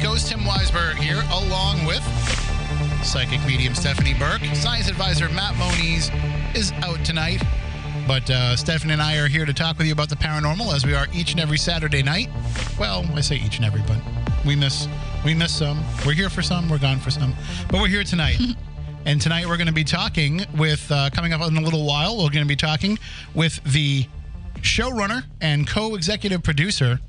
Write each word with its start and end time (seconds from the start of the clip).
Coast. 0.00 0.28
Tim 0.28 0.40
Weisberg 0.40 0.94
here, 0.94 1.22
along 1.30 1.84
with 1.84 2.02
psychic 3.04 3.44
medium 3.46 3.74
Stephanie 3.74 4.14
Burke. 4.14 4.42
Science 4.54 4.88
advisor 4.88 5.28
Matt 5.28 5.56
Moniz 5.56 6.10
is 6.54 6.72
out 6.82 7.04
tonight. 7.04 7.42
But 8.06 8.28
uh, 8.30 8.56
Stephanie 8.56 8.94
and 8.94 9.02
I 9.02 9.18
are 9.18 9.28
here 9.28 9.44
to 9.44 9.52
talk 9.52 9.76
with 9.78 9.86
you 9.86 9.92
about 9.92 10.08
the 10.08 10.16
paranormal 10.16 10.74
as 10.74 10.86
we 10.86 10.94
are 10.94 11.06
each 11.12 11.32
and 11.32 11.40
every 11.40 11.58
Saturday 11.58 12.02
night. 12.02 12.28
Well, 12.78 13.04
I 13.14 13.20
say 13.20 13.36
each 13.36 13.56
and 13.56 13.64
every, 13.64 13.82
but 13.82 13.98
we 14.46 14.56
miss 14.56 14.88
we 15.24 15.34
miss 15.34 15.54
some. 15.54 15.82
We're 16.06 16.12
here 16.12 16.30
for 16.30 16.42
some, 16.42 16.68
we're 16.68 16.78
gone 16.78 16.98
for 16.98 17.10
some. 17.10 17.34
But 17.70 17.80
we're 17.80 17.88
here 17.88 18.04
tonight. 18.04 18.40
and 19.04 19.20
tonight 19.20 19.46
we're 19.46 19.58
going 19.58 19.66
to 19.66 19.72
be 19.72 19.84
talking 19.84 20.40
with, 20.56 20.90
uh, 20.90 21.10
coming 21.10 21.32
up 21.32 21.46
in 21.46 21.56
a 21.56 21.60
little 21.60 21.86
while, 21.86 22.16
we're 22.16 22.30
going 22.30 22.44
to 22.44 22.48
be 22.48 22.56
talking 22.56 22.98
with 23.34 23.62
the 23.64 24.06
showrunner 24.62 25.24
and 25.40 25.66
co 25.66 25.94
executive 25.94 26.42
producer 26.42 27.00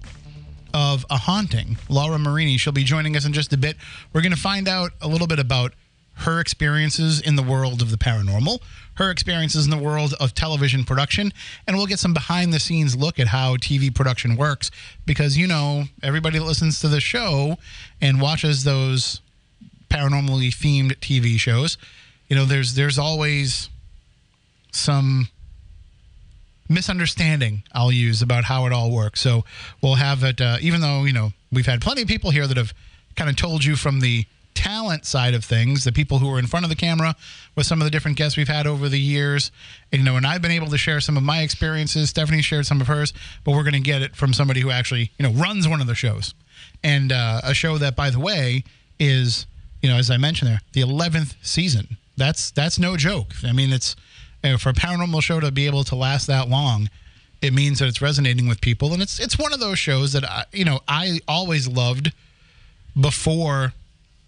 A 1.11 1.17
Haunting, 1.17 1.77
Laura 1.89 2.17
Marini. 2.17 2.57
She'll 2.57 2.73
be 2.73 2.83
joining 2.83 3.15
us 3.15 3.25
in 3.25 3.33
just 3.33 3.53
a 3.53 3.57
bit. 3.57 3.75
We're 4.13 4.21
going 4.21 4.31
to 4.31 4.39
find 4.39 4.67
out 4.67 4.91
a 5.01 5.07
little 5.07 5.27
bit 5.27 5.39
about 5.39 5.73
her 6.13 6.39
experiences 6.39 7.19
in 7.19 7.35
the 7.35 7.43
world 7.43 7.81
of 7.81 7.91
the 7.91 7.97
paranormal, 7.97 8.59
her 8.95 9.11
experiences 9.11 9.65
in 9.65 9.71
the 9.71 9.77
world 9.77 10.13
of 10.19 10.33
television 10.33 10.83
production, 10.83 11.33
and 11.67 11.75
we'll 11.75 11.85
get 11.85 11.99
some 11.99 12.13
behind 12.13 12.53
the 12.53 12.59
scenes 12.59 12.95
look 12.95 13.19
at 13.19 13.27
how 13.27 13.55
TV 13.57 13.93
production 13.93 14.35
works 14.35 14.71
because, 15.05 15.37
you 15.37 15.47
know, 15.47 15.83
everybody 16.01 16.39
that 16.39 16.45
listens 16.45 16.79
to 16.79 16.87
the 16.87 17.01
show 17.01 17.57
and 17.99 18.21
watches 18.21 18.63
those 18.63 19.21
paranormally 19.89 20.49
themed 20.49 20.95
TV 20.99 21.37
shows, 21.37 21.77
you 22.29 22.35
know, 22.35 22.45
there's 22.45 22.75
there's 22.75 22.97
always 22.97 23.69
some 24.71 25.27
misunderstanding 26.73 27.63
I'll 27.73 27.91
use 27.91 28.21
about 28.21 28.45
how 28.45 28.65
it 28.65 28.73
all 28.73 28.91
works. 28.91 29.21
So 29.21 29.43
we'll 29.81 29.95
have 29.95 30.23
it, 30.23 30.41
uh, 30.41 30.57
even 30.61 30.81
though, 30.81 31.03
you 31.03 31.13
know, 31.13 31.31
we've 31.51 31.65
had 31.65 31.81
plenty 31.81 32.01
of 32.01 32.07
people 32.07 32.31
here 32.31 32.47
that 32.47 32.57
have 32.57 32.73
kind 33.15 33.29
of 33.29 33.35
told 33.35 33.63
you 33.63 33.75
from 33.75 33.99
the 33.99 34.25
talent 34.53 35.05
side 35.05 35.33
of 35.33 35.43
things, 35.43 35.83
the 35.83 35.91
people 35.91 36.19
who 36.19 36.31
are 36.31 36.39
in 36.39 36.47
front 36.47 36.65
of 36.65 36.69
the 36.69 36.75
camera 36.75 37.15
with 37.55 37.65
some 37.65 37.81
of 37.81 37.85
the 37.85 37.91
different 37.91 38.17
guests 38.17 38.37
we've 38.37 38.47
had 38.47 38.67
over 38.67 38.89
the 38.89 38.99
years. 38.99 39.51
And, 39.91 40.01
you 40.01 40.05
know, 40.05 40.17
and 40.17 40.25
I've 40.25 40.41
been 40.41 40.51
able 40.51 40.67
to 40.67 40.77
share 40.77 40.99
some 40.99 41.17
of 41.17 41.23
my 41.23 41.41
experiences. 41.41 42.09
Stephanie 42.09 42.41
shared 42.41 42.65
some 42.65 42.81
of 42.81 42.87
hers, 42.87 43.13
but 43.43 43.51
we're 43.51 43.63
going 43.63 43.73
to 43.73 43.79
get 43.79 44.01
it 44.01 44.15
from 44.15 44.33
somebody 44.33 44.61
who 44.61 44.69
actually, 44.69 45.11
you 45.17 45.23
know, 45.23 45.31
runs 45.31 45.67
one 45.67 45.81
of 45.81 45.87
the 45.87 45.95
shows. 45.95 46.33
And 46.83 47.11
uh, 47.11 47.41
a 47.43 47.53
show 47.53 47.77
that, 47.77 47.95
by 47.95 48.09
the 48.09 48.19
way, 48.19 48.63
is, 48.99 49.45
you 49.81 49.89
know, 49.89 49.97
as 49.97 50.11
I 50.11 50.17
mentioned 50.17 50.51
there, 50.51 50.61
the 50.73 50.81
11th 50.81 51.35
season. 51.41 51.97
That's 52.17 52.51
that's 52.51 52.77
no 52.77 52.97
joke. 52.97 53.33
I 53.43 53.51
mean, 53.51 53.71
it's 53.71 53.95
for 54.57 54.69
a 54.69 54.73
paranormal 54.73 55.21
show 55.21 55.39
to 55.39 55.51
be 55.51 55.65
able 55.65 55.83
to 55.85 55.95
last 55.95 56.27
that 56.27 56.49
long, 56.49 56.89
it 57.41 57.53
means 57.53 57.79
that 57.79 57.87
it's 57.87 58.01
resonating 58.01 58.47
with 58.47 58.61
people, 58.61 58.93
and 58.93 59.01
it's 59.01 59.19
it's 59.19 59.37
one 59.37 59.53
of 59.53 59.59
those 59.59 59.79
shows 59.79 60.13
that 60.13 60.23
I, 60.23 60.45
you 60.51 60.65
know 60.65 60.81
I 60.87 61.19
always 61.27 61.67
loved 61.67 62.13
before 62.99 63.73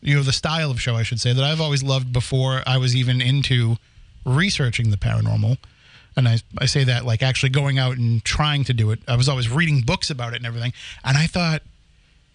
you 0.02 0.16
know 0.16 0.24
the 0.24 0.34
style 0.34 0.72
of 0.72 0.82
show 0.82 0.96
I 0.96 1.04
should 1.04 1.20
say 1.20 1.34
that 1.34 1.44
I've 1.44 1.62
always 1.62 1.84
loved 1.84 2.12
before 2.12 2.62
I 2.66 2.78
was 2.78 2.96
even 2.96 3.22
into 3.22 3.78
researching 4.26 4.90
the 4.90 4.98
paranormal. 4.98 5.58
And 6.16 6.28
I, 6.28 6.38
I 6.60 6.68
say 6.68 6.84
that 6.84 7.06
like 7.06 7.24
actually 7.24 7.50
going 7.50 7.80
out 7.80 7.98
and 7.98 8.24
trying 8.24 8.64
to 8.66 8.74
do 8.74 8.92
it. 8.92 9.00
I 9.08 9.16
was 9.16 9.28
always 9.28 9.50
reading 9.50 9.82
books 9.82 10.12
about 10.12 10.34
it 10.34 10.38
and 10.38 10.46
everything. 10.46 10.72
And 11.04 11.18
I 11.18 11.26
thought 11.26 11.64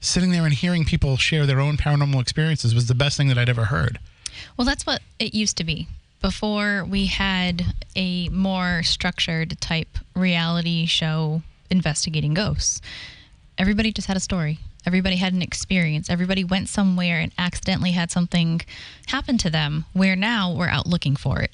sitting 0.01 0.31
there 0.31 0.45
and 0.45 0.53
hearing 0.53 0.85
people 0.85 1.17
share 1.17 1.47
their 1.47 1.61
own 1.61 1.77
paranormal 1.77 2.21
experiences 2.21 2.75
was 2.75 2.89
the 2.89 2.95
best 2.95 3.17
thing 3.17 3.29
that 3.29 3.39
I'd 3.39 3.49
ever 3.49 3.67
heard. 3.67 4.01
Well, 4.57 4.65
that's 4.65 4.85
what 4.85 5.01
it 5.19 5.35
used 5.35 5.57
to 5.59 5.65
be 5.65 5.87
before 6.21 6.85
we 6.85 7.07
had 7.07 7.75
a 7.97 8.29
more 8.31 8.83
structured 8.83 9.61
type 9.61 9.99
reality 10.15 10.87
show 10.87 11.43
investigating 11.71 12.35
ghosts. 12.35 12.81
Everybody 13.57 13.93
just 13.93 14.09
had 14.09 14.17
a 14.17 14.21
story. 14.21 14.59
Everybody 14.87 15.17
had 15.17 15.33
an 15.33 15.43
experience. 15.43 16.09
Everybody 16.09 16.45
went 16.45 16.69
somewhere 16.69 17.19
and 17.21 17.33
accidentally 17.37 17.91
had 17.93 18.11
something 18.11 18.61
happen 19.09 19.37
to 19.39 19.51
them, 19.51 19.85
where 19.93 20.17
now 20.17 20.53
we're 20.53 20.69
out 20.69 20.87
looking 20.87 21.17
for 21.17 21.41
it. 21.41 21.51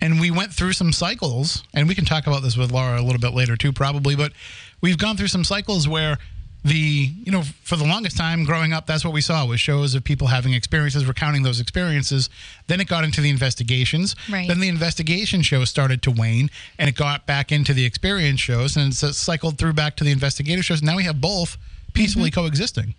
And 0.00 0.20
we 0.20 0.30
went 0.30 0.52
through 0.52 0.72
some 0.72 0.92
cycles, 0.92 1.62
and 1.72 1.88
we 1.88 1.94
can 1.94 2.04
talk 2.04 2.26
about 2.26 2.42
this 2.42 2.56
with 2.56 2.72
Laura 2.72 3.00
a 3.00 3.04
little 3.04 3.20
bit 3.20 3.32
later 3.32 3.56
too, 3.56 3.72
probably, 3.72 4.16
but 4.16 4.32
we've 4.80 4.98
gone 4.98 5.16
through 5.16 5.28
some 5.28 5.44
cycles 5.44 5.86
where 5.86 6.18
the 6.64 7.10
you 7.22 7.30
know 7.30 7.42
for 7.62 7.76
the 7.76 7.84
longest 7.84 8.16
time 8.16 8.44
growing 8.44 8.72
up 8.72 8.86
that's 8.86 9.04
what 9.04 9.12
we 9.12 9.20
saw 9.20 9.44
was 9.44 9.60
shows 9.60 9.94
of 9.94 10.02
people 10.02 10.28
having 10.28 10.54
experiences 10.54 11.04
recounting 11.04 11.42
those 11.42 11.60
experiences. 11.60 12.30
Then 12.66 12.80
it 12.80 12.88
got 12.88 13.04
into 13.04 13.20
the 13.20 13.30
investigations. 13.30 14.16
Right. 14.30 14.48
then 14.48 14.60
the 14.60 14.68
investigation 14.68 15.42
shows 15.42 15.68
started 15.68 16.02
to 16.02 16.10
wane 16.10 16.50
and 16.78 16.88
it 16.88 16.96
got 16.96 17.26
back 17.26 17.52
into 17.52 17.74
the 17.74 17.84
experience 17.84 18.40
shows 18.40 18.76
and 18.76 18.92
it's 18.92 19.16
cycled 19.16 19.58
through 19.58 19.74
back 19.74 19.96
to 19.96 20.04
the 20.04 20.10
investigative 20.10 20.64
shows. 20.64 20.82
Now 20.82 20.96
we 20.96 21.04
have 21.04 21.20
both 21.20 21.58
peacefully 21.92 22.30
mm-hmm. 22.30 22.40
coexisting. 22.40 22.94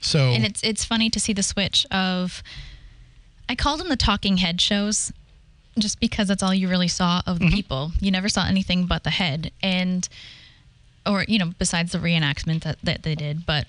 So 0.00 0.18
And 0.32 0.44
it's 0.44 0.62
it's 0.62 0.84
funny 0.84 1.10
to 1.10 1.18
see 1.18 1.32
the 1.32 1.42
switch 1.42 1.86
of 1.90 2.42
I 3.48 3.56
called 3.56 3.80
them 3.80 3.88
the 3.88 3.96
talking 3.96 4.36
head 4.36 4.60
shows 4.60 5.12
just 5.76 5.98
because 5.98 6.28
that's 6.28 6.42
all 6.42 6.54
you 6.54 6.68
really 6.68 6.88
saw 6.88 7.22
of 7.26 7.38
the 7.38 7.46
mm-hmm. 7.46 7.54
people. 7.54 7.92
You 8.00 8.10
never 8.10 8.28
saw 8.28 8.46
anything 8.46 8.86
but 8.86 9.04
the 9.04 9.10
head. 9.10 9.50
And 9.62 10.08
or 11.08 11.24
you 11.26 11.38
know 11.38 11.52
besides 11.58 11.92
the 11.92 11.98
reenactment 11.98 12.62
that, 12.62 12.78
that 12.82 13.02
they 13.02 13.14
did, 13.14 13.46
but 13.46 13.66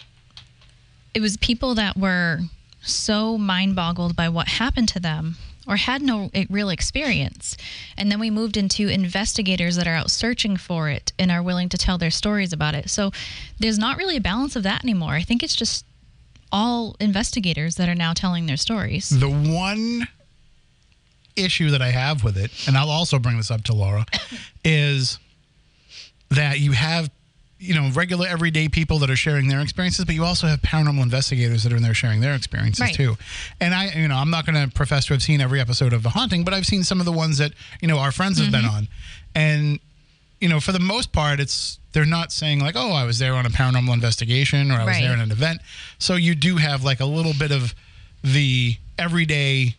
it 1.13 1.21
was 1.21 1.37
people 1.37 1.73
that 1.75 1.97
were 1.97 2.39
so 2.81 3.37
mind 3.37 3.75
boggled 3.75 4.15
by 4.15 4.29
what 4.29 4.47
happened 4.47 4.89
to 4.89 4.99
them 4.99 5.35
or 5.67 5.75
had 5.75 6.01
no 6.01 6.31
real 6.49 6.69
experience. 6.69 7.55
And 7.95 8.11
then 8.11 8.19
we 8.19 8.31
moved 8.31 8.57
into 8.57 8.87
investigators 8.87 9.75
that 9.75 9.87
are 9.87 9.93
out 9.93 10.09
searching 10.09 10.57
for 10.57 10.89
it 10.89 11.13
and 11.19 11.29
are 11.31 11.43
willing 11.43 11.69
to 11.69 11.77
tell 11.77 11.99
their 11.99 12.09
stories 12.09 12.51
about 12.51 12.73
it. 12.73 12.89
So 12.89 13.11
there's 13.59 13.77
not 13.77 13.97
really 13.97 14.17
a 14.17 14.21
balance 14.21 14.55
of 14.55 14.63
that 14.63 14.83
anymore. 14.83 15.13
I 15.13 15.21
think 15.21 15.43
it's 15.43 15.55
just 15.55 15.85
all 16.51 16.95
investigators 16.99 17.75
that 17.75 17.87
are 17.87 17.95
now 17.95 18.13
telling 18.13 18.47
their 18.47 18.57
stories. 18.57 19.09
The 19.09 19.29
one 19.29 20.07
issue 21.35 21.69
that 21.69 21.83
I 21.83 21.89
have 21.91 22.23
with 22.23 22.37
it, 22.37 22.51
and 22.67 22.75
I'll 22.75 22.89
also 22.89 23.19
bring 23.19 23.37
this 23.37 23.51
up 23.51 23.63
to 23.65 23.73
Laura, 23.73 24.05
is 24.63 25.19
that 26.31 26.59
you 26.59 26.71
have, 26.71 27.11
you 27.59 27.75
know, 27.75 27.89
regular 27.93 28.25
everyday 28.25 28.69
people 28.69 28.99
that 28.99 29.09
are 29.09 29.17
sharing 29.17 29.49
their 29.49 29.59
experiences, 29.59 30.05
but 30.05 30.15
you 30.15 30.23
also 30.23 30.47
have 30.47 30.61
paranormal 30.61 31.03
investigators 31.03 31.63
that 31.63 31.73
are 31.73 31.75
in 31.75 31.83
there 31.83 31.93
sharing 31.93 32.21
their 32.21 32.33
experiences 32.33 32.79
Right. 32.81 32.95
too. 32.95 33.17
And 33.59 33.73
I, 33.73 33.91
you 33.91 34.07
know, 34.07 34.15
I'm 34.15 34.29
not 34.29 34.45
going 34.45 34.55
to 34.69 34.73
profess 34.73 35.05
to 35.07 35.13
have 35.13 35.21
seen 35.21 35.41
every 35.41 35.59
episode 35.59 35.91
of 35.91 36.01
The 36.01 36.09
Haunting, 36.09 36.45
but 36.45 36.53
I've 36.53 36.65
seen 36.65 36.83
some 36.83 36.99
of 37.01 37.05
the 37.05 37.11
ones 37.11 37.37
that, 37.39 37.51
you 37.81 37.87
know, 37.87 37.97
our 37.97 38.13
friends 38.13 38.39
have 38.39 38.49
been 38.51 38.61
mm-hmm. 38.61 38.75
on. 38.75 38.87
And, 39.35 39.79
you 40.39 40.47
know, 40.47 40.61
for 40.61 40.71
the 40.71 40.79
most 40.79 41.11
part, 41.11 41.41
it's, 41.41 41.79
they're 41.91 42.05
not 42.05 42.31
saying 42.31 42.59
like, 42.61 42.75
oh, 42.77 42.91
I 42.93 43.03
was 43.03 43.19
there 43.19 43.33
on 43.33 43.45
a 43.45 43.49
paranormal 43.49 43.93
investigation 43.93 44.71
or 44.71 44.75
I 44.75 44.85
was 44.85 44.87
Right. 44.87 45.01
there 45.01 45.13
in 45.13 45.19
an 45.19 45.31
event. 45.31 45.59
So 45.97 46.15
you 46.15 46.35
do 46.35 46.57
have 46.57 46.83
like 46.85 47.01
a 47.01 47.05
little 47.05 47.33
bit 47.37 47.51
of 47.51 47.75
the 48.23 48.77
everyday 48.97 49.75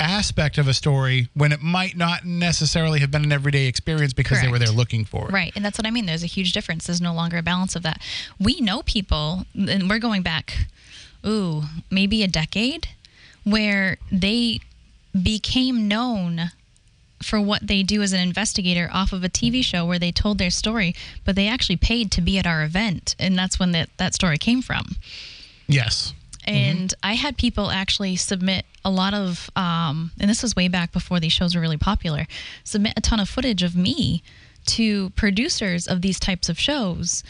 aspect 0.00 0.58
of 0.58 0.66
a 0.66 0.74
story 0.74 1.28
when 1.34 1.52
it 1.52 1.60
might 1.60 1.96
not 1.96 2.24
necessarily 2.24 3.00
have 3.00 3.10
been 3.10 3.24
an 3.24 3.32
everyday 3.32 3.66
experience 3.66 4.12
because 4.12 4.40
they 4.40 4.48
were 4.48 4.58
there 4.58 4.68
looking 4.68 5.04
for 5.04 5.28
it. 5.28 5.32
Right. 5.32 5.52
And 5.54 5.64
that's 5.64 5.78
what 5.78 5.86
I 5.86 5.90
mean. 5.90 6.06
There's 6.06 6.22
a 6.22 6.26
huge 6.26 6.52
difference. 6.52 6.86
There's 6.86 7.00
no 7.00 7.14
longer 7.14 7.38
a 7.38 7.42
balance 7.42 7.76
of 7.76 7.82
that. 7.82 8.00
We 8.38 8.60
know 8.60 8.82
people, 8.82 9.44
and 9.54 9.88
we're 9.88 9.98
going 9.98 10.22
back, 10.22 10.66
ooh, 11.26 11.64
maybe 11.90 12.22
a 12.22 12.28
decade, 12.28 12.88
where 13.44 13.98
they 14.10 14.60
became 15.20 15.88
known 15.88 16.50
for 17.22 17.40
what 17.40 17.66
they 17.66 17.82
do 17.82 18.02
as 18.02 18.12
an 18.12 18.20
investigator 18.20 18.88
off 18.92 19.12
of 19.12 19.22
a 19.22 19.28
TV 19.28 19.62
show 19.62 19.84
where 19.84 19.98
they 19.98 20.10
told 20.10 20.38
their 20.38 20.50
story, 20.50 20.94
but 21.24 21.36
they 21.36 21.48
actually 21.48 21.76
paid 21.76 22.10
to 22.12 22.20
be 22.20 22.38
at 22.38 22.46
our 22.46 22.62
event. 22.62 23.14
And 23.18 23.38
that's 23.38 23.58
when 23.58 23.72
that, 23.72 23.90
that 23.98 24.14
story 24.14 24.38
came 24.38 24.62
from. 24.62 24.96
Yes. 25.68 26.14
And 26.46 26.94
I 27.02 27.14
had 27.14 27.36
people 27.36 27.70
actually 27.70 28.16
submit 28.16 28.64
a 28.84 28.90
lot 28.90 29.14
of, 29.14 29.50
um, 29.56 30.12
and 30.18 30.30
this 30.30 30.42
was 30.42 30.56
way 30.56 30.68
back 30.68 30.92
before 30.92 31.20
these 31.20 31.32
shows 31.32 31.54
were 31.54 31.60
really 31.60 31.76
popular, 31.76 32.26
submit 32.64 32.94
a 32.96 33.00
ton 33.00 33.20
of 33.20 33.28
footage 33.28 33.62
of 33.62 33.76
me 33.76 34.22
to 34.66 35.10
producers 35.10 35.86
of 35.86 36.02
these 36.02 36.18
types 36.18 36.48
of 36.48 36.58
shows 36.58 37.22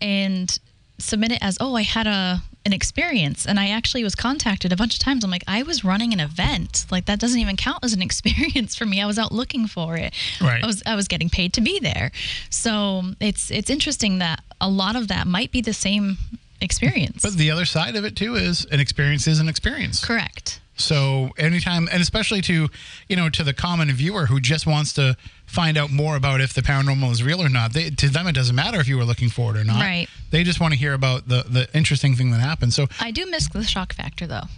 and 0.00 0.58
submit 0.98 1.32
it 1.32 1.38
as, 1.40 1.58
oh, 1.60 1.74
I 1.74 1.82
had 1.82 2.06
a 2.06 2.42
an 2.66 2.72
experience. 2.72 3.46
And 3.46 3.60
I 3.60 3.68
actually 3.68 4.02
was 4.02 4.16
contacted 4.16 4.72
a 4.72 4.76
bunch 4.76 4.94
of 4.94 5.00
times. 5.00 5.22
I'm 5.24 5.30
like, 5.30 5.44
I 5.46 5.62
was 5.62 5.84
running 5.84 6.12
an 6.12 6.18
event. 6.18 6.84
Like 6.90 7.06
that 7.06 7.20
doesn't 7.20 7.38
even 7.38 7.56
count 7.56 7.78
as 7.84 7.92
an 7.94 8.02
experience 8.08 8.74
for 8.74 8.84
me. 8.84 9.00
I 9.00 9.06
was 9.06 9.18
out 9.18 9.32
looking 9.32 9.68
for 9.68 9.96
it. 9.96 10.12
Right. 10.40 10.62
I 10.62 10.66
was 10.66 10.82
I 10.84 10.96
was 10.96 11.08
getting 11.08 11.30
paid 11.30 11.54
to 11.54 11.60
be 11.60 11.78
there. 11.78 12.10
So 12.50 13.02
it's 13.20 13.50
it's 13.50 13.70
interesting 13.70 14.18
that 14.18 14.42
a 14.60 14.68
lot 14.68 14.96
of 14.96 15.08
that 15.08 15.26
might 15.26 15.52
be 15.52 15.60
the 15.60 15.72
same 15.72 16.18
experience. 16.66 17.22
But 17.22 17.34
the 17.38 17.50
other 17.50 17.64
side 17.64 17.96
of 17.96 18.04
it 18.04 18.14
too 18.16 18.34
is 18.34 18.66
an 18.70 18.80
experience 18.80 19.26
is 19.26 19.40
an 19.40 19.48
experience. 19.48 20.04
Correct. 20.04 20.60
So 20.78 21.30
anytime, 21.38 21.88
and 21.90 22.02
especially 22.02 22.42
to 22.42 22.68
you 23.08 23.16
know 23.16 23.30
to 23.30 23.42
the 23.42 23.54
common 23.54 23.90
viewer 23.92 24.26
who 24.26 24.38
just 24.40 24.66
wants 24.66 24.92
to 24.94 25.16
find 25.46 25.78
out 25.78 25.90
more 25.90 26.16
about 26.16 26.42
if 26.42 26.52
the 26.52 26.60
paranormal 26.60 27.10
is 27.12 27.22
real 27.22 27.40
or 27.40 27.48
not, 27.48 27.72
they, 27.72 27.88
to 27.88 28.08
them 28.10 28.26
it 28.26 28.34
doesn't 28.34 28.54
matter 28.54 28.78
if 28.78 28.86
you 28.86 28.98
were 28.98 29.04
looking 29.04 29.30
for 29.30 29.56
it 29.56 29.58
or 29.60 29.64
not. 29.64 29.80
Right. 29.80 30.06
They 30.30 30.44
just 30.44 30.60
want 30.60 30.74
to 30.74 30.78
hear 30.78 30.92
about 30.92 31.28
the 31.28 31.44
the 31.48 31.66
interesting 31.74 32.14
thing 32.14 32.30
that 32.32 32.40
happened. 32.40 32.74
So 32.74 32.88
I 33.00 33.10
do 33.10 33.24
miss 33.24 33.48
the 33.48 33.64
shock 33.64 33.94
factor 33.94 34.26
though. 34.26 34.48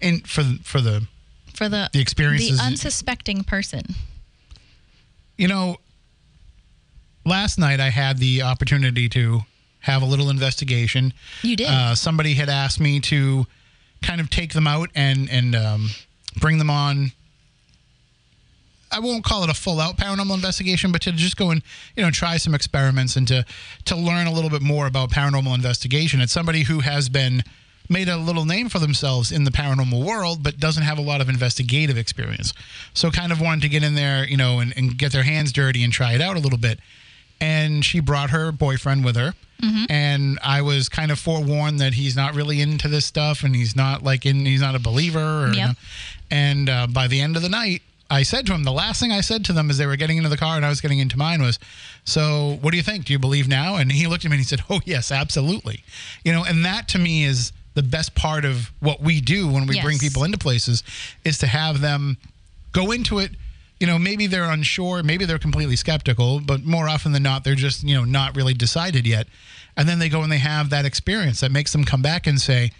And 0.00 0.26
for 0.26 0.42
for 0.64 0.80
the 0.80 1.06
For 1.54 1.68
the 1.68 1.90
The 1.92 2.00
experiences- 2.00 2.56
the 2.58 2.64
unsuspecting 2.64 3.44
person. 3.44 3.82
you 5.36 5.46
know, 5.48 5.76
last 7.26 7.58
night 7.58 7.80
I 7.80 7.90
had 7.90 8.16
the 8.18 8.42
opportunity 8.42 9.08
to 9.10 9.42
have 9.82 10.02
a 10.02 10.06
little 10.06 10.30
investigation. 10.30 11.12
You 11.42 11.56
did. 11.56 11.68
Uh, 11.68 11.94
somebody 11.94 12.34
had 12.34 12.48
asked 12.48 12.80
me 12.80 13.00
to 13.00 13.46
kind 14.02 14.20
of 14.20 14.30
take 14.30 14.52
them 14.52 14.66
out 14.66 14.90
and 14.94 15.30
and 15.30 15.54
um, 15.54 15.90
bring 16.40 16.58
them 16.58 16.70
on. 16.70 17.12
I 18.90 18.98
won't 19.00 19.24
call 19.24 19.42
it 19.42 19.48
a 19.48 19.54
full 19.54 19.80
out 19.80 19.96
paranormal 19.96 20.34
investigation, 20.34 20.92
but 20.92 21.00
to 21.02 21.12
just 21.12 21.36
go 21.36 21.50
and 21.50 21.62
you 21.96 22.02
know 22.02 22.10
try 22.10 22.36
some 22.36 22.54
experiments 22.54 23.16
and 23.16 23.26
to 23.28 23.44
to 23.86 23.96
learn 23.96 24.26
a 24.26 24.32
little 24.32 24.50
bit 24.50 24.62
more 24.62 24.86
about 24.86 25.10
paranormal 25.10 25.54
investigation. 25.54 26.20
It's 26.20 26.32
somebody 26.32 26.64
who 26.64 26.80
has 26.80 27.08
been 27.08 27.42
made 27.88 28.08
a 28.08 28.16
little 28.16 28.44
name 28.44 28.68
for 28.68 28.78
themselves 28.78 29.32
in 29.32 29.44
the 29.44 29.50
paranormal 29.50 30.04
world, 30.04 30.42
but 30.42 30.58
doesn't 30.58 30.84
have 30.84 30.98
a 30.98 31.02
lot 31.02 31.20
of 31.20 31.28
investigative 31.28 31.98
experience. 31.98 32.52
So 32.94 33.10
kind 33.10 33.32
of 33.32 33.40
wanted 33.40 33.62
to 33.62 33.68
get 33.68 33.82
in 33.82 33.94
there, 33.94 34.26
you 34.26 34.36
know, 34.36 34.60
and, 34.60 34.72
and 34.76 34.96
get 34.96 35.12
their 35.12 35.24
hands 35.24 35.52
dirty 35.52 35.82
and 35.82 35.92
try 35.92 36.14
it 36.14 36.20
out 36.20 36.36
a 36.36 36.40
little 36.40 36.58
bit. 36.58 36.78
And 37.42 37.84
she 37.84 38.00
brought 38.00 38.30
her 38.30 38.52
boyfriend 38.52 39.04
with 39.04 39.16
her. 39.16 39.34
And 39.90 40.38
I 40.42 40.60
was 40.62 40.88
kind 40.88 41.10
of 41.12 41.18
forewarned 41.20 41.78
that 41.80 41.94
he's 41.94 42.16
not 42.16 42.34
really 42.34 42.60
into 42.60 42.88
this 42.88 43.06
stuff 43.06 43.44
and 43.44 43.54
he's 43.54 43.76
not 43.76 44.02
like 44.02 44.26
in, 44.26 44.44
he's 44.44 44.60
not 44.60 44.74
a 44.74 44.80
believer. 44.80 45.44
Or, 45.46 45.52
Yep. 45.52 45.76
And 46.32 46.68
uh, 46.68 46.86
by 46.88 47.06
the 47.06 47.20
end 47.20 47.36
of 47.36 47.42
the 47.42 47.48
night, 47.48 47.82
I 48.10 48.24
said 48.24 48.44
to 48.46 48.54
him, 48.54 48.64
the 48.64 48.72
last 48.72 49.00
thing 49.00 49.12
I 49.12 49.20
said 49.20 49.44
to 49.46 49.52
them 49.52 49.70
as 49.70 49.78
they 49.78 49.86
were 49.86 49.96
getting 49.96 50.16
into 50.16 50.28
the 50.28 50.36
car 50.36 50.56
and 50.56 50.66
I 50.66 50.68
was 50.68 50.80
getting 50.80 50.98
into 50.98 51.16
mine 51.16 51.40
was, 51.40 51.58
So, 52.04 52.58
what 52.60 52.72
do 52.72 52.76
you 52.76 52.82
think? 52.82 53.04
Do 53.06 53.12
you 53.12 53.18
believe 53.18 53.46
now? 53.48 53.76
And 53.76 53.90
he 53.92 54.06
looked 54.06 54.24
at 54.24 54.30
me 54.30 54.34
and 54.36 54.40
he 54.40 54.44
said, 54.44 54.62
Oh, 54.68 54.80
yes, 54.84 55.10
absolutely. 55.12 55.84
You 56.24 56.32
know, 56.32 56.44
and 56.44 56.64
that 56.64 56.88
to 56.88 56.98
me 56.98 57.24
is 57.24 57.52
the 57.74 57.82
best 57.82 58.14
part 58.14 58.44
of 58.44 58.70
what 58.80 59.00
we 59.00 59.20
do 59.20 59.46
when 59.48 59.66
we 59.66 59.76
bring 59.80 59.98
people 59.98 60.24
into 60.24 60.36
places 60.38 60.82
is 61.24 61.38
to 61.38 61.46
have 61.46 61.80
them 61.80 62.16
go 62.72 62.90
into 62.90 63.18
it. 63.18 63.30
You 63.82 63.88
know, 63.88 63.98
maybe 63.98 64.28
they're 64.28 64.48
unsure, 64.50 65.02
maybe 65.02 65.24
they're 65.24 65.40
completely 65.40 65.74
skeptical, 65.76 66.38
but 66.40 66.64
more 66.64 66.88
often 66.88 67.10
than 67.10 67.24
not, 67.24 67.42
they're 67.42 67.56
just, 67.56 67.82
you 67.82 67.94
know, 67.96 68.04
not 68.04 68.36
really 68.36 68.54
decided 68.54 69.06
yet. 69.06 69.26
And 69.76 69.88
then 69.88 69.98
they 69.98 70.08
go 70.08 70.22
and 70.22 70.30
they 70.30 70.38
have 70.38 70.70
that 70.70 70.84
experience 70.84 71.40
that 71.40 71.50
makes 71.50 71.72
them 71.72 71.84
come 71.84 72.00
back 72.00 72.26
and 72.28 72.40
say, 72.40 72.70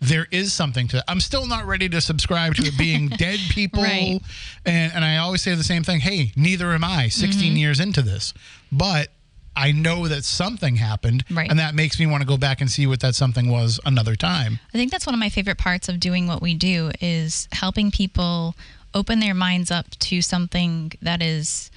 there 0.00 0.26
is 0.30 0.52
something 0.52 0.86
to 0.88 1.02
I'm 1.08 1.20
still 1.20 1.46
not 1.46 1.64
ready 1.64 1.88
to 1.88 2.00
subscribe 2.00 2.56
to 2.56 2.62
it 2.66 2.76
being 2.76 3.08
dead 3.26 3.38
people. 3.48 3.82
Right. 3.82 4.20
And 4.66 4.92
and 4.92 5.02
I 5.02 5.16
always 5.16 5.40
say 5.40 5.54
the 5.54 5.64
same 5.64 5.82
thing, 5.82 6.00
hey, 6.00 6.30
neither 6.36 6.72
am 6.72 6.84
I 6.84 7.08
16 7.08 7.40
Mm-hmm. 7.48 7.56
years 7.56 7.80
into 7.80 8.02
this. 8.02 8.34
But 8.70 9.08
I 9.56 9.72
know 9.72 10.08
that 10.08 10.24
something 10.24 10.76
happened 10.76 11.24
Right. 11.30 11.48
and 11.48 11.58
that 11.58 11.74
makes 11.74 11.98
me 11.98 12.06
want 12.06 12.20
to 12.20 12.26
go 12.26 12.36
back 12.36 12.60
and 12.60 12.70
see 12.70 12.86
what 12.86 13.00
that 13.00 13.14
something 13.14 13.48
was 13.48 13.80
another 13.86 14.14
time. 14.16 14.58
I 14.74 14.76
think 14.76 14.90
that's 14.90 15.06
one 15.06 15.14
of 15.14 15.20
my 15.20 15.30
favorite 15.30 15.56
parts 15.58 15.88
of 15.88 16.00
doing 16.00 16.26
what 16.26 16.42
we 16.42 16.52
do 16.54 16.90
is 17.00 17.48
helping 17.52 17.90
people 17.90 18.56
open 18.94 19.20
their 19.20 19.34
minds 19.34 19.70
up 19.70 19.90
to 19.98 20.22
something 20.22 20.92
that 21.02 21.20
is 21.20 21.70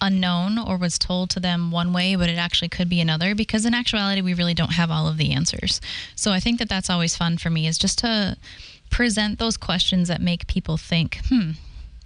unknown 0.00 0.58
or 0.58 0.76
was 0.76 0.98
told 0.98 1.28
to 1.28 1.40
them 1.40 1.72
one 1.72 1.92
way 1.92 2.14
but 2.14 2.28
it 2.28 2.38
actually 2.38 2.68
could 2.68 2.88
be 2.88 3.00
another 3.00 3.34
because 3.34 3.66
in 3.66 3.74
actuality 3.74 4.20
we 4.20 4.32
really 4.32 4.54
don't 4.54 4.72
have 4.72 4.90
all 4.90 5.08
of 5.08 5.16
the 5.16 5.32
answers. 5.32 5.80
So 6.14 6.30
I 6.32 6.40
think 6.40 6.58
that 6.58 6.68
that's 6.68 6.90
always 6.90 7.16
fun 7.16 7.38
for 7.38 7.50
me 7.50 7.66
is 7.66 7.78
just 7.78 7.98
to 7.98 8.36
present 8.90 9.38
those 9.38 9.56
questions 9.56 10.08
that 10.08 10.20
make 10.20 10.46
people 10.46 10.76
think, 10.76 11.20
"Hmm, 11.28 11.52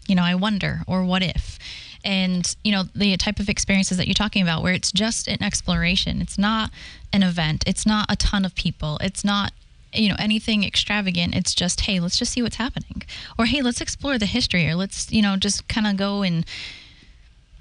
you 0.09 0.15
know, 0.15 0.23
I 0.23 0.35
wonder 0.35 0.83
or 0.87 1.05
what 1.05 1.23
if?" 1.23 1.59
And, 2.05 2.57
you 2.65 2.73
know, 2.73 2.85
the 2.95 3.17
type 3.17 3.39
of 3.39 3.49
experiences 3.49 3.99
that 3.99 4.09
you're 4.09 4.15
talking 4.15 4.43
about 4.43 4.63
where 4.63 4.73
it's 4.73 4.91
just 4.91 5.29
an 5.29 5.43
exploration. 5.43 6.21
It's 6.21 6.39
not 6.39 6.71
an 7.13 7.23
event. 7.23 7.63
It's 7.67 7.87
not 7.87 8.07
a 8.11 8.17
ton 8.17 8.45
of 8.45 8.55
people. 8.57 8.99
It's 9.01 9.23
not 9.23 9.53
you 9.93 10.09
know 10.09 10.17
anything 10.19 10.65
extravagant 10.65 11.35
it's 11.35 11.55
just 11.55 11.83
hey 11.83 12.01
let's 12.01 12.19
just 12.19 12.33
see 12.33 12.43
what's 12.43 12.57
happening. 12.57 13.03
Or 13.39 13.47
hey 13.47 13.63
let's 13.63 13.81
explore 13.81 14.19
the 14.19 14.27
history 14.27 14.69
or 14.69 14.75
let's 14.75 15.11
you 15.13 15.23
know 15.23 15.37
just 15.37 15.69
kind 15.69 15.87
of 15.87 15.97
go 15.97 16.23
and 16.23 16.45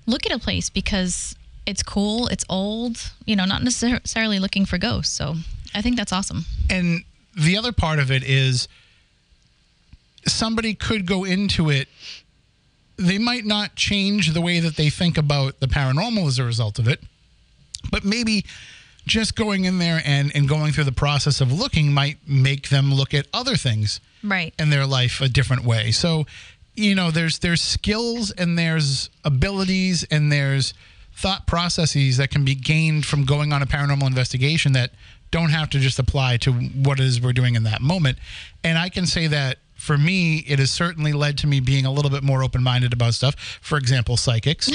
look 0.05 0.25
at 0.25 0.31
a 0.31 0.39
place 0.39 0.69
because 0.69 1.35
it's 1.65 1.83
cool 1.83 2.27
it's 2.27 2.45
old 2.49 3.11
you 3.25 3.35
know 3.35 3.45
not 3.45 3.63
necessarily 3.63 4.39
looking 4.39 4.65
for 4.65 4.77
ghosts. 4.77 5.15
So 5.15 5.35
i 5.73 5.81
think 5.81 5.97
that's 5.97 6.13
awesome. 6.13 6.45
And 6.69 7.03
the 7.35 7.57
other 7.57 7.71
part 7.71 7.99
of 7.99 8.11
it 8.11 8.23
is 8.23 8.67
somebody 10.27 10.73
could 10.73 11.05
go 11.05 11.23
into 11.23 11.69
it 11.69 11.87
they 12.97 13.17
might 13.17 13.45
not 13.45 13.75
change 13.75 14.33
the 14.33 14.41
way 14.41 14.59
that 14.59 14.75
they 14.75 14.89
think 14.89 15.17
about 15.17 15.59
the 15.59 15.65
paranormal 15.67 16.27
as 16.27 16.37
a 16.37 16.43
result 16.43 16.77
of 16.77 16.87
it 16.87 16.99
but 17.89 18.03
maybe 18.03 18.45
just 19.06 19.36
going 19.36 19.65
in 19.65 19.80
there 19.80 20.01
and, 20.06 20.31
and 20.36 20.48
going 20.48 20.71
through 20.71 20.83
the 20.86 20.92
process 20.92 21.42
of 21.42 21.51
looking 21.51 21.92
might 21.92 22.18
make 22.27 22.69
them 22.69 22.94
look 22.94 23.13
at 23.13 23.27
other 23.33 23.56
things 23.56 24.00
right 24.24 24.53
in 24.59 24.69
their 24.69 24.86
life 24.86 25.21
a 25.21 25.27
different 25.27 25.63
way. 25.63 25.92
So, 25.92 26.25
you 26.75 26.95
know, 26.95 27.12
there's 27.12 27.39
there's 27.39 27.62
skills 27.62 28.31
and 28.31 28.57
there's 28.57 29.09
abilities 29.24 30.06
and 30.12 30.31
there's 30.31 30.74
thought 31.13 31.45
processes 31.45 32.18
that 32.18 32.30
can 32.30 32.45
be 32.45 32.56
gained 32.56 33.06
from 33.06 33.25
going 33.25 33.51
on 33.51 33.62
a 33.62 33.65
paranormal 33.65 34.07
investigation 34.07 34.74
that 34.74 34.92
don't 35.31 35.50
have 35.50 35.69
to 35.69 35.80
just 35.80 35.98
apply 35.98 36.38
to 36.38 36.51
what 36.51 37.00
it 37.00 37.06
is 37.06 37.21
we're 37.21 37.33
doing 37.33 37.56
in 37.56 37.63
that 37.63 37.81
moment. 37.81 38.18
And 38.63 38.77
I 38.77 38.89
can 38.89 39.06
say 39.06 39.27
that 39.27 39.57
for 39.81 39.97
me, 39.97 40.37
it 40.47 40.59
has 40.59 40.69
certainly 40.69 41.11
led 41.11 41.39
to 41.39 41.47
me 41.47 41.59
being 41.59 41.85
a 41.88 41.91
little 41.91 42.11
bit 42.11 42.21
more 42.23 42.43
open 42.43 42.61
minded 42.61 42.93
about 42.93 43.15
stuff. 43.15 43.35
For 43.61 43.77
example, 43.79 44.15
psychics. 44.15 44.69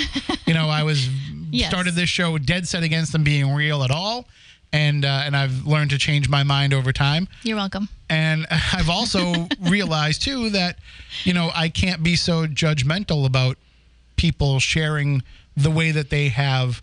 you 0.46 0.52
know, 0.52 0.68
I 0.68 0.82
was 0.82 1.08
Yes. 1.52 1.70
started 1.70 1.94
this 1.94 2.08
show 2.08 2.36
dead 2.38 2.66
set 2.66 2.82
against 2.82 3.12
them 3.12 3.22
being 3.22 3.54
real 3.54 3.84
at 3.84 3.90
all. 3.92 4.26
And 4.72 5.04
uh, 5.04 5.22
and 5.24 5.36
I've 5.36 5.64
learned 5.64 5.90
to 5.90 5.98
change 5.98 6.28
my 6.28 6.42
mind 6.42 6.74
over 6.74 6.92
time. 6.92 7.28
you're 7.44 7.56
welcome 7.56 7.88
And 8.10 8.46
I've 8.72 8.90
also 8.90 9.46
realized 9.62 10.22
too 10.22 10.50
that, 10.50 10.78
you 11.22 11.32
know, 11.32 11.50
I 11.54 11.68
can't 11.68 12.02
be 12.02 12.16
so 12.16 12.46
judgmental 12.48 13.26
about 13.26 13.56
people 14.16 14.58
sharing 14.58 15.22
the 15.56 15.70
way 15.70 15.92
that 15.92 16.10
they 16.10 16.28
have, 16.30 16.82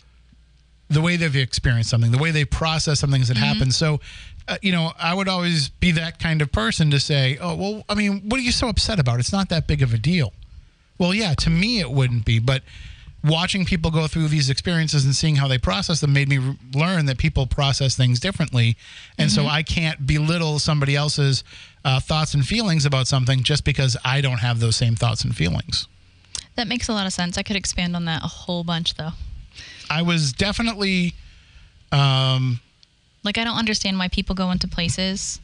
the 0.93 1.01
way 1.01 1.17
they've 1.17 1.35
experienced 1.35 1.89
something, 1.89 2.11
the 2.11 2.17
way 2.17 2.31
they 2.31 2.45
process 2.45 2.99
something 2.99 3.21
as 3.21 3.29
it 3.29 3.37
happens. 3.37 3.75
So, 3.75 3.99
uh, 4.47 4.57
you 4.61 4.71
know, 4.71 4.91
I 4.99 5.13
would 5.13 5.27
always 5.27 5.69
be 5.69 5.91
that 5.91 6.19
kind 6.19 6.41
of 6.41 6.51
person 6.51 6.91
to 6.91 6.99
say, 6.99 7.37
oh, 7.41 7.55
well, 7.55 7.83
I 7.89 7.95
mean, 7.95 8.21
what 8.29 8.39
are 8.39 8.43
you 8.43 8.51
so 8.51 8.67
upset 8.67 8.99
about? 8.99 9.19
It's 9.19 9.31
not 9.33 9.49
that 9.49 9.67
big 9.67 9.81
of 9.81 9.93
a 9.93 9.97
deal. 9.97 10.33
Well, 10.97 11.13
yeah, 11.13 11.33
to 11.35 11.49
me 11.49 11.79
it 11.79 11.89
wouldn't 11.91 12.23
be, 12.25 12.39
but 12.39 12.61
watching 13.23 13.63
people 13.65 13.89
go 13.89 14.05
through 14.07 14.27
these 14.27 14.49
experiences 14.49 15.05
and 15.05 15.15
seeing 15.15 15.37
how 15.37 15.47
they 15.47 15.57
process 15.57 16.01
them 16.01 16.11
made 16.13 16.27
me 16.29 16.37
r- 16.39 16.55
learn 16.73 17.05
that 17.05 17.17
people 17.17 17.47
process 17.47 17.95
things 17.95 18.19
differently, 18.19 18.75
and 19.17 19.31
so 19.31 19.45
I 19.47 19.63
can't 19.63 20.05
belittle 20.05 20.59
somebody 20.59 20.95
else's 20.95 21.43
uh, 21.85 21.99
thoughts 22.01 22.33
and 22.33 22.45
feelings 22.45 22.85
about 22.85 23.07
something 23.07 23.43
just 23.43 23.63
because 23.63 23.95
I 24.05 24.21
don't 24.21 24.39
have 24.39 24.59
those 24.59 24.75
same 24.75 24.95
thoughts 24.95 25.23
and 25.23 25.35
feelings. 25.35 25.87
that 26.55 26.67
makes 26.67 26.87
a 26.89 26.93
lot 26.93 27.07
of 27.07 27.13
sense 27.13 27.37
i 27.37 27.43
could 27.43 27.55
expand 27.55 27.95
on 27.95 28.05
that 28.05 28.21
a 28.23 28.27
whole 28.27 28.63
bunch 28.63 28.93
though 28.95 29.11
I 29.89 30.01
was 30.01 30.33
definitely, 30.33 31.13
um, 31.91 32.59
like 33.23 33.37
i 33.37 33.43
don't 33.43 33.57
understand 33.57 33.97
why 33.97 34.07
people 34.09 34.35
go 34.35 34.51
into 34.51 34.67
places 34.67 35.39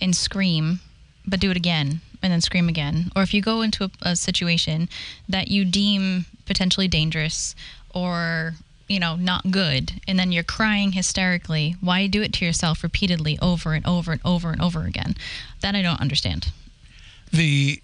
and 0.00 0.14
scream 0.14 0.80
but 1.26 1.40
do 1.40 1.50
it 1.50 1.56
again 1.56 2.00
and 2.22 2.32
then 2.32 2.40
scream 2.40 2.68
again. 2.68 3.10
Or 3.16 3.22
if 3.22 3.34
you 3.34 3.42
go 3.42 3.62
into 3.62 3.84
a, 3.84 3.90
a 4.02 4.16
situation 4.16 4.88
that 5.28 5.48
you 5.48 5.64
deem 5.64 6.26
potentially 6.46 6.88
dangerous 6.88 7.54
or 7.94 8.54
you 8.88 8.98
know 8.98 9.16
not 9.16 9.50
good 9.50 9.92
and 10.06 10.18
then 10.18 10.32
you're 10.32 10.42
crying 10.42 10.92
hysterically 10.92 11.76
why 11.80 12.06
do 12.06 12.20
it 12.20 12.32
to 12.34 12.44
yourself 12.44 12.82
repeatedly 12.82 13.38
over 13.40 13.74
and 13.74 13.86
over 13.86 14.12
and 14.12 14.20
over 14.24 14.50
and 14.50 14.60
over 14.60 14.84
again? 14.84 15.14
That 15.60 15.74
i 15.74 15.82
don't 15.82 16.00
understand. 16.00 16.52
The 17.32 17.80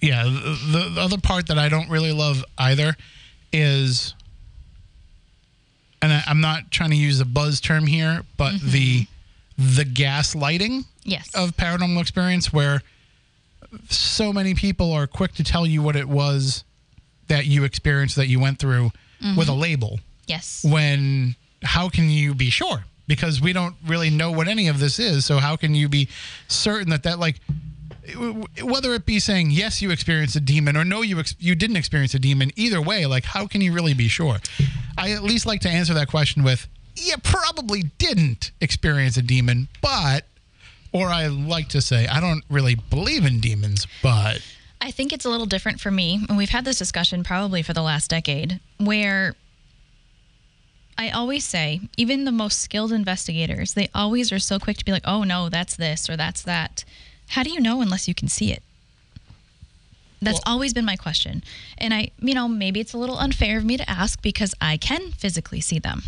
yeah 0.00 0.24
the, 0.24 0.90
the 0.94 1.00
other 1.00 1.18
part 1.18 1.48
that 1.48 1.58
I 1.58 1.68
don't 1.68 1.88
really 1.88 2.12
love 2.12 2.44
either 2.58 2.96
is 3.52 4.14
and 6.04 6.12
I, 6.12 6.22
I'm 6.26 6.42
not 6.42 6.70
trying 6.70 6.90
to 6.90 6.96
use 6.96 7.18
a 7.20 7.24
buzz 7.24 7.60
term 7.60 7.86
here, 7.86 8.22
but 8.36 8.52
mm-hmm. 8.52 8.70
the 8.70 9.06
the 9.56 9.84
gaslighting 9.84 10.84
yes. 11.04 11.30
of 11.34 11.56
paranormal 11.56 12.00
experience 12.00 12.52
where 12.52 12.82
so 13.88 14.32
many 14.32 14.54
people 14.54 14.92
are 14.92 15.06
quick 15.06 15.32
to 15.34 15.44
tell 15.44 15.64
you 15.64 15.80
what 15.80 15.94
it 15.96 16.08
was 16.08 16.64
that 17.28 17.46
you 17.46 17.64
experienced 17.64 18.16
that 18.16 18.26
you 18.26 18.40
went 18.40 18.58
through 18.58 18.90
mm-hmm. 19.22 19.36
with 19.36 19.48
a 19.48 19.52
label. 19.52 20.00
Yes. 20.26 20.64
When 20.68 21.36
how 21.62 21.88
can 21.88 22.10
you 22.10 22.34
be 22.34 22.50
sure? 22.50 22.84
Because 23.06 23.40
we 23.40 23.52
don't 23.52 23.76
really 23.86 24.10
know 24.10 24.30
what 24.32 24.48
any 24.48 24.68
of 24.68 24.80
this 24.80 24.98
is 24.98 25.24
so 25.24 25.38
how 25.38 25.56
can 25.56 25.74
you 25.74 25.88
be 25.88 26.08
certain 26.48 26.90
that 26.90 27.04
that 27.04 27.18
like 27.18 27.40
whether 28.62 28.92
it 28.92 29.06
be 29.06 29.18
saying 29.18 29.50
yes 29.50 29.80
you 29.80 29.90
experienced 29.90 30.36
a 30.36 30.40
demon 30.40 30.76
or 30.76 30.84
no 30.84 31.02
you 31.02 31.18
ex- 31.18 31.36
you 31.38 31.54
didn't 31.54 31.76
experience 31.76 32.14
a 32.14 32.18
demon 32.18 32.50
either 32.56 32.80
way 32.80 33.06
like 33.06 33.24
how 33.24 33.46
can 33.46 33.60
you 33.60 33.72
really 33.72 33.94
be 33.94 34.08
sure 34.08 34.38
i 34.98 35.10
at 35.10 35.22
least 35.22 35.46
like 35.46 35.60
to 35.60 35.68
answer 35.68 35.94
that 35.94 36.08
question 36.08 36.42
with 36.42 36.68
you 36.96 37.14
probably 37.22 37.84
didn't 37.98 38.50
experience 38.60 39.16
a 39.16 39.22
demon 39.22 39.68
but 39.80 40.26
or 40.92 41.08
i 41.08 41.26
like 41.26 41.68
to 41.68 41.80
say 41.80 42.06
i 42.08 42.20
don't 42.20 42.44
really 42.50 42.74
believe 42.74 43.24
in 43.24 43.40
demons 43.40 43.86
but 44.02 44.40
I 44.80 44.90
think 44.90 45.14
it's 45.14 45.24
a 45.24 45.30
little 45.30 45.46
different 45.46 45.80
for 45.80 45.90
me, 45.90 46.26
and 46.28 46.36
we've 46.36 46.50
had 46.50 46.66
this 46.66 46.76
discussion 46.76 47.24
probably 47.24 47.62
for 47.62 47.72
the 47.72 47.80
last 47.80 48.10
decade, 48.10 48.60
where 48.76 49.34
I 50.98 51.08
always 51.08 51.44
say, 51.44 51.80
even 51.96 52.24
the 52.24 52.32
most 52.32 52.60
skilled 52.60 52.92
investigators, 52.92 53.72
they 53.72 53.88
always 53.94 54.30
are 54.30 54.38
so 54.38 54.58
quick 54.58 54.76
to 54.76 54.84
be 54.84 54.92
like, 54.92 55.06
oh 55.06 55.24
no, 55.24 55.48
that's 55.48 55.76
this 55.76 56.08
or 56.10 56.18
that's 56.18 56.42
that. 56.42 56.84
How 57.28 57.42
do 57.42 57.50
you 57.50 57.60
know 57.60 57.80
unless 57.80 58.06
you 58.08 58.14
can 58.14 58.28
see 58.28 58.52
it? 58.52 58.62
That's 60.22 60.40
Well- 60.44 60.54
always 60.54 60.72
been 60.72 60.84
my 60.84 60.96
question. 60.96 61.42
And 61.76 61.92
I, 61.92 62.10
you 62.20 62.34
know, 62.34 62.48
maybe 62.48 62.80
it's 62.80 62.92
a 62.92 62.98
little 62.98 63.18
unfair 63.18 63.58
of 63.58 63.64
me 63.64 63.76
to 63.76 63.88
ask 63.88 64.20
because 64.22 64.54
I 64.60 64.76
can 64.76 65.12
physically 65.12 65.60
see 65.60 65.78
them. 65.78 66.02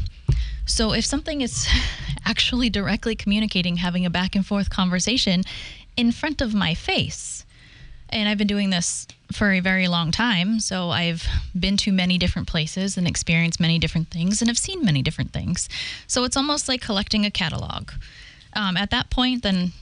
So 0.64 0.92
if 0.92 1.04
something 1.04 1.40
is 1.42 1.68
actually 2.25 2.70
directly 2.70 3.14
communicating, 3.14 3.76
having 3.76 4.06
a 4.06 4.11
back 4.11 4.35
and 4.35 4.44
forth 4.46 4.70
conversation 4.70 5.42
in 5.96 6.12
front 6.12 6.40
of 6.40 6.54
my 6.54 6.75
face, 6.75 7.44
and 8.08 8.28
I've 8.28 8.38
been 8.38 8.46
doing 8.46 8.70
this 8.70 9.06
for 9.32 9.52
a 9.52 9.61
very 9.61 9.88
long 9.88 10.12
time, 10.12 10.61
so 10.61 10.90
I've 10.90 11.26
been 11.58 11.76
to 11.78 11.92
many 11.92 12.18
different 12.18 12.46
places 12.49 12.96
and 12.96 13.06
experienced 13.06 13.58
many 13.58 13.78
different 13.78 14.11
things 14.11 14.40
and 14.40 14.49
have 14.49 14.58
seen 14.58 14.85
many 14.85 15.02
different 15.02 15.32
things. 15.32 15.68
So 16.06 16.25
it's 16.25 16.37
almost 16.37 16.68
like 16.68 16.80
collecting 16.80 17.26
a 17.26 17.30
catalog. 17.30 17.90
Um, 18.52 18.76
at 18.76 18.90
that 18.90 19.11
point, 19.11 19.42
then, 19.42 19.73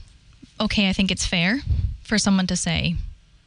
okay, 0.59 0.89
I 0.89 0.93
think 0.93 1.11
it's 1.11 1.25
fair 1.25 1.59
for 2.03 2.17
someone 2.17 2.47
to 2.47 2.55
say, 2.55 2.95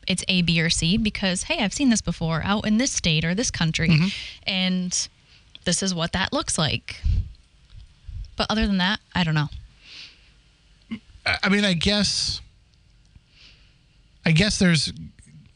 it's 0.07 0.25
A, 0.29 0.43
B, 0.43 0.61
or 0.61 0.71
C 0.71 0.97
because, 0.97 1.45
hey, 1.45 1.63
I've 1.63 1.73
seen 1.73 1.91
this 1.91 2.01
before 2.01 2.43
out 2.45 2.67
in 2.67 2.79
this 2.79 2.91
state 2.91 3.25
or 3.25 3.35
this 3.35 3.51
country, 3.51 3.91
mm-hmm. 3.91 4.09
and 4.47 5.09
this 5.65 5.83
is 5.83 5.95
what 5.95 6.13
that 6.13 6.33
looks 6.33 6.59
like. 6.59 7.03
But 8.37 8.47
other 8.51 8.67
than 8.67 8.79
that, 8.79 9.01
I 9.15 9.25
don't 9.25 9.35
know. 9.35 9.49
I 11.43 11.49
mean, 11.51 11.65
I 11.65 11.75
guess, 11.75 12.41
I 14.25 14.31
guess 14.31 14.59
there's 14.59 14.93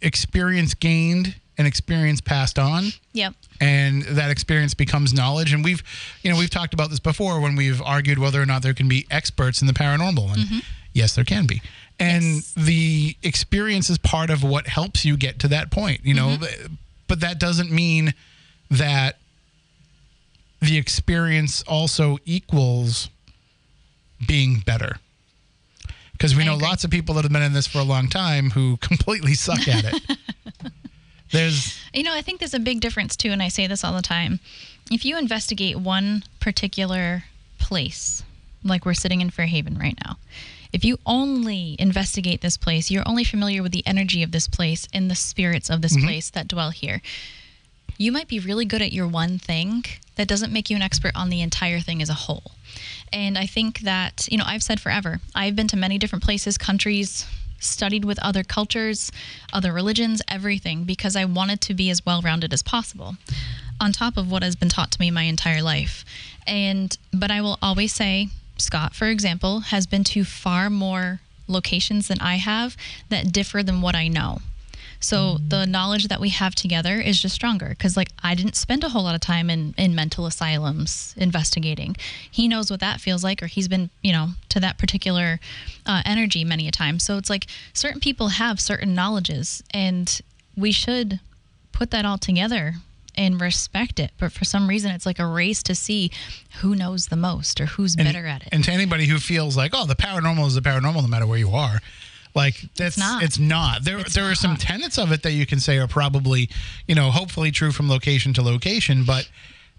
experience 0.03 0.75
gained 0.75 1.37
and 1.57 1.67
experience 1.67 2.21
passed 2.21 2.59
on. 2.59 2.89
Yep. 3.15 3.35
and 3.61 4.03
that 4.03 4.31
experience 4.31 4.75
becomes 4.75 5.15
knowledge 5.15 5.53
and 5.53 5.63
we've 5.63 5.83
you 6.23 6.31
know 6.33 6.39
we've 6.39 6.51
talked 6.51 6.75
about 6.75 6.91
this 6.91 6.99
before 6.99 7.41
when 7.41 7.55
we've 7.55 7.81
argued 7.81 8.19
whether 8.19 8.43
or 8.43 8.47
not 8.47 8.63
there 8.63 8.75
can 8.75 8.89
be 8.89 9.07
experts 9.11 9.61
in 9.61 9.67
the 9.69 9.73
paranormal 9.73 10.33
and 10.33 10.43
mm-hmm. 10.43 10.59
Yes 10.95 11.15
there 11.15 11.25
can 11.25 11.47
be 11.47 11.61
and 11.99 12.23
Yes. 12.37 12.53
the 12.57 13.17
experience 13.23 13.89
is 13.91 13.99
part 13.99 14.31
of 14.31 14.43
what 14.43 14.67
helps 14.67 15.05
you 15.05 15.17
get 15.17 15.39
to 15.41 15.49
that 15.49 15.71
point 15.71 16.01
you 16.05 16.15
know 16.15 16.37
mm-hmm. 16.37 16.75
but 17.09 17.21
that 17.21 17.39
doesn't 17.39 17.71
mean 17.71 18.15
that 18.71 19.17
the 20.61 20.77
experience 20.79 21.63
also 21.63 22.19
equals 22.25 23.09
being 24.27 24.61
better 24.61 24.97
because 26.13 26.37
we 26.37 26.43
I 26.43 26.47
know 26.47 26.55
agree. 26.55 26.67
lots 26.69 26.85
of 26.85 26.91
people 26.91 27.15
that 27.17 27.25
have 27.25 27.33
been 27.33 27.43
in 27.43 27.53
this 27.53 27.67
for 27.67 27.79
a 27.79 27.85
long 27.85 28.09
time 28.09 28.51
who 28.51 28.77
completely 28.81 29.35
suck 29.35 29.67
at 29.69 29.85
it 29.93 30.19
there's 31.33 31.79
You 31.93 32.03
know, 32.03 32.15
I 32.15 32.23
think 32.23 32.39
there's 32.41 32.55
a 32.55 32.59
big 32.61 32.81
difference 32.81 33.17
too, 33.17 33.31
and 33.31 33.43
I 33.43 33.49
say 33.49 33.67
this 33.67 33.85
all 33.85 33.95
the 33.95 34.03
time. 34.03 34.39
If 34.91 35.05
you 35.05 35.17
investigate 35.19 35.77
one 35.79 36.25
particular 36.41 37.25
place, 37.59 38.23
like 38.63 38.85
we're 38.85 38.93
sitting 38.95 39.21
in 39.23 39.31
Fairhaven 39.31 39.79
right 39.79 39.97
now, 40.05 40.19
if 40.73 40.85
you 40.85 40.99
only 41.05 41.77
investigate 41.79 42.41
this 42.41 42.57
place, 42.57 42.91
you're 42.91 43.07
only 43.07 43.25
familiar 43.25 43.63
with 43.63 43.73
the 43.73 43.87
energy 43.87 44.23
of 44.23 44.33
this 44.33 44.49
place 44.49 44.89
and 44.93 45.11
the 45.11 45.15
spirits 45.15 45.71
of 45.71 45.83
this 45.83 45.97
mm-hmm. 45.97 46.07
place 46.07 46.31
that 46.31 46.49
dwell 46.49 46.71
here. 46.71 47.03
You 47.99 48.11
might 48.11 48.29
be 48.29 48.41
really 48.41 48.65
good 48.65 48.83
at 48.83 48.93
your 48.93 49.07
one 49.07 49.39
thing. 49.39 49.85
That 50.17 50.29
doesn't 50.29 50.53
make 50.53 50.71
you 50.71 50.77
an 50.77 50.83
expert 50.83 51.13
on 51.15 51.31
the 51.31 51.41
entire 51.41 51.81
thing 51.81 52.03
as 52.03 52.09
a 52.09 52.15
whole. 52.15 52.53
And 53.13 53.39
I 53.39 53.47
think 53.47 53.81
that, 53.81 54.29
you 54.31 54.39
know, 54.39 54.45
I've 54.47 54.63
said 54.63 54.81
forever, 54.81 55.21
I've 55.35 55.57
been 55.57 55.69
to 55.69 55.77
many 55.77 55.99
different 55.99 56.25
places, 56.25 56.59
countries, 56.59 57.27
studied 57.61 58.05
with 58.05 58.19
other 58.23 58.43
cultures, 58.43 59.13
other 59.53 59.73
religions, 59.73 60.21
everything, 60.29 60.85
because 60.85 61.17
I 61.17 61.25
wanted 61.25 61.61
to 61.63 61.75
be 61.75 61.91
as 61.91 62.05
well 62.05 62.21
rounded 62.21 62.53
as 62.53 62.63
possible 62.63 63.17
on 63.81 63.93
top 63.93 64.17
of 64.17 64.31
what 64.31 64.43
has 64.43 64.57
been 64.57 64.69
taught 64.69 64.91
to 64.93 65.01
me 65.01 65.11
my 65.11 65.23
entire 65.23 65.63
life. 65.63 66.05
And, 66.47 66.97
but 67.13 67.31
I 67.31 67.41
will 67.41 67.59
always 67.63 67.93
say, 67.93 68.29
Scott, 68.63 68.95
for 68.95 69.09
example, 69.09 69.61
has 69.61 69.87
been 69.87 70.05
to 70.05 70.25
far 70.25 70.71
more 70.71 71.21
locations 71.49 72.09
than 72.09 72.21
I 72.21 72.37
have 72.37 72.77
that 73.09 73.33
differ 73.33 73.63
than 73.63 73.83
what 73.83 73.95
I 73.95 74.09
know. 74.09 74.41
So 75.03 75.39
the 75.49 75.67
knowledge 75.67 76.07
that 76.09 76.21
we 76.21 76.29
have 76.29 76.55
together 76.55 77.01
is 77.01 77.21
just 77.21 77.35
stronger 77.35 77.71
because 77.71 77.97
like 77.97 78.11
I 78.23 78.37
didn't 78.37 78.55
spend 78.55 78.85
a 78.85 78.89
whole 78.91 79.03
lot 79.03 79.17
of 79.17 79.21
time 79.21 79.51
in 79.51 79.75
in 79.77 79.97
mental 79.97 80.27
asylums 80.27 81.13
investigating. 81.17 81.97
He 82.31 82.47
knows 82.47 82.71
what 82.71 82.79
that 82.81 83.01
feels 83.01 83.25
like, 83.25 83.43
or 83.43 83.47
he's 83.47 83.67
been 83.67 83.91
you 84.01 84.13
know 84.13 84.29
to 84.51 84.61
that 84.61 84.79
particular 84.79 85.41
uh, 85.85 86.03
energy 86.05 86.45
many 86.45 86.69
a 86.69 86.71
time. 86.71 87.01
So 87.01 87.19
it's 87.19 87.29
like 87.29 87.49
certain 87.73 88.01
people 88.01 88.29
have 88.29 88.61
certain 88.61 88.95
knowledges, 88.95 89.65
and 89.75 90.21
we 90.57 90.71
should 90.71 91.19
put 91.73 91.91
that 91.91 92.05
all 92.05 92.19
together 92.19 92.77
and 93.15 93.41
respect 93.41 94.01
it. 94.01 94.11
But 94.19 94.33
for 94.33 94.45
some 94.45 94.69
reason, 94.69 94.91
it's 94.91 95.07
like 95.07 95.19
a 95.19 95.27
race 95.27 95.63
to 95.65 95.75
see 95.75 96.11
who 96.61 96.75
knows 96.75 97.09
the 97.09 97.17
most 97.17 97.61
or 97.61 97.67
who's 97.67 97.97
better 97.97 98.27
at 98.27 98.43
it. 98.43 98.49
And 98.53 98.65
to 98.65 98.73
anybody 98.73 99.07
who 99.07 99.19
feels 99.19 99.57
like, 99.57 99.73
oh, 99.75 99.87
the 99.87 99.97
paranormal 99.97 100.47
is 100.47 100.55
the 100.55 100.61
paranormal 100.61 101.03
no 101.03 101.09
matter 101.09 101.27
where 101.27 101.39
you 101.39 101.51
are, 101.51 101.81
like 102.35 102.65
that's 102.77 102.99
not. 102.99 103.23
It's 103.23 103.39
not. 103.39 103.85
There 103.85 103.99
It's 103.99 104.15
there 104.15 104.25
are 104.25 104.35
some 104.35 104.57
tenets 104.57 104.99
of 104.99 105.13
it 105.13 105.23
that 105.23 105.33
you 105.33 105.47
can 105.47 105.61
say 105.61 105.79
are 105.79 105.89
probably, 105.89 106.49
you 106.87 106.95
know, 106.95 107.11
hopefully 107.11 107.51
true 107.51 107.73
from 107.73 107.89
location 107.89 108.33
to 108.35 108.43
location, 108.43 109.05
but 109.05 109.31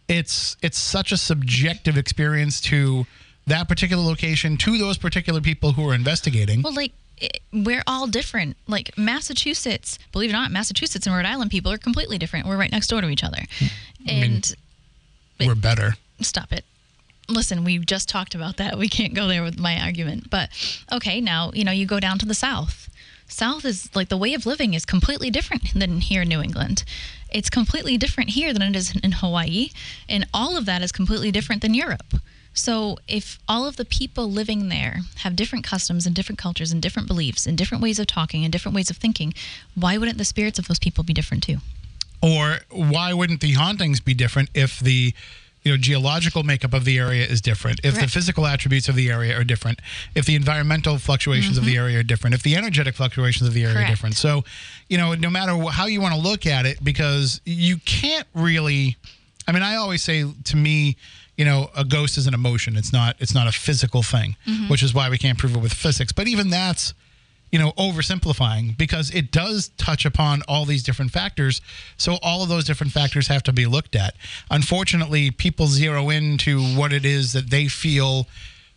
it's 0.07 0.55
it's 0.61 0.77
such 0.77 1.11
a 1.11 1.17
subjective 1.17 1.97
experience 1.97 2.61
to 2.61 3.05
that 3.47 3.67
particular 3.67 4.03
location 4.03 4.57
to 4.57 4.77
those 4.77 4.97
particular 4.97 5.41
people 5.41 5.73
who 5.73 5.87
are 5.89 5.93
investigating. 5.93 6.61
Well, 6.61 6.73
like 6.73 6.93
it, 7.17 7.41
we're 7.51 7.83
all 7.87 8.07
different. 8.07 8.57
Like 8.67 8.97
Massachusetts, 8.97 9.99
believe 10.11 10.29
it 10.29 10.33
or 10.33 10.37
not, 10.37 10.51
Massachusetts 10.51 11.05
and 11.05 11.15
Rhode 11.15 11.25
Island 11.25 11.51
people 11.51 11.71
are 11.71 11.77
completely 11.77 12.17
different. 12.17 12.47
We're 12.47 12.57
right 12.57 12.71
next 12.71 12.87
door 12.87 13.01
to 13.01 13.09
each 13.09 13.23
other. 13.23 13.43
Hmm. 13.59 13.65
And 14.07 14.55
we're 15.39 15.55
better. 15.55 15.95
stop 16.21 16.51
it. 16.51 16.65
Listen, 17.29 17.63
we 17.63 17.79
just 17.79 18.09
talked 18.09 18.35
about 18.35 18.57
that. 18.57 18.77
We 18.77 18.89
can't 18.89 19.13
go 19.13 19.27
there 19.27 19.43
with 19.43 19.59
my 19.59 19.79
argument. 19.79 20.29
But 20.29 20.49
okay, 20.91 21.21
now, 21.21 21.51
you 21.53 21.63
know, 21.63 21.71
you 21.71 21.85
go 21.85 21.99
down 21.99 22.19
to 22.19 22.25
the 22.25 22.33
South. 22.33 22.89
South 23.27 23.65
is 23.65 23.89
like 23.95 24.09
the 24.09 24.17
way 24.17 24.33
of 24.33 24.45
living 24.45 24.73
is 24.73 24.85
completely 24.85 25.29
different 25.29 25.73
than 25.73 26.01
here 26.01 26.23
in 26.23 26.29
New 26.29 26.41
England. 26.41 26.83
It's 27.31 27.49
completely 27.49 27.97
different 27.97 28.31
here 28.31 28.53
than 28.53 28.61
it 28.61 28.75
is 28.75 28.95
in 28.95 29.13
Hawaii. 29.13 29.69
And 30.07 30.27
all 30.33 30.57
of 30.57 30.65
that 30.65 30.81
is 30.81 30.91
completely 30.91 31.31
different 31.31 31.61
than 31.61 31.73
Europe. 31.73 32.15
So 32.53 32.97
if 33.07 33.39
all 33.47 33.65
of 33.67 33.77
the 33.77 33.85
people 33.85 34.29
living 34.29 34.69
there 34.69 34.99
have 35.17 35.35
different 35.35 35.65
customs 35.65 36.05
and 36.05 36.15
different 36.15 36.39
cultures 36.39 36.71
and 36.71 36.81
different 36.81 37.07
beliefs 37.07 37.45
and 37.45 37.57
different 37.57 37.81
ways 37.81 37.99
of 37.99 38.07
talking 38.07 38.43
and 38.43 38.51
different 38.51 38.75
ways 38.75 38.89
of 38.89 38.97
thinking, 38.97 39.33
why 39.75 39.97
wouldn't 39.97 40.17
the 40.17 40.25
spirits 40.25 40.59
of 40.59 40.67
those 40.67 40.79
people 40.79 41.03
be 41.03 41.13
different 41.13 41.43
too? 41.43 41.57
Or 42.21 42.59
why 42.69 43.13
wouldn't 43.13 43.41
the 43.41 43.53
hauntings 43.53 43.99
be 43.99 44.13
different 44.13 44.49
if 44.53 44.79
the 44.79 45.13
you 45.63 45.71
know 45.71 45.77
geological 45.77 46.43
makeup 46.43 46.73
of 46.73 46.85
the 46.85 46.97
area 46.99 47.25
is 47.25 47.41
different, 47.41 47.79
if 47.83 47.99
the 47.99 48.07
physical 48.07 48.45
attributes 48.45 48.89
of 48.89 48.95
the 48.95 49.09
area 49.09 49.37
are 49.37 49.43
different, 49.43 49.79
if 50.13 50.25
the 50.25 50.35
environmental 50.35 50.97
fluctuations 50.97 51.57
of 51.57 51.65
the 51.65 51.77
area 51.77 51.99
are 51.99 52.03
different, 52.03 52.33
if 52.33 52.43
the 52.43 52.55
energetic 52.55 52.95
fluctuations 52.95 53.47
of 53.47 53.53
the 53.53 53.63
area 53.63 53.75
are 53.75 53.79
Mm-hmm. 53.83 53.91
Different. 53.91 54.15
So, 54.15 54.43
you 54.89 54.97
know, 54.97 55.13
no 55.13 55.29
matter 55.29 55.57
how 55.71 55.85
you 55.85 55.99
want 55.99 56.13
to 56.15 56.19
look 56.19 56.45
at 56.45 56.65
it, 56.65 56.83
because 56.83 57.41
you 57.45 57.77
can't 57.77 58.27
really. 58.33 58.97
I 59.45 59.51
mean, 59.51 59.63
I 59.63 59.75
always 59.75 60.01
say 60.01 60.25
to 60.45 60.55
me, 60.55 60.95
you 61.37 61.45
know, 61.45 61.69
a 61.75 61.83
ghost 61.83 62.17
is 62.17 62.27
an 62.27 62.33
emotion. 62.33 62.75
It's 62.77 62.93
not. 62.93 63.15
It's 63.19 63.33
not 63.33 63.47
a 63.47 63.51
physical 63.51 64.03
thing, 64.03 64.35
Mm-hmm. 64.47 64.69
which 64.69 64.83
is 64.83 64.93
why 64.93 65.09
we 65.09 65.17
can't 65.17 65.37
prove 65.37 65.55
it 65.55 65.59
with 65.61 65.73
physics. 65.73 66.11
But 66.11 66.27
even 66.27 66.49
that's 66.49 66.93
you 67.51 67.59
know, 67.59 67.71
oversimplifying 67.73 68.75
because 68.79 69.11
it 69.11 69.31
does 69.31 69.69
touch 69.77 70.05
upon 70.05 70.41
all 70.47 70.65
these 70.65 70.81
different 70.81 71.11
factors. 71.11 71.61
So 71.97 72.17
all 72.23 72.41
of 72.41 72.49
those 72.49 72.63
different 72.65 72.91
factors 72.93 73.27
have 73.27 73.43
to 73.43 73.53
be 73.53 73.67
looked 73.67 73.95
at. 73.95 74.15
Unfortunately, 74.49 75.29
people 75.29 75.67
zero 75.67 76.09
in 76.09 76.39
to 76.39 76.59
what 76.75 76.91
it 76.91 77.05
is 77.05 77.33
that 77.33 77.51
they 77.51 77.67
feel 77.67 78.25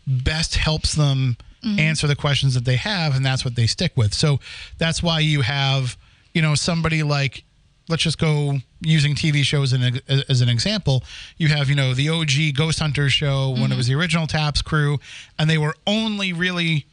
best 0.06 0.56
helps 0.56 0.94
them 0.94 1.38
answer 1.78 2.06
the 2.06 2.14
questions 2.14 2.52
that 2.54 2.64
they 2.66 2.76
have, 2.76 3.16
and 3.16 3.24
that's 3.26 3.44
what 3.46 3.56
they 3.56 3.66
stick 3.66 3.92
with. 3.96 4.12
So 4.14 4.38
that's 4.78 5.02
why 5.02 5.18
you 5.20 5.40
have, 5.40 5.96
you 6.34 6.40
know, 6.42 6.54
somebody 6.54 7.02
like 7.02 7.42
let's 7.88 8.02
just 8.02 8.18
go 8.18 8.58
using 8.80 9.14
TV 9.14 9.42
shows 9.42 9.72
in, 9.72 10.00
as 10.28 10.40
an 10.40 10.48
example. 10.48 11.02
You 11.36 11.48
have, 11.48 11.68
you 11.68 11.76
know, 11.76 11.94
the 11.94 12.08
OG 12.08 12.56
Ghost 12.56 12.78
Hunters 12.78 13.12
show 13.12 13.50
when 13.50 13.72
it 13.72 13.76
was 13.76 13.86
the 13.86 13.94
original 13.94 14.26
Taps 14.26 14.62
crew, 14.62 14.98
and 15.38 15.48
they 15.48 15.58
were 15.58 15.74
only 15.86 16.32
really 16.32 16.86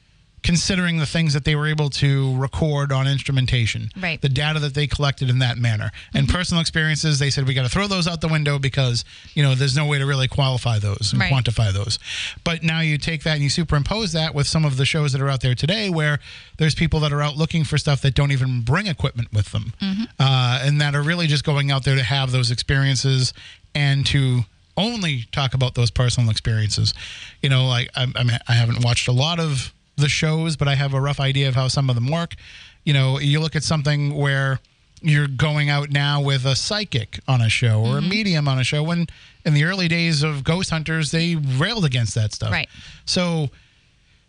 considering 0.43 0.97
the 0.97 1.05
things 1.05 1.33
that 1.33 1.45
they 1.45 1.55
were 1.55 1.67
able 1.67 1.89
to 1.89 2.35
record 2.37 2.91
on 2.91 3.07
instrumentation, 3.07 3.89
Right. 3.97 4.21
The 4.21 4.29
data 4.29 4.59
that 4.59 4.73
they 4.73 4.87
collected 4.87 5.29
in 5.29 5.39
that 5.39 5.57
manner, 5.57 5.91
and 6.13 6.27
personal 6.27 6.59
experiences. 6.61 7.17
They 7.19 7.29
said 7.29 7.47
we 7.47 7.53
got 7.53 7.63
to 7.63 7.69
throw 7.69 7.87
those 7.87 8.07
out 8.07 8.21
the 8.21 8.27
window 8.27 8.59
because 8.59 9.05
you 9.33 9.41
know 9.41 9.55
there's 9.55 9.75
no 9.75 9.85
way 9.85 9.97
to 9.99 10.05
really 10.05 10.27
qualify 10.27 10.79
those 10.79 11.11
and 11.13 11.21
Right. 11.21 11.31
quantify 11.31 11.71
those. 11.71 11.97
But 12.43 12.61
now 12.63 12.81
you 12.81 12.97
take 12.97 13.23
that 13.23 13.33
and 13.35 13.41
you 13.43 13.49
superimpose 13.49 14.11
that 14.11 14.35
with 14.35 14.45
some 14.47 14.65
of 14.65 14.77
the 14.77 14.85
shows 14.85 15.13
that 15.13 15.21
are 15.21 15.29
out 15.29 15.41
there 15.41 15.55
today, 15.55 15.89
where 15.89 16.19
there's 16.57 16.75
people 16.75 16.99
that 17.01 17.13
are 17.13 17.21
out 17.21 17.37
looking 17.37 17.63
for 17.63 17.77
stuff 17.77 18.01
that 18.01 18.13
don't 18.13 18.31
even 18.31 18.61
bring 18.61 18.87
equipment 18.87 19.31
with 19.31 19.51
them, 19.53 19.73
uh, 20.19 20.59
and 20.63 20.81
that 20.81 20.93
are 20.95 21.01
really 21.01 21.27
just 21.27 21.43
going 21.43 21.71
out 21.71 21.83
there 21.85 21.95
to 21.95 22.03
have 22.03 22.31
those 22.31 22.51
experiences 22.51 23.33
and 23.73 24.05
to 24.07 24.41
only 24.75 25.25
talk 25.31 25.53
about 25.53 25.75
those 25.75 25.91
personal 25.91 26.29
experiences. 26.29 26.93
You 27.41 27.49
know, 27.49 27.65
like 27.67 27.89
I, 27.95 28.03
I 28.15 28.23
mean, 28.23 28.37
I 28.47 28.53
haven't 28.53 28.83
watched 28.83 29.07
a 29.07 29.11
lot 29.11 29.39
of 29.39 29.71
the 29.95 30.09
shows, 30.09 30.55
but 30.55 30.67
I 30.67 30.75
have 30.75 30.93
a 30.93 31.01
rough 31.01 31.19
idea 31.19 31.47
of 31.47 31.55
how 31.55 31.67
some 31.67 31.89
of 31.89 31.95
them 31.95 32.07
work. 32.09 32.35
You 32.83 32.93
know, 32.93 33.19
you 33.19 33.39
look 33.39 33.55
at 33.55 33.63
something 33.63 34.13
where 34.15 34.59
you're 35.01 35.27
going 35.27 35.69
out 35.69 35.89
now 35.91 36.21
with 36.21 36.45
a 36.45 36.55
psychic 36.55 37.19
on 37.27 37.41
a 37.41 37.49
show 37.49 37.81
or 37.85 37.97
a 37.97 38.01
medium 38.01 38.47
on 38.47 38.57
a 38.57 38.63
show 38.63 38.81
when 38.81 39.05
in 39.45 39.53
the 39.53 39.65
early 39.65 39.89
days 39.89 40.23
of 40.23 40.45
ghost 40.45 40.69
hunters 40.69 41.11
they 41.11 41.35
railed 41.35 41.83
against 41.83 42.15
that 42.15 42.31
stuff 42.31 42.51
Right. 42.53 42.69
so 43.05 43.49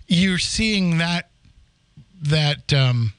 you're 0.09 0.39
seeing 0.39 0.99
that 0.99 1.29
that 2.23 2.73
um, 2.73 3.13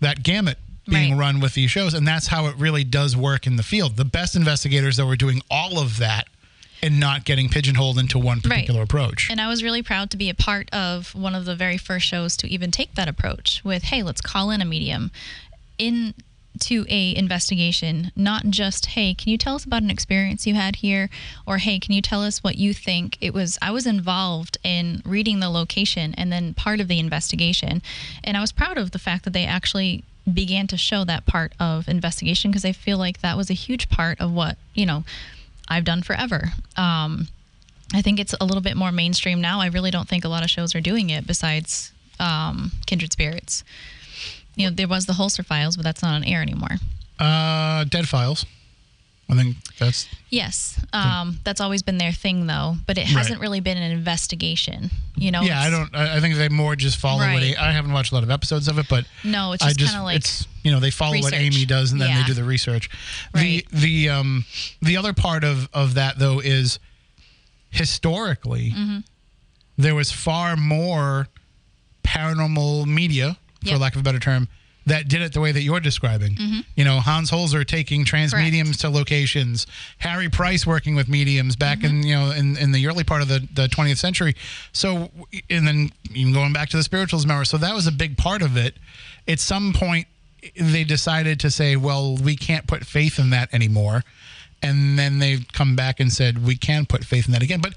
that 0.00 0.24
gamut 0.24 0.58
being 0.88 1.12
Right. 1.12 1.20
run 1.20 1.40
with 1.40 1.54
these 1.54 1.70
shows 1.70 1.94
and 1.94 2.04
that's 2.08 2.26
how 2.26 2.46
it 2.46 2.56
really 2.56 2.82
does 2.82 3.16
work 3.16 3.46
in 3.46 3.54
the 3.54 3.62
field 3.62 3.96
the 3.96 4.04
best 4.04 4.34
investigators 4.34 4.96
that 4.96 5.06
were 5.06 5.14
doing 5.16 5.40
all 5.48 5.78
of 5.78 5.98
that 5.98 6.26
and 6.82 7.00
not 7.00 7.24
getting 7.24 7.48
pigeonholed 7.48 7.98
into 7.98 8.18
one 8.18 8.40
particular 8.40 8.82
approach. 8.82 9.28
And 9.30 9.40
I 9.40 9.48
was 9.48 9.62
really 9.62 9.82
proud 9.82 10.10
to 10.10 10.16
be 10.16 10.30
a 10.30 10.34
part 10.34 10.72
of 10.72 11.14
one 11.14 11.34
of 11.34 11.44
the 11.44 11.56
very 11.56 11.78
first 11.78 12.06
shows 12.06 12.36
to 12.38 12.48
even 12.48 12.70
take 12.70 12.94
that 12.94 13.08
approach 13.08 13.62
with, 13.64 13.84
hey, 13.84 14.02
let's 14.02 14.20
call 14.20 14.50
in 14.50 14.60
a 14.60 14.64
medium 14.64 15.10
into 15.78 16.84
a 16.88 17.16
investigation, 17.16 18.10
not 18.16 18.46
just, 18.46 18.86
hey, 18.86 19.14
can 19.14 19.30
you 19.30 19.38
tell 19.38 19.54
us 19.54 19.64
about 19.64 19.82
an 19.82 19.90
experience 19.90 20.46
you 20.46 20.54
had 20.54 20.76
here? 20.76 21.08
Or 21.46 21.58
hey, 21.58 21.78
can 21.78 21.94
you 21.94 22.02
tell 22.02 22.22
us 22.22 22.42
what 22.42 22.56
you 22.56 22.74
think? 22.74 23.16
It 23.20 23.34
was 23.34 23.58
I 23.62 23.70
was 23.70 23.86
involved 23.86 24.58
in 24.64 25.02
reading 25.04 25.40
the 25.40 25.50
location 25.50 26.14
and 26.16 26.32
then 26.32 26.54
part 26.54 26.80
of 26.80 26.88
the 26.88 26.98
investigation. 26.98 27.82
And 28.24 28.36
I 28.36 28.40
was 28.40 28.52
proud 28.52 28.78
of 28.78 28.90
the 28.90 28.98
fact 28.98 29.24
that 29.24 29.32
they 29.32 29.44
actually 29.44 30.04
began 30.32 30.66
to 30.68 30.76
show 30.76 31.04
that 31.04 31.26
part 31.26 31.52
of 31.58 31.88
investigation 31.88 32.50
because 32.50 32.64
I 32.64 32.72
feel 32.72 32.98
like 32.98 33.20
that 33.20 33.36
was 33.36 33.50
a 33.50 33.54
huge 33.54 33.88
part 33.88 34.20
of 34.20 34.32
what, 34.32 34.58
you 34.74 34.84
know, 34.84 35.04
I've 35.68 35.84
done 35.84 36.02
forever. 36.02 36.52
Um, 36.76 37.28
I 37.94 38.02
think 38.02 38.18
it's 38.18 38.34
a 38.40 38.44
little 38.44 38.60
bit 38.60 38.76
more 38.76 38.92
mainstream 38.92 39.40
now. 39.40 39.60
I 39.60 39.66
really 39.66 39.90
don't 39.90 40.08
think 40.08 40.24
a 40.24 40.28
lot 40.28 40.42
of 40.42 40.50
shows 40.50 40.74
are 40.74 40.80
doing 40.80 41.10
it 41.10 41.26
besides 41.26 41.92
um, 42.18 42.72
Kindred 42.86 43.12
Spirits. 43.12 43.64
You 44.56 44.68
know, 44.68 44.74
there 44.74 44.88
was 44.88 45.06
the 45.06 45.14
Holzer 45.14 45.44
Files, 45.44 45.76
but 45.76 45.84
that's 45.84 46.02
not 46.02 46.14
on 46.14 46.24
air 46.24 46.42
anymore. 46.42 46.76
Uh, 47.18 47.84
Dead 47.84 48.08
Files. 48.08 48.44
I 49.30 49.34
think 49.34 49.56
that's 49.78 50.08
Yes, 50.30 50.80
um, 50.94 51.38
that's 51.44 51.60
always 51.60 51.82
been 51.82 51.98
their 51.98 52.12
thing, 52.12 52.46
though. 52.46 52.76
But 52.86 52.96
it 52.96 53.06
hasn't 53.06 53.40
really 53.40 53.60
been 53.60 53.76
an 53.76 53.90
investigation. 53.92 54.90
You 55.16 55.30
know? 55.32 55.42
yeah. 55.42 55.60
I 55.60 55.68
don't. 55.70 55.94
I 55.94 56.16
I 56.16 56.20
think 56.20 56.36
they 56.36 56.48
more 56.48 56.74
just 56.76 56.96
follow 56.98 57.18
what. 57.20 57.26
Right. 57.26 57.54
A- 57.54 57.62
I 57.62 57.72
haven't 57.72 57.92
watched 57.92 58.10
a 58.12 58.14
lot 58.14 58.24
of 58.24 58.30
episodes 58.30 58.68
of 58.68 58.78
it, 58.78 58.86
but 58.88 59.04
No, 59.24 59.52
it's 59.52 59.62
just 59.64 59.78
just 59.78 59.92
kind 59.92 60.00
of 60.00 60.04
like 60.06 60.16
it's 60.16 60.46
you 60.64 60.70
know 60.70 60.80
they 60.80 60.90
follow 60.90 61.18
what. 61.20 61.34
Amy 61.34 61.64
does 61.66 61.92
and 61.92 62.00
then 62.00 62.14
they 62.16 62.22
do 62.24 62.32
the 62.34 62.44
research. 62.44 62.88
Right. 63.34 63.64
The 63.70 64.06
the 64.06 64.08
um 64.10 64.44
the 64.80 64.96
other 64.96 65.12
part 65.12 65.44
of 65.44 65.68
of 65.74 65.94
that 65.94 66.18
though 66.18 66.40
is 66.40 66.78
historically 67.70 68.70
Mm-hmm. 68.70 68.98
there 69.76 69.94
was 69.94 70.10
far 70.10 70.56
more 70.56 71.28
paranormal 72.02 72.86
media, 72.86 73.36
for 73.62 73.68
Yep. 73.70 73.80
lack 73.80 73.94
of 73.94 74.00
a 74.00 74.04
better 74.04 74.18
term, 74.18 74.48
that 74.88 75.08
did 75.08 75.22
it 75.22 75.32
the 75.32 75.40
way 75.40 75.52
that 75.52 75.62
you're 75.62 75.80
describing. 75.80 76.34
Mm-hmm. 76.34 76.60
You 76.76 76.84
know, 76.84 77.00
Hans 77.00 77.30
Holzer 77.30 77.66
taking 77.66 78.04
trance 78.04 78.34
mediums 78.34 78.76
to 78.78 78.90
locations, 78.90 79.66
Harry 79.98 80.28
Price 80.28 80.66
working 80.66 80.94
with 80.94 81.08
mediums 81.08 81.56
back 81.56 81.84
in 81.84 82.02
you 82.02 82.14
know 82.14 82.30
in, 82.30 82.56
in 82.56 82.72
the 82.72 82.86
early 82.86 83.04
part 83.04 83.22
of 83.22 83.28
the, 83.28 83.46
the 83.54 83.66
20th 83.68 83.98
century. 83.98 84.34
So, 84.72 85.10
and 85.50 85.66
then 85.66 85.90
even 86.14 86.32
going 86.32 86.52
back 86.52 86.68
to 86.70 86.76
the 86.76 86.82
spiritualism 86.82 87.30
hour. 87.30 87.44
So 87.44 87.56
that 87.58 87.74
was 87.74 87.86
a 87.86 87.92
big 87.92 88.16
part 88.16 88.42
of 88.42 88.56
it. 88.56 88.74
At 89.26 89.40
some 89.40 89.72
point, 89.72 90.06
they 90.56 90.84
decided 90.84 91.40
to 91.40 91.50
say, 91.50 91.76
well, 91.76 92.16
we 92.16 92.36
can't 92.36 92.66
put 92.66 92.84
faith 92.84 93.18
in 93.18 93.30
that 93.30 93.52
anymore. 93.52 94.04
And 94.62 94.98
then 94.98 95.18
they've 95.18 95.46
come 95.52 95.76
back 95.76 96.00
and 96.00 96.12
said, 96.12 96.44
we 96.44 96.56
can 96.56 96.86
put 96.86 97.04
faith 97.04 97.26
in 97.26 97.32
that 97.32 97.42
again. 97.42 97.60
But 97.60 97.74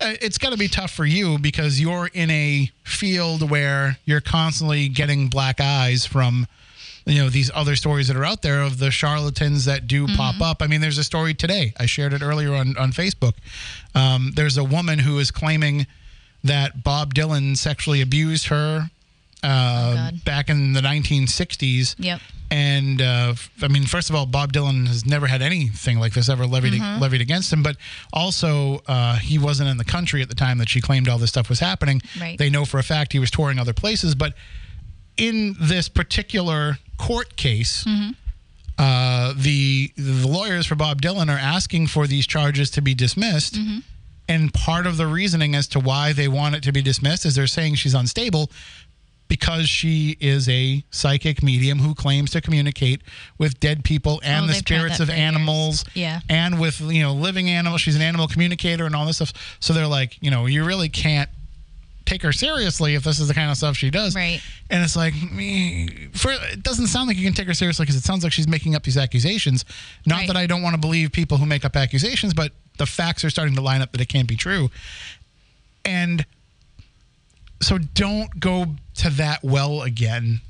it's 0.00 0.38
got 0.38 0.52
to 0.52 0.58
be 0.58 0.68
tough 0.68 0.90
for 0.90 1.04
you 1.04 1.38
because 1.38 1.80
you're 1.80 2.08
in 2.12 2.30
a 2.30 2.70
field 2.84 3.48
where 3.50 3.98
you're 4.04 4.20
constantly 4.20 4.88
getting 4.88 5.28
black 5.28 5.60
eyes 5.60 6.06
from 6.06 6.46
you 7.06 7.22
know 7.22 7.30
these 7.30 7.50
other 7.54 7.74
stories 7.74 8.08
that 8.08 8.16
are 8.16 8.24
out 8.24 8.42
there 8.42 8.60
of 8.60 8.78
the 8.78 8.90
charlatans 8.90 9.64
that 9.64 9.86
do 9.86 10.06
pop 10.08 10.40
up. 10.40 10.62
I 10.62 10.66
mean 10.66 10.80
there's 10.80 10.98
a 10.98 11.04
story 11.04 11.34
today 11.34 11.72
i 11.78 11.86
shared 11.86 12.12
it 12.12 12.22
earlier 12.22 12.54
on, 12.54 12.76
on 12.76 12.92
facebook. 12.92 13.34
Um, 13.94 14.32
there's 14.34 14.56
a 14.56 14.64
woman 14.64 14.98
who 15.00 15.18
is 15.18 15.30
claiming 15.30 15.86
that 16.44 16.84
bob 16.84 17.14
dylan 17.14 17.56
sexually 17.56 18.00
abused 18.00 18.46
her 18.46 18.90
uh, 19.42 19.94
God. 20.10 20.24
back 20.24 20.48
in 20.50 20.72
the 20.72 20.80
1960s 20.80 21.94
Yep. 21.98 22.20
and 22.50 23.00
uh, 23.02 23.34
I 23.62 23.68
mean, 23.68 23.84
first 23.84 24.10
of 24.10 24.16
all, 24.16 24.26
Bob 24.26 24.52
Dylan 24.52 24.86
has 24.88 25.04
never 25.06 25.26
had 25.26 25.42
anything 25.42 25.98
like 26.00 26.12
this 26.14 26.28
ever 26.28 26.46
levied 26.46 26.72
Mm-hmm. 26.74 27.00
levied 27.00 27.20
against 27.20 27.52
him. 27.52 27.62
But 27.62 27.76
also, 28.12 28.82
uh, 28.86 29.16
he 29.16 29.38
wasn't 29.38 29.68
in 29.70 29.76
the 29.76 29.84
country 29.84 30.22
at 30.22 30.28
the 30.28 30.34
time 30.34 30.58
that 30.58 30.68
she 30.68 30.80
claimed 30.80 31.08
all 31.08 31.18
this 31.18 31.30
stuff 31.30 31.48
was 31.48 31.60
happening. 31.60 32.00
Right. 32.20 32.36
They 32.38 32.50
know 32.50 32.64
for 32.64 32.78
a 32.78 32.82
fact 32.82 33.12
he 33.12 33.18
was 33.18 33.30
touring 33.30 33.58
other 33.58 33.72
places. 33.74 34.14
But 34.14 34.34
in 35.16 35.56
this 35.60 35.88
particular 35.88 36.78
court 36.96 37.36
case, 37.36 37.84
Mm-hmm. 37.84 38.10
uh, 38.78 39.34
the 39.36 39.92
the 39.96 40.26
lawyers 40.26 40.66
for 40.66 40.74
Bob 40.74 41.00
Dylan 41.02 41.28
are 41.28 41.38
asking 41.38 41.88
for 41.88 42.06
these 42.06 42.26
charges 42.26 42.70
to 42.72 42.80
be 42.82 42.94
dismissed. 42.94 43.54
Mm-hmm. 43.54 43.78
And 44.30 44.52
part 44.52 44.86
of 44.86 44.98
the 44.98 45.06
reasoning 45.06 45.54
as 45.54 45.66
to 45.68 45.80
why 45.80 46.12
they 46.12 46.28
want 46.28 46.54
it 46.54 46.62
to 46.64 46.72
be 46.72 46.82
dismissed 46.82 47.24
is 47.24 47.34
they're 47.34 47.46
saying 47.46 47.76
she's 47.76 47.94
unstable 47.94 48.50
because 49.28 49.68
she 49.68 50.16
is 50.20 50.48
a 50.48 50.82
psychic 50.90 51.42
medium 51.42 51.78
who 51.78 51.94
claims 51.94 52.30
to 52.30 52.40
communicate 52.40 53.02
with 53.36 53.60
dead 53.60 53.84
people 53.84 54.20
and 54.24 54.44
Oh, 54.44 54.48
the 54.48 54.54
spirits 54.54 55.00
of 55.00 55.08
years. 55.08 55.18
animals 55.20 55.84
Yeah. 55.94 56.20
and 56.28 56.58
with 56.58 56.80
you 56.80 57.02
know 57.02 57.12
living 57.12 57.48
animals 57.50 57.80
she's 57.82 57.96
an 57.96 58.02
animal 58.02 58.26
communicator 58.26 58.86
and 58.86 58.96
all 58.96 59.04
this 59.06 59.16
stuff 59.16 59.32
so 59.60 59.72
they're 59.72 59.86
like 59.86 60.16
you 60.22 60.30
know 60.30 60.46
you 60.46 60.64
really 60.64 60.88
can't 60.88 61.28
take 62.06 62.22
her 62.22 62.32
seriously 62.32 62.94
if 62.94 63.04
this 63.04 63.20
is 63.20 63.28
the 63.28 63.34
kind 63.34 63.50
of 63.50 63.56
stuff 63.58 63.76
she 63.76 63.90
does 63.90 64.14
Right. 64.16 64.40
and 64.70 64.82
it's 64.82 64.96
like 64.96 65.12
me 65.30 66.08
for 66.14 66.32
it 66.32 66.62
doesn't 66.62 66.86
sound 66.86 67.06
like 67.08 67.18
you 67.18 67.24
can 67.24 67.34
take 67.34 67.46
her 67.48 67.52
seriously 67.54 67.84
because 67.84 67.96
it 67.96 68.04
sounds 68.04 68.24
like 68.24 68.32
she's 68.32 68.48
making 68.48 68.74
up 68.74 68.82
these 68.82 68.96
accusations 68.96 69.66
not 70.06 70.20
Right. 70.20 70.26
that 70.28 70.36
i 70.38 70.46
don't 70.46 70.62
want 70.62 70.72
to 70.74 70.80
believe 70.80 71.12
people 71.12 71.36
who 71.36 71.44
make 71.44 71.66
up 71.66 71.76
accusations 71.76 72.32
but 72.32 72.52
the 72.78 72.86
facts 72.86 73.24
are 73.24 73.30
starting 73.30 73.54
to 73.56 73.60
line 73.60 73.82
up 73.82 73.92
that 73.92 74.00
it 74.00 74.08
can't 74.08 74.26
be 74.26 74.36
true 74.36 74.70
and 75.84 76.24
so 77.60 77.78
don't 77.78 78.38
go 78.40 78.66
to 78.94 79.10
that 79.10 79.42
well 79.42 79.82
again 79.82 80.40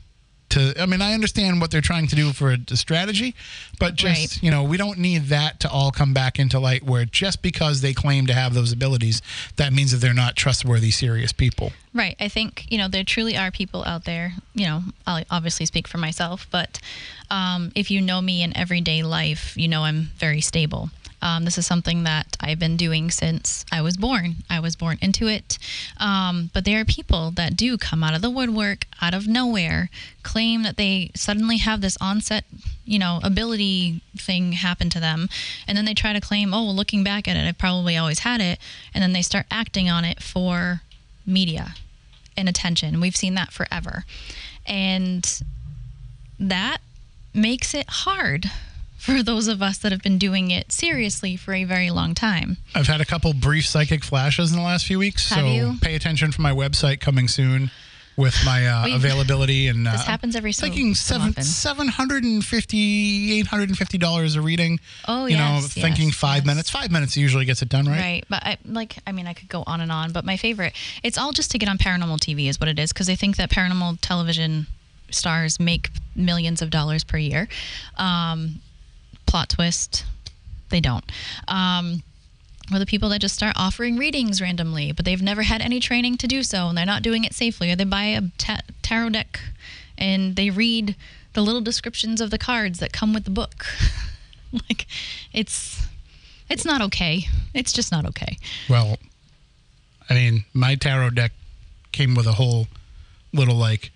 to 0.48 0.72
i 0.80 0.86
mean 0.86 1.02
i 1.02 1.12
understand 1.12 1.60
what 1.60 1.70
they're 1.70 1.80
trying 1.82 2.06
to 2.06 2.16
do 2.16 2.32
for 2.32 2.50
a, 2.52 2.76
strategy 2.76 3.34
but 3.78 3.94
just 3.94 4.36
Right. 4.36 4.42
you 4.42 4.50
know 4.50 4.62
we 4.62 4.76
don't 4.78 4.98
need 4.98 5.24
that 5.26 5.60
to 5.60 5.70
all 5.70 5.90
come 5.90 6.14
back 6.14 6.38
into 6.38 6.58
light 6.58 6.82
where 6.82 7.04
just 7.04 7.42
because 7.42 7.82
they 7.82 7.92
claim 7.92 8.26
to 8.26 8.32
have 8.32 8.54
those 8.54 8.72
abilities 8.72 9.20
that 9.56 9.72
means 9.74 9.92
that 9.92 9.98
they're 9.98 10.14
not 10.14 10.36
trustworthy 10.36 10.90
serious 10.90 11.32
people 11.32 11.72
Right. 11.94 12.14
I 12.20 12.28
think, 12.28 12.66
you 12.70 12.78
know, 12.78 12.86
there 12.86 13.02
truly 13.02 13.36
are 13.36 13.50
people 13.50 13.82
out 13.84 14.04
there, 14.04 14.34
you 14.54 14.66
know, 14.66 14.82
I'll 15.04 15.24
obviously 15.32 15.66
speak 15.66 15.88
for 15.88 15.98
myself, 15.98 16.46
but 16.48 16.78
um, 17.28 17.72
if 17.74 17.90
you 17.90 18.00
know 18.00 18.20
me 18.20 18.40
in 18.42 18.56
everyday 18.56 19.02
life, 19.02 19.56
you 19.56 19.66
know 19.66 19.82
I'm 19.82 20.10
very 20.16 20.40
stable. 20.40 20.90
Um, 21.20 21.44
this 21.44 21.58
is 21.58 21.66
something 21.66 22.04
that 22.04 22.36
I've 22.40 22.58
been 22.58 22.76
doing 22.76 23.10
since 23.10 23.64
I 23.72 23.80
was 23.82 23.96
born. 23.96 24.36
I 24.48 24.60
was 24.60 24.76
born 24.76 24.98
into 25.00 25.26
it. 25.26 25.58
Um, 25.98 26.50
but 26.54 26.64
there 26.64 26.80
are 26.80 26.84
people 26.84 27.30
that 27.32 27.56
do 27.56 27.76
come 27.76 28.04
out 28.04 28.14
of 28.14 28.22
the 28.22 28.30
woodwork, 28.30 28.86
out 29.02 29.14
of 29.14 29.26
nowhere, 29.26 29.90
claim 30.22 30.62
that 30.62 30.76
they 30.76 31.10
suddenly 31.14 31.56
have 31.58 31.80
this 31.80 31.98
onset, 32.00 32.44
you 32.84 32.98
know, 32.98 33.20
ability 33.22 34.00
thing 34.16 34.52
happen 34.52 34.90
to 34.90 35.00
them. 35.00 35.28
And 35.66 35.76
then 35.76 35.84
they 35.84 35.94
try 35.94 36.12
to 36.12 36.20
claim, 36.20 36.54
oh, 36.54 36.64
well, 36.64 36.74
looking 36.74 37.02
back 37.02 37.26
at 37.26 37.36
it, 37.36 37.48
I 37.48 37.52
probably 37.52 37.96
always 37.96 38.20
had 38.20 38.40
it. 38.40 38.58
And 38.94 39.02
then 39.02 39.12
they 39.12 39.22
start 39.22 39.46
acting 39.50 39.90
on 39.90 40.04
it 40.04 40.22
for 40.22 40.82
media 41.26 41.74
and 42.36 42.48
attention. 42.48 43.00
We've 43.00 43.16
seen 43.16 43.34
that 43.34 43.52
forever. 43.52 44.04
And 44.66 45.42
that 46.38 46.78
makes 47.34 47.74
it 47.74 47.86
hard 47.88 48.50
for 48.98 49.22
those 49.22 49.48
of 49.48 49.62
us 49.62 49.78
that 49.78 49.92
have 49.92 50.02
been 50.02 50.18
doing 50.18 50.50
it 50.50 50.72
seriously 50.72 51.36
for 51.36 51.54
a 51.54 51.64
very 51.64 51.90
long 51.90 52.14
time. 52.14 52.58
I've 52.74 52.88
had 52.88 53.00
a 53.00 53.04
couple 53.06 53.32
brief 53.32 53.64
psychic 53.66 54.04
flashes 54.04 54.50
in 54.52 54.58
the 54.58 54.64
last 54.64 54.86
few 54.86 54.98
weeks, 54.98 55.30
Have 55.30 55.38
so 55.44 55.46
you? 55.46 55.74
pay 55.80 55.94
attention 55.94 56.32
for 56.32 56.42
my 56.42 56.52
website 56.52 57.00
coming 57.00 57.28
soon 57.28 57.70
with 58.16 58.34
my 58.44 58.66
uh, 58.66 58.84
We- 58.86 58.94
availability. 58.94 59.68
And 59.68 59.86
uh, 59.86 59.92
This 59.92 60.02
happens 60.02 60.34
every 60.34 60.50
so, 60.50 60.62
thinking 60.62 60.94
seven 60.96 61.32
seven 61.40 61.86
hundred 61.86 62.24
and 62.24 62.44
fifty, 62.44 63.38
eight 63.38 63.46
hundred 63.46 63.68
and 63.68 63.78
fifty 63.78 63.96
dollars 63.98 64.34
a 64.34 64.42
reading. 64.42 64.80
Oh, 65.06 65.26
you 65.26 65.36
know, 65.36 65.60
yes, 65.62 65.72
thinking 65.72 66.06
yes, 66.08 66.16
five 66.16 66.38
yes. 66.38 66.46
minutes. 66.46 66.70
Five 66.70 66.90
minutes 66.90 67.16
usually 67.16 67.44
gets 67.44 67.62
it 67.62 67.68
done, 67.68 67.86
right? 67.86 68.00
Right. 68.00 68.24
But 68.28 68.42
I 68.44 68.58
like 68.64 68.96
I 69.06 69.12
mean 69.12 69.28
I 69.28 69.34
could 69.34 69.48
go 69.48 69.62
on 69.68 69.80
and 69.80 69.92
on, 69.92 70.10
but 70.12 70.24
my 70.24 70.36
favorite 70.36 70.72
it's 71.04 71.16
all 71.16 71.30
just 71.32 71.52
to 71.52 71.58
get 71.58 71.68
on 71.68 71.78
paranormal 71.78 72.18
TV 72.18 72.48
is 72.48 72.58
what 72.58 72.68
it 72.68 72.78
is 72.80 72.92
because 72.92 73.08
I 73.08 73.14
think 73.14 73.36
that 73.36 73.50
paranormal 73.50 73.98
television 74.00 74.66
stars 75.10 75.60
make 75.60 75.90
millions 76.16 76.60
of 76.60 76.70
dollars 76.70 77.04
per 77.04 77.16
year. 77.18 77.48
Um, 77.96 78.60
plot 79.28 79.50
twist, 79.50 80.04
they 80.70 80.80
don't. 80.80 81.04
Um, 81.46 82.02
or 82.72 82.78
the 82.78 82.86
people 82.86 83.08
that 83.10 83.20
just 83.20 83.34
start 83.34 83.54
offering 83.56 83.96
readings 83.96 84.40
randomly, 84.40 84.92
but 84.92 85.04
they've 85.04 85.22
never 85.22 85.42
had 85.42 85.62
any 85.62 85.80
training 85.80 86.16
to 86.18 86.26
do 86.26 86.42
so 86.42 86.68
and 86.68 86.76
they're 86.76 86.84
not 86.84 87.02
doing 87.02 87.24
it 87.24 87.32
safely, 87.32 87.70
or 87.70 87.76
they 87.76 87.84
buy 87.84 88.04
a 88.04 88.22
ta- 88.36 88.60
tarot 88.82 89.10
deck 89.10 89.40
and 89.96 90.36
they 90.36 90.50
read 90.50 90.96
the 91.32 91.40
little 91.42 91.60
descriptions 91.60 92.20
of 92.20 92.30
the 92.30 92.38
cards 92.38 92.78
that 92.80 92.92
come 92.92 93.14
with 93.14 93.24
the 93.24 93.30
book. 93.30 93.64
like, 94.52 94.86
it's 95.32 95.86
it's 96.48 96.64
not 96.64 96.80
okay. 96.80 97.24
It's 97.54 97.72
just 97.72 97.92
not 97.92 98.06
okay. 98.06 98.38
Well, 98.68 98.98
I 100.08 100.14
mean, 100.14 100.44
my 100.54 100.74
tarot 100.74 101.10
deck 101.10 101.32
came 101.92 102.14
with 102.14 102.26
a 102.26 102.32
whole 102.32 102.68
little 103.32 103.56
like. 103.56 103.90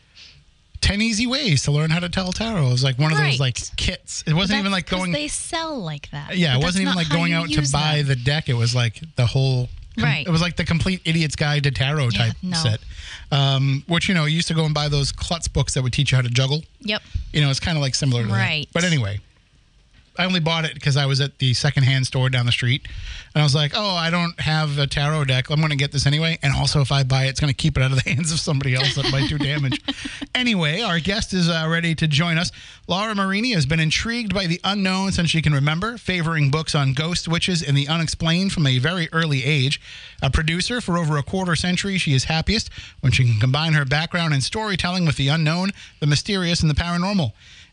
10 0.83 1.01
easy 1.01 1.27
ways 1.27 1.63
to 1.63 1.73
learn 1.73 1.89
how 1.91 1.99
to 2.01 2.09
tell 2.11 2.33
tarot. 2.33 2.67
It 2.67 2.71
was 2.71 2.85
like 2.85 2.99
one 2.99 3.11
of 3.13 3.19
those 3.19 3.41
like 3.41 3.59
kits. 3.77 4.23
It 4.27 4.35
wasn't 4.35 4.59
even 4.61 4.71
like 4.73 4.87
going 4.91 5.13
They 5.13 5.29
sell 5.29 5.79
like 5.81 6.11
that. 6.11 6.37
Yeah, 6.37 6.57
it 6.59 6.63
wasn't 6.63 6.83
even 6.83 6.95
like 6.95 7.09
going 7.09 7.33
out 7.33 7.49
to 7.51 7.63
buy 7.73 7.99
them. 7.99 8.09
the 8.09 8.17
deck. 8.17 8.49
It 8.51 8.55
was 8.55 8.75
like 8.75 9.01
the 9.17 9.25
whole. 9.27 9.69
com- 9.97 10.05
Right. 10.05 10.27
It 10.27 10.31
was 10.31 10.41
like 10.43 10.57
the 10.57 10.65
complete 10.65 11.01
idiot's 11.05 11.37
guide 11.37 11.63
to 11.65 11.71
tarot 11.71 12.09
Yeah, 12.13 12.19
type 12.19 12.37
no. 12.43 12.57
set. 12.57 12.81
Um, 13.31 13.85
which 13.89 14.09
you 14.09 14.15
know, 14.15 14.25
you 14.25 14.37
used 14.37 14.49
to 14.49 14.55
go 14.55 14.65
and 14.65 14.75
buy 14.75 14.89
those 14.89 15.13
klutz 15.13 15.49
books 15.49 15.75
that 15.75 15.83
would 15.83 15.93
teach 15.93 16.13
you 16.13 16.17
how 16.17 16.23
to 16.23 16.29
juggle. 16.31 16.63
Yep. 16.81 17.03
You 17.33 17.41
know, 17.43 17.51
it's 17.51 17.61
kind 17.61 17.77
of 17.79 17.83
like 17.83 17.95
similar 17.95 18.23
to 18.23 18.29
that. 18.29 18.35
Right. 18.35 18.69
But 18.73 18.85
anyway, 18.85 19.21
I 20.19 20.27
only 20.27 20.41
bought 20.41 20.65
it 20.65 20.75
because 20.75 20.97
I 20.97 21.07
was 21.07 21.21
at 21.21 21.39
the 21.39 21.55
secondhand 21.55 22.07
store 22.07 22.29
down 22.29 22.45
the 22.45 22.53
street, 22.53 22.87
and 23.35 23.41
I 23.41 23.45
was 23.45 23.55
like, 23.55 23.73
"Oh, 23.75 23.95
I 23.95 24.11
don't 24.11 24.39
have 24.41 24.79
a 24.79 24.87
tarot 24.87 25.25
deck. 25.25 25.49
I'm 25.51 25.61
going 25.61 25.71
to 25.71 25.77
get 25.77 25.93
this 25.93 26.07
anyway." 26.07 26.39
And 26.43 26.55
also, 26.55 26.81
if 26.81 26.93
I 26.93 27.03
buy 27.03 27.25
it, 27.25 27.31
it's 27.31 27.41
going 27.41 27.53
to 27.53 27.57
keep 27.57 27.77
it 27.79 27.83
out 27.83 27.93
of 27.93 28.03
the 28.03 28.11
hands 28.15 28.31
of 28.31 28.39
somebody 28.39 28.75
else 28.75 28.95
that 28.97 29.11
might 29.11 29.29
do 29.29 29.39
damage. 29.39 29.81
anyway, 30.35 30.83
our 30.83 31.01
guest 31.01 31.33
is 31.33 31.49
uh, 31.49 31.67
ready 31.69 31.95
to 31.95 32.07
join 32.07 32.37
us. 32.37 32.53
Laura 32.87 33.15
Marini 33.15 33.53
has 33.53 33.65
been 33.65 33.81
intrigued 33.81 34.35
by 34.35 34.47
the 34.47 34.61
unknown 34.65 35.13
since 35.13 35.31
she 35.31 35.41
can 35.41 35.55
remember, 35.55 35.97
favoring 35.97 36.51
books 36.51 36.75
on 36.75 36.93
ghosts, 36.93 37.27
witches, 37.27 37.63
and 37.63 37.77
the 37.77 37.89
unexplained 37.89 38.53
from 38.53 38.67
a 38.67 38.79
very 38.79 39.09
early 39.13 39.45
age. 39.45 39.81
A 40.21 40.31
producer 40.31 40.81
for 40.81 40.99
over 40.99 41.17
a 41.17 41.23
quarter 41.23 41.57
century, 41.57 41.97
she 41.97 42.13
is 42.13 42.25
happiest 42.25 42.69
when 43.01 43.13
she 43.13 43.25
can 43.25 43.41
combine 43.41 43.73
her 43.73 43.85
background 43.85 44.35
in 44.35 44.41
storytelling 44.41 45.07
with 45.07 45.17
the 45.17 45.29
unknown, 45.29 45.71
the 46.01 46.07
mysterious, 46.07 46.61
and 46.61 46.71
the 46.71 46.75
paranormal. 46.75 47.33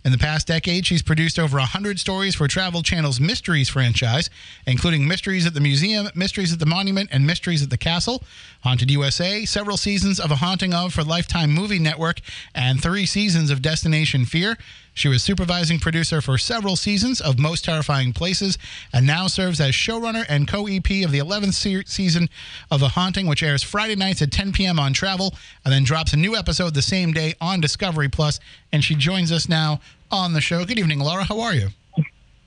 In 0.10 0.12
the 0.12 0.18
past 0.18 0.48
decade, 0.48 0.88
she's 0.88 1.04
produced 1.04 1.38
over 1.38 1.60
100 1.60 2.00
stories 2.00 2.34
for 2.34 2.48
Travel 2.48 2.82
Channel's 2.82 3.20
Mysteries 3.20 3.70
franchise, 3.70 4.32
including 4.66 5.08
Mysteries 5.08 5.46
at 5.46 5.54
the 5.54 5.60
Museum, 5.60 6.10
Mysteries 6.16 6.52
at 6.52 6.58
the 6.58 6.66
Monument, 6.66 7.10
and 7.12 7.28
Mysteries 7.28 7.62
at 7.62 7.70
the 7.70 7.78
Castle. 7.78 8.24
Haunted 8.62 8.90
USA, 8.90 9.46
several 9.46 9.78
seasons 9.78 10.20
of 10.20 10.32
A 10.32 10.38
Haunting 10.38 10.74
of 10.74 10.96
for 10.96 11.04
Lifetime 11.04 11.52
Movie 11.52 11.78
Network, 11.78 12.22
and 12.56 12.82
three 12.82 13.06
seasons 13.06 13.52
of 13.52 13.62
Destination 13.62 14.26
Fear. 14.26 14.58
She 15.00 15.08
was 15.08 15.24
supervising 15.24 15.80
producer 15.80 16.20
for 16.20 16.38
several 16.38 16.76
seasons 16.76 17.22
of 17.22 17.40
Most 17.40 17.64
Terrifying 17.64 18.12
Places 18.12 18.58
and 18.92 19.08
now 19.08 19.28
serves 19.28 19.62
as 19.62 19.72
showrunner 19.72 20.26
and 20.28 20.46
co 20.46 20.68
EP 20.68 21.06
of 21.06 21.12
the 21.12 21.20
11th 21.20 21.54
se- 21.54 21.84
season 21.86 22.30
of 22.70 22.82
A 22.82 22.90
Haunting, 22.90 23.26
which 23.26 23.42
airs 23.42 23.64
Friday 23.64 23.96
nights 23.96 24.22
at 24.22 24.32
10 24.32 24.52
p.m. 24.52 24.78
on 24.78 24.92
Travel 24.92 25.34
and 25.64 25.74
then 25.74 25.86
drops 25.86 26.12
a 26.12 26.18
new 26.18 26.36
episode 26.36 26.74
the 26.74 26.82
same 26.82 27.14
day 27.14 27.34
on 27.40 27.62
Discovery 27.62 28.10
Plus. 28.10 28.42
And 28.74 28.84
she 28.84 28.94
joins 28.94 29.32
us 29.32 29.48
now 29.48 29.80
on 30.12 30.34
the 30.34 30.42
show. 30.42 30.66
Good 30.66 30.80
evening, 30.80 31.00
Laura. 31.00 31.24
How 31.24 31.40
are 31.42 31.54
you? 31.54 31.70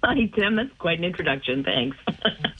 Hi, 0.04 0.30
Tim. 0.34 0.56
That's 0.56 0.72
quite 0.78 0.98
an 0.98 1.04
introduction. 1.04 1.64
Thanks. 1.64 1.96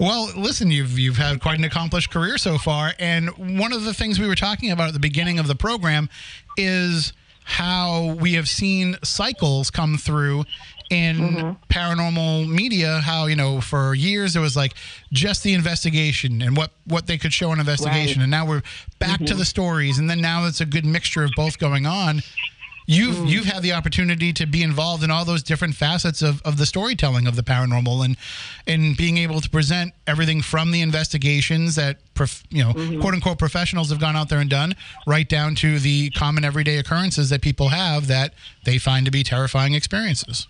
Well, 0.00 0.32
listen, 0.36 0.72
you've 0.72 0.98
you've 0.98 1.18
had 1.18 1.40
quite 1.40 1.58
an 1.58 1.64
accomplished 1.64 2.10
career 2.10 2.36
so 2.36 2.58
far, 2.58 2.92
and 2.98 3.28
one 3.58 3.72
of 3.72 3.84
the 3.84 3.94
things 3.94 4.18
we 4.18 4.26
were 4.26 4.34
talking 4.34 4.72
about 4.72 4.88
at 4.88 4.94
the 4.94 4.98
beginning 4.98 5.38
of 5.38 5.46
the 5.46 5.54
program 5.54 6.08
is 6.56 7.12
how 7.44 8.16
we 8.18 8.34
have 8.34 8.48
seen 8.48 8.96
cycles 9.04 9.70
come 9.70 9.96
through 9.98 10.44
in 10.90 11.16
mm-hmm. 11.16 11.72
paranormal 11.72 12.48
media 12.48 13.00
how 13.00 13.26
you 13.26 13.34
know 13.34 13.60
for 13.60 13.94
years 13.94 14.36
it 14.36 14.40
was 14.40 14.56
like 14.56 14.74
just 15.10 15.42
the 15.42 15.54
investigation 15.54 16.42
and 16.42 16.56
what 16.56 16.70
what 16.84 17.06
they 17.06 17.16
could 17.16 17.32
show 17.32 17.52
in 17.52 17.58
investigation 17.58 18.18
Right. 18.18 18.24
and 18.24 18.30
now 18.30 18.46
we're 18.46 18.62
back 18.98 19.18
to 19.18 19.24
mm-hmm. 19.24 19.38
the 19.38 19.44
stories 19.44 19.98
and 19.98 20.08
then 20.10 20.20
now 20.20 20.44
it's 20.46 20.60
a 20.60 20.66
good 20.66 20.84
mixture 20.84 21.24
of 21.24 21.30
both 21.34 21.58
going 21.58 21.86
on 21.86 22.20
you've 22.86 23.28
you've 23.28 23.44
had 23.44 23.62
the 23.62 23.72
opportunity 23.72 24.32
to 24.32 24.46
be 24.46 24.62
involved 24.62 25.02
in 25.02 25.10
all 25.10 25.24
those 25.24 25.42
different 25.42 25.74
facets 25.74 26.22
of, 26.22 26.42
of 26.42 26.58
the 26.58 26.66
storytelling 26.66 27.26
of 27.26 27.36
the 27.36 27.42
paranormal 27.42 28.04
and 28.04 28.16
and 28.66 28.96
being 28.96 29.18
able 29.18 29.40
to 29.40 29.48
present 29.50 29.92
everything 30.06 30.42
from 30.42 30.70
the 30.70 30.80
investigations 30.80 31.74
that 31.74 31.98
prof, 32.14 32.42
you 32.50 32.62
know 32.62 32.72
quote 33.00 33.14
unquote 33.14 33.38
professionals 33.38 33.90
have 33.90 34.00
gone 34.00 34.16
out 34.16 34.28
there 34.28 34.40
and 34.40 34.50
done 34.50 34.74
right 35.06 35.28
down 35.28 35.54
to 35.54 35.78
the 35.78 36.10
common 36.10 36.44
everyday 36.44 36.78
occurrences 36.78 37.30
that 37.30 37.40
people 37.40 37.68
have 37.68 38.06
that 38.06 38.34
they 38.64 38.78
find 38.78 39.04
to 39.06 39.12
be 39.12 39.22
terrifying 39.22 39.74
experiences 39.74 40.46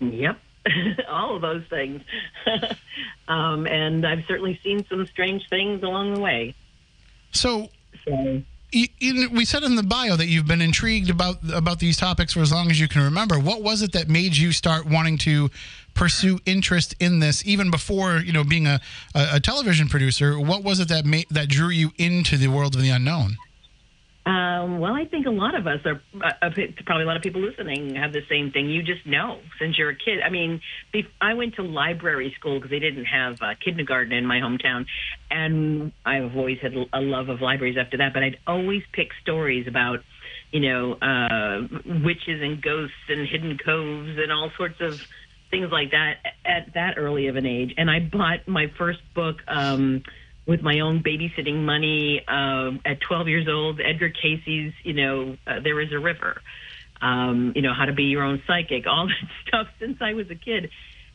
yep. 0.00 0.38
All 1.08 1.36
of 1.36 1.42
those 1.42 1.64
things. 1.68 2.02
um, 3.28 3.66
and 3.66 4.06
I've 4.06 4.24
certainly 4.26 4.60
seen 4.62 4.84
some 4.88 5.06
strange 5.06 5.48
things 5.48 5.82
along 5.82 6.14
the 6.14 6.20
way. 6.20 6.54
so 7.32 7.70
So, 8.04 8.42
you, 8.72 8.86
you, 8.98 9.30
we 9.30 9.44
said 9.44 9.62
in 9.62 9.76
the 9.76 9.82
bio 9.82 10.16
that 10.16 10.26
you've 10.26 10.46
been 10.46 10.62
intrigued 10.62 11.10
about 11.10 11.36
about 11.52 11.78
these 11.78 11.96
topics 11.96 12.32
for 12.32 12.40
as 12.40 12.50
long 12.50 12.70
as 12.70 12.80
you 12.80 12.88
can 12.88 13.02
remember. 13.02 13.38
What 13.38 13.62
was 13.62 13.82
it 13.82 13.92
that 13.92 14.08
made 14.08 14.36
you 14.36 14.52
start 14.52 14.86
wanting 14.86 15.18
to 15.18 15.50
pursue 15.94 16.38
interest 16.46 16.94
in 16.98 17.20
this, 17.20 17.46
even 17.46 17.70
before 17.70 18.16
you 18.18 18.32
know 18.32 18.44
being 18.44 18.66
a, 18.66 18.80
a, 19.14 19.28
a 19.34 19.40
television 19.40 19.88
producer? 19.88 20.40
What 20.40 20.64
was 20.64 20.80
it 20.80 20.88
that 20.88 21.04
made 21.04 21.26
that 21.30 21.48
drew 21.48 21.68
you 21.68 21.92
into 21.98 22.36
the 22.36 22.48
world 22.48 22.74
of 22.74 22.82
the 22.82 22.90
unknown? 22.90 23.36
Um, 24.24 24.78
well, 24.78 24.94
I 24.94 25.04
think 25.04 25.26
a 25.26 25.30
lot 25.30 25.56
of 25.56 25.66
us 25.66 25.80
are, 25.84 26.00
uh, 26.22 26.32
uh, 26.42 26.50
probably 26.86 27.02
a 27.02 27.06
lot 27.06 27.16
of 27.16 27.22
people 27.22 27.40
listening 27.40 27.96
have 27.96 28.12
the 28.12 28.22
same 28.28 28.52
thing. 28.52 28.70
You 28.70 28.82
just 28.82 29.04
know 29.04 29.40
since 29.58 29.76
you're 29.76 29.90
a 29.90 29.96
kid. 29.96 30.20
I 30.24 30.30
mean, 30.30 30.60
I 31.20 31.34
went 31.34 31.56
to 31.56 31.62
library 31.62 32.32
school 32.38 32.58
because 32.58 32.70
they 32.70 32.78
didn't 32.78 33.06
have 33.06 33.42
uh, 33.42 33.54
kindergarten 33.62 34.12
in 34.12 34.24
my 34.24 34.38
hometown. 34.38 34.86
And 35.28 35.90
I've 36.06 36.36
always 36.36 36.58
had 36.60 36.72
a 36.92 37.00
love 37.00 37.30
of 37.30 37.40
libraries 37.40 37.76
after 37.76 37.96
that, 37.96 38.12
but 38.14 38.22
I'd 38.22 38.38
always 38.46 38.82
pick 38.92 39.08
stories 39.22 39.66
about, 39.66 40.00
you 40.52 40.60
know, 40.60 40.92
uh, 40.92 41.66
witches 42.04 42.42
and 42.42 42.62
ghosts 42.62 42.94
and 43.08 43.26
hidden 43.26 43.58
coves 43.58 44.18
and 44.18 44.30
all 44.30 44.52
sorts 44.56 44.80
of 44.80 45.00
things 45.50 45.70
like 45.72 45.90
that 45.90 46.18
at 46.44 46.74
that 46.74 46.94
early 46.96 47.26
of 47.26 47.34
an 47.34 47.46
age. 47.46 47.74
And 47.76 47.90
I 47.90 47.98
bought 47.98 48.46
my 48.46 48.68
first 48.78 49.00
book 49.14 49.38
um, 49.48 50.04
with 50.46 50.62
my 50.62 50.80
own 50.80 51.02
babysitting 51.02 51.64
money 51.64 52.22
um, 52.26 52.80
at 52.84 53.00
12 53.00 53.28
years 53.28 53.48
old. 53.48 53.80
Edgar 53.80 54.10
Cayce's, 54.10 54.72
you 54.82 54.94
know, 54.94 55.36
uh, 55.46 55.60
There 55.60 55.80
Is 55.80 55.92
a 55.92 55.98
River. 55.98 56.40
Um, 57.00 57.52
you 57.56 57.62
know, 57.62 57.74
how 57.74 57.86
to 57.86 57.92
be 57.92 58.04
your 58.04 58.22
own 58.22 58.42
psychic, 58.46 58.86
all 58.86 59.06
that 59.08 59.28
stuff 59.46 59.66
since 59.80 59.98
I 60.00 60.14
was 60.14 60.30
a 60.30 60.36
kid. 60.36 60.70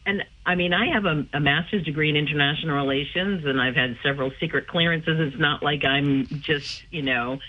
And 0.05 0.23
I 0.45 0.55
mean, 0.55 0.73
I 0.73 0.93
have 0.93 1.05
a, 1.05 1.25
a 1.33 1.39
master's 1.39 1.83
degree 1.83 2.09
in 2.09 2.15
international 2.15 2.75
relations, 2.75 3.45
and 3.45 3.59
I've 3.59 3.75
had 3.75 3.97
several 4.03 4.31
secret 4.39 4.67
clearances. 4.67 5.19
It's 5.19 5.39
not 5.39 5.61
like 5.61 5.83
I'm 5.83 6.25
just, 6.27 6.83
you 6.91 7.01
know, 7.01 7.39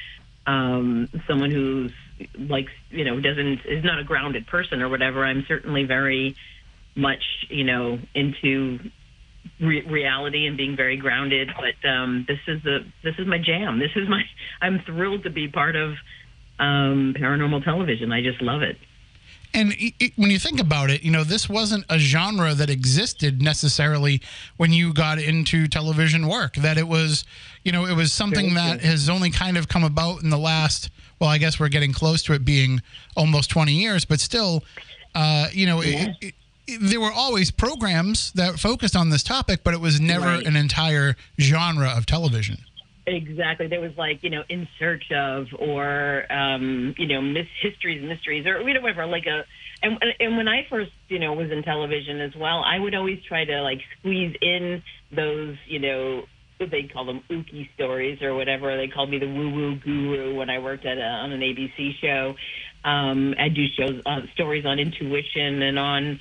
um, 0.47 1.09
someone 1.29 1.53
who's 1.53 1.93
like, 2.37 2.67
you 2.91 3.05
know, 3.05 3.21
doesn't 3.21 3.61
is 3.65 3.85
not 3.85 4.01
a 4.01 4.05
grounded 4.05 4.47
person 4.49 4.83
or 4.83 4.89
whatever. 4.89 5.25
I'm 5.25 5.45
certainly 5.47 5.85
very 5.85 6.35
much, 6.97 7.23
you 7.49 7.63
know, 7.63 8.01
into 8.15 8.91
re- 9.61 9.83
reality 9.83 10.47
and 10.47 10.57
being 10.57 10.77
very 10.77 10.97
grounded. 10.97 11.51
But 11.57 11.89
um, 11.89 12.25
this 12.29 12.39
is 12.47 12.63
the 12.63 12.85
this 13.03 13.15
is 13.19 13.27
my 13.27 13.39
jam. 13.39 13.79
This 13.79 13.93
is 13.97 14.09
my. 14.09 14.23
I'm 14.61 14.81
thrilled 14.81 15.25
to 15.25 15.31
be 15.31 15.49
part 15.49 15.77
of 15.77 15.95
um, 16.59 17.15
paranormal 17.19 17.65
television. 17.65 18.13
I 18.13 18.23
just 18.23 18.41
love 18.43 18.63
it. 18.63 18.77
And 19.55 19.73
it, 19.73 19.95
it- 19.99 20.13
when 20.17 20.31
you 20.31 20.39
think 20.39 20.61
about 20.61 20.91
it, 20.91 21.03
you 21.03 21.11
know, 21.11 21.25
this 21.25 21.49
wasn't 21.49 21.85
a 21.89 21.99
genre 21.99 22.53
that 22.55 22.69
existed 22.69 23.41
necessarily 23.41 24.21
when 24.59 24.73
you 24.73 24.93
got 24.93 25.19
into 25.19 25.67
television 25.69 26.29
work. 26.29 26.57
That 26.57 26.77
it 26.77 26.87
was, 26.87 27.25
you 27.65 27.73
know, 27.73 27.87
it 27.87 27.95
was 27.97 28.13
something 28.13 28.55
that 28.55 28.81
has 28.83 29.09
only 29.09 29.31
kind 29.31 29.57
of 29.57 29.69
come 29.69 29.85
about 29.85 30.23
in 30.23 30.29
the 30.31 30.37
last, 30.39 30.91
well, 31.19 31.31
I 31.31 31.39
guess 31.39 31.59
we're 31.59 31.69
getting 31.71 31.93
close 31.93 32.23
to 32.25 32.35
it 32.35 32.45
being 32.45 32.83
almost 33.17 33.49
20 33.51 33.73
years, 33.73 34.05
but 34.05 34.21
still, 34.21 34.65
uh, 35.15 35.49
you 35.53 35.65
know, 35.65 35.81
it, 35.83 36.35
there 36.81 37.01
were 37.01 37.13
always 37.13 37.51
programs 37.51 38.33
that 38.33 38.59
focused 38.59 38.95
on 38.97 39.11
this 39.11 39.23
topic, 39.23 39.61
but 39.65 39.75
it 39.75 39.81
was 39.81 40.01
never 40.01 40.27
Right. 40.27 40.47
an 40.47 40.57
entire 40.57 41.17
genre 41.41 41.89
of 41.89 42.07
television. 42.07 42.59
Exactly. 43.07 43.67
There 43.69 43.81
was 43.81 43.97
like, 43.97 44.23
you 44.23 44.29
know, 44.31 44.45
in 44.51 44.69
search 44.79 45.11
of 45.13 45.47
or 45.59 46.31
um, 46.31 46.95
you 46.99 47.07
know, 47.07 47.23
mis- 47.23 47.47
histories 47.63 48.01
and 48.01 48.09
mysteries 48.09 48.47
or 48.47 48.61
you 48.61 48.75
know, 48.75 48.81
whatever, 48.83 49.07
like 49.07 49.27
a 49.27 49.45
and 49.83 49.97
and 50.21 50.37
when 50.37 50.47
I 50.49 50.67
first, 50.69 50.91
you 51.09 51.19
know, 51.19 51.33
was 51.33 51.51
in 51.51 51.63
television 51.63 52.21
as 52.21 52.35
well, 52.37 52.63
I 52.63 52.79
would 52.79 52.95
always 52.95 53.23
try 53.23 53.45
to 53.47 53.63
like 53.63 53.81
squeeze 53.99 54.37
in 54.43 54.83
those, 55.11 55.57
you 55.67 55.79
know, 55.79 56.25
they 56.59 56.83
call 56.83 57.07
them 57.07 57.23
ooky 57.31 57.73
stories 57.75 58.21
or 58.21 58.35
whatever. 58.35 58.77
They 58.77 58.89
called 58.89 59.09
me 59.09 59.19
the 59.19 59.27
woo 59.29 59.49
woo 59.51 59.77
guru 59.77 60.35
when 60.35 60.51
I 60.51 60.59
worked 60.59 60.85
at 60.85 60.99
a, 60.99 61.03
on 61.03 61.33
an 61.33 61.41
ABC 61.41 61.95
show. 62.01 62.35
Um, 62.85 63.35
I 63.39 63.49
do 63.49 63.67
shows 63.69 64.03
uh, 64.05 64.21
stories 64.35 64.67
on 64.67 64.79
intuition 64.79 65.63
and 65.63 65.79
on 65.79 66.21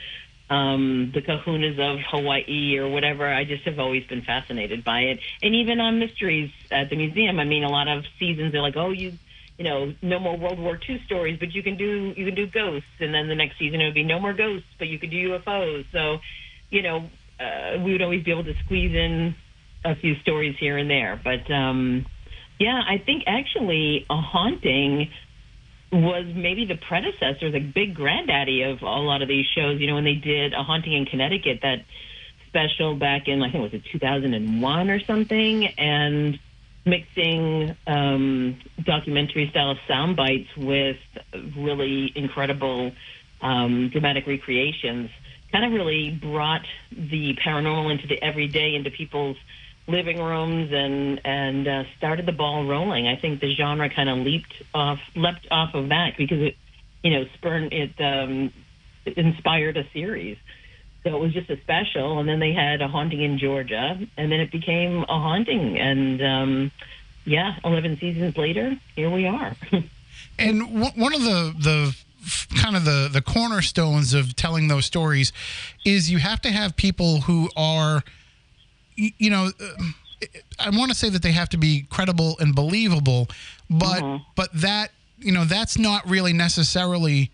um, 0.49 1.11
the 1.13 1.21
kahunas 1.21 1.79
of 1.79 1.99
Hawaii 2.09 2.77
or 2.77 2.89
whatever. 2.89 3.27
I 3.31 3.43
just 3.43 3.63
have 3.63 3.79
always 3.79 4.05
been 4.05 4.21
fascinated 4.21 4.83
by 4.83 5.01
it. 5.01 5.19
And 5.41 5.55
even 5.55 5.79
on 5.79 5.99
mysteries 5.99 6.51
at 6.71 6.89
the 6.89 6.95
museum, 6.95 7.39
I 7.39 7.43
mean, 7.43 7.63
a 7.63 7.69
lot 7.69 7.87
of 7.87 8.03
seasons 8.19 8.53
they're 8.53 8.61
like, 8.61 8.77
oh, 8.77 8.91
you, 8.91 9.13
you 9.57 9.65
know, 9.65 9.93
no 10.01 10.19
more 10.19 10.37
World 10.37 10.59
War 10.59 10.79
II 10.87 11.01
stories, 11.05 11.37
but 11.39 11.53
you 11.53 11.63
can 11.63 11.77
do 11.77 12.13
you 12.15 12.25
can 12.25 12.35
do 12.35 12.47
ghosts. 12.47 12.87
And 12.99 13.13
then 13.13 13.27
the 13.27 13.35
next 13.35 13.59
season 13.59 13.81
it 13.81 13.85
would 13.85 13.93
be 13.93 14.03
no 14.03 14.19
more 14.19 14.33
ghosts, 14.33 14.67
but 14.79 14.87
you 14.87 14.99
could 14.99 15.11
do 15.11 15.37
UFOs. 15.37 15.85
So, 15.91 16.17
you 16.69 16.81
know, 16.81 17.09
uh, 17.39 17.79
we 17.83 17.91
would 17.91 18.01
always 18.01 18.23
be 18.23 18.31
able 18.31 18.45
to 18.45 18.53
squeeze 18.65 18.95
in 18.95 19.35
a 19.83 19.95
few 19.95 20.15
stories 20.21 20.55
here 20.59 20.77
and 20.77 20.89
there. 20.89 21.19
But 21.21 21.51
um, 21.51 22.05
yeah, 22.59 22.81
I 22.87 22.97
think 23.03 23.23
actually 23.27 24.05
a 24.09 24.15
haunting 24.15 25.09
was 25.91 26.25
maybe 26.35 26.65
the 26.65 26.75
predecessor, 26.75 27.49
the 27.51 27.59
big 27.59 27.95
granddaddy 27.95 28.63
of 28.63 28.81
a 28.81 28.85
lot 28.85 29.21
of 29.21 29.27
these 29.27 29.45
shows. 29.55 29.79
You 29.79 29.87
know, 29.87 29.95
when 29.95 30.03
they 30.03 30.15
did 30.15 30.53
a 30.53 30.63
haunting 30.63 30.93
in 30.93 31.05
Connecticut, 31.05 31.59
that 31.61 31.85
special 32.47 32.95
back 32.95 33.27
in 33.27 33.41
I 33.41 33.51
think 33.51 33.55
it 33.55 33.73
was 33.73 33.73
it 33.73 33.83
2001 33.91 34.89
or 34.89 34.99
something, 35.01 35.65
and 35.65 36.39
mixing 36.85 37.75
um, 37.85 38.57
documentary 38.83 39.49
style 39.49 39.77
sound 39.87 40.15
bites 40.15 40.49
with 40.55 40.97
really 41.57 42.11
incredible 42.15 42.93
um, 43.41 43.89
dramatic 43.89 44.25
recreations 44.25 45.09
kind 45.51 45.65
of 45.65 45.71
really 45.71 46.11
brought 46.11 46.65
the 46.91 47.35
paranormal 47.35 47.91
into 47.91 48.07
the 48.07 48.21
everyday 48.21 48.75
into 48.75 48.91
people's 48.91 49.37
living 49.87 50.21
rooms 50.21 50.71
and 50.71 51.21
and 51.25 51.67
uh, 51.67 51.83
started 51.97 52.25
the 52.25 52.31
ball 52.31 52.65
rolling. 52.65 53.07
I 53.07 53.15
think 53.15 53.41
the 53.41 53.53
genre 53.55 53.89
kind 53.89 54.09
of 54.09 54.19
leaped 54.19 54.53
off 54.73 54.99
leapt 55.15 55.47
off 55.51 55.73
of 55.73 55.89
that 55.89 56.17
because 56.17 56.41
it 56.41 56.55
you 57.03 57.11
know 57.11 57.25
spurned 57.35 57.73
it 57.73 57.99
um, 57.99 58.51
inspired 59.05 59.77
a 59.77 59.87
series. 59.91 60.37
So 61.03 61.15
it 61.15 61.19
was 61.19 61.33
just 61.33 61.49
a 61.49 61.57
special, 61.61 62.19
and 62.19 62.27
then 62.27 62.39
they 62.39 62.51
had 62.51 62.81
a 62.81 62.87
haunting 62.87 63.21
in 63.21 63.37
Georgia, 63.37 63.97
and 64.17 64.31
then 64.31 64.39
it 64.41 64.51
became 64.51 65.03
a 65.03 65.19
haunting, 65.19 65.77
and 65.77 66.21
um, 66.21 66.71
yeah, 67.25 67.55
eleven 67.63 67.97
seasons 67.97 68.35
later, 68.37 68.77
here 68.95 69.09
we 69.09 69.25
are. 69.25 69.55
And 70.39 70.59
w- 70.61 70.91
one 70.95 71.13
of 71.13 71.21
the 71.21 71.53
the 71.57 71.95
kind 72.61 72.75
of 72.75 72.85
the 72.85 73.09
the 73.11 73.21
cornerstones 73.21 74.13
of 74.13 74.35
telling 74.35 74.67
those 74.67 74.85
stories 74.85 75.31
is 75.85 76.11
you 76.11 76.17
have 76.19 76.41
to 76.41 76.51
have 76.51 76.75
people 76.75 77.21
who 77.21 77.49
are, 77.55 78.03
you 78.97 79.29
know. 79.29 79.51
Uh, 79.59 79.83
I 80.59 80.71
want 80.71 80.89
to 80.89 80.97
say 80.97 81.09
that 81.09 81.21
they 81.21 81.31
have 81.31 81.49
to 81.49 81.57
be 81.57 81.85
credible 81.91 82.37
and 82.39 82.55
believable, 82.55 83.27
but 83.69 84.01
mm-hmm. 84.01 84.23
but 84.35 84.49
that 84.53 84.89
you 85.19 85.31
know 85.31 85.45
that's 85.45 85.77
not 85.77 86.09
really 86.09 86.33
necessarily 86.33 87.29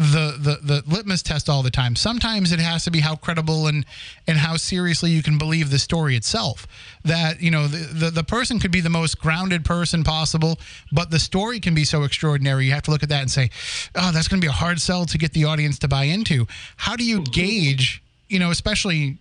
the, 0.00 0.36
the 0.38 0.58
the 0.62 0.82
litmus 0.86 1.22
test 1.22 1.50
all 1.50 1.62
the 1.62 1.70
time. 1.70 1.94
Sometimes 1.94 2.52
it 2.52 2.58
has 2.58 2.84
to 2.84 2.90
be 2.90 3.00
how 3.00 3.16
credible 3.16 3.66
and 3.66 3.84
and 4.26 4.38
how 4.38 4.56
seriously 4.56 5.10
you 5.10 5.22
can 5.22 5.36
believe 5.36 5.68
the 5.68 5.78
story 5.78 6.16
itself. 6.16 6.66
That 7.04 7.42
you 7.42 7.50
know 7.50 7.66
the, 7.66 8.06
the 8.06 8.10
the 8.10 8.24
person 8.24 8.58
could 8.58 8.70
be 8.70 8.80
the 8.80 8.88
most 8.88 9.18
grounded 9.20 9.62
person 9.62 10.02
possible, 10.02 10.58
but 10.90 11.10
the 11.10 11.18
story 11.18 11.60
can 11.60 11.74
be 11.74 11.84
so 11.84 12.04
extraordinary. 12.04 12.64
You 12.64 12.72
have 12.72 12.82
to 12.84 12.90
look 12.90 13.02
at 13.02 13.10
that 13.10 13.20
and 13.20 13.30
say, 13.30 13.50
"Oh, 13.94 14.10
that's 14.10 14.26
going 14.26 14.40
to 14.40 14.44
be 14.44 14.48
a 14.48 14.52
hard 14.52 14.80
sell 14.80 15.04
to 15.04 15.18
get 15.18 15.34
the 15.34 15.44
audience 15.44 15.78
to 15.80 15.88
buy 15.88 16.04
into." 16.04 16.46
How 16.76 16.96
do 16.96 17.04
you 17.04 17.20
mm-hmm. 17.20 17.32
gauge? 17.32 18.02
You 18.30 18.38
know, 18.38 18.50
especially 18.50 19.18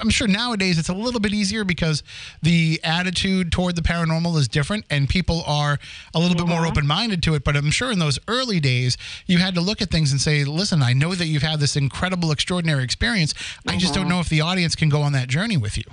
I'm 0.00 0.08
sure 0.08 0.26
nowadays 0.26 0.78
it's 0.78 0.88
a 0.88 0.94
little 0.94 1.20
bit 1.20 1.34
easier 1.34 1.62
because 1.62 2.02
the 2.40 2.80
attitude 2.82 3.52
toward 3.52 3.76
the 3.76 3.82
paranormal 3.82 4.36
is 4.38 4.48
different 4.48 4.86
and 4.88 5.08
people 5.08 5.42
are 5.46 5.78
a 6.14 6.18
little 6.18 6.36
bit 6.36 6.48
more 6.48 6.66
open 6.66 6.86
minded 6.86 7.22
to 7.24 7.34
it. 7.34 7.44
But 7.44 7.54
I'm 7.54 7.70
sure 7.70 7.92
in 7.92 7.98
those 7.98 8.18
early 8.26 8.58
days, 8.58 8.96
you 9.26 9.38
had 9.38 9.54
to 9.56 9.60
look 9.60 9.82
at 9.82 9.90
things 9.90 10.10
and 10.10 10.20
say, 10.20 10.44
listen, 10.44 10.82
I 10.82 10.94
know 10.94 11.14
that 11.14 11.26
you've 11.26 11.42
had 11.42 11.60
this 11.60 11.76
incredible, 11.76 12.32
extraordinary 12.32 12.82
experience. 12.82 13.34
I 13.68 13.76
just 13.76 13.92
don't 13.92 14.08
know 14.08 14.20
if 14.20 14.30
the 14.30 14.40
audience 14.40 14.74
can 14.74 14.88
go 14.88 15.02
on 15.02 15.12
that 15.12 15.28
journey 15.28 15.58
with 15.58 15.76
you. 15.76 15.84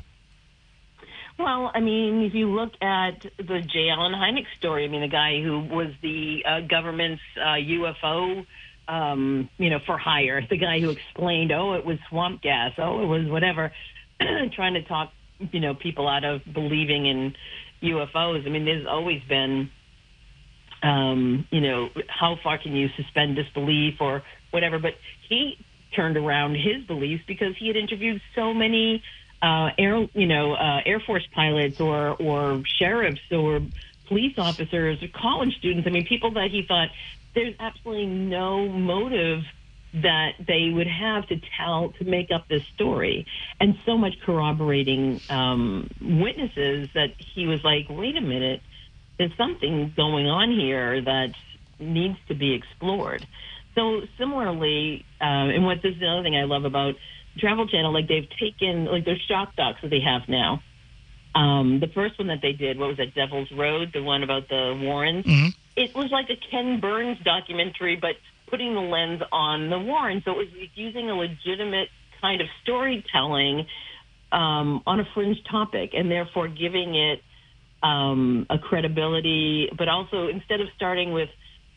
Well, 1.38 1.72
I 1.74 1.82
mean, 1.82 2.22
if 2.22 2.34
you 2.34 2.48
look 2.48 2.74
at 2.82 3.26
the 3.38 3.60
J. 3.60 3.90
Allen 3.90 4.14
Hynek 4.14 4.46
story, 4.58 4.86
I 4.86 4.88
mean, 4.88 5.02
the 5.02 5.08
guy 5.08 5.42
who 5.42 5.60
was 5.62 5.88
the 6.02 6.46
uh, 6.48 6.60
government's 6.62 7.24
uh, 7.36 7.56
UFO, 7.56 8.46
um, 8.88 9.50
you 9.58 9.70
know, 9.70 9.80
for 9.86 9.98
hire, 9.98 10.46
the 10.50 10.58
guy 10.58 10.80
who 10.80 10.90
explained, 10.90 11.52
oh, 11.52 11.74
it 11.74 11.86
was 11.86 11.98
swamp 12.10 12.42
gas, 12.42 12.74
oh, 12.78 13.02
it 13.02 13.06
was 13.06 13.28
whatever, 13.28 13.72
trying 14.56 14.74
to 14.74 14.84
talk, 14.84 15.12
you 15.52 15.60
know, 15.60 15.74
people 15.74 16.08
out 16.08 16.24
of 16.24 16.42
believing 16.52 17.06
in 17.06 17.36
UFOs. 17.82 18.46
I 18.46 18.50
mean, 18.50 18.66
there's 18.66 18.86
always 18.88 19.22
been, 19.28 19.70
um, 20.82 21.48
you 21.52 21.62
know, 21.62 21.90
how 22.08 22.38
far 22.44 22.58
can 22.58 22.76
you 22.76 22.90
suspend 22.98 23.36
disbelief 23.36 23.96
or 24.00 24.24
whatever? 24.52 24.80
But 24.80 24.94
he 25.30 25.58
turned 25.96 26.18
around 26.18 26.56
his 26.56 26.84
beliefs 26.86 27.24
because 27.28 27.56
he 27.58 27.68
had 27.68 27.76
interviewed 27.76 28.22
so 28.36 28.54
many 28.54 29.04
uh, 29.42 29.70
air, 29.78 30.08
you 30.14 30.26
know, 30.26 30.54
uh, 30.54 30.82
Air 30.86 31.02
Force 31.02 31.28
pilots 31.34 31.80
or 31.80 32.16
or 32.16 32.64
sheriffs 32.80 33.20
or 33.32 33.62
police 34.08 34.36
officers 34.38 35.02
or 35.04 35.08
college 35.10 35.56
students. 35.58 35.88
I 35.88 35.92
mean, 35.92 36.06
people 36.06 36.32
that 36.32 36.50
he 36.50 36.64
thought 36.68 36.90
there's 37.36 37.56
absolutely 37.60 38.08
no 38.08 38.68
motive 38.68 39.44
that 39.94 40.32
they 40.48 40.72
would 40.74 40.88
have 40.88 41.28
to 41.28 41.40
tell 41.58 41.94
to 42.00 42.04
make 42.04 42.32
up 42.32 42.48
this 42.48 42.64
story, 42.74 43.28
and 43.60 43.76
so 43.86 43.98
much 43.98 44.14
corroborating 44.26 45.22
um, 45.30 45.90
witnesses 46.02 46.90
that 46.96 47.10
he 47.36 47.46
was 47.46 47.64
like, 47.64 47.86
wait 47.90 48.18
a 48.18 48.22
minute, 48.22 48.62
there's 49.20 49.36
something 49.38 49.94
going 49.96 50.28
on 50.28 50.52
here 50.52 51.02
that 51.02 51.30
needs 51.80 52.18
to 52.28 52.34
be 52.34 52.54
explored. 52.54 53.26
So 53.76 54.02
similarly, 54.18 55.06
uh, 55.22 55.54
and 55.54 55.66
what 55.66 55.82
this 55.84 55.94
is 55.94 56.00
the 56.00 56.08
other 56.08 56.24
thing 56.24 56.36
I 56.36 56.44
love 56.44 56.66
about 56.66 56.96
Travel 57.38 57.68
Channel, 57.68 57.94
like 57.94 58.08
they've 58.08 58.30
taken 58.40 58.86
like 58.86 59.06
their 59.06 59.18
shock 59.28 59.56
docs 59.56 59.82
that 59.82 59.90
they 59.90 60.02
have 60.02 60.28
now. 60.28 60.62
Um, 61.36 61.80
the 61.80 61.88
first 61.88 62.20
one 62.20 62.28
that 62.28 62.40
they 62.42 62.54
did, 62.54 62.78
what 62.78 62.90
was 62.90 63.00
it, 63.00 63.16
Devil's 63.16 63.52
Road, 63.52 63.90
the 63.94 64.04
one 64.04 64.22
about 64.22 64.50
the 64.50 64.80
Warrens. 64.80 65.26
It 65.76 65.96
was 65.96 66.12
like 66.12 66.30
a 66.30 66.36
Ken 66.36 66.80
Burns 66.80 67.18
documentary, 67.24 67.96
but 67.96 68.16
putting 68.48 68.74
the 68.74 68.82
lens 68.82 69.22
on 69.32 69.70
the 69.70 69.80
Warrens. 69.80 70.24
So 70.26 70.32
it 70.32 70.38
was 70.38 70.48
using 70.76 71.10
a 71.10 71.16
legitimate 71.16 71.90
kind 72.22 72.42
of 72.42 72.48
storytelling 72.62 73.66
um, 74.32 74.84
on 74.86 75.00
a 75.00 75.06
fringe 75.14 75.44
topic, 75.50 75.92
and 75.94 76.10
therefore 76.10 76.48
giving 76.48 76.96
it 76.96 77.24
um, 77.82 78.46
a 78.50 78.60
credibility. 78.60 79.70
But 79.76 79.88
also, 79.88 80.28
instead 80.28 80.62
of 80.62 80.68
starting 80.76 81.12
with 81.12 81.30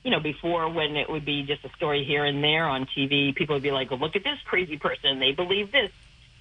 you 0.06 0.12
know, 0.12 0.20
before 0.20 0.68
when 0.68 0.94
it 0.94 1.10
would 1.10 1.24
be 1.24 1.42
just 1.42 1.64
a 1.64 1.68
story 1.70 2.04
here 2.04 2.24
and 2.24 2.42
there 2.42 2.64
on 2.64 2.86
TV, 2.96 3.34
people 3.34 3.56
would 3.56 3.62
be 3.64 3.72
like, 3.72 3.90
well, 3.90 3.98
look 3.98 4.14
at 4.14 4.22
this 4.22 4.38
crazy 4.44 4.78
person. 4.78 5.18
They 5.18 5.32
believe 5.32 5.72
this. 5.72 5.90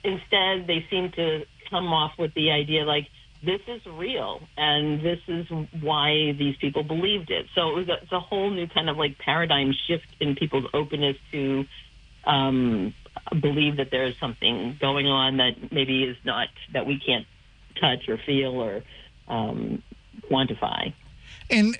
Instead, 0.03 0.67
they 0.67 0.85
seem 0.91 1.11
to 1.13 1.47
come 1.71 1.91
off 1.91 2.11
with 2.19 2.31
the 2.35 2.51
idea 2.51 2.85
like, 2.85 3.07
this 3.45 3.62
is 3.67 3.81
real 3.86 4.41
and 4.58 5.01
this 5.01 5.19
is 5.27 5.45
why 5.81 6.34
these 6.38 6.55
people 6.58 6.84
believed 6.84 7.29
it. 7.29 7.45
So 7.55 7.69
it 7.69 7.75
was 7.75 7.89
a, 7.89 8.03
it's 8.03 8.12
a 8.12 8.19
whole 8.19 8.49
new 8.49 8.67
kind 8.67 8.89
of 8.89 8.97
like 8.97 9.17
paradigm 9.19 9.73
shift 9.88 10.08
in 10.19 10.36
people's 10.36 10.65
openness 10.73 11.17
to 11.31 11.65
um, 12.25 12.93
believe 13.41 13.77
that 13.77 13.91
there 13.91 14.05
is 14.05 14.15
something 14.19 14.77
going 14.79 15.08
on 15.08 15.38
that 15.38 15.71
maybe 15.71 16.03
is 16.03 16.17
not, 16.25 16.47
that 16.73 16.86
we 16.86 16.99
can't 16.99 17.25
touch 17.79 18.10
or 18.10 18.17
feel 18.25 18.51
or 18.51 18.84
um, 19.27 19.84
quantify. 20.29 20.93
And 21.49 21.77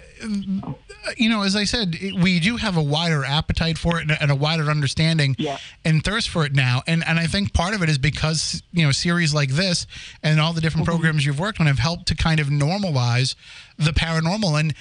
you 1.18 1.30
know, 1.30 1.44
as 1.44 1.56
I 1.56 1.64
said, 1.66 1.96
it- 1.96 2.16
we 2.16 2.40
do 2.40 2.58
have 2.58 2.78
a 2.78 2.82
wider 2.84 3.24
appetite 3.24 3.78
for 3.78 4.00
it 4.00 4.10
and 4.20 4.32
a, 4.32 4.36
wider 4.36 4.70
understanding 4.70 5.36
Yeah. 5.38 5.58
and 5.84 6.04
thirst 6.04 6.30
for 6.30 6.46
it 6.46 6.54
now. 6.54 6.84
And 6.88 7.06
and 7.06 7.20
I 7.20 7.28
think 7.28 7.54
part 7.54 7.74
of 7.74 7.82
it 7.84 7.90
is 7.90 7.98
because 7.98 8.64
you 8.72 8.86
know 8.86 8.92
series 8.92 9.34
like 9.34 9.50
this 9.50 9.88
and 10.24 10.40
all 10.40 10.54
the 10.54 10.62
different 10.62 10.88
mm-hmm. 10.88 10.96
programs 10.96 11.26
you've 11.26 11.40
worked 11.40 11.60
on 11.60 11.68
have 11.68 11.80
helped 11.80 12.08
to 12.08 12.16
kind 12.16 12.40
of 12.40 12.48
normalize 12.48 13.36
the 13.78 13.92
paranormal. 13.92 14.60
And 14.60 14.74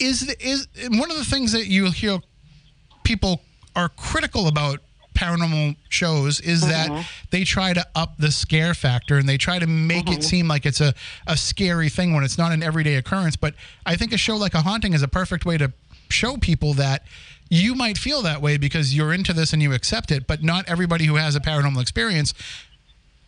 is 0.00 0.26
the, 0.26 0.36
is 0.46 0.68
one 0.88 1.10
of 1.10 1.16
the 1.16 1.24
things 1.24 1.52
that 1.52 1.66
you 1.66 1.90
hear 1.90 2.20
people 3.04 3.42
are 3.76 3.88
critical 3.88 4.46
about 4.46 4.80
paranormal 5.14 5.76
shows 5.88 6.40
is 6.40 6.62
that 6.68 6.90
mm-hmm. 6.90 7.02
they 7.30 7.44
try 7.44 7.72
to 7.72 7.86
up 7.94 8.16
the 8.18 8.30
scare 8.30 8.74
factor 8.74 9.16
and 9.16 9.28
they 9.28 9.36
try 9.36 9.58
to 9.58 9.66
make 9.66 10.08
it 10.08 10.12
mm-hmm. 10.12 10.20
seem 10.22 10.48
like 10.48 10.66
it's 10.66 10.80
a, 10.80 10.94
a 11.26 11.36
scary 11.36 11.88
thing 11.88 12.14
when 12.14 12.24
it's 12.24 12.38
not 12.38 12.52
an 12.52 12.62
everyday 12.62 12.96
occurrence. 12.96 13.36
But 13.36 13.54
I 13.84 13.96
think 13.96 14.12
a 14.12 14.18
show 14.18 14.36
like 14.36 14.54
A 14.54 14.62
Haunting 14.62 14.92
is 14.92 15.02
a 15.02 15.08
perfect 15.08 15.44
way 15.44 15.58
to 15.58 15.72
show 16.08 16.36
people 16.36 16.74
that 16.74 17.04
you 17.48 17.74
might 17.74 17.98
feel 17.98 18.22
that 18.22 18.40
way 18.40 18.56
because 18.56 18.94
you're 18.94 19.12
into 19.12 19.32
this 19.32 19.52
and 19.52 19.60
you 19.60 19.72
accept 19.72 20.10
it, 20.10 20.26
but 20.26 20.42
not 20.42 20.68
everybody 20.68 21.04
who 21.04 21.16
has 21.16 21.34
a 21.34 21.40
paranormal 21.40 21.80
experience 21.82 22.32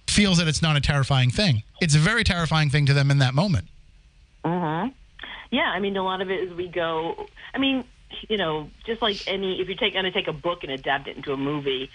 feels 0.06 0.38
that 0.38 0.46
it's 0.46 0.62
not 0.62 0.76
a 0.76 0.80
terrifying 0.80 1.30
thing. 1.30 1.62
It's 1.80 1.94
a 1.94 1.98
very 1.98 2.22
terrifying 2.22 2.70
thing 2.70 2.86
to 2.86 2.94
them 2.94 3.10
in 3.10 3.18
that 3.18 3.34
moment. 3.34 3.66
Mm-hmm. 4.44 4.90
Yeah, 5.50 5.70
I 5.70 5.80
mean, 5.80 5.96
a 5.96 6.04
lot 6.04 6.20
of 6.20 6.30
it 6.30 6.40
is 6.40 6.54
we 6.54 6.68
go. 6.68 7.26
I 7.54 7.58
mean, 7.58 7.84
you 8.28 8.36
know, 8.36 8.70
just 8.86 9.02
like 9.02 9.22
any, 9.26 9.60
if 9.60 9.68
you 9.68 9.74
take 9.74 9.92
going 9.94 10.04
to 10.04 10.12
take 10.12 10.28
a 10.28 10.32
book 10.32 10.60
and 10.62 10.72
adapt 10.72 11.08
it 11.08 11.16
into 11.16 11.32
a 11.32 11.36
movie, 11.36 11.90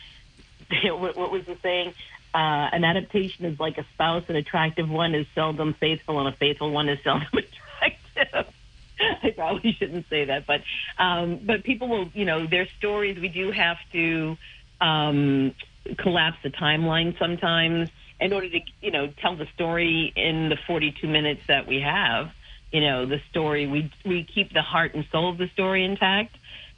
what, 0.86 1.16
what 1.16 1.32
was 1.32 1.46
the 1.46 1.58
saying? 1.62 1.94
Uh, 2.34 2.70
an 2.72 2.84
adaptation 2.84 3.46
is 3.46 3.60
like 3.60 3.78
a 3.78 3.86
spouse. 3.94 4.24
An 4.28 4.36
attractive 4.36 4.90
one 4.90 5.16
is 5.16 5.26
seldom 5.34 5.74
faithful, 5.80 6.20
and 6.20 6.34
a 6.34 6.38
faithful 6.38 6.72
one 6.72 6.90
is 6.90 7.00
seldom 7.04 7.28
attractive. 7.34 8.54
I 9.00 9.32
probably 9.32 9.74
shouldn't 9.74 10.10
say 10.10 10.26
that, 10.26 10.46
but 10.48 10.62
um, 10.98 11.40
but 11.46 11.64
people 11.64 11.88
will, 11.88 12.10
you 12.14 12.26
know, 12.26 12.48
their 12.48 12.68
stories. 12.78 13.20
We 13.20 13.28
do 13.28 13.52
have 13.52 13.78
to 13.94 14.38
um, 14.82 15.56
collapse 15.98 16.38
the 16.44 16.50
timeline 16.50 17.18
sometimes 17.20 17.90
in 18.20 18.34
order 18.34 18.50
to, 18.50 18.60
you 18.82 18.92
know, 18.92 19.08
tell 19.22 19.36
the 19.36 19.48
story 19.54 20.12
in 20.16 20.50
the 20.50 20.58
42 20.68 21.08
minutes 21.08 21.42
that 21.48 21.68
we 21.68 21.82
have. 21.82 22.32
You 22.72 22.82
know, 22.82 23.06
the 23.06 23.18
story 23.30 23.68
we 23.68 23.92
we 24.06 24.28
keep 24.34 24.54
the 24.54 24.62
heart 24.62 24.94
and 24.94 25.06
soul 25.12 25.32
of 25.32 25.38
the 25.38 25.48
story 25.54 25.86
intact, 25.86 26.36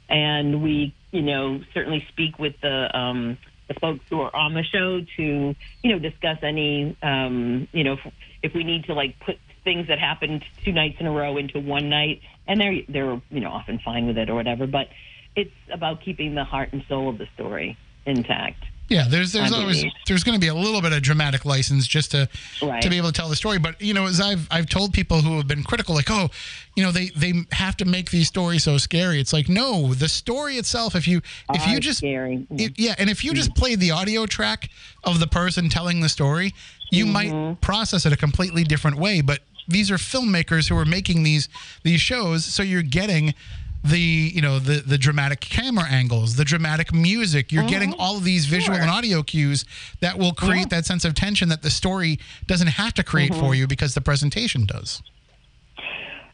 and 0.08 0.62
we, 0.62 0.94
you 1.10 1.22
know, 1.22 1.60
certainly 1.74 2.04
speak 2.10 2.38
with 2.38 2.54
the 2.62 2.96
um, 2.96 3.38
the 3.68 3.74
folks 3.80 4.04
who 4.10 4.20
are 4.20 4.34
on 4.34 4.54
the 4.54 4.64
show 4.64 5.00
to, 5.16 5.54
you 5.82 5.92
know, 5.92 5.98
discuss 5.98 6.38
any, 6.42 6.96
um, 7.04 7.68
you 7.72 7.84
know, 7.84 7.92
if, 7.92 8.12
if 8.42 8.54
we 8.54 8.64
need 8.64 8.84
to 8.84 8.94
like 8.94 9.14
put 9.20 9.36
things 9.62 9.86
that 9.88 9.98
happened 9.98 10.44
two 10.64 10.72
nights 10.72 10.96
in 10.98 11.06
a 11.06 11.10
row 11.10 11.36
into 11.36 11.60
one 11.60 11.88
night, 11.88 12.20
and 12.48 12.60
they're 12.60 12.80
they're 12.88 13.20
you 13.30 13.40
know 13.40 13.50
often 13.50 13.78
fine 13.84 14.06
with 14.06 14.18
it 14.18 14.28
or 14.28 14.34
whatever. 14.34 14.66
But 14.66 14.88
it's 15.36 15.50
about 15.72 16.02
keeping 16.04 16.34
the 16.34 16.44
heart 16.44 16.72
and 16.72 16.82
soul 16.88 17.08
of 17.08 17.18
the 17.18 17.26
story 17.34 17.76
intact. 18.06 18.64
Yeah, 18.90 19.06
there's 19.08 19.32
there's 19.32 19.52
I 19.52 19.60
always 19.60 19.84
there's 20.08 20.24
going 20.24 20.34
to 20.34 20.40
be 20.40 20.48
a 20.48 20.54
little 20.54 20.82
bit 20.82 20.92
of 20.92 21.00
dramatic 21.00 21.44
license 21.44 21.86
just 21.86 22.10
to 22.10 22.28
Right. 22.60 22.82
to 22.82 22.90
be 22.90 22.96
able 22.96 23.06
to 23.06 23.12
tell 23.12 23.28
the 23.28 23.36
story. 23.36 23.58
But 23.60 23.80
you 23.80 23.94
know, 23.94 24.06
as 24.06 24.20
I've 24.20 24.48
I've 24.50 24.68
told 24.68 24.92
people 24.92 25.20
who 25.22 25.36
have 25.36 25.46
been 25.46 25.62
critical, 25.62 25.94
like, 25.94 26.10
oh, 26.10 26.28
you 26.74 26.82
know, 26.82 26.90
they 26.90 27.10
they 27.10 27.32
have 27.52 27.76
to 27.78 27.84
make 27.84 28.10
these 28.10 28.26
stories 28.26 28.64
so 28.64 28.78
scary. 28.78 29.20
It's 29.20 29.32
like, 29.32 29.48
no, 29.48 29.94
the 29.94 30.08
story 30.08 30.56
itself. 30.56 30.96
If 30.96 31.06
you 31.06 31.22
if 31.54 31.66
you 31.68 31.78
just 31.78 31.98
scary. 31.98 32.44
if- 32.50 32.76
yeah, 32.78 32.96
and 32.98 33.08
if 33.08 33.22
you 33.24 33.32
just 33.32 33.54
played 33.54 33.78
the 33.78 33.92
audio 33.92 34.26
track 34.26 34.68
of 35.04 35.20
the 35.20 35.28
person 35.28 35.68
telling 35.68 36.00
the 36.00 36.08
story, 36.08 36.52
you 36.90 37.06
might 37.06 37.60
process 37.60 38.04
it 38.06 38.12
a 38.12 38.16
completely 38.16 38.64
different 38.64 38.98
way. 38.98 39.20
But 39.20 39.38
these 39.68 39.88
are 39.92 39.98
filmmakers 39.98 40.68
who 40.68 40.76
are 40.76 40.84
making 40.84 41.22
these 41.22 41.48
these 41.84 42.00
shows, 42.00 42.44
so 42.44 42.64
you're 42.64 42.82
getting 42.82 43.34
the 43.82 43.98
you 43.98 44.42
know 44.42 44.58
the 44.58 44.80
the 44.80 44.98
dramatic 44.98 45.40
camera 45.40 45.86
angles 45.88 46.36
the 46.36 46.44
dramatic 46.44 46.92
music 46.92 47.50
you're 47.50 47.64
getting 47.66 47.94
all 47.98 48.16
of 48.16 48.24
these 48.24 48.44
visual 48.46 48.76
Sure. 48.76 48.82
and 48.82 48.90
audio 48.90 49.22
cues 49.22 49.64
that 50.00 50.18
will 50.18 50.32
create 50.32 50.68
that 50.70 50.84
sense 50.84 51.04
of 51.04 51.14
tension 51.14 51.48
that 51.48 51.62
the 51.62 51.70
story 51.70 52.18
doesn't 52.46 52.66
have 52.68 52.92
to 52.94 53.02
create 53.02 53.34
for 53.34 53.54
you 53.54 53.66
because 53.66 53.94
the 53.94 54.00
presentation 54.02 54.66
does 54.66 55.02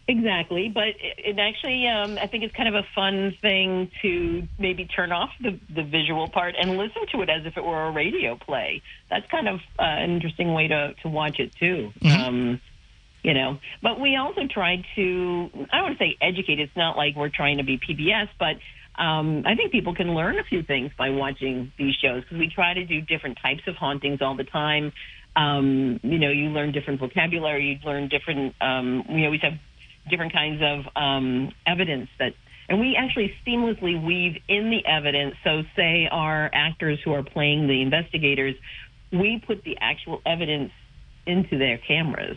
Exactly, 0.08 0.68
but 0.68 0.88
it, 0.88 1.18
it 1.18 1.38
actually, 1.40 1.88
um, 1.88 2.16
I 2.20 2.28
think 2.28 2.44
it's 2.44 2.54
kind 2.54 2.68
of 2.68 2.76
a 2.76 2.86
fun 2.94 3.36
thing 3.42 3.90
to 4.02 4.46
maybe 4.56 4.84
turn 4.84 5.10
off 5.10 5.30
the, 5.40 5.58
the 5.74 5.82
visual 5.82 6.28
part 6.28 6.54
and 6.56 6.76
listen 6.78 7.06
to 7.10 7.22
it 7.22 7.28
as 7.28 7.44
if 7.44 7.56
it 7.56 7.64
were 7.64 7.86
a 7.86 7.90
radio 7.90 8.36
play. 8.36 8.82
That's 9.10 9.28
kind 9.28 9.48
of 9.48 9.56
uh, 9.80 9.82
an 9.82 10.10
interesting 10.12 10.54
way 10.54 10.68
to, 10.68 10.94
to 11.02 11.08
watch 11.08 11.40
it 11.40 11.52
too. 11.56 11.92
Um, 12.04 12.60
you 13.26 13.34
know, 13.34 13.58
but 13.82 13.98
we 13.98 14.14
also 14.14 14.42
try 14.48 14.76
to, 14.94 15.50
I 15.72 15.78
don't 15.78 15.82
want 15.82 15.98
to 15.98 16.04
say 16.04 16.16
educate. 16.20 16.60
It's 16.60 16.76
not 16.76 16.96
like 16.96 17.16
we're 17.16 17.28
trying 17.28 17.56
to 17.56 17.64
be 17.64 17.76
PBS, 17.76 18.28
but 18.38 18.54
um, 19.02 19.42
I 19.44 19.56
think 19.56 19.72
people 19.72 19.96
can 19.96 20.14
learn 20.14 20.38
a 20.38 20.44
few 20.44 20.62
things 20.62 20.92
by 20.96 21.10
watching 21.10 21.72
these 21.76 21.96
shows 21.96 22.22
because 22.22 22.38
we 22.38 22.48
try 22.48 22.74
to 22.74 22.84
do 22.84 23.00
different 23.00 23.38
types 23.42 23.62
of 23.66 23.74
hauntings 23.74 24.22
all 24.22 24.36
the 24.36 24.44
time. 24.44 24.92
Um, 25.34 25.98
you 26.04 26.20
know, 26.20 26.30
you 26.30 26.50
learn 26.50 26.70
different 26.70 27.00
vocabulary, 27.00 27.80
you 27.82 27.90
learn 27.90 28.08
different, 28.08 28.54
um, 28.60 29.02
we 29.12 29.24
always 29.24 29.42
have 29.42 29.54
different 30.08 30.32
kinds 30.32 30.62
of 30.62 30.84
um, 30.94 31.50
evidence 31.66 32.08
that, 32.20 32.32
and 32.68 32.78
we 32.78 32.94
actually 32.96 33.34
seamlessly 33.44 34.00
weave 34.06 34.40
in 34.46 34.70
the 34.70 34.86
evidence. 34.88 35.34
So, 35.42 35.62
say 35.74 36.08
our 36.08 36.48
actors 36.52 37.00
who 37.04 37.12
are 37.12 37.24
playing 37.24 37.66
the 37.66 37.82
investigators, 37.82 38.54
we 39.10 39.42
put 39.44 39.64
the 39.64 39.78
actual 39.80 40.22
evidence 40.24 40.70
into 41.26 41.58
their 41.58 41.78
cameras 41.78 42.36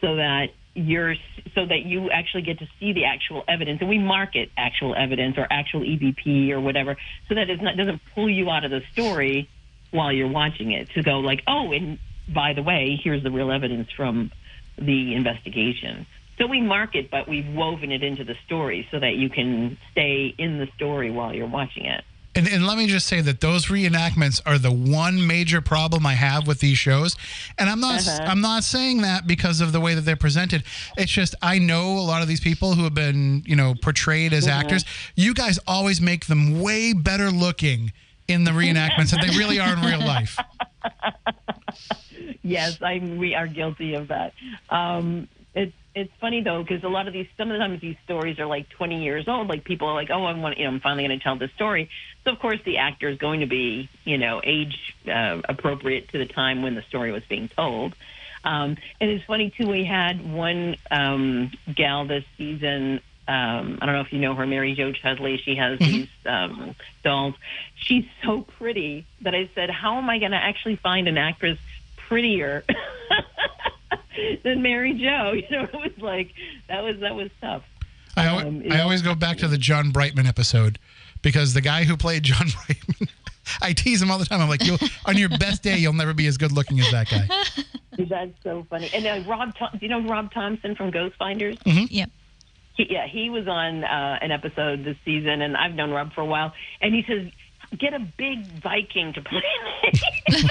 so 0.00 0.16
that 0.16 0.48
you're 0.74 1.14
so 1.54 1.66
that 1.66 1.84
you 1.84 2.10
actually 2.10 2.42
get 2.42 2.58
to 2.60 2.66
see 2.78 2.92
the 2.92 3.04
actual 3.04 3.42
evidence, 3.48 3.80
and 3.80 3.88
we 3.88 3.98
market 3.98 4.50
actual 4.56 4.94
evidence 4.94 5.36
or 5.36 5.46
actual 5.50 5.80
EVP 5.80 6.50
or 6.50 6.60
whatever, 6.60 6.96
so 7.28 7.34
that 7.34 7.50
it 7.50 7.60
doesn't 7.76 8.00
pull 8.14 8.30
you 8.30 8.48
out 8.50 8.64
of 8.64 8.70
the 8.70 8.80
story 8.92 9.48
while 9.90 10.12
you're 10.12 10.30
watching 10.30 10.70
it 10.72 10.88
to 10.90 11.02
go 11.02 11.18
like, 11.18 11.42
oh, 11.46 11.72
and 11.72 11.98
by 12.28 12.52
the 12.52 12.62
way, 12.62 12.98
here's 13.02 13.22
the 13.22 13.30
real 13.30 13.50
evidence 13.50 13.88
from 13.96 14.30
the 14.78 15.14
investigation. 15.14 16.06
So 16.38 16.46
we 16.46 16.60
mark 16.60 16.94
it, 16.94 17.10
but 17.10 17.28
we've 17.28 17.46
woven 17.46 17.92
it 17.92 18.02
into 18.02 18.24
the 18.24 18.34
story 18.46 18.88
so 18.90 19.00
that 19.00 19.14
you 19.16 19.28
can 19.28 19.76
stay 19.90 20.34
in 20.38 20.58
the 20.58 20.68
story 20.76 21.10
while 21.10 21.34
you're 21.34 21.48
watching 21.48 21.84
it. 21.84 22.04
And, 22.34 22.46
and 22.46 22.64
let 22.66 22.78
me 22.78 22.86
just 22.86 23.06
say 23.06 23.20
that 23.22 23.40
those 23.40 23.66
reenactments 23.66 24.40
are 24.46 24.56
the 24.56 24.70
one 24.70 25.26
major 25.26 25.60
problem 25.60 26.06
I 26.06 26.14
have 26.14 26.46
with 26.46 26.60
these 26.60 26.78
shows. 26.78 27.16
And 27.58 27.68
I'm 27.68 27.80
not 27.80 28.06
Uh-huh. 28.06 28.22
I'm 28.24 28.40
not 28.40 28.62
saying 28.62 29.02
that 29.02 29.26
because 29.26 29.60
of 29.60 29.72
the 29.72 29.80
way 29.80 29.94
that 29.94 30.02
they're 30.02 30.14
presented. 30.16 30.62
It's 30.96 31.10
just 31.10 31.34
I 31.42 31.58
know 31.58 31.98
a 31.98 32.06
lot 32.06 32.22
of 32.22 32.28
these 32.28 32.40
people 32.40 32.74
who 32.74 32.84
have 32.84 32.94
been, 32.94 33.42
you 33.46 33.56
know, 33.56 33.74
portrayed 33.74 34.32
as 34.32 34.46
actors. 34.46 34.84
You 35.16 35.34
guys 35.34 35.58
always 35.66 36.00
make 36.00 36.26
them 36.26 36.60
way 36.60 36.92
better 36.92 37.30
looking 37.30 37.92
in 38.28 38.44
the 38.44 38.52
reenactments 38.52 39.10
than 39.10 39.20
they 39.26 39.36
really 39.36 39.58
are 39.58 39.72
in 39.72 39.80
real 39.80 39.98
life. 40.06 40.38
Yes, 42.42 42.80
I 42.82 42.98
we 42.98 43.34
are 43.34 43.46
guilty 43.46 43.94
of 43.94 44.08
that. 44.08 44.32
Um, 44.70 45.28
it's 45.54 45.72
it's 45.94 46.12
funny 46.20 46.42
though 46.42 46.62
because 46.62 46.84
a 46.84 46.88
lot 46.88 47.08
of 47.08 47.12
these 47.12 47.26
some 47.36 47.50
of 47.50 47.54
the 47.54 47.58
times 47.58 47.80
these 47.80 47.96
stories 48.04 48.38
are 48.38 48.46
like 48.46 48.68
20 48.70 49.02
years 49.02 49.26
old. 49.26 49.48
Like 49.48 49.64
people 49.64 49.88
are 49.88 49.94
like, 49.94 50.10
oh, 50.10 50.24
I 50.24 50.38
want 50.38 50.58
you 50.58 50.64
know 50.64 50.70
I'm 50.70 50.80
finally 50.80 51.06
going 51.06 51.18
to 51.18 51.22
tell 51.22 51.36
this 51.36 51.50
story. 51.52 51.90
So 52.24 52.32
of 52.32 52.38
course 52.38 52.60
the 52.64 52.78
actor 52.78 53.08
is 53.08 53.18
going 53.18 53.40
to 53.40 53.46
be 53.46 53.88
you 54.04 54.18
know 54.18 54.40
age 54.44 54.94
uh, 55.08 55.40
appropriate 55.48 56.08
to 56.10 56.18
the 56.18 56.26
time 56.26 56.62
when 56.62 56.74
the 56.74 56.82
story 56.82 57.12
was 57.12 57.24
being 57.24 57.48
told. 57.48 57.94
Um, 58.44 58.76
and 59.00 59.10
it's 59.10 59.24
funny 59.24 59.50
too. 59.50 59.66
We 59.66 59.84
had 59.84 60.32
one 60.32 60.76
um, 60.90 61.50
gal 61.74 62.06
this 62.06 62.24
season. 62.38 63.00
Um, 63.28 63.78
I 63.80 63.86
don't 63.86 63.94
know 63.94 64.00
if 64.00 64.12
you 64.12 64.18
know 64.18 64.34
her, 64.34 64.46
Mary 64.46 64.74
Jo 64.74 64.92
Chudley. 64.92 65.38
She 65.38 65.56
has 65.56 65.78
these 65.78 66.08
um, 66.26 66.74
dolls. 67.04 67.34
She's 67.74 68.06
so 68.24 68.42
pretty 68.42 69.06
that 69.20 69.34
I 69.34 69.50
said, 69.54 69.70
"How 69.70 69.98
am 69.98 70.08
I 70.08 70.18
going 70.18 70.30
to 70.30 70.38
actually 70.38 70.76
find 70.76 71.06
an 71.06 71.18
actress 71.18 71.58
prettier 71.96 72.64
than 74.44 74.62
Mary 74.62 74.94
Jo?" 74.94 75.32
You 75.34 75.44
know, 75.50 75.64
it 75.64 75.72
was 75.74 75.98
like 75.98 76.32
that 76.68 76.82
was 76.82 76.98
that 77.00 77.14
was 77.14 77.30
tough. 77.40 77.62
I, 78.16 78.26
al- 78.26 78.46
Um, 78.46 78.62
I 78.70 78.80
always 78.80 79.02
go 79.02 79.14
back 79.14 79.38
to 79.38 79.48
the 79.48 79.58
John 79.58 79.90
Brightman 79.92 80.26
episode 80.26 80.78
because 81.22 81.54
the 81.54 81.60
guy 81.60 81.84
who 81.84 81.96
played 81.96 82.24
John 82.24 82.46
Brightman, 82.66 83.08
I 83.62 83.72
tease 83.72 84.02
him 84.02 84.10
all 84.10 84.18
the 84.18 84.24
time. 84.24 84.40
I'm 84.40 84.48
like, 84.48 84.64
you'll, 84.64 84.78
on 85.06 85.16
your 85.16 85.28
best 85.28 85.62
day, 85.62 85.78
you'll 85.78 85.92
never 85.92 86.12
be 86.12 86.26
as 86.26 86.36
good 86.36 86.50
looking 86.52 86.80
as 86.80 86.90
that 86.90 87.08
guy. 87.08 87.28
That's 88.08 88.32
so 88.42 88.66
funny. 88.68 88.90
And 88.94 89.06
uh, 89.06 89.28
Rob, 89.30 89.54
Thom- 89.56 89.78
you 89.80 89.88
know 89.88 90.02
Rob 90.02 90.32
Thompson 90.32 90.74
from 90.74 90.90
Ghost 90.90 91.14
Finders? 91.18 91.56
Yep. 91.64 92.10
He, 92.76 92.86
yeah, 92.90 93.06
he 93.06 93.30
was 93.30 93.46
on 93.46 93.84
uh, 93.84 94.18
an 94.22 94.32
episode 94.32 94.84
this 94.84 94.96
season, 95.04 95.42
and 95.42 95.56
I've 95.56 95.74
known 95.74 95.90
Rob 95.90 96.12
for 96.12 96.22
a 96.22 96.26
while. 96.26 96.52
And 96.80 96.94
he 96.94 97.04
says, 97.06 97.30
"Get 97.78 97.92
a 97.94 97.98
big 98.00 98.44
Viking 98.62 99.12
to 99.12 99.20
play 99.22 99.42
me." 99.82 100.48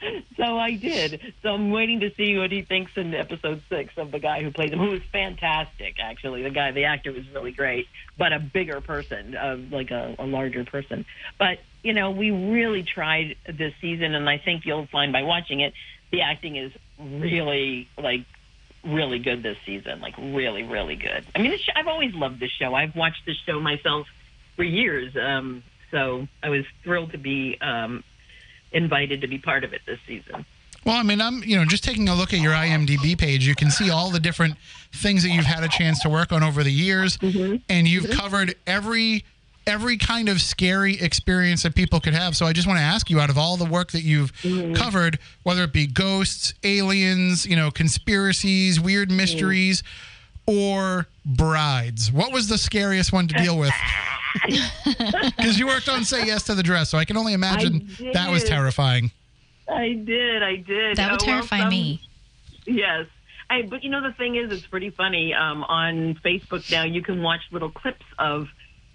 so 0.36 0.58
I 0.58 0.74
did. 0.74 1.34
So 1.42 1.50
I'm 1.50 1.70
waiting 1.70 2.00
to 2.00 2.14
see 2.14 2.36
what 2.38 2.50
he 2.50 2.62
thinks 2.62 2.92
in 2.96 3.14
episode 3.14 3.62
six 3.68 3.92
of 3.96 4.10
the 4.10 4.18
guy 4.18 4.42
who 4.42 4.50
plays 4.50 4.72
him, 4.72 4.78
who 4.78 4.90
was 4.90 5.02
fantastic. 5.12 5.96
Actually, 6.00 6.42
the 6.42 6.50
guy, 6.50 6.70
the 6.72 6.84
actor, 6.84 7.12
was 7.12 7.28
really 7.34 7.52
great, 7.52 7.86
but 8.16 8.32
a 8.32 8.38
bigger 8.38 8.80
person, 8.80 9.36
uh, 9.36 9.56
like 9.70 9.90
a, 9.90 10.14
a 10.18 10.26
larger 10.26 10.64
person. 10.64 11.04
But 11.38 11.58
you 11.82 11.92
know, 11.92 12.10
we 12.10 12.30
really 12.30 12.82
tried 12.82 13.36
this 13.46 13.74
season, 13.80 14.14
and 14.14 14.28
I 14.28 14.38
think 14.38 14.64
you'll 14.64 14.86
find 14.86 15.12
by 15.12 15.22
watching 15.22 15.60
it, 15.60 15.72
the 16.10 16.22
acting 16.22 16.56
is 16.56 16.72
really 16.98 17.88
like 17.98 18.24
really 18.84 19.18
good 19.18 19.42
this 19.42 19.58
season. 19.66 20.00
Like 20.00 20.16
really, 20.18 20.62
really 20.62 20.96
good. 20.96 21.24
I 21.34 21.40
mean, 21.40 21.58
I've 21.74 21.88
always 21.88 22.14
loved 22.14 22.40
this 22.40 22.50
show. 22.50 22.74
I've 22.74 22.96
watched 22.96 23.26
this 23.26 23.36
show 23.46 23.60
myself 23.60 24.06
for 24.56 24.64
years. 24.64 25.16
Um, 25.16 25.62
so 25.90 26.28
I 26.42 26.50
was 26.50 26.64
thrilled 26.84 27.12
to 27.12 27.18
be 27.18 27.58
um, 27.60 28.04
invited 28.72 29.20
to 29.20 29.26
be 29.26 29.38
part 29.38 29.64
of 29.64 29.72
it 29.72 29.82
this 29.86 29.98
season. 30.06 30.44
Well, 30.84 30.96
I 30.96 31.02
mean, 31.02 31.20
I'm, 31.20 31.42
you 31.44 31.56
know, 31.56 31.64
just 31.64 31.84
taking 31.84 32.08
a 32.08 32.14
look 32.14 32.32
at 32.32 32.40
your 32.40 32.52
IMDb 32.52 33.18
page, 33.18 33.46
you 33.46 33.54
can 33.54 33.70
see 33.70 33.90
all 33.90 34.10
the 34.10 34.20
different 34.20 34.56
things 34.94 35.22
that 35.22 35.28
you've 35.28 35.44
had 35.44 35.62
a 35.62 35.68
chance 35.68 36.00
to 36.00 36.08
work 36.08 36.32
on 36.32 36.42
over 36.42 36.62
the 36.64 36.72
years, 36.72 37.18
mm-hmm. 37.18 37.56
and 37.68 37.86
you've 37.86 38.04
mm-hmm. 38.04 38.18
covered 38.18 38.54
every 38.66 39.24
every 39.66 39.98
kind 39.98 40.28
of 40.28 40.40
scary 40.40 40.98
experience 41.00 41.62
that 41.62 41.74
people 41.74 42.00
could 42.00 42.14
have. 42.14 42.34
So 42.34 42.46
I 42.46 42.52
just 42.52 42.66
want 42.66 42.78
to 42.78 42.82
ask 42.82 43.10
you, 43.10 43.20
out 43.20 43.28
of 43.28 43.36
all 43.36 43.58
the 43.58 43.66
work 43.66 43.92
that 43.92 44.02
you've 44.02 44.32
mm-hmm. 44.42 44.72
covered, 44.72 45.18
whether 45.42 45.64
it 45.64 45.72
be 45.72 45.86
ghosts, 45.86 46.54
aliens, 46.64 47.44
you 47.46 47.56
know, 47.56 47.70
conspiracies, 47.70 48.80
weird 48.80 49.10
mysteries, 49.10 49.82
or 50.50 51.06
brides, 51.24 52.10
what 52.10 52.32
was 52.32 52.48
the 52.48 52.58
scariest 52.58 53.12
one 53.12 53.28
to 53.28 53.34
deal 53.34 53.58
with? 53.58 53.72
Because 55.36 55.58
you 55.58 55.66
worked 55.66 55.88
on 55.88 56.04
Say 56.04 56.26
Yes 56.26 56.44
to 56.44 56.54
the 56.54 56.62
Dress, 56.62 56.88
so 56.88 56.98
I 56.98 57.04
can 57.04 57.16
only 57.16 57.32
imagine 57.32 57.88
that 58.12 58.30
was 58.30 58.44
terrifying. 58.44 59.10
I 59.68 59.94
did. 59.94 60.42
I 60.42 60.56
did. 60.56 60.96
That 60.96 61.10
would 61.12 61.22
Oh, 61.22 61.26
well, 61.26 61.34
terrify 61.34 61.58
some- 61.60 61.68
me. 61.68 62.00
Yes. 62.66 63.06
I, 63.48 63.62
but 63.62 63.82
you 63.82 63.90
know 63.90 64.00
the 64.02 64.12
thing 64.12 64.36
is, 64.36 64.52
it's 64.52 64.66
pretty 64.66 64.90
funny. 64.90 65.34
Um, 65.34 65.64
on 65.64 66.14
Facebook 66.24 66.70
now, 66.70 66.84
you 66.84 67.02
can 67.02 67.22
watch 67.22 67.40
little 67.50 67.70
clips 67.70 68.04
of 68.18 68.46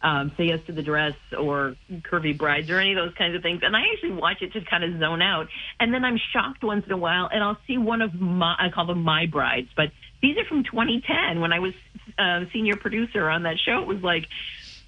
um, 0.02 0.32
"Say 0.38 0.46
Yes 0.46 0.60
to 0.68 0.72
the 0.72 0.82
Dress" 0.84 1.16
or 1.38 1.76
"Curvy 1.92 2.38
Brides" 2.38 2.70
or 2.70 2.80
any 2.80 2.94
of 2.94 2.98
those 2.98 3.14
kinds 3.18 3.36
of 3.36 3.42
things, 3.42 3.60
and 3.64 3.76
I 3.76 3.82
actually 3.94 4.14
watch 4.14 4.42
it 4.42 4.54
to 4.54 4.62
kind 4.62 4.86
of 4.86 4.98
zone 5.00 5.22
out. 5.22 5.48
And 5.82 5.94
then 5.94 6.06
I'm 6.06 6.18
shocked 6.32 6.64
once 6.64 6.86
in 6.86 6.94
a 6.94 6.98
while, 6.98 7.28
and 7.30 7.44
I'll 7.44 7.58
see 7.68 7.78
one 7.78 8.02
of 8.02 8.14
my 8.14 8.56
I 8.58 8.70
call 8.70 8.86
them 8.86 9.04
my 9.04 9.26
brides, 9.26 9.68
but 9.76 9.92
these 10.26 10.38
are 10.38 10.46
from 10.46 10.64
2010 10.64 11.40
when 11.42 11.54
I 11.54 11.60
was 11.60 11.74
uh, 12.18 12.46
senior 12.54 12.76
producer 12.76 13.30
on 13.30 13.44
that 13.44 13.58
show. 13.60 13.82
It 13.82 13.88
was 13.88 14.02
like, 14.04 14.28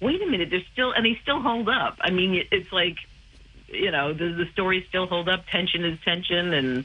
wait 0.00 0.20
a 0.22 0.26
minute, 0.26 0.48
they're 0.50 0.66
still 0.72 0.92
and 0.92 1.04
they 1.04 1.18
still 1.22 1.40
hold 1.40 1.68
up. 1.68 1.96
I 2.00 2.10
mean, 2.10 2.34
it- 2.34 2.48
it's 2.50 2.72
like 2.72 2.96
you 3.68 3.90
know 3.90 4.12
the, 4.14 4.28
the 4.32 4.46
stories 4.52 4.84
still 4.88 5.06
hold 5.06 5.28
up. 5.28 5.44
Tension 5.50 5.84
is 5.84 5.98
tension, 6.04 6.54
and 6.54 6.84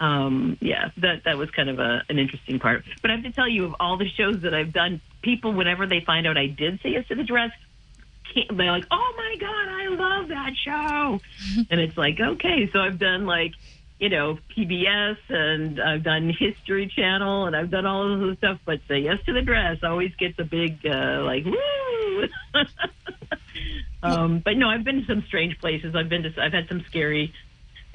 um, 0.00 0.56
yeah, 0.60 0.90
that 0.98 1.24
that 1.24 1.36
was 1.36 1.50
kind 1.50 1.68
of 1.68 1.78
a, 1.80 2.02
an 2.08 2.18
interesting 2.18 2.58
part. 2.60 2.84
But 3.02 3.10
I 3.10 3.14
have 3.14 3.24
to 3.24 3.32
tell 3.32 3.48
you, 3.48 3.64
of 3.66 3.74
all 3.80 3.96
the 3.96 4.08
shows 4.08 4.40
that 4.42 4.54
I've 4.54 4.72
done, 4.72 5.00
people 5.22 5.52
whenever 5.52 5.86
they 5.86 6.00
find 6.00 6.26
out 6.26 6.36
I 6.38 6.46
did 6.46 6.80
say 6.82 6.90
yes 6.90 7.06
to 7.08 7.14
the 7.16 7.24
dress, 7.24 7.50
can't, 8.32 8.56
they're 8.56 8.70
like, 8.70 8.86
"Oh 8.90 9.12
my 9.16 9.36
god, 9.40 9.68
I 9.68 9.86
love 9.88 10.28
that 10.28 10.52
show!" 10.64 11.20
and 11.70 11.80
it's 11.80 11.96
like, 11.96 12.18
okay, 12.20 12.70
so 12.72 12.78
I've 12.80 12.98
done 12.98 13.26
like. 13.26 13.52
You 14.02 14.08
know, 14.08 14.36
PBS 14.56 15.16
and 15.28 15.80
I've 15.80 16.02
done 16.02 16.34
History 16.36 16.90
Channel 16.92 17.46
and 17.46 17.54
I've 17.54 17.70
done 17.70 17.86
all 17.86 18.12
of 18.12 18.18
this 18.18 18.36
stuff, 18.38 18.58
but 18.66 18.80
Say 18.88 18.98
Yes 18.98 19.18
to 19.26 19.32
the 19.32 19.42
Dress 19.42 19.78
always 19.84 20.10
gets 20.16 20.36
a 20.40 20.44
big, 20.44 20.84
uh, 20.84 21.22
like, 21.22 21.44
woo! 21.44 22.26
um, 24.02 24.42
but 24.44 24.56
no, 24.56 24.68
I've 24.68 24.82
been 24.82 25.02
to 25.02 25.06
some 25.06 25.22
strange 25.28 25.56
places. 25.60 25.94
I've 25.94 26.08
been 26.08 26.24
to, 26.24 26.32
I've 26.36 26.52
had 26.52 26.66
some 26.68 26.84
scary 26.88 27.32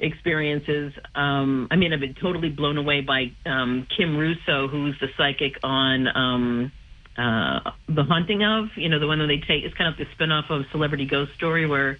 experiences. 0.00 0.94
Um, 1.14 1.68
I 1.70 1.76
mean, 1.76 1.92
I've 1.92 2.00
been 2.00 2.14
totally 2.14 2.48
blown 2.48 2.78
away 2.78 3.02
by 3.02 3.32
um, 3.44 3.86
Kim 3.94 4.16
Russo, 4.16 4.66
who's 4.66 4.98
the 5.00 5.08
psychic 5.18 5.58
on 5.62 6.08
um, 6.08 6.72
uh, 7.18 7.72
The 7.86 8.04
Haunting 8.04 8.42
of, 8.44 8.68
you 8.76 8.88
know, 8.88 8.98
the 8.98 9.06
one 9.06 9.18
that 9.18 9.26
they 9.26 9.40
take, 9.40 9.62
it's 9.62 9.74
kind 9.74 9.92
of 9.92 9.98
the 9.98 10.06
spinoff 10.16 10.48
of 10.48 10.64
Celebrity 10.70 11.04
Ghost 11.04 11.34
Story 11.34 11.66
where 11.66 11.98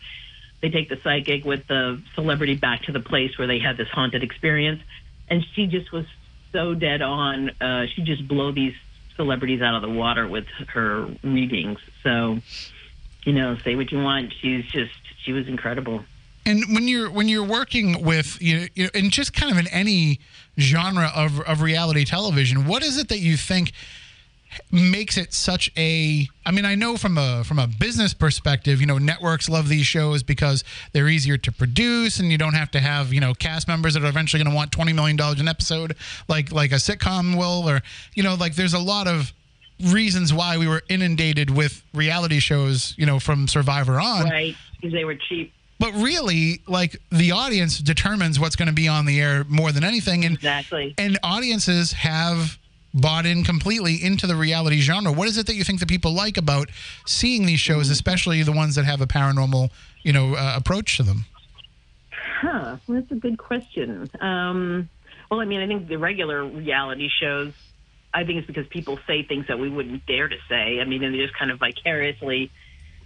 they 0.60 0.70
take 0.70 0.88
the 0.88 0.98
psychic 1.02 1.44
with 1.44 1.66
the 1.68 2.00
celebrity 2.14 2.54
back 2.54 2.82
to 2.84 2.92
the 2.92 3.00
place 3.00 3.38
where 3.38 3.46
they 3.46 3.58
had 3.58 3.76
this 3.76 3.88
haunted 3.88 4.22
experience. 4.22 4.82
And 5.28 5.44
she 5.54 5.66
just 5.66 5.92
was 5.92 6.06
so 6.52 6.74
dead 6.74 7.02
on. 7.02 7.50
Uh, 7.60 7.86
she 7.94 8.02
just 8.02 8.26
blow 8.26 8.52
these 8.52 8.74
celebrities 9.16 9.60
out 9.60 9.74
of 9.74 9.82
the 9.82 9.90
water 9.90 10.26
with 10.26 10.46
her 10.68 11.08
readings. 11.22 11.78
So, 12.02 12.38
you 13.24 13.32
know, 13.32 13.56
say 13.58 13.76
what 13.76 13.92
you 13.92 13.98
want. 13.98 14.32
She's 14.40 14.64
just 14.66 14.92
she 15.22 15.32
was 15.32 15.46
incredible. 15.48 16.04
And 16.46 16.64
when 16.72 16.88
you're 16.88 17.10
when 17.10 17.28
you're 17.28 17.44
working 17.44 18.02
with 18.02 18.40
you, 18.40 18.68
know, 18.76 18.88
in 18.94 19.10
just 19.10 19.34
kind 19.34 19.52
of 19.52 19.58
in 19.58 19.66
any 19.68 20.20
genre 20.58 21.12
of 21.14 21.40
of 21.40 21.60
reality 21.60 22.04
television, 22.04 22.66
what 22.66 22.82
is 22.82 22.96
it 22.96 23.08
that 23.08 23.18
you 23.18 23.36
think 23.36 23.72
makes 24.72 25.16
it 25.16 25.32
such 25.34 25.70
a 25.76 26.26
I 26.46 26.50
mean 26.50 26.64
I 26.64 26.74
know 26.74 26.96
from 26.96 27.18
a 27.18 27.44
from 27.44 27.58
a 27.58 27.66
business 27.66 28.14
perspective 28.14 28.80
you 28.80 28.86
know 28.86 28.98
networks 28.98 29.48
love 29.48 29.68
these 29.68 29.86
shows 29.86 30.22
because 30.22 30.64
they're 30.92 31.08
easier 31.08 31.36
to 31.38 31.52
produce 31.52 32.18
and 32.18 32.30
you 32.32 32.38
don't 32.38 32.54
have 32.54 32.70
to 32.72 32.80
have 32.80 33.12
you 33.12 33.20
know 33.20 33.34
cast 33.34 33.68
members 33.68 33.94
that 33.94 34.02
are 34.02 34.08
eventually 34.08 34.42
going 34.42 34.50
to 34.50 34.56
want 34.56 34.72
20 34.72 34.92
million 34.92 35.16
dollars 35.16 35.40
an 35.40 35.48
episode 35.48 35.96
like 36.28 36.50
like 36.52 36.72
a 36.72 36.76
sitcom 36.76 37.36
will 37.36 37.68
or 37.68 37.82
you 38.14 38.22
know 38.22 38.34
like 38.34 38.54
there's 38.54 38.74
a 38.74 38.78
lot 38.78 39.06
of 39.06 39.32
reasons 39.86 40.34
why 40.34 40.58
we 40.58 40.66
were 40.66 40.82
inundated 40.88 41.50
with 41.50 41.84
reality 41.94 42.40
shows 42.40 42.94
you 42.96 43.06
know 43.06 43.18
from 43.20 43.46
survivor 43.46 44.00
on. 44.00 44.24
Right 44.24 44.56
because 44.80 44.92
they 44.92 45.04
were 45.04 45.14
cheap. 45.14 45.52
But 45.78 45.92
really 45.94 46.60
like 46.66 47.00
the 47.10 47.32
audience 47.32 47.78
determines 47.78 48.40
what's 48.40 48.56
going 48.56 48.68
to 48.68 48.74
be 48.74 48.88
on 48.88 49.06
the 49.06 49.20
air 49.20 49.44
more 49.44 49.70
than 49.70 49.84
anything 49.84 50.24
and 50.24 50.34
exactly. 50.34 50.94
and 50.98 51.18
audiences 51.22 51.92
have 51.92 52.58
bought 52.94 53.26
in 53.26 53.44
completely 53.44 54.02
into 54.02 54.26
the 54.26 54.36
reality 54.36 54.80
genre. 54.80 55.12
What 55.12 55.28
is 55.28 55.36
it 55.36 55.46
that 55.46 55.54
you 55.54 55.64
think 55.64 55.80
the 55.80 55.86
people 55.86 56.12
like 56.12 56.36
about 56.36 56.70
seeing 57.06 57.46
these 57.46 57.60
shows, 57.60 57.90
especially 57.90 58.42
the 58.42 58.52
ones 58.52 58.74
that 58.76 58.84
have 58.84 59.00
a 59.00 59.06
paranormal, 59.06 59.70
you 60.02 60.12
know, 60.12 60.34
uh, 60.34 60.54
approach 60.56 60.96
to 60.96 61.02
them? 61.02 61.26
Huh. 62.40 62.76
Well, 62.86 63.00
that's 63.00 63.10
a 63.10 63.16
good 63.16 63.38
question. 63.38 64.08
Um, 64.20 64.88
well, 65.30 65.40
I 65.40 65.44
mean, 65.44 65.60
I 65.60 65.66
think 65.66 65.88
the 65.88 65.98
regular 65.98 66.44
reality 66.44 67.08
shows. 67.20 67.52
I 68.14 68.24
think 68.24 68.38
it's 68.38 68.46
because 68.46 68.66
people 68.68 68.98
say 69.06 69.22
things 69.22 69.48
that 69.48 69.58
we 69.58 69.68
wouldn't 69.68 70.06
dare 70.06 70.28
to 70.28 70.36
say. 70.48 70.80
I 70.80 70.84
mean, 70.84 71.04
and 71.04 71.14
they're 71.14 71.26
just 71.26 71.38
kind 71.38 71.50
of 71.50 71.58
vicariously, 71.58 72.50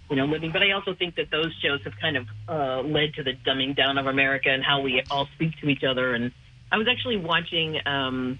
you 0.09 0.15
know, 0.15 0.25
living. 0.25 0.51
But 0.51 0.63
I 0.63 0.71
also 0.71 0.93
think 0.93 1.15
that 1.15 1.29
those 1.29 1.53
shows 1.61 1.81
have 1.83 1.93
kind 1.99 2.15
of 2.15 2.27
uh, 2.47 2.81
led 2.87 3.15
to 3.15 3.23
the 3.23 3.33
dumbing 3.33 3.75
down 3.75 3.97
of 3.97 4.07
America 4.07 4.49
and 4.49 4.63
how 4.63 4.79
we 4.79 5.03
all 5.11 5.27
speak 5.35 5.59
to 5.59 5.67
each 5.67 5.83
other. 5.83 6.13
And 6.13 6.31
I 6.71 6.77
was 6.77 6.87
actually 6.87 7.17
watching. 7.17 7.85
Um, 7.85 8.39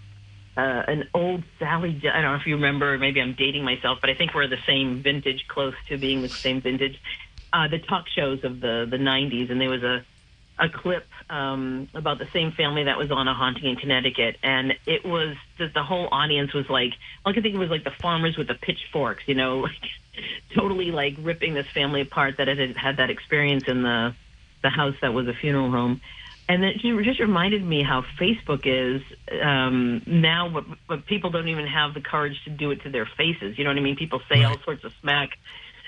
uh, 0.56 0.84
an 0.88 1.10
old 1.14 1.44
Sally. 1.60 2.00
I 2.04 2.22
don't 2.22 2.32
know 2.32 2.36
if 2.36 2.46
you 2.46 2.56
remember. 2.56 2.98
Maybe 2.98 3.22
I'm 3.22 3.34
dating 3.34 3.64
myself, 3.64 4.00
but 4.02 4.10
I 4.10 4.14
think 4.14 4.34
we're 4.34 4.48
the 4.48 4.62
same 4.68 5.02
vintage, 5.02 5.48
close 5.48 5.74
to 5.90 5.98
being 5.98 6.22
the 6.22 6.30
same 6.30 6.62
vintage. 6.62 7.00
Uh, 7.52 7.68
the 7.68 7.80
talk 7.80 8.08
shows 8.08 8.44
of 8.44 8.60
the 8.62 8.88
the 8.90 8.98
'90s, 8.98 9.50
and 9.52 9.60
there 9.60 9.70
was 9.70 9.84
a 9.84 10.06
a 10.60 10.70
clip 10.70 11.08
um, 11.30 11.90
about 11.96 12.20
the 12.20 12.28
same 12.32 12.52
family 12.52 12.84
that 12.84 12.98
was 12.98 13.12
on 13.12 13.28
a 13.28 13.34
haunting 13.34 13.66
in 13.66 13.76
Connecticut, 13.76 14.38
and 14.44 14.74
it 14.86 15.04
was 15.04 15.36
that 15.58 15.74
the 15.74 15.84
whole 15.84 16.08
audience 16.12 16.54
was 16.54 16.70
like, 16.70 16.94
I 17.26 17.34
could 17.34 17.42
think 17.42 17.56
it 17.56 17.60
was 17.60 17.72
like 17.72 17.84
the 17.84 17.94
farmers 18.02 18.38
with 18.38 18.48
the 18.48 18.54
pitchforks, 18.54 19.24
you 19.26 19.34
know, 19.34 19.60
like 19.62 19.90
totally 20.56 20.92
like 20.92 21.16
ripping 21.20 21.56
this 21.56 21.68
family 21.74 22.02
apart 22.02 22.38
that 22.38 22.48
had 22.48 22.78
had 22.78 22.98
that 22.98 23.10
experience 23.10 23.68
in 23.68 23.82
the 23.82 24.16
the 24.62 24.70
house 24.70 24.96
that 25.02 25.14
was 25.14 25.28
a 25.28 25.34
funeral 25.34 25.72
home 25.72 26.00
and 26.50 26.64
it 26.64 26.80
just 26.82 27.20
reminded 27.20 27.64
me 27.64 27.84
how 27.84 28.04
Facebook 28.20 28.62
is 28.66 29.02
um, 29.42 30.02
now, 30.06 30.50
but, 30.50 30.66
but 30.88 31.06
people 31.06 31.30
don't 31.30 31.48
even 31.48 31.68
have 31.68 31.94
the 31.94 32.02
courage 32.02 32.44
to 32.44 32.50
do 32.50 32.72
it 32.72 32.82
to 32.84 32.90
their 32.90 33.06
faces. 33.06 33.58
You 33.58 33.64
know 33.64 33.70
what 33.70 33.78
I 33.78 33.82
mean? 33.82 33.96
People 33.96 34.22
say 34.30 34.44
all 34.44 34.58
sorts 34.60 34.84
of 34.84 34.94
smack, 35.02 35.38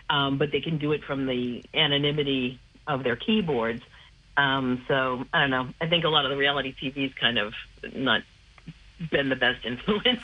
um, 0.10 0.38
but 0.38 0.52
they 0.52 0.62
can 0.62 0.78
do 0.78 0.94
it 0.94 1.04
from 1.04 1.26
the 1.26 1.64
anonymity 1.74 2.60
of 2.88 3.04
their 3.04 3.16
keyboards. 3.16 3.84
Um, 4.38 4.84
so 4.88 5.26
I 5.34 5.42
don't 5.42 5.50
know. 5.50 5.70
I 5.82 5.88
think 5.88 6.06
a 6.06 6.10
lot 6.10 6.26
of 6.26 6.32
the 6.32 6.38
reality 6.38 6.74
TV's 6.74 7.14
kind 7.14 7.38
of 7.38 7.54
not 7.94 8.22
been 9.12 9.30
the 9.30 9.36
best 9.36 9.66
influence 9.66 10.24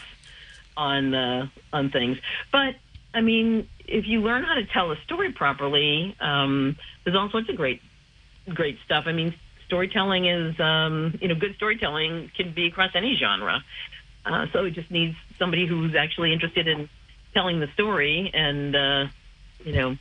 on 0.78 1.14
uh, 1.14 1.48
on 1.74 1.90
things, 1.92 2.18
but 2.52 2.76
I 3.14 3.22
mean, 3.22 3.68
if 3.88 4.08
you 4.08 4.22
learn 4.22 4.44
how 4.44 4.56
to 4.56 4.66
tell 4.66 4.92
a 4.92 4.98
story 5.02 5.34
properly, 5.34 6.16
um, 6.20 6.78
there's 7.04 7.16
all 7.16 7.30
sorts 7.30 7.50
of 7.50 7.56
great 7.56 7.82
great 8.50 8.78
stuff. 8.86 9.06
I 9.08 9.12
mean, 9.12 9.34
storytelling 9.72 10.26
is, 10.26 10.60
um, 10.60 11.18
you 11.22 11.30
know, 11.30 11.36
good 11.36 11.56
storytelling 11.56 12.30
can 12.36 12.54
be 12.54 12.68
across 12.68 12.92
any 12.94 13.16
genre. 13.16 13.64
Uh, 14.26 14.48
so 14.52 14.66
it 14.66 14.72
just 14.72 14.92
needs 14.92 15.16
somebody 15.40 15.66
who's 15.66 15.96
actually 15.96 16.34
interested 16.34 16.68
in 16.68 16.90
telling 17.34 17.62
the 17.62 17.68
story 17.74 18.30
and, 18.34 18.76
uh, 18.76 19.06
you 19.64 19.72
know, 19.72 19.98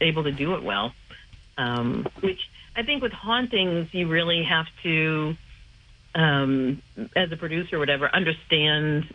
able 0.00 0.24
to 0.24 0.32
do 0.32 0.54
it 0.54 0.62
well. 0.62 0.94
Um, 1.58 2.06
which 2.22 2.40
I 2.74 2.84
think 2.84 3.02
with 3.02 3.12
hauntings, 3.12 3.92
you 3.92 4.08
really 4.08 4.44
have 4.44 4.66
to, 4.82 5.36
um, 6.14 6.80
as 7.14 7.30
a 7.30 7.36
producer 7.36 7.76
or 7.76 7.78
whatever, 7.78 8.08
understand. 8.08 9.14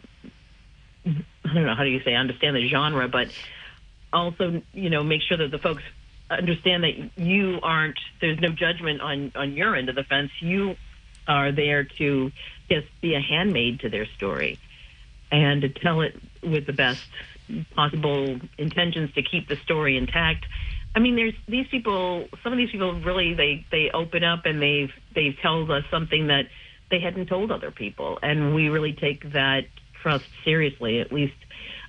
I 1.03 1.53
don't 1.55 1.65
know 1.65 1.73
how 1.73 1.84
do 1.84 1.89
you 1.89 2.01
say 2.03 2.13
understand 2.13 2.55
the 2.55 2.67
genre, 2.67 3.07
but 3.07 3.29
also 4.13 4.61
you 4.73 4.91
know 4.91 5.03
make 5.03 5.21
sure 5.23 5.38
that 5.38 5.49
the 5.49 5.57
folks 5.57 5.82
understand 6.32 6.84
that 6.84 7.17
you 7.17 7.59
aren't 7.61 7.99
there's 8.19 8.39
no 8.39 8.49
judgment 8.49 9.01
on 9.01 9.32
on 9.36 9.53
your 9.53 9.75
end 9.75 9.89
of 9.89 9.95
the 9.95 10.03
fence. 10.03 10.32
You 10.39 10.75
are 11.27 11.51
there 11.51 11.84
to 11.84 12.32
just 12.69 12.88
be 13.01 13.15
a 13.15 13.21
handmaid 13.21 13.82
to 13.82 13.89
their 13.89 14.05
story 14.05 14.59
and 15.32 15.61
to 15.61 15.69
tell 15.69 16.01
it 16.01 16.19
with 16.41 16.65
the 16.65 16.73
best 16.73 17.05
possible 17.75 18.39
intentions 18.57 19.13
to 19.13 19.21
keep 19.21 19.47
the 19.47 19.57
story 19.57 19.97
intact. 19.97 20.45
I 20.95 20.99
mean 20.99 21.15
there's 21.15 21.34
these 21.47 21.67
people 21.67 22.27
some 22.43 22.51
of 22.51 22.57
these 22.57 22.71
people 22.71 22.93
really 23.01 23.34
they 23.34 23.65
they 23.71 23.91
open 23.91 24.23
up 24.23 24.45
and 24.45 24.61
they've 24.61 24.91
they've 25.13 25.38
told 25.41 25.69
us 25.71 25.84
something 25.91 26.27
that 26.27 26.45
they 26.89 26.99
hadn't 26.99 27.27
told 27.27 27.51
other 27.51 27.71
people. 27.71 28.19
And 28.21 28.53
we 28.53 28.69
really 28.69 28.93
take 28.93 29.32
that 29.34 29.65
trust 30.01 30.25
seriously. 30.43 30.99
At 30.99 31.11
least 31.11 31.36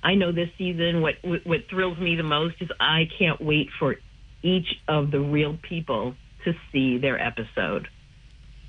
I 0.01 0.15
know 0.15 0.31
this 0.31 0.49
season 0.57 1.01
what 1.01 1.15
what 1.43 1.67
thrills 1.69 1.97
me 1.97 2.15
the 2.15 2.23
most 2.23 2.55
is 2.61 2.69
I 2.79 3.09
can't 3.17 3.41
wait 3.41 3.69
for 3.79 3.95
each 4.43 4.79
of 4.87 5.09
the 5.09 5.19
real 5.19 5.57
people 5.61 6.15
to 6.43 6.53
see 6.71 6.97
their 6.97 7.19
episode. 7.19 7.87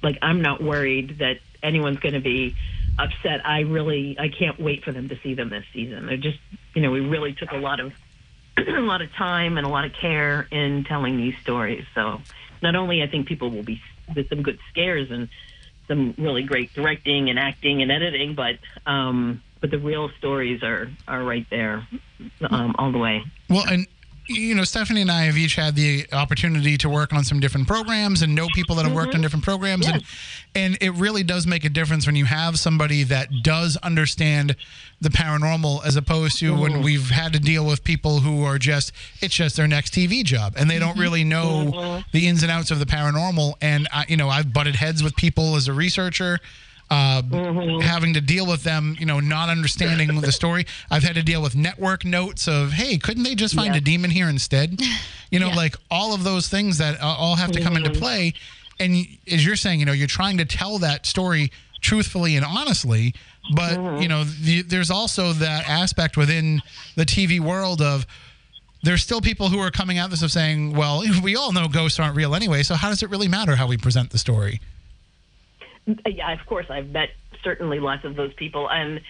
Like 0.02 0.18
I'm 0.22 0.40
not 0.40 0.62
worried 0.62 1.18
that 1.18 1.38
anyone's 1.62 1.98
going 1.98 2.14
to 2.14 2.20
be 2.20 2.54
upset. 2.98 3.44
I 3.44 3.60
really 3.60 4.16
I 4.18 4.28
can't 4.28 4.58
wait 4.58 4.84
for 4.84 4.92
them 4.92 5.08
to 5.08 5.18
see 5.22 5.34
them 5.34 5.50
this 5.50 5.64
season. 5.72 6.06
They're 6.06 6.16
just 6.16 6.38
you 6.74 6.82
know 6.82 6.90
we 6.90 7.00
really 7.00 7.34
took 7.34 7.52
a 7.52 7.56
lot 7.56 7.80
of 7.80 7.92
a 8.56 8.80
lot 8.80 9.02
of 9.02 9.12
time 9.12 9.58
and 9.58 9.66
a 9.66 9.70
lot 9.70 9.84
of 9.84 9.92
care 9.92 10.46
in 10.50 10.84
telling 10.84 11.16
these 11.16 11.34
stories. 11.42 11.84
So 11.94 12.20
not 12.62 12.76
only 12.76 13.02
I 13.02 13.06
think 13.06 13.26
people 13.26 13.50
will 13.50 13.64
be 13.64 13.80
with 14.14 14.28
some 14.28 14.42
good 14.42 14.58
scares 14.70 15.10
and 15.10 15.28
some 15.88 16.14
really 16.16 16.42
great 16.42 16.72
directing 16.72 17.30
and 17.30 17.38
acting 17.38 17.82
and 17.82 17.90
editing, 17.90 18.34
but 18.34 18.56
um, 18.86 19.42
but 19.60 19.70
the 19.70 19.78
real 19.78 20.10
stories 20.18 20.62
are 20.62 20.90
are 21.08 21.22
right 21.22 21.46
there 21.50 21.86
um, 22.48 22.74
all 22.78 22.92
the 22.92 22.98
way. 22.98 23.22
Well, 23.48 23.64
and 23.66 23.86
you 24.26 24.54
know, 24.54 24.64
Stephanie 24.64 25.02
and 25.02 25.10
I 25.10 25.24
have 25.24 25.36
each 25.36 25.54
had 25.54 25.74
the 25.74 26.06
opportunity 26.12 26.78
to 26.78 26.88
work 26.88 27.12
on 27.12 27.24
some 27.24 27.40
different 27.40 27.66
programs 27.66 28.22
and 28.22 28.34
know 28.34 28.48
people 28.54 28.76
that 28.76 28.82
have 28.82 28.90
mm-hmm. 28.90 28.96
worked 28.96 29.14
on 29.14 29.20
different 29.20 29.44
programs, 29.44 29.86
yes. 29.86 29.94
and 29.94 30.04
and 30.54 30.78
it 30.80 30.90
really 30.92 31.22
does 31.22 31.46
make 31.46 31.64
a 31.64 31.68
difference 31.68 32.06
when 32.06 32.16
you 32.16 32.24
have 32.24 32.58
somebody 32.58 33.02
that 33.04 33.28
does 33.42 33.76
understand 33.78 34.56
the 35.00 35.10
paranormal 35.10 35.84
as 35.84 35.96
opposed 35.96 36.38
to 36.38 36.52
mm-hmm. 36.52 36.60
when 36.60 36.82
we've 36.82 37.10
had 37.10 37.32
to 37.32 37.38
deal 37.38 37.66
with 37.66 37.84
people 37.84 38.20
who 38.20 38.44
are 38.44 38.58
just 38.58 38.92
it's 39.20 39.34
just 39.34 39.56
their 39.56 39.68
next 39.68 39.92
TV 39.92 40.24
job 40.24 40.54
and 40.56 40.70
they 40.70 40.78
don't 40.78 40.92
mm-hmm. 40.92 41.00
really 41.00 41.24
know 41.24 41.72
mm-hmm. 41.72 42.02
the 42.12 42.26
ins 42.26 42.42
and 42.42 42.50
outs 42.50 42.70
of 42.70 42.78
the 42.78 42.86
paranormal. 42.86 43.54
And 43.60 43.88
I, 43.92 44.06
you 44.08 44.16
know, 44.16 44.28
I've 44.28 44.52
butted 44.52 44.76
heads 44.76 45.02
with 45.02 45.14
people 45.16 45.56
as 45.56 45.68
a 45.68 45.72
researcher 45.72 46.40
uh, 46.90 47.22
mm-hmm. 47.22 47.80
having 47.80 48.14
to 48.14 48.20
deal 48.20 48.46
with 48.46 48.62
them, 48.62 48.96
you 48.98 49.06
know, 49.06 49.20
not 49.20 49.48
understanding 49.48 50.20
the 50.20 50.32
story. 50.32 50.66
I've 50.90 51.02
had 51.02 51.14
to 51.14 51.22
deal 51.22 51.42
with 51.42 51.56
network 51.56 52.04
notes 52.04 52.46
of, 52.46 52.72
hey, 52.72 52.98
couldn't 52.98 53.22
they 53.22 53.34
just 53.34 53.54
find 53.54 53.74
yeah. 53.74 53.78
a 53.78 53.80
demon 53.80 54.10
here 54.10 54.28
instead? 54.28 54.80
You 55.30 55.40
know, 55.40 55.48
yeah. 55.48 55.56
like 55.56 55.76
all 55.90 56.14
of 56.14 56.22
those 56.22 56.48
things 56.48 56.78
that 56.78 57.00
uh, 57.00 57.06
all 57.06 57.36
have 57.36 57.50
to 57.52 57.60
come 57.60 57.74
mm-hmm. 57.74 57.86
into 57.86 57.98
play. 57.98 58.34
And 58.78 59.06
as 59.30 59.44
you're 59.44 59.56
saying, 59.56 59.80
you 59.80 59.86
know, 59.86 59.92
you're 59.92 60.06
trying 60.06 60.38
to 60.38 60.44
tell 60.44 60.78
that 60.78 61.06
story 61.06 61.50
truthfully 61.80 62.36
and 62.36 62.44
honestly, 62.44 63.14
but 63.54 63.72
mm-hmm. 63.72 64.02
you 64.02 64.08
know, 64.08 64.24
the, 64.24 64.62
there's 64.62 64.90
also 64.90 65.32
that 65.34 65.68
aspect 65.68 66.16
within 66.16 66.62
the 66.96 67.04
TV 67.04 67.40
world 67.40 67.80
of 67.82 68.06
there's 68.82 69.02
still 69.02 69.20
people 69.20 69.48
who 69.48 69.58
are 69.58 69.70
coming 69.70 69.98
at 69.98 70.10
this 70.10 70.22
of 70.22 70.30
saying, 70.30 70.74
well, 70.74 71.02
we 71.22 71.36
all 71.36 71.52
know 71.52 71.68
ghosts 71.68 71.98
aren't 71.98 72.16
real 72.16 72.34
anyway, 72.34 72.62
so 72.62 72.74
how 72.74 72.88
does 72.88 73.02
it 73.02 73.10
really 73.10 73.28
matter 73.28 73.56
how 73.56 73.66
we 73.66 73.76
present 73.76 74.10
the 74.10 74.18
story? 74.18 74.60
Yeah, 75.86 76.32
of 76.32 76.46
course, 76.46 76.66
I've 76.70 76.90
met 76.90 77.10
certainly 77.42 77.80
lots 77.80 78.04
of 78.04 78.16
those 78.16 78.32
people, 78.34 78.70
and 78.70 79.00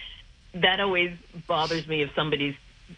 that 0.53 0.79
always 0.79 1.15
bothers 1.47 1.87
me 1.87 2.01
if 2.01 2.13
somebody's, 2.15 2.55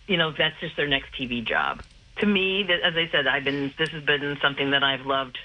you 0.07 0.17
know, 0.17 0.31
that's 0.31 0.59
just 0.59 0.75
their 0.75 0.87
next 0.87 1.13
TV 1.13 1.43
job. 1.43 1.83
To 2.19 2.25
me, 2.25 2.63
as 2.63 2.95
I 2.95 3.09
said, 3.11 3.27
I've 3.27 3.43
been 3.43 3.73
this 3.77 3.89
has 3.89 4.03
been 4.03 4.37
something 4.41 4.71
that 4.71 4.83
I've 4.83 5.05
loved 5.05 5.37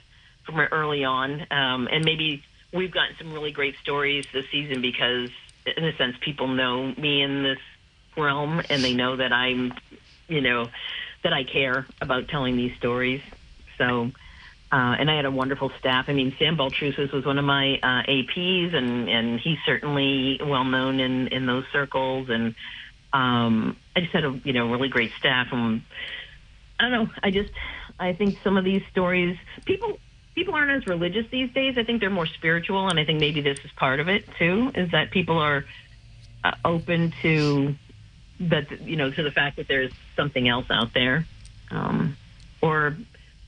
from 0.45 0.59
early 0.59 1.05
on, 1.05 1.47
um, 1.51 1.89
and 1.91 2.05
maybe 2.05 2.43
we've 2.72 2.91
gotten 2.91 3.14
some 3.16 3.33
really 3.33 3.53
great 3.53 3.76
stories 3.83 4.24
this 4.33 4.47
season 4.51 4.80
because, 4.80 5.30
in 5.76 5.85
a 5.85 5.95
sense, 5.97 6.16
people 6.20 6.49
know 6.49 6.95
me 6.97 7.22
in 7.22 7.43
this 7.43 7.59
realm, 8.16 8.62
and 8.70 8.83
they 8.83 8.95
know 8.95 9.16
that 9.16 9.33
I'm, 9.33 9.74
you 10.28 10.41
know, 10.41 10.70
that 11.22 11.33
I 11.33 11.45
care 11.45 11.87
about 12.01 12.28
telling 12.28 12.57
these 12.57 12.74
stories. 12.76 13.20
So 13.78 14.11
uh, 14.72 14.96
and 14.98 15.10
I 15.10 15.16
had 15.16 15.26
a 15.26 15.30
wonderful 15.30 15.70
staff. 15.78 16.06
I 16.08 16.14
mean, 16.14 16.34
Sam 16.38 16.56
Baltrusis 16.56 17.12
was 17.12 17.24
one 17.26 17.38
of 17.38 17.44
my 17.44 17.74
uh, 17.82 18.02
APs, 18.08 18.74
and 18.74 19.08
and 19.08 19.38
he's 19.38 19.58
certainly 19.66 20.40
well 20.42 20.64
known 20.64 20.98
in 20.98 21.28
in 21.28 21.46
those 21.46 21.64
circles. 21.72 22.30
And 22.30 22.54
Um, 23.12 23.76
I 23.94 24.00
just 24.00 24.12
had 24.14 24.24
a 24.24 24.40
you 24.42 24.54
know 24.54 24.70
really 24.70 24.88
great 24.88 25.12
staff, 25.18 25.48
and 25.52 25.82
I 26.80 26.88
don't 26.88 26.92
know. 26.92 27.08
I 27.22 27.30
just 27.30 27.52
I 28.00 28.14
think 28.14 28.38
some 28.42 28.56
of 28.56 28.64
these 28.64 28.82
stories 28.90 29.36
people 29.66 29.98
people 30.34 30.54
aren't 30.54 30.70
as 30.70 30.86
religious 30.86 31.26
these 31.30 31.52
days. 31.52 31.76
I 31.76 31.84
think 31.84 32.00
they're 32.00 32.08
more 32.10 32.26
spiritual, 32.26 32.88
and 32.88 32.98
I 32.98 33.04
think 33.04 33.20
maybe 33.20 33.42
this 33.42 33.58
is 33.66 33.70
part 33.76 34.00
of 34.00 34.08
it 34.08 34.24
too. 34.38 34.72
Is 34.74 34.90
that 34.92 35.10
people 35.10 35.38
are 35.38 35.66
uh, 36.42 36.52
open 36.64 37.12
to 37.20 37.74
that 38.40 38.80
you 38.80 38.96
know 38.96 39.10
to 39.10 39.22
the 39.22 39.30
fact 39.30 39.56
that 39.56 39.68
there's 39.68 39.92
something 40.16 40.48
else 40.48 40.66
out 40.70 40.94
there, 40.94 41.26
um, 41.70 42.16
or 42.62 42.96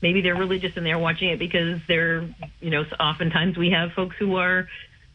maybe 0.05 0.21
they're 0.21 0.35
religious 0.35 0.77
and 0.77 0.85
they're 0.85 0.99
watching 0.99 1.29
it 1.29 1.39
because 1.39 1.79
they're 1.87 2.21
you 2.59 2.69
know 2.69 2.85
oftentimes 2.99 3.57
we 3.57 3.71
have 3.71 3.91
folks 3.93 4.15
who 4.19 4.35
are 4.35 4.67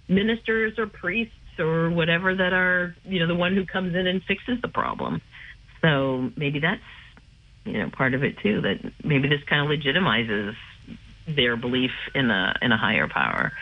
ministers 0.09 0.81
or 0.81 0.89
priests 0.89 1.61
or 1.61 1.91
whatever 1.91 2.35
that 2.35 2.53
are 2.53 2.97
you 3.05 3.21
know 3.21 3.29
the 3.29 3.35
one 3.37 3.55
who 3.55 3.65
comes 3.65 3.95
in 3.95 4.09
and 4.09 4.21
fixes 4.25 4.61
the 4.61 4.67
problem. 4.69 5.23
So 5.81 6.33
maybe 6.37 6.59
that's 6.59 6.83
you 7.65 7.79
know 7.79 7.89
part 7.89 8.15
of 8.15 8.25
it 8.25 8.39
too 8.39 8.63
that 8.63 8.79
maybe 9.05 9.29
this 9.29 9.45
kind 9.45 9.63
of 9.63 9.79
legitimizes 9.79 10.57
their 11.29 11.55
belief 11.55 11.93
in 12.17 12.29
a 12.33 12.57
in 12.61 12.73
a 12.73 12.77
higher 12.77 13.07
power. 13.07 13.53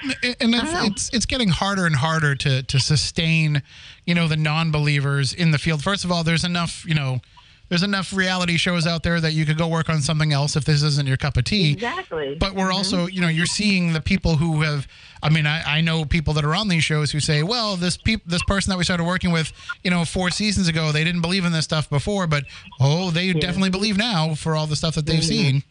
And 0.40 0.54
it's, 0.54 0.86
it's, 0.86 1.10
it's 1.12 1.26
getting 1.26 1.50
harder 1.50 1.84
and 1.84 1.96
harder 1.96 2.34
to 2.36 2.62
to 2.62 2.80
sustain, 2.80 3.62
you 4.06 4.14
know, 4.14 4.28
the 4.28 4.36
non-believers 4.36 5.34
in 5.34 5.50
the 5.50 5.58
field. 5.58 5.82
First 5.82 6.06
of 6.06 6.10
all, 6.10 6.24
there's 6.24 6.44
enough, 6.44 6.86
you 6.86 6.94
know, 6.94 7.20
there's 7.68 7.82
enough 7.82 8.12
reality 8.12 8.56
shows 8.56 8.86
out 8.86 9.02
there 9.02 9.20
that 9.20 9.32
you 9.32 9.44
could 9.44 9.58
go 9.58 9.68
work 9.68 9.88
on 9.88 10.00
something 10.00 10.32
else 10.32 10.56
if 10.56 10.64
this 10.64 10.82
isn't 10.82 11.06
your 11.06 11.16
cup 11.16 11.36
of 11.36 11.44
tea. 11.44 11.72
Exactly. 11.72 12.36
But 12.38 12.54
we're 12.54 12.72
also, 12.72 13.06
you 13.06 13.20
know, 13.20 13.28
you're 13.28 13.46
seeing 13.46 13.92
the 13.92 14.00
people 14.00 14.36
who 14.36 14.62
have. 14.62 14.86
I 15.22 15.30
mean, 15.30 15.46
I, 15.46 15.78
I 15.78 15.80
know 15.80 16.04
people 16.04 16.32
that 16.34 16.44
are 16.44 16.54
on 16.54 16.68
these 16.68 16.84
shows 16.84 17.10
who 17.10 17.20
say, 17.20 17.42
"Well, 17.42 17.76
this 17.76 17.96
peop, 17.96 18.22
this 18.24 18.42
person 18.44 18.70
that 18.70 18.78
we 18.78 18.84
started 18.84 19.04
working 19.04 19.32
with, 19.32 19.52
you 19.82 19.90
know, 19.90 20.04
four 20.04 20.30
seasons 20.30 20.68
ago, 20.68 20.92
they 20.92 21.04
didn't 21.04 21.22
believe 21.22 21.44
in 21.44 21.52
this 21.52 21.64
stuff 21.64 21.90
before, 21.90 22.26
but 22.26 22.44
oh, 22.80 23.10
they 23.10 23.32
definitely 23.32 23.70
believe 23.70 23.96
now 23.96 24.34
for 24.34 24.54
all 24.54 24.66
the 24.66 24.76
stuff 24.76 24.94
that 24.94 25.06
they've 25.06 25.24
seen." 25.24 25.62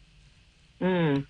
Mm. 0.82 1.26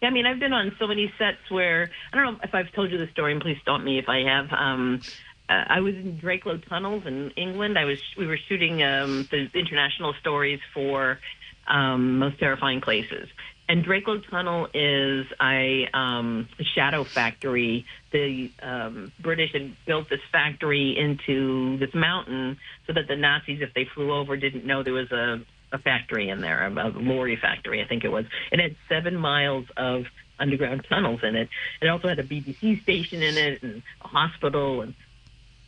Yeah, 0.00 0.08
I 0.08 0.12
mean, 0.12 0.26
I've 0.26 0.38
been 0.38 0.52
on 0.52 0.76
so 0.78 0.86
many 0.86 1.12
sets 1.18 1.50
where 1.50 1.90
I 2.12 2.16
don't 2.16 2.34
know 2.34 2.40
if 2.44 2.54
I've 2.54 2.70
told 2.72 2.92
you 2.92 2.98
the 2.98 3.08
story, 3.12 3.32
and 3.32 3.40
please 3.40 3.56
stop 3.62 3.80
me 3.80 3.98
if 3.98 4.08
I 4.08 4.18
have. 4.18 4.52
Um, 4.52 5.00
uh, 5.48 5.64
I 5.66 5.80
was 5.80 5.94
in 5.94 6.18
Drakelow 6.18 6.66
Tunnels 6.68 7.04
in 7.06 7.30
England. 7.32 7.78
I 7.78 7.84
was 7.84 7.98
we 8.16 8.26
were 8.26 8.38
shooting 8.48 8.82
um, 8.82 9.28
the 9.30 9.48
international 9.54 10.14
stories 10.20 10.60
for 10.72 11.18
um, 11.66 12.18
Most 12.18 12.38
Terrifying 12.38 12.80
Places. 12.80 13.28
And 13.66 13.84
Drakelow 13.84 14.28
Tunnel 14.28 14.68
is 14.74 15.26
a, 15.40 15.88
um, 15.94 16.48
shadow 16.74 17.02
factory. 17.02 17.86
The 18.12 18.50
um, 18.62 19.10
British 19.20 19.52
had 19.52 19.74
built 19.86 20.10
this 20.10 20.20
factory 20.30 20.98
into 20.98 21.78
this 21.78 21.94
mountain 21.94 22.58
so 22.86 22.92
that 22.92 23.08
the 23.08 23.16
Nazis, 23.16 23.62
if 23.62 23.72
they 23.72 23.86
flew 23.86 24.12
over, 24.12 24.36
didn't 24.36 24.66
know 24.66 24.82
there 24.82 24.92
was 24.92 25.10
a, 25.12 25.40
a 25.72 25.78
factory 25.78 26.28
in 26.28 26.42
there, 26.42 26.66
a, 26.66 26.70
a 26.70 26.88
lorry 26.90 27.36
factory, 27.36 27.82
I 27.82 27.86
think 27.86 28.04
it 28.04 28.10
was. 28.10 28.26
It 28.52 28.60
had 28.60 28.76
seven 28.86 29.16
miles 29.16 29.64
of 29.78 30.04
underground 30.38 30.84
tunnels 30.88 31.20
in 31.22 31.34
it. 31.34 31.48
It 31.80 31.88
also 31.88 32.08
had 32.08 32.18
a 32.18 32.24
BBC 32.24 32.82
station 32.82 33.22
in 33.22 33.36
it 33.38 33.62
and 33.62 33.82
a 34.02 34.08
hospital 34.08 34.82
and 34.82 34.94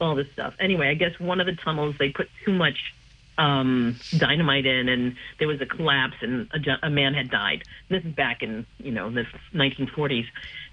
all 0.00 0.14
this 0.14 0.30
stuff. 0.32 0.54
Anyway, 0.60 0.88
I 0.88 0.94
guess 0.94 1.18
one 1.18 1.40
of 1.40 1.46
the 1.46 1.54
tunnels 1.54 1.94
they 1.98 2.10
put 2.10 2.28
too 2.44 2.52
much 2.52 2.94
um, 3.38 3.96
dynamite 4.16 4.66
in, 4.66 4.88
and 4.88 5.16
there 5.38 5.48
was 5.48 5.60
a 5.60 5.66
collapse, 5.66 6.16
and 6.20 6.48
a, 6.52 6.86
a 6.86 6.90
man 6.90 7.14
had 7.14 7.30
died. 7.30 7.64
This 7.88 8.04
is 8.04 8.14
back 8.14 8.42
in 8.42 8.66
you 8.78 8.92
know 8.92 9.10
the 9.10 9.26
1940s. 9.54 10.26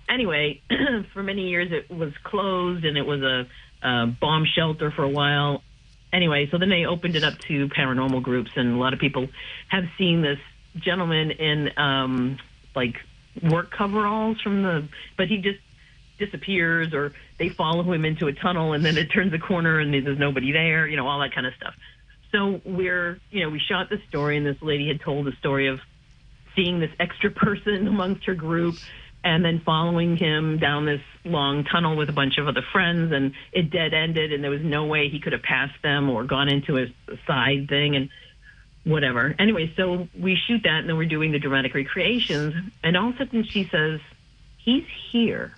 Anyway, 0.09 0.61
for 1.13 1.23
many 1.23 1.49
years 1.49 1.71
it 1.71 1.89
was 1.89 2.13
closed, 2.23 2.85
and 2.85 2.97
it 2.97 3.05
was 3.05 3.21
a, 3.21 3.47
a 3.81 4.07
bomb 4.07 4.45
shelter 4.45 4.91
for 4.91 5.03
a 5.03 5.09
while. 5.09 5.63
Anyway, 6.11 6.47
so 6.51 6.57
then 6.57 6.69
they 6.69 6.85
opened 6.85 7.15
it 7.15 7.23
up 7.23 7.37
to 7.39 7.67
paranormal 7.69 8.21
groups, 8.21 8.51
and 8.55 8.75
a 8.75 8.77
lot 8.77 8.93
of 8.93 8.99
people 8.99 9.27
have 9.69 9.85
seen 9.97 10.21
this 10.21 10.39
gentleman 10.77 11.31
in 11.31 11.71
um, 11.77 12.37
like 12.75 12.97
work 13.41 13.71
coveralls 13.71 14.39
from 14.41 14.61
the, 14.63 14.87
but 15.17 15.27
he 15.27 15.37
just 15.37 15.59
disappears 16.23 16.93
or 16.93 17.13
they 17.37 17.49
follow 17.49 17.83
him 17.91 18.05
into 18.05 18.27
a 18.27 18.33
tunnel 18.33 18.73
and 18.73 18.83
then 18.83 18.97
it 18.97 19.07
turns 19.07 19.33
a 19.33 19.39
corner 19.39 19.79
and 19.79 19.93
there's 19.93 20.19
nobody 20.19 20.51
there, 20.51 20.87
you 20.87 20.97
know, 20.97 21.07
all 21.07 21.19
that 21.19 21.33
kind 21.33 21.47
of 21.47 21.53
stuff. 21.55 21.73
So 22.31 22.61
we're, 22.65 23.19
you 23.31 23.43
know, 23.43 23.49
we 23.49 23.59
shot 23.59 23.89
the 23.89 23.99
story 24.09 24.37
and 24.37 24.45
this 24.45 24.61
lady 24.61 24.87
had 24.87 25.01
told 25.01 25.25
the 25.25 25.33
story 25.33 25.67
of 25.67 25.79
seeing 26.55 26.79
this 26.79 26.91
extra 26.99 27.31
person 27.31 27.87
amongst 27.93 28.25
her 28.25 28.35
group 28.35 28.75
and 29.23 29.45
then 29.45 29.61
following 29.65 30.17
him 30.17 30.57
down 30.57 30.85
this 30.85 31.01
long 31.23 31.63
tunnel 31.63 31.95
with 31.95 32.09
a 32.09 32.13
bunch 32.13 32.37
of 32.37 32.47
other 32.47 32.63
friends 32.73 33.13
and 33.13 33.33
it 33.53 33.69
dead 33.69 33.93
ended 33.93 34.33
and 34.33 34.43
there 34.43 34.51
was 34.51 34.63
no 34.63 34.85
way 34.85 35.09
he 35.09 35.19
could 35.19 35.31
have 35.31 35.43
passed 35.43 35.81
them 35.81 36.09
or 36.09 36.25
gone 36.25 36.49
into 36.49 36.77
a 36.77 36.87
side 37.25 37.69
thing 37.69 37.95
and 37.95 38.09
whatever. 38.83 39.33
Anyway, 39.39 39.71
so 39.77 40.09
we 40.19 40.35
shoot 40.35 40.63
that 40.63 40.79
and 40.79 40.89
then 40.89 40.97
we're 40.97 41.07
doing 41.07 41.31
the 41.31 41.39
dramatic 41.39 41.73
recreations 41.73 42.53
and 42.83 42.97
all 42.97 43.09
of 43.09 43.15
a 43.15 43.17
sudden 43.19 43.43
she 43.43 43.63
says, 43.65 43.99
He's 44.57 44.85
here. 45.11 45.53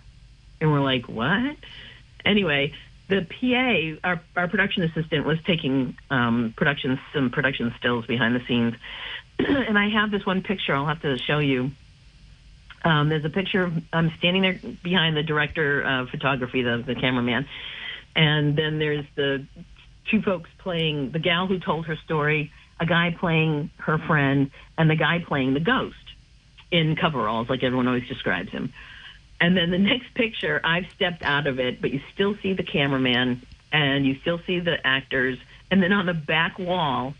And 0.61 0.71
we're 0.71 0.81
like, 0.81 1.07
what? 1.07 1.57
Anyway, 2.23 2.73
the 3.07 3.21
PA, 3.21 4.07
our, 4.07 4.21
our 4.35 4.47
production 4.47 4.83
assistant, 4.83 5.25
was 5.25 5.37
taking 5.45 5.95
um, 6.09 6.53
production 6.55 6.99
some 7.13 7.29
production 7.29 7.73
stills 7.77 8.05
behind 8.05 8.35
the 8.35 8.45
scenes, 8.47 8.75
and 9.39 9.77
I 9.77 9.89
have 9.89 10.11
this 10.11 10.25
one 10.25 10.41
picture. 10.41 10.73
I'll 10.73 10.87
have 10.87 11.01
to 11.01 11.17
show 11.17 11.39
you. 11.39 11.71
Um, 12.83 13.09
there's 13.09 13.25
a 13.25 13.29
picture. 13.29 13.71
I'm 13.91 14.11
standing 14.17 14.41
there 14.43 14.59
behind 14.83 15.17
the 15.17 15.23
director 15.23 15.81
of 15.81 16.09
photography, 16.09 16.61
the, 16.61 16.83
the 16.85 16.95
cameraman, 16.95 17.47
and 18.15 18.55
then 18.55 18.79
there's 18.79 19.05
the 19.15 19.45
two 20.09 20.21
folks 20.21 20.49
playing 20.59 21.11
the 21.11 21.19
gal 21.19 21.47
who 21.47 21.59
told 21.59 21.87
her 21.87 21.95
story, 21.95 22.51
a 22.79 22.85
guy 22.85 23.15
playing 23.17 23.69
her 23.77 23.97
friend, 23.97 24.51
and 24.77 24.89
the 24.89 24.95
guy 24.95 25.19
playing 25.19 25.53
the 25.53 25.59
ghost 25.59 25.95
in 26.71 26.95
coveralls, 26.95 27.49
like 27.49 27.63
everyone 27.63 27.87
always 27.87 28.07
describes 28.07 28.51
him. 28.51 28.73
And 29.39 29.55
then 29.55 29.71
the 29.71 29.77
next 29.77 30.13
picture, 30.13 30.61
I've 30.63 30.85
stepped 30.95 31.23
out 31.23 31.47
of 31.47 31.59
it, 31.59 31.81
but 31.81 31.91
you 31.91 32.01
still 32.13 32.35
see 32.41 32.53
the 32.53 32.63
cameraman 32.63 33.41
and 33.71 34.05
you 34.05 34.15
still 34.21 34.39
see 34.47 34.59
the 34.59 34.77
actors. 34.85 35.37
And 35.69 35.83
then 35.83 35.91
on 35.91 36.05
the 36.05 36.13
back 36.13 36.57
wall 36.57 37.13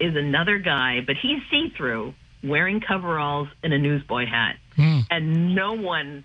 is 0.00 0.16
another 0.16 0.58
guy, 0.58 1.00
but 1.06 1.16
he's 1.16 1.40
see 1.50 1.72
through, 1.76 2.14
wearing 2.42 2.80
coveralls 2.80 3.48
and 3.62 3.72
a 3.72 3.78
newsboy 3.78 4.26
hat. 4.26 4.56
Mm. 4.76 5.06
And 5.10 5.54
no 5.54 5.74
one 5.74 6.24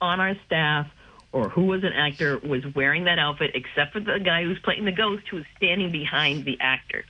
on 0.00 0.20
our 0.20 0.34
staff 0.46 0.88
or 1.32 1.48
who 1.48 1.66
was 1.66 1.84
an 1.84 1.92
actor 1.92 2.38
was 2.38 2.62
wearing 2.74 3.04
that 3.04 3.18
outfit 3.18 3.52
except 3.54 3.92
for 3.92 4.00
the 4.00 4.18
guy 4.18 4.42
who's 4.42 4.58
playing 4.60 4.84
the 4.84 4.92
ghost 4.92 5.28
who 5.30 5.36
was 5.36 5.46
standing 5.56 5.92
behind 5.92 6.44
the 6.44 6.58
actors. 6.60 7.04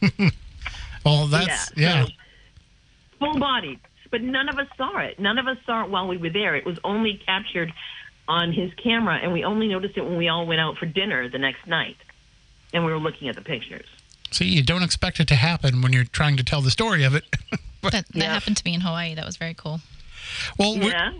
well, 1.04 1.26
that's, 1.26 1.72
yeah. 1.76 2.00
yeah. 2.00 2.04
So, 2.04 2.10
full 3.18 3.38
bodied 3.38 3.80
but 4.10 4.22
none 4.22 4.48
of 4.48 4.58
us 4.58 4.68
saw 4.76 4.98
it. 4.98 5.18
None 5.18 5.38
of 5.38 5.46
us 5.46 5.56
saw 5.66 5.84
it 5.84 5.90
while 5.90 6.08
we 6.08 6.16
were 6.16 6.30
there. 6.30 6.54
It 6.54 6.64
was 6.64 6.78
only 6.84 7.20
captured 7.24 7.72
on 8.26 8.52
his 8.52 8.72
camera, 8.74 9.18
and 9.22 9.32
we 9.32 9.44
only 9.44 9.68
noticed 9.68 9.96
it 9.96 10.04
when 10.04 10.16
we 10.16 10.28
all 10.28 10.46
went 10.46 10.60
out 10.60 10.76
for 10.76 10.86
dinner 10.86 11.28
the 11.28 11.38
next 11.38 11.66
night, 11.66 11.96
and 12.72 12.84
we 12.84 12.92
were 12.92 12.98
looking 12.98 13.28
at 13.28 13.34
the 13.34 13.42
pictures. 13.42 13.86
See, 14.30 14.46
you 14.46 14.62
don't 14.62 14.82
expect 14.82 15.20
it 15.20 15.28
to 15.28 15.34
happen 15.34 15.80
when 15.80 15.92
you're 15.92 16.04
trying 16.04 16.36
to 16.36 16.44
tell 16.44 16.60
the 16.60 16.70
story 16.70 17.04
of 17.04 17.14
it. 17.14 17.24
that 17.82 17.92
that 17.92 18.06
yeah. 18.12 18.34
happened 18.34 18.58
to 18.58 18.64
me 18.64 18.74
in 18.74 18.82
Hawaii. 18.82 19.14
That 19.14 19.24
was 19.24 19.36
very 19.36 19.54
cool. 19.54 19.80
Well, 20.58 20.76
yeah. 20.76 21.12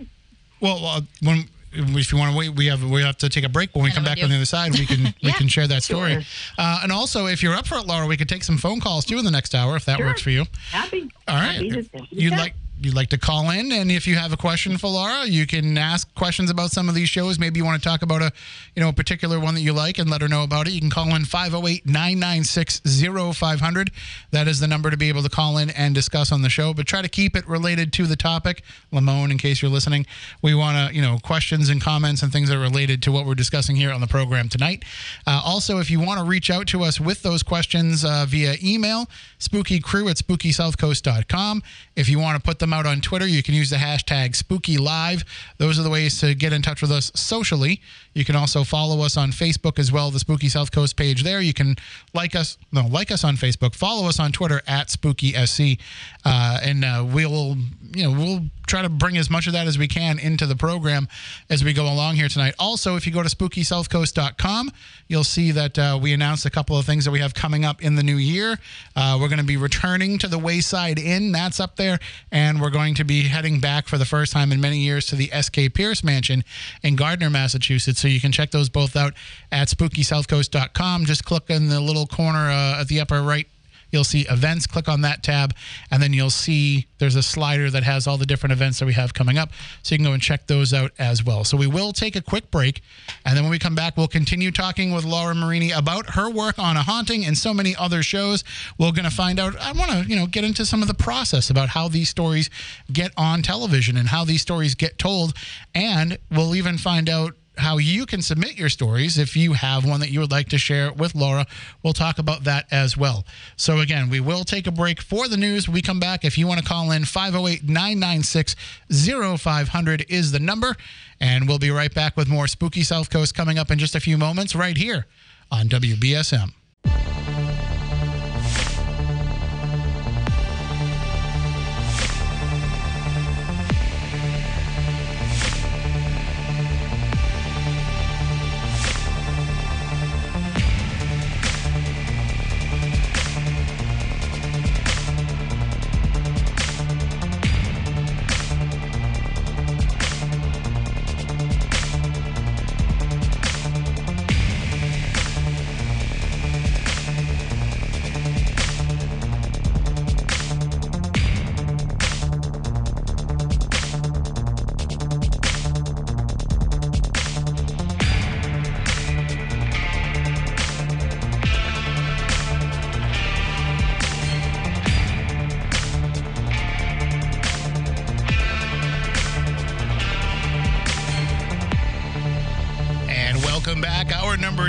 Well, 0.60 0.84
uh, 0.84 1.00
when 1.22 1.48
if 1.72 2.12
you 2.12 2.18
want 2.18 2.32
to 2.32 2.38
wait, 2.38 2.50
we 2.50 2.66
have 2.66 2.82
we 2.82 3.02
have 3.02 3.16
to 3.18 3.28
take 3.28 3.44
a 3.44 3.48
break. 3.48 3.74
When 3.74 3.84
we 3.84 3.90
come 3.90 4.04
back 4.04 4.22
on 4.22 4.28
the 4.28 4.36
other 4.36 4.44
side, 4.44 4.72
we 4.72 4.86
can 4.86 5.00
yeah, 5.04 5.12
we 5.22 5.32
can 5.32 5.48
share 5.48 5.66
that 5.66 5.82
story. 5.82 6.22
Sure. 6.22 6.22
Uh, 6.58 6.80
and 6.82 6.92
also, 6.92 7.26
if 7.26 7.42
you're 7.42 7.54
up 7.54 7.66
for 7.66 7.78
it, 7.78 7.86
Laura, 7.86 8.06
we 8.06 8.16
could 8.16 8.28
take 8.28 8.44
some 8.44 8.58
phone 8.58 8.80
calls 8.80 9.04
too 9.04 9.18
in 9.18 9.24
the 9.24 9.30
next 9.30 9.54
hour 9.54 9.76
if 9.76 9.84
that 9.86 9.98
sure. 9.98 10.06
works 10.06 10.20
for 10.20 10.30
you. 10.30 10.44
Happy. 10.70 11.10
All 11.26 11.36
right. 11.36 11.72
Happy 11.72 12.08
you'd 12.10 12.32
like 12.32 12.54
you'd 12.80 12.94
like 12.94 13.10
to 13.10 13.18
call 13.18 13.50
in 13.50 13.72
and 13.72 13.90
if 13.90 14.06
you 14.06 14.14
have 14.16 14.32
a 14.32 14.36
question 14.36 14.78
for 14.78 14.88
Laura, 14.88 15.26
you 15.26 15.46
can 15.46 15.78
ask 15.78 16.14
questions 16.14 16.50
about 16.50 16.70
some 16.70 16.88
of 16.88 16.94
these 16.94 17.08
shows. 17.08 17.38
Maybe 17.38 17.58
you 17.58 17.64
want 17.64 17.82
to 17.82 17.88
talk 17.88 18.02
about 18.02 18.22
a, 18.22 18.32
you 18.74 18.82
know, 18.82 18.88
a 18.88 18.92
particular 18.92 19.40
one 19.40 19.54
that 19.54 19.62
you 19.62 19.72
like 19.72 19.98
and 19.98 20.08
let 20.08 20.20
her 20.20 20.28
know 20.28 20.42
about 20.42 20.68
it. 20.68 20.72
You 20.72 20.80
can 20.80 20.90
call 20.90 21.14
in 21.14 21.22
508-996-0500. 21.22 23.88
That 24.30 24.48
is 24.48 24.60
the 24.60 24.68
number 24.68 24.90
to 24.90 24.96
be 24.96 25.08
able 25.08 25.22
to 25.22 25.28
call 25.28 25.58
in 25.58 25.70
and 25.70 25.94
discuss 25.94 26.32
on 26.32 26.42
the 26.42 26.50
show, 26.50 26.74
but 26.74 26.86
try 26.86 27.02
to 27.02 27.08
keep 27.08 27.36
it 27.36 27.48
related 27.48 27.92
to 27.94 28.06
the 28.06 28.16
topic. 28.16 28.62
Lamone, 28.92 29.30
in 29.30 29.38
case 29.38 29.62
you're 29.62 29.70
listening, 29.70 30.06
we 30.42 30.54
want 30.54 30.90
to, 30.90 30.94
you 30.94 31.02
know, 31.02 31.18
questions 31.22 31.68
and 31.68 31.80
comments 31.80 32.22
and 32.22 32.32
things 32.32 32.48
that 32.48 32.56
are 32.56 32.60
related 32.60 33.02
to 33.02 33.12
what 33.12 33.26
we're 33.26 33.34
discussing 33.34 33.76
here 33.76 33.90
on 33.90 34.00
the 34.00 34.06
program 34.06 34.48
tonight. 34.48 34.84
Uh, 35.26 35.40
also, 35.44 35.78
if 35.78 35.90
you 35.90 36.00
want 36.00 36.20
to 36.20 36.24
reach 36.24 36.50
out 36.50 36.66
to 36.68 36.82
us 36.82 37.00
with 37.00 37.22
those 37.22 37.42
questions 37.42 38.04
uh, 38.04 38.24
via 38.28 38.56
email, 38.62 39.06
spookycrew 39.38 40.10
at 40.10 40.16
spookysouthcoast.com. 40.16 41.62
If 41.96 42.08
you 42.08 42.18
want 42.18 42.36
to 42.36 42.42
put 42.42 42.58
them 42.58 42.67
them 42.68 42.78
out 42.78 42.86
on 42.86 43.00
Twitter. 43.00 43.26
You 43.26 43.42
can 43.42 43.54
use 43.54 43.70
the 43.70 43.76
hashtag 43.76 44.36
Spooky 44.36 44.76
Live. 44.76 45.24
Those 45.56 45.78
are 45.78 45.82
the 45.82 45.90
ways 45.90 46.20
to 46.20 46.34
get 46.34 46.52
in 46.52 46.62
touch 46.62 46.82
with 46.82 46.92
us 46.92 47.10
socially. 47.14 47.80
You 48.18 48.24
can 48.24 48.34
also 48.34 48.64
follow 48.64 49.02
us 49.02 49.16
on 49.16 49.30
Facebook 49.30 49.78
as 49.78 49.92
well, 49.92 50.10
the 50.10 50.18
Spooky 50.18 50.48
South 50.48 50.72
Coast 50.72 50.96
page 50.96 51.22
there. 51.22 51.40
You 51.40 51.54
can 51.54 51.76
like 52.14 52.34
us, 52.34 52.58
no, 52.72 52.84
like 52.84 53.12
us 53.12 53.22
on 53.22 53.36
Facebook. 53.36 53.76
Follow 53.76 54.08
us 54.08 54.18
on 54.18 54.32
Twitter 54.32 54.60
at 54.66 54.90
Spooky 54.90 55.34
SC, 55.46 55.78
uh, 56.24 56.58
and 56.60 56.84
uh, 56.84 57.06
we'll, 57.06 57.56
you 57.94 58.02
know, 58.02 58.10
we'll 58.10 58.40
try 58.66 58.82
to 58.82 58.88
bring 58.88 59.16
as 59.16 59.30
much 59.30 59.46
of 59.46 59.52
that 59.52 59.68
as 59.68 59.78
we 59.78 59.86
can 59.88 60.18
into 60.18 60.46
the 60.46 60.56
program 60.56 61.08
as 61.48 61.64
we 61.64 61.72
go 61.72 61.84
along 61.84 62.16
here 62.16 62.28
tonight. 62.28 62.54
Also, 62.58 62.96
if 62.96 63.06
you 63.06 63.12
go 63.12 63.22
to 63.22 63.28
spookysouthcoast.com, 63.28 64.70
you'll 65.06 65.24
see 65.24 65.52
that 65.52 65.78
uh, 65.78 65.98
we 66.00 66.12
announced 66.12 66.44
a 66.44 66.50
couple 66.50 66.76
of 66.76 66.84
things 66.84 67.04
that 67.04 67.12
we 67.12 67.20
have 67.20 67.34
coming 67.34 67.64
up 67.64 67.82
in 67.82 67.94
the 67.94 68.02
new 68.02 68.16
year. 68.16 68.58
Uh, 68.96 69.16
we're 69.20 69.28
going 69.28 69.38
to 69.38 69.44
be 69.44 69.56
returning 69.56 70.18
to 70.18 70.26
the 70.26 70.38
Wayside 70.38 70.98
Inn, 70.98 71.30
that's 71.30 71.60
up 71.60 71.76
there, 71.76 72.00
and 72.32 72.60
we're 72.60 72.70
going 72.70 72.96
to 72.96 73.04
be 73.04 73.22
heading 73.22 73.60
back 73.60 73.86
for 73.86 73.96
the 73.96 74.04
first 74.04 74.32
time 74.32 74.50
in 74.50 74.60
many 74.60 74.78
years 74.78 75.06
to 75.06 75.14
the 75.14 75.30
SK 75.40 75.72
Pierce 75.72 76.02
Mansion 76.02 76.42
in 76.82 76.96
Gardner, 76.96 77.30
Massachusetts. 77.30 78.00
So 78.00 78.07
you 78.08 78.20
can 78.20 78.32
check 78.32 78.50
those 78.50 78.68
both 78.68 78.96
out 78.96 79.14
at 79.52 79.68
spookysouthcoast.com. 79.68 81.04
Just 81.04 81.24
click 81.24 81.44
in 81.48 81.68
the 81.68 81.80
little 81.80 82.06
corner 82.06 82.50
uh, 82.50 82.80
at 82.80 82.88
the 82.88 83.00
upper 83.00 83.22
right 83.22 83.46
You'll 83.90 84.04
see 84.04 84.26
events, 84.28 84.66
click 84.66 84.88
on 84.88 85.00
that 85.02 85.22
tab, 85.22 85.54
and 85.90 86.02
then 86.02 86.12
you'll 86.12 86.30
see 86.30 86.86
there's 86.98 87.14
a 87.14 87.22
slider 87.22 87.70
that 87.70 87.84
has 87.84 88.06
all 88.06 88.18
the 88.18 88.26
different 88.26 88.52
events 88.52 88.78
that 88.78 88.86
we 88.86 88.92
have 88.92 89.14
coming 89.14 89.38
up. 89.38 89.50
So 89.82 89.94
you 89.94 89.98
can 89.98 90.04
go 90.04 90.12
and 90.12 90.22
check 90.22 90.46
those 90.46 90.74
out 90.74 90.92
as 90.98 91.24
well. 91.24 91.44
So 91.44 91.56
we 91.56 91.66
will 91.66 91.92
take 91.92 92.14
a 92.14 92.20
quick 92.20 92.50
break, 92.50 92.82
and 93.24 93.36
then 93.36 93.44
when 93.44 93.50
we 93.50 93.58
come 93.58 93.74
back, 93.74 93.96
we'll 93.96 94.08
continue 94.08 94.50
talking 94.50 94.92
with 94.92 95.04
Laura 95.04 95.34
Marini 95.34 95.70
about 95.70 96.10
her 96.10 96.30
work 96.30 96.58
on 96.58 96.76
A 96.76 96.82
Haunting 96.82 97.24
and 97.24 97.36
so 97.36 97.54
many 97.54 97.74
other 97.76 98.02
shows. 98.02 98.44
We're 98.78 98.92
going 98.92 99.04
to 99.04 99.10
find 99.10 99.40
out, 99.40 99.56
I 99.58 99.72
want 99.72 99.90
to, 99.90 100.04
you 100.06 100.16
know, 100.16 100.26
get 100.26 100.44
into 100.44 100.66
some 100.66 100.82
of 100.82 100.88
the 100.88 100.94
process 100.94 101.48
about 101.48 101.70
how 101.70 101.88
these 101.88 102.10
stories 102.10 102.50
get 102.92 103.12
on 103.16 103.40
television 103.40 103.96
and 103.96 104.08
how 104.08 104.24
these 104.24 104.42
stories 104.42 104.74
get 104.74 104.98
told. 104.98 105.32
And 105.74 106.18
we'll 106.30 106.54
even 106.54 106.76
find 106.76 107.08
out 107.08 107.34
how 107.58 107.78
you 107.78 108.06
can 108.06 108.22
submit 108.22 108.56
your 108.56 108.68
stories 108.68 109.18
if 109.18 109.36
you 109.36 109.52
have 109.52 109.84
one 109.84 110.00
that 110.00 110.10
you 110.10 110.20
would 110.20 110.30
like 110.30 110.48
to 110.50 110.58
share 110.58 110.92
with 110.92 111.14
Laura. 111.14 111.46
We'll 111.82 111.92
talk 111.92 112.18
about 112.18 112.44
that 112.44 112.66
as 112.70 112.96
well. 112.96 113.24
So, 113.56 113.80
again, 113.80 114.08
we 114.08 114.20
will 114.20 114.44
take 114.44 114.66
a 114.66 114.72
break 114.72 115.02
for 115.02 115.28
the 115.28 115.36
news. 115.36 115.68
We 115.68 115.82
come 115.82 116.00
back. 116.00 116.24
If 116.24 116.38
you 116.38 116.46
want 116.46 116.60
to 116.60 116.66
call 116.66 116.90
in, 116.92 117.04
508 117.04 117.64
996 117.64 118.56
0500 118.90 120.06
is 120.08 120.32
the 120.32 120.40
number. 120.40 120.76
And 121.20 121.48
we'll 121.48 121.58
be 121.58 121.70
right 121.70 121.92
back 121.92 122.16
with 122.16 122.28
more 122.28 122.46
Spooky 122.46 122.82
South 122.82 123.10
Coast 123.10 123.34
coming 123.34 123.58
up 123.58 123.70
in 123.70 123.78
just 123.78 123.94
a 123.94 124.00
few 124.00 124.16
moments 124.16 124.54
right 124.54 124.76
here 124.76 125.06
on 125.50 125.68
WBSM. 125.68 126.52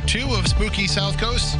Two 0.09 0.33
of 0.33 0.47
Spooky 0.47 0.87
South 0.87 1.19
Coast. 1.19 1.53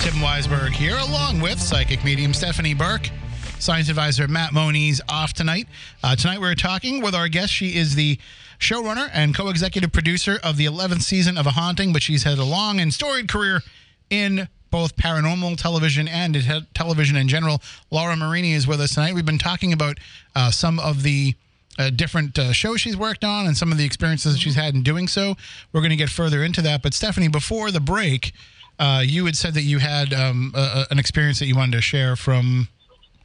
Tim 0.00 0.14
Weisberg 0.14 0.70
here, 0.70 0.96
along 0.96 1.42
with 1.42 1.60
psychic 1.60 2.02
medium 2.02 2.32
Stephanie 2.32 2.72
Burke. 2.72 3.10
Science 3.58 3.90
advisor 3.90 4.26
Matt 4.26 4.54
Moniz 4.54 5.02
off 5.10 5.34
tonight. 5.34 5.68
Uh, 6.02 6.16
tonight 6.16 6.40
we're 6.40 6.54
talking 6.54 7.02
with 7.02 7.14
our 7.14 7.28
guest. 7.28 7.52
She 7.52 7.76
is 7.76 7.94
the 7.94 8.18
showrunner 8.58 9.10
and 9.12 9.36
co-executive 9.36 9.92
producer 9.92 10.40
of 10.42 10.56
the 10.56 10.64
11th 10.64 11.02
season 11.02 11.36
of 11.36 11.46
A 11.46 11.50
Haunting, 11.50 11.92
but 11.92 12.02
she's 12.02 12.22
had 12.22 12.38
a 12.38 12.44
long 12.44 12.80
and 12.80 12.94
storied 12.94 13.28
career 13.28 13.60
in 14.08 14.48
both 14.70 14.96
paranormal 14.96 15.58
television 15.58 16.08
and 16.08 16.66
television 16.72 17.16
in 17.16 17.28
general. 17.28 17.60
Laura 17.90 18.16
Marini 18.16 18.54
is 18.54 18.66
with 18.66 18.80
us 18.80 18.94
tonight. 18.94 19.14
We've 19.14 19.26
been 19.26 19.36
talking 19.36 19.70
about 19.70 19.98
uh, 20.34 20.50
some 20.50 20.80
of 20.80 21.02
the 21.02 21.34
uh, 21.78 21.90
different 21.90 22.38
uh, 22.38 22.52
shows 22.52 22.80
she's 22.80 22.96
worked 22.96 23.24
on 23.24 23.46
and 23.46 23.56
some 23.56 23.72
of 23.72 23.78
the 23.78 23.84
experiences 23.84 24.34
that 24.34 24.38
she's 24.38 24.54
had 24.54 24.74
in 24.74 24.82
doing 24.82 25.08
so. 25.08 25.36
We're 25.72 25.80
going 25.80 25.90
to 25.90 25.96
get 25.96 26.10
further 26.10 26.42
into 26.42 26.62
that. 26.62 26.82
But 26.82 26.94
Stephanie, 26.94 27.28
before 27.28 27.70
the 27.70 27.80
break, 27.80 28.32
uh, 28.78 29.02
you 29.04 29.24
had 29.26 29.36
said 29.36 29.54
that 29.54 29.62
you 29.62 29.78
had 29.78 30.12
um, 30.12 30.52
a, 30.54 30.86
an 30.90 30.98
experience 30.98 31.38
that 31.38 31.46
you 31.46 31.56
wanted 31.56 31.72
to 31.72 31.80
share 31.80 32.16
from 32.16 32.68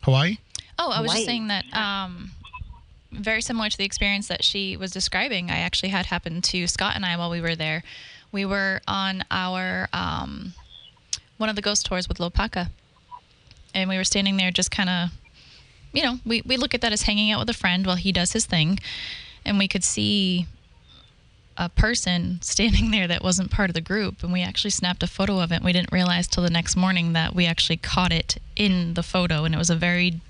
Hawaii. 0.03 0.37
Oh, 0.79 0.91
I 0.91 1.01
was 1.01 1.11
Hawaii. 1.11 1.15
just 1.17 1.25
saying 1.25 1.47
that. 1.47 1.65
Um, 1.73 2.31
very 3.11 3.41
similar 3.41 3.69
to 3.69 3.77
the 3.77 3.85
experience 3.85 4.27
that 4.27 4.43
she 4.43 4.77
was 4.77 4.91
describing, 4.91 5.49
I 5.49 5.57
actually 5.59 5.89
had 5.89 6.07
happened 6.07 6.43
to 6.45 6.67
Scott 6.67 6.95
and 6.95 7.05
I 7.05 7.17
while 7.17 7.29
we 7.29 7.41
were 7.41 7.55
there. 7.55 7.83
We 8.31 8.45
were 8.45 8.81
on 8.87 9.23
our 9.31 9.87
um, 9.93 10.53
one 11.37 11.49
of 11.49 11.55
the 11.55 11.61
ghost 11.61 11.85
tours 11.85 12.07
with 12.07 12.17
Lopaka, 12.17 12.69
and 13.73 13.89
we 13.89 13.97
were 13.97 14.03
standing 14.03 14.37
there 14.37 14.51
just 14.51 14.69
kind 14.69 14.89
of 14.89 15.09
you 15.97 16.03
know, 16.03 16.19
we, 16.23 16.43
we 16.45 16.57
look 16.57 16.75
at 16.75 16.81
that 16.81 16.93
as 16.93 17.01
hanging 17.01 17.31
out 17.31 17.39
with 17.39 17.49
a 17.49 17.53
friend 17.53 17.87
while 17.87 17.95
he 17.95 18.11
does 18.11 18.33
his 18.33 18.45
thing. 18.45 18.77
And 19.43 19.57
we 19.57 19.67
could 19.67 19.83
see 19.83 20.45
a 21.57 21.69
person 21.69 22.37
standing 22.43 22.91
there 22.91 23.07
that 23.07 23.23
wasn't 23.23 23.49
part 23.49 23.71
of 23.71 23.73
the 23.73 23.81
group. 23.81 24.21
And 24.21 24.31
we 24.31 24.43
actually 24.43 24.69
snapped 24.69 25.01
a 25.01 25.07
photo 25.07 25.39
of 25.39 25.51
it. 25.51 25.63
We 25.63 25.73
didn't 25.73 25.91
realize 25.91 26.27
till 26.27 26.43
the 26.43 26.51
next 26.51 26.75
morning 26.75 27.13
that 27.13 27.33
we 27.33 27.47
actually 27.47 27.77
caught 27.77 28.11
it 28.11 28.37
in 28.55 28.93
the 28.93 29.01
photo. 29.01 29.43
And 29.43 29.55
it 29.55 29.57
was 29.57 29.71
a 29.71 29.75
very, 29.75 30.21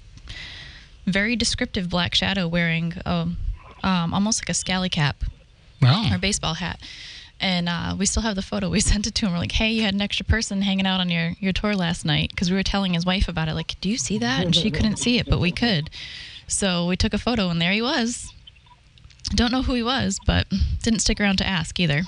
very 1.05 1.35
descriptive 1.35 1.89
black 1.89 2.15
shadow 2.15 2.47
wearing 2.47 2.93
a, 3.05 3.27
um, 3.83 4.13
almost 4.13 4.41
like 4.41 4.49
a 4.49 4.53
scally 4.53 4.87
cap 4.87 5.21
wow. 5.81 6.09
or 6.09 6.17
baseball 6.17 6.53
hat 6.53 6.79
and 7.39 7.69
uh, 7.69 7.95
we 7.97 8.05
still 8.05 8.23
have 8.23 8.35
the 8.35 8.41
photo. 8.41 8.69
We 8.69 8.79
sent 8.91 9.07
it 9.07 9.15
to 9.15 9.25
him. 9.25 9.33
We're 9.33 9.39
like, 9.39 9.51
"Hey, 9.51 9.71
you 9.71 9.83
had 9.83 9.93
an 9.93 10.01
extra 10.01 10.25
person 10.25 10.61
hanging 10.61 10.87
out 10.87 10.99
on 10.99 11.09
your 11.09 11.33
your 11.39 11.53
tour 11.53 11.75
last 11.75 12.05
night," 12.05 12.31
because 12.31 12.49
we 12.49 12.57
were 12.57 12.63
telling 12.63 12.93
his 12.93 13.05
wife 13.05 13.27
about 13.27 13.47
it. 13.47 13.53
Like, 13.53 13.79
"Do 13.81 13.89
you 13.89 13.97
see 13.97 14.17
that?" 14.19 14.45
And 14.45 14.55
she 14.55 14.71
couldn't 14.71 14.97
see 14.97 15.17
it, 15.17 15.29
but 15.29 15.39
we 15.39 15.51
could. 15.51 15.89
So 16.47 16.87
we 16.87 16.95
took 16.95 17.13
a 17.13 17.17
photo, 17.17 17.49
and 17.49 17.61
there 17.61 17.71
he 17.71 17.81
was. 17.81 18.33
Don't 19.35 19.51
know 19.51 19.63
who 19.63 19.73
he 19.73 19.83
was, 19.83 20.19
but 20.25 20.47
didn't 20.81 20.99
stick 20.99 21.19
around 21.19 21.37
to 21.37 21.47
ask 21.47 21.79
either. 21.79 22.03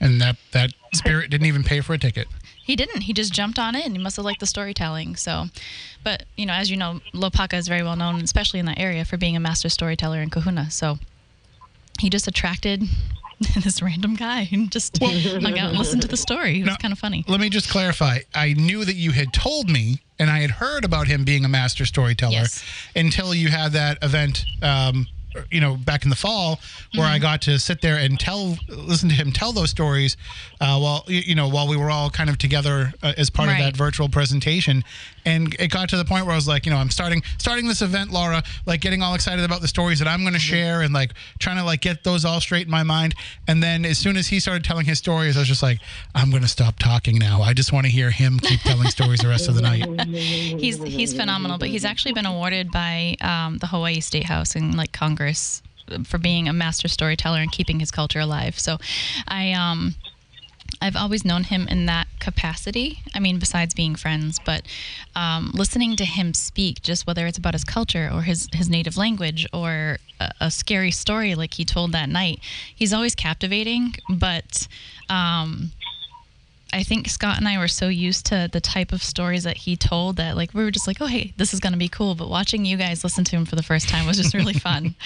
And 0.00 0.20
that 0.20 0.36
that 0.52 0.72
spirit 0.92 1.30
didn't 1.30 1.46
even 1.46 1.64
pay 1.64 1.80
for 1.80 1.94
a 1.94 1.98
ticket. 1.98 2.28
He 2.64 2.76
didn't. 2.76 3.02
He 3.02 3.12
just 3.12 3.32
jumped 3.32 3.58
on 3.58 3.74
in. 3.74 3.92
He 3.92 3.98
must 3.98 4.16
have 4.16 4.24
liked 4.24 4.40
the 4.40 4.46
storytelling. 4.46 5.16
So, 5.16 5.46
but 6.04 6.24
you 6.36 6.46
know, 6.46 6.52
as 6.52 6.70
you 6.70 6.76
know, 6.76 7.00
Lopaka 7.12 7.54
is 7.54 7.66
very 7.66 7.82
well 7.82 7.96
known, 7.96 8.20
especially 8.22 8.60
in 8.60 8.66
that 8.66 8.78
area, 8.78 9.04
for 9.04 9.16
being 9.16 9.34
a 9.34 9.40
master 9.40 9.68
storyteller 9.68 10.20
in 10.20 10.30
Kahuna. 10.30 10.70
So 10.70 10.98
he 11.98 12.08
just 12.08 12.28
attracted 12.28 12.84
this 13.62 13.82
random 13.82 14.14
guy 14.14 14.48
and 14.52 14.70
just 14.70 14.98
well, 15.00 15.10
hung 15.10 15.58
out 15.58 15.70
and 15.70 15.78
listened 15.78 16.02
to 16.02 16.08
the 16.08 16.16
story. 16.16 16.60
It 16.60 16.66
was 16.66 16.76
kind 16.76 16.92
of 16.92 16.98
funny. 16.98 17.24
Let 17.28 17.40
me 17.40 17.48
just 17.48 17.68
clarify. 17.68 18.20
I 18.34 18.54
knew 18.54 18.84
that 18.84 18.96
you 18.96 19.12
had 19.12 19.32
told 19.32 19.70
me, 19.70 20.00
and 20.18 20.30
I 20.30 20.40
had 20.40 20.50
heard 20.50 20.84
about 20.84 21.08
him 21.08 21.24
being 21.24 21.44
a 21.44 21.48
master 21.48 21.84
storyteller 21.86 22.32
yes. 22.32 22.64
until 22.94 23.34
you 23.34 23.48
had 23.48 23.72
that 23.72 23.98
event. 24.02 24.44
Um, 24.62 25.06
you 25.50 25.60
know, 25.60 25.76
back 25.76 26.04
in 26.04 26.10
the 26.10 26.16
fall, 26.16 26.60
where 26.94 27.06
mm-hmm. 27.06 27.14
I 27.14 27.18
got 27.18 27.40
to 27.42 27.58
sit 27.58 27.80
there 27.80 27.96
and 27.96 28.20
tell, 28.20 28.58
listen 28.68 29.08
to 29.08 29.14
him 29.14 29.32
tell 29.32 29.52
those 29.52 29.70
stories, 29.70 30.18
uh, 30.60 30.78
while 30.78 31.04
you 31.06 31.34
know, 31.34 31.48
while 31.48 31.66
we 31.68 31.76
were 31.76 31.90
all 31.90 32.10
kind 32.10 32.28
of 32.28 32.36
together 32.36 32.92
uh, 33.02 33.14
as 33.16 33.30
part 33.30 33.48
right. 33.48 33.58
of 33.58 33.64
that 33.64 33.76
virtual 33.76 34.10
presentation, 34.10 34.84
and 35.24 35.54
it 35.58 35.70
got 35.70 35.88
to 35.90 35.96
the 35.96 36.04
point 36.04 36.26
where 36.26 36.32
I 36.32 36.36
was 36.36 36.48
like, 36.48 36.66
you 36.66 36.72
know, 36.72 36.78
I'm 36.78 36.90
starting 36.90 37.22
starting 37.38 37.68
this 37.68 37.82
event, 37.82 38.10
Laura, 38.10 38.42
like 38.66 38.80
getting 38.80 39.02
all 39.02 39.14
excited 39.14 39.44
about 39.44 39.60
the 39.60 39.68
stories 39.68 39.98
that 39.98 40.08
I'm 40.08 40.20
going 40.20 40.34
to 40.34 40.38
mm-hmm. 40.38 40.54
share, 40.54 40.82
and 40.82 40.92
like 40.92 41.12
trying 41.38 41.56
to 41.56 41.64
like 41.64 41.80
get 41.80 42.04
those 42.04 42.24
all 42.24 42.40
straight 42.40 42.66
in 42.66 42.70
my 42.70 42.82
mind, 42.82 43.14
and 43.48 43.62
then 43.62 43.84
as 43.84 43.98
soon 43.98 44.16
as 44.16 44.28
he 44.28 44.40
started 44.40 44.64
telling 44.64 44.86
his 44.86 44.98
stories, 44.98 45.36
I 45.36 45.40
was 45.40 45.48
just 45.48 45.62
like, 45.62 45.80
I'm 46.14 46.30
going 46.30 46.42
to 46.42 46.48
stop 46.48 46.78
talking 46.78 47.18
now. 47.18 47.42
I 47.42 47.54
just 47.54 47.72
want 47.72 47.86
to 47.86 47.92
hear 47.92 48.10
him 48.10 48.38
keep 48.38 48.60
telling 48.60 48.88
stories 48.88 49.20
the 49.20 49.28
rest 49.28 49.48
of 49.48 49.54
the 49.54 49.62
night. 49.62 49.86
He's 50.06 50.82
he's 50.82 51.14
phenomenal, 51.14 51.58
but 51.58 51.68
he's 51.68 51.84
actually 51.84 52.12
been 52.12 52.26
awarded 52.26 52.70
by 52.70 53.16
um, 53.20 53.58
the 53.58 53.66
Hawaii 53.66 54.00
State 54.00 54.24
House 54.24 54.54
and 54.54 54.76
like 54.76 54.92
Congress 54.92 55.22
Congress 55.22 55.62
for 56.04 56.18
being 56.18 56.48
a 56.48 56.52
master 56.52 56.88
storyteller 56.88 57.38
and 57.38 57.52
keeping 57.52 57.80
his 57.80 57.90
culture 57.90 58.20
alive. 58.20 58.58
So 58.58 58.78
I 59.28 59.52
um 59.52 59.94
I've 60.80 60.96
always 60.96 61.24
known 61.24 61.44
him 61.44 61.68
in 61.68 61.86
that 61.86 62.08
capacity. 62.18 63.00
I 63.14 63.20
mean, 63.20 63.38
besides 63.38 63.74
being 63.74 63.94
friends, 63.94 64.38
but 64.44 64.62
um, 65.14 65.52
listening 65.54 65.96
to 65.96 66.04
him 66.04 66.34
speak, 66.34 66.82
just 66.82 67.06
whether 67.06 67.26
it's 67.26 67.38
about 67.38 67.54
his 67.54 67.64
culture 67.64 68.10
or 68.12 68.22
his, 68.22 68.48
his 68.52 68.68
native 68.68 68.96
language 68.96 69.46
or 69.52 69.98
a, 70.20 70.32
a 70.40 70.50
scary 70.50 70.90
story 70.90 71.34
like 71.34 71.54
he 71.54 71.64
told 71.64 71.92
that 71.92 72.08
night, 72.08 72.40
he's 72.74 72.92
always 72.92 73.14
captivating. 73.14 73.94
But 74.08 74.66
um, 75.08 75.72
I 76.72 76.82
think 76.82 77.08
Scott 77.08 77.36
and 77.36 77.46
I 77.46 77.58
were 77.58 77.68
so 77.68 77.88
used 77.88 78.26
to 78.26 78.48
the 78.50 78.60
type 78.60 78.92
of 78.92 79.02
stories 79.02 79.44
that 79.44 79.58
he 79.58 79.76
told 79.76 80.16
that 80.16 80.36
like 80.36 80.54
we 80.54 80.64
were 80.64 80.70
just 80.70 80.86
like, 80.86 80.98
oh 81.00 81.06
hey, 81.06 81.34
this 81.36 81.52
is 81.52 81.60
gonna 81.60 81.76
be 81.76 81.88
cool. 81.88 82.14
But 82.14 82.30
watching 82.30 82.64
you 82.64 82.76
guys 82.76 83.04
listen 83.04 83.24
to 83.24 83.36
him 83.36 83.44
for 83.44 83.56
the 83.56 83.62
first 83.62 83.88
time 83.88 84.06
was 84.06 84.16
just 84.16 84.34
really 84.34 84.54
fun. 84.54 84.94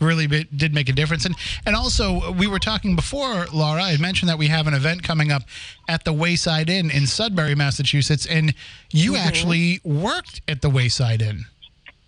really 0.00 0.26
did 0.26 0.74
make 0.74 0.88
a 0.88 0.92
difference. 0.92 1.24
And 1.24 1.34
and 1.64 1.76
also 1.76 2.32
we 2.32 2.46
were 2.46 2.58
talking 2.58 2.96
before, 2.96 3.46
Laura. 3.52 3.82
I 3.82 3.96
mentioned 3.98 4.28
that 4.28 4.38
we 4.38 4.48
have 4.48 4.66
an 4.66 4.74
event 4.74 5.02
coming 5.02 5.30
up 5.32 5.42
at 5.88 6.04
the 6.04 6.12
Wayside 6.12 6.70
Inn 6.70 6.90
in 6.90 7.06
Sudbury, 7.06 7.54
Massachusetts, 7.54 8.26
and 8.26 8.54
you 8.90 9.16
actually 9.16 9.80
worked 9.84 10.40
at 10.48 10.62
the 10.62 10.70
Wayside 10.70 11.22
Inn. 11.22 11.46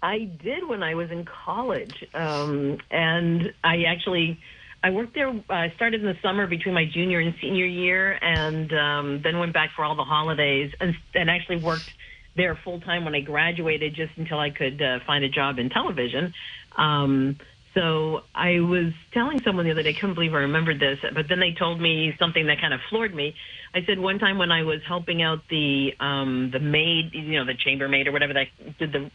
I 0.02 0.30
did 0.42 0.68
when 0.68 0.82
I 0.82 0.94
was 0.94 1.10
in 1.10 1.24
college, 1.24 2.04
um, 2.14 2.78
and 2.90 3.52
I 3.64 3.82
actually 3.84 4.38
I 4.82 4.90
worked 4.90 5.14
there. 5.14 5.28
uh, 5.28 5.42
I 5.48 5.72
started 5.76 6.00
in 6.00 6.06
the 6.06 6.16
summer 6.22 6.46
between 6.46 6.74
my 6.74 6.84
junior 6.84 7.18
and 7.18 7.34
senior 7.40 7.66
year, 7.66 8.12
and 8.22 8.72
um, 8.72 9.22
then 9.22 9.38
went 9.38 9.52
back 9.52 9.70
for 9.74 9.84
all 9.84 9.96
the 9.96 10.04
holidays, 10.04 10.72
and, 10.80 10.96
and 11.14 11.28
actually 11.28 11.56
worked 11.56 11.90
there 12.36 12.54
full 12.54 12.80
time 12.80 13.04
when 13.04 13.14
I 13.14 13.20
graduated, 13.20 13.94
just 13.94 14.12
until 14.16 14.38
I 14.38 14.50
could 14.50 14.80
uh, 14.80 15.00
find 15.04 15.24
a 15.24 15.28
job 15.28 15.58
in 15.58 15.68
television. 15.68 16.32
Um, 16.76 17.38
so 17.78 18.22
I 18.34 18.58
was 18.58 18.92
telling 19.12 19.40
someone 19.42 19.64
the 19.64 19.70
other 19.70 19.84
day, 19.84 19.90
I 19.90 19.92
couldn't 19.92 20.14
believe 20.14 20.34
I 20.34 20.38
remembered 20.38 20.80
this, 20.80 20.98
but 21.14 21.28
then 21.28 21.38
they 21.38 21.52
told 21.52 21.80
me 21.80 22.12
something 22.18 22.48
that 22.48 22.60
kind 22.60 22.74
of 22.74 22.80
floored 22.90 23.14
me. 23.14 23.36
I 23.72 23.84
said 23.84 24.00
one 24.00 24.18
time 24.18 24.36
when 24.36 24.50
I 24.50 24.64
was 24.64 24.80
helping 24.82 25.22
out 25.22 25.46
the 25.48 25.94
um, 26.00 26.50
the 26.50 26.58
maid, 26.58 27.14
you 27.14 27.38
know, 27.38 27.44
the 27.44 27.54
chambermaid 27.54 28.08
or 28.08 28.12
whatever 28.12 28.32
that 28.32 28.48
did 28.78 28.92
the 28.92 29.10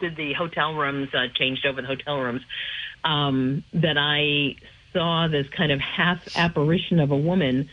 did 0.00 0.16
the 0.16 0.32
hotel 0.32 0.74
rooms 0.74 1.10
uh, 1.12 1.26
changed 1.34 1.66
over 1.66 1.82
the 1.82 1.86
hotel 1.86 2.18
rooms, 2.18 2.40
um, 3.04 3.62
that 3.74 3.98
I 3.98 4.56
saw 4.94 5.28
this 5.28 5.46
kind 5.50 5.70
of 5.70 5.78
half 5.80 6.34
apparition 6.34 7.00
of 7.00 7.10
a 7.10 7.16
woman 7.16 7.68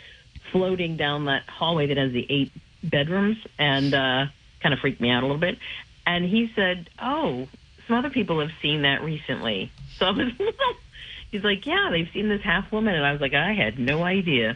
floating 0.51 0.97
down 0.97 1.25
that 1.25 1.43
hallway 1.47 1.87
that 1.87 1.97
has 1.97 2.11
the 2.11 2.25
eight 2.29 2.51
bedrooms, 2.83 3.37
and 3.57 3.93
uh, 3.93 4.25
kind 4.59 4.73
of 4.73 4.79
freaked 4.79 4.99
me 4.99 5.11
out 5.11 5.23
a 5.23 5.27
little 5.27 5.39
bit. 5.39 5.59
And 6.05 6.25
he 6.25 6.51
said, 6.55 6.89
"Oh, 6.99 7.47
some 7.87 7.95
other 7.95 8.09
people 8.09 8.41
have 8.41 8.51
seen 8.61 8.81
that 8.81 9.01
recently." 9.01 9.71
So 9.99 10.07
I 10.07 10.11
was, 10.11 10.31
he's 11.31 11.43
like, 11.43 11.65
"Yeah, 11.65 11.89
they've 11.91 12.09
seen 12.13 12.29
this 12.29 12.41
half 12.41 12.71
woman," 12.71 12.95
and 12.95 13.05
I 13.05 13.11
was 13.11 13.21
like, 13.21 13.33
"I 13.33 13.53
had 13.53 13.79
no 13.79 14.03
idea." 14.03 14.55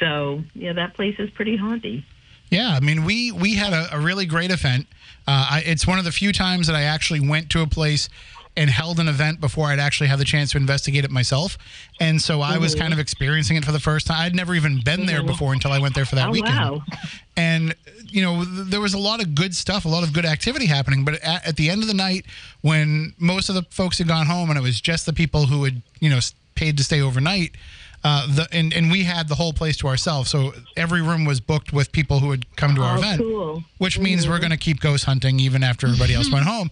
So 0.00 0.42
yeah, 0.54 0.72
that 0.74 0.94
place 0.94 1.16
is 1.18 1.30
pretty 1.30 1.56
haunting. 1.56 2.04
Yeah, 2.50 2.70
I 2.70 2.80
mean, 2.80 3.04
we 3.04 3.32
we 3.32 3.54
had 3.54 3.72
a, 3.72 3.96
a 3.96 4.00
really 4.00 4.26
great 4.26 4.50
event. 4.50 4.86
Uh, 5.26 5.46
I, 5.50 5.62
it's 5.66 5.86
one 5.86 5.98
of 5.98 6.04
the 6.04 6.12
few 6.12 6.32
times 6.32 6.66
that 6.66 6.76
I 6.76 6.82
actually 6.82 7.26
went 7.26 7.50
to 7.50 7.62
a 7.62 7.66
place 7.66 8.08
and 8.56 8.70
held 8.70 9.00
an 9.00 9.08
event 9.08 9.40
before 9.40 9.66
I'd 9.66 9.80
actually 9.80 10.06
have 10.06 10.18
the 10.18 10.24
chance 10.24 10.52
to 10.52 10.58
investigate 10.58 11.04
it 11.04 11.10
myself. 11.10 11.58
And 12.00 12.22
so 12.22 12.40
I 12.40 12.58
was 12.58 12.74
kind 12.74 12.92
of 12.92 12.98
experiencing 12.98 13.56
it 13.56 13.64
for 13.64 13.72
the 13.72 13.80
first 13.80 14.06
time. 14.06 14.20
I'd 14.20 14.34
never 14.34 14.54
even 14.54 14.80
been 14.84 15.06
there 15.06 15.18
mm-hmm. 15.18 15.26
before 15.26 15.52
until 15.52 15.72
I 15.72 15.80
went 15.80 15.94
there 15.94 16.04
for 16.04 16.14
that 16.14 16.28
Oh, 16.28 16.32
weekend. 16.32 16.54
wow. 16.54 16.82
And 17.36 17.74
you 18.08 18.22
know, 18.22 18.44
there 18.44 18.80
was 18.80 18.94
a 18.94 18.98
lot 18.98 19.20
of 19.20 19.34
good 19.34 19.56
stuff, 19.56 19.84
a 19.84 19.88
lot 19.88 20.04
of 20.04 20.12
good 20.12 20.24
activity 20.24 20.66
happening. 20.66 21.04
But 21.04 21.14
at, 21.14 21.48
at 21.48 21.56
the 21.56 21.68
end 21.68 21.82
of 21.82 21.88
the 21.88 21.94
night, 21.94 22.26
when 22.60 23.12
most 23.18 23.48
of 23.48 23.56
the 23.56 23.62
folks 23.70 23.98
had 23.98 24.06
gone 24.06 24.26
home 24.26 24.50
and 24.50 24.58
it 24.58 24.62
was 24.62 24.80
just 24.80 25.04
the 25.04 25.12
people 25.12 25.46
who 25.46 25.64
had 25.64 25.82
you 26.00 26.10
know 26.10 26.20
paid 26.54 26.76
to 26.76 26.84
stay 26.84 27.00
overnight. 27.00 27.56
Uh, 28.04 28.26
the, 28.26 28.46
and, 28.52 28.74
and 28.74 28.90
we 28.90 29.02
had 29.02 29.28
the 29.28 29.34
whole 29.34 29.54
place 29.54 29.78
to 29.78 29.88
ourselves. 29.88 30.28
So 30.28 30.52
every 30.76 31.00
room 31.00 31.24
was 31.24 31.40
booked 31.40 31.72
with 31.72 31.90
people 31.90 32.18
who 32.18 32.30
had 32.32 32.54
come 32.54 32.74
to 32.74 32.82
our 32.82 32.96
Oh, 32.96 32.98
event 32.98 33.20
cool. 33.22 33.64
which 33.78 33.98
means 33.98 34.28
we're 34.28 34.40
going 34.40 34.50
to 34.50 34.58
keep 34.58 34.78
ghost 34.78 35.06
hunting 35.06 35.40
even 35.40 35.62
after 35.62 35.86
everybody 35.86 36.14
else 36.14 36.30
went 36.30 36.44
home. 36.54 36.70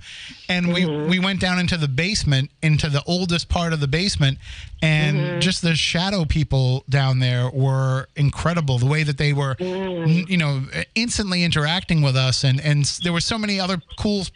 And 0.51 0.75
we 0.75 0.83
mm-hmm. 0.83 1.09
we 1.09 1.19
went 1.19 1.41
down 1.41 1.59
into 1.59 1.79
the 1.79 1.89
basement, 1.89 2.51
into 2.63 2.91
the 2.91 3.03
oldest 3.07 3.49
part 3.49 3.73
of 3.73 3.81
the 3.81 3.89
basement, 3.89 4.37
and 4.83 5.17
mm-hmm. 5.17 5.41
just 5.41 5.63
the 5.63 5.75
shadow 5.75 6.27
people 6.27 6.85
down 6.91 7.19
there 7.19 7.49
were 7.51 8.09
incredible. 8.15 8.77
The 8.77 8.87
way 8.87 9.03
that 9.03 9.17
they 9.17 9.33
were, 9.33 9.55
mm. 9.55 10.03
n- 10.03 10.27
you 10.29 10.37
know, 10.37 10.65
instantly 10.95 11.45
interacting 11.45 12.03
with 12.03 12.15
us, 12.17 12.45
and 12.45 12.61
and 12.61 12.85
there 13.03 13.13
were 13.15 13.21
so 13.23 13.39
many 13.39 13.59
other 13.59 13.81
cool. 13.99 14.27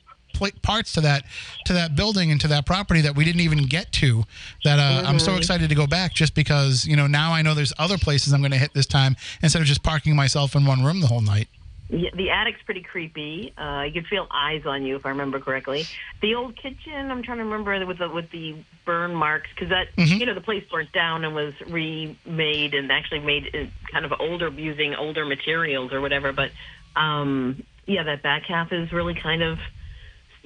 Parts 0.63 0.93
to 0.93 1.01
that 1.03 1.25
to 1.67 1.73
that 1.73 1.97
building 1.97 2.31
and 2.31 2.41
to 2.41 2.49
that 2.49 2.67
property 2.67 3.01
that 3.03 3.17
we 3.17 3.25
didn't 3.25 3.41
even 3.41 3.67
get 3.67 3.93
to. 3.93 4.25
That 4.65 4.79
uh, 4.79 5.07
I'm 5.07 5.19
so 5.19 5.37
excited 5.37 5.69
to 5.69 5.75
go 5.75 5.87
back 5.87 6.15
just 6.15 6.35
because 6.35 6.87
you 6.87 6.97
know 6.97 7.07
now 7.07 7.33
I 7.33 7.43
know 7.43 7.55
there's 7.55 7.73
other 7.79 7.99
places 7.99 8.33
I'm 8.33 8.41
going 8.41 8.53
to 8.53 8.59
hit 8.59 8.73
this 8.75 8.87
time 8.87 9.17
instead 9.43 9.63
of 9.63 9.69
just 9.69 9.83
parking 9.83 10.17
myself 10.17 10.55
in 10.55 10.65
one 10.67 10.85
room 10.85 11.01
the 11.01 11.07
whole 11.07 11.21
night. 11.21 11.49
Yeah, 11.89 12.11
the 12.15 12.31
attic's 12.31 12.61
pretty 12.63 12.83
creepy. 12.83 13.53
Uh, 13.57 13.83
you 13.83 13.93
could 13.93 14.09
feel 14.09 14.27
eyes 14.31 14.67
on 14.67 14.85
you, 14.85 14.97
if 14.97 15.07
I 15.07 15.11
remember 15.11 15.39
correctly. 15.39 15.85
The 16.21 16.35
old 16.35 16.57
kitchen, 16.57 17.13
I'm 17.13 17.23
trying 17.23 17.39
to 17.39 17.45
remember 17.45 17.87
with 17.87 17.99
the 17.99 18.09
with 18.09 18.29
the 18.31 18.57
burn 18.85 19.15
marks 19.15 19.49
because 19.55 19.69
that 19.69 19.87
you 19.97 20.27
know 20.27 20.35
the 20.35 20.41
place 20.41 20.65
burnt 20.71 20.91
down 20.93 21.25
and 21.25 21.33
was 21.35 21.55
remade 21.69 22.75
and 22.75 22.91
actually 22.91 23.21
made 23.21 23.71
kind 23.93 24.05
of 24.05 24.13
older 24.19 24.49
using 24.49 24.97
older 24.97 25.25
materials 25.25 25.93
or 25.93 26.01
whatever. 26.01 26.33
But 26.33 26.51
um, 26.97 27.63
yeah, 27.87 28.03
that 28.03 28.21
back 28.21 28.43
half 28.45 28.73
is 28.73 28.93
really 28.93 29.15
kind 29.15 29.43
of 29.43 29.59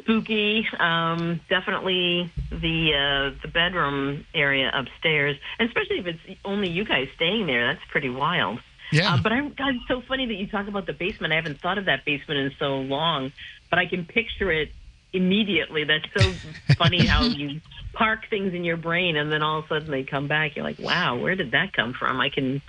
spooky. 0.03 0.67
Um, 0.79 1.41
definitely 1.49 2.31
the 2.51 2.93
uh, 3.35 3.41
the 3.43 3.49
bedroom 3.49 4.27
area 4.35 4.71
upstairs, 4.75 5.37
and 5.59 5.69
especially 5.69 5.99
if 5.99 6.07
it's 6.07 6.41
only 6.45 6.69
you 6.69 6.85
guys 6.85 7.09
staying 7.17 7.47
there. 7.47 7.73
That's 7.73 7.85
pretty 7.91 8.11
wild. 8.11 8.61
Yeah. 8.93 9.15
Uh, 9.15 9.23
but 9.23 9.33
I'm 9.33 9.53
God, 9.53 9.77
it's 9.77 9.89
so 9.89 10.03
funny 10.07 10.27
that 10.27 10.35
you 10.35 10.47
talk 10.47 10.69
about 10.69 10.87
the 10.87 10.93
basement. 10.93 11.33
I 11.33 11.37
haven't 11.37 11.61
thought 11.61 11.79
of 11.79 11.87
that 11.87 12.05
basement 12.05 12.41
in 12.41 12.53
so 12.59 12.79
long, 12.79 13.33
but 13.69 13.79
I 13.79 13.87
can 13.87 14.05
picture 14.05 14.51
it 14.51 14.71
immediately. 15.13 15.85
That's 15.85 16.05
so 16.17 16.33
funny 16.77 17.07
how 17.07 17.23
you 17.23 17.61
park 17.93 18.29
things 18.31 18.55
in 18.55 18.65
your 18.65 18.77
brain 18.77 19.17
and 19.17 19.33
then 19.33 19.43
all 19.43 19.59
of 19.59 19.65
a 19.67 19.69
sudden 19.69 19.91
they 19.91 20.05
come 20.05 20.29
back. 20.29 20.57
You're 20.57 20.65
like, 20.65 20.79
wow, 20.79 21.17
where 21.17 21.35
did 21.35 21.53
that 21.53 21.73
come 21.73 21.93
from? 21.93 22.21
I 22.21 22.31
can 22.31 22.63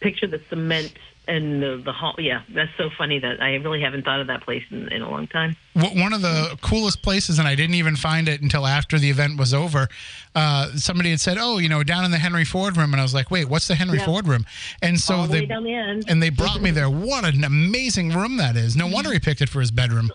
picture 0.00 0.26
the 0.26 0.40
cement 0.48 0.92
and 1.28 1.62
the 1.62 1.80
the 1.84 1.92
hall. 1.92 2.14
Yeah, 2.18 2.42
that's 2.54 2.70
so 2.76 2.90
funny 2.96 3.18
that 3.20 3.40
I 3.40 3.54
really 3.56 3.80
haven't 3.80 4.04
thought 4.04 4.20
of 4.20 4.26
that 4.26 4.42
place 4.42 4.64
in, 4.70 4.88
in 4.88 5.02
a 5.02 5.10
long 5.10 5.26
time. 5.28 5.56
one 5.74 6.12
of 6.12 6.22
the 6.22 6.58
coolest 6.62 7.02
places, 7.02 7.38
and 7.38 7.46
I 7.46 7.54
didn't 7.54 7.74
even 7.76 7.94
find 7.94 8.28
it 8.28 8.40
until 8.42 8.66
after 8.66 8.98
the 8.98 9.10
event 9.10 9.38
was 9.38 9.54
over. 9.54 9.88
Uh, 10.34 10.72
somebody 10.76 11.10
had 11.10 11.20
said, 11.20 11.36
"Oh, 11.38 11.58
you 11.58 11.68
know, 11.68 11.84
down 11.84 12.04
in 12.04 12.10
the 12.10 12.18
Henry 12.18 12.44
Ford 12.44 12.76
room," 12.76 12.92
and 12.92 13.00
I 13.00 13.04
was 13.04 13.14
like, 13.14 13.30
"Wait, 13.30 13.48
what's 13.48 13.68
the 13.68 13.74
Henry 13.74 13.98
Yeah. 13.98 14.06
Ford 14.06 14.26
room?" 14.26 14.44
And 14.82 14.98
so 14.98 15.26
the 15.26 15.40
they 15.40 15.46
the 15.46 16.04
and 16.08 16.22
they 16.22 16.30
brought 16.30 16.60
me 16.60 16.70
there. 16.70 16.90
What 16.90 17.24
an 17.24 17.44
amazing 17.44 18.10
room 18.10 18.38
that 18.38 18.56
is! 18.56 18.76
No 18.76 18.86
wonder 18.86 19.12
he 19.12 19.20
picked 19.20 19.42
it 19.42 19.48
for 19.48 19.60
his 19.60 19.70
bedroom. 19.70 20.10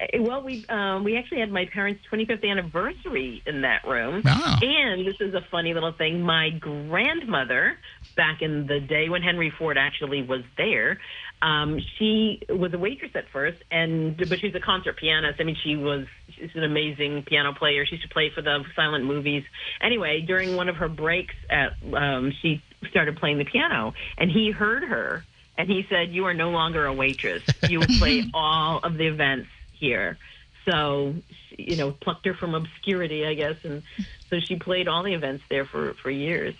Uh, 0.00 0.22
Well, 0.22 0.42
we 0.42 0.64
um, 0.68 1.04
we 1.04 1.16
actually 1.16 1.40
had 1.40 1.50
my 1.50 1.66
parents' 1.66 2.02
25th 2.10 2.48
anniversary 2.48 3.42
in 3.46 3.62
that 3.62 3.86
room, 3.86 4.22
Wow. 4.24 4.58
and 4.62 5.06
this 5.06 5.20
is 5.20 5.34
a 5.34 5.40
funny 5.50 5.74
little 5.74 5.92
thing. 5.92 6.22
My 6.22 6.50
grandmother, 6.50 7.78
back 8.16 8.42
in 8.42 8.66
the 8.66 8.80
day 8.80 9.08
when 9.08 9.22
Henry 9.22 9.50
Ford 9.50 9.78
actually 9.78 10.22
was 10.22 10.42
there, 10.56 10.98
um, 11.42 11.78
she 11.98 12.40
was 12.48 12.72
a 12.74 12.78
waitress 12.78 13.12
at 13.14 13.28
first, 13.32 13.58
and 13.70 14.16
but 14.16 14.38
she's 14.40 14.54
a 14.54 14.60
concert 14.60 14.96
pianist. 14.96 15.40
I 15.40 15.44
mean, 15.44 15.56
she 15.62 15.76
was 15.76 16.06
she's 16.34 16.50
an 16.54 16.64
amazing 16.64 17.22
piano 17.24 17.52
player. 17.52 17.84
She 17.86 17.96
used 17.96 18.08
to 18.08 18.12
play 18.12 18.30
for 18.30 18.42
the 18.42 18.64
silent 18.74 19.04
movies. 19.04 19.44
Anyway, 19.80 20.20
during 20.22 20.56
one 20.56 20.68
of 20.68 20.76
her 20.76 20.88
breaks, 20.88 21.34
at 21.50 21.72
um, 21.92 22.32
she 22.42 22.62
started 22.90 23.16
playing 23.16 23.38
the 23.38 23.44
piano, 23.44 23.94
and 24.18 24.30
he 24.30 24.50
heard 24.50 24.84
her, 24.84 25.24
and 25.58 25.68
he 25.68 25.86
said, 25.90 26.10
"You 26.10 26.24
are 26.26 26.34
no 26.34 26.50
longer 26.50 26.86
a 26.86 26.92
waitress. 26.92 27.42
You 27.68 27.80
will 27.80 27.86
play 27.98 28.24
all 28.34 28.78
of 28.82 28.96
the 28.96 29.06
events 29.06 29.48
here." 29.78 30.18
So, 30.64 31.14
you 31.56 31.76
know, 31.76 31.92
plucked 31.92 32.26
her 32.26 32.34
from 32.34 32.54
obscurity, 32.54 33.24
I 33.24 33.34
guess, 33.34 33.56
and 33.64 33.82
so 34.30 34.40
she 34.40 34.56
played 34.56 34.88
all 34.88 35.02
the 35.02 35.14
events 35.14 35.44
there 35.48 35.64
for 35.64 35.94
for 35.94 36.10
years. 36.10 36.54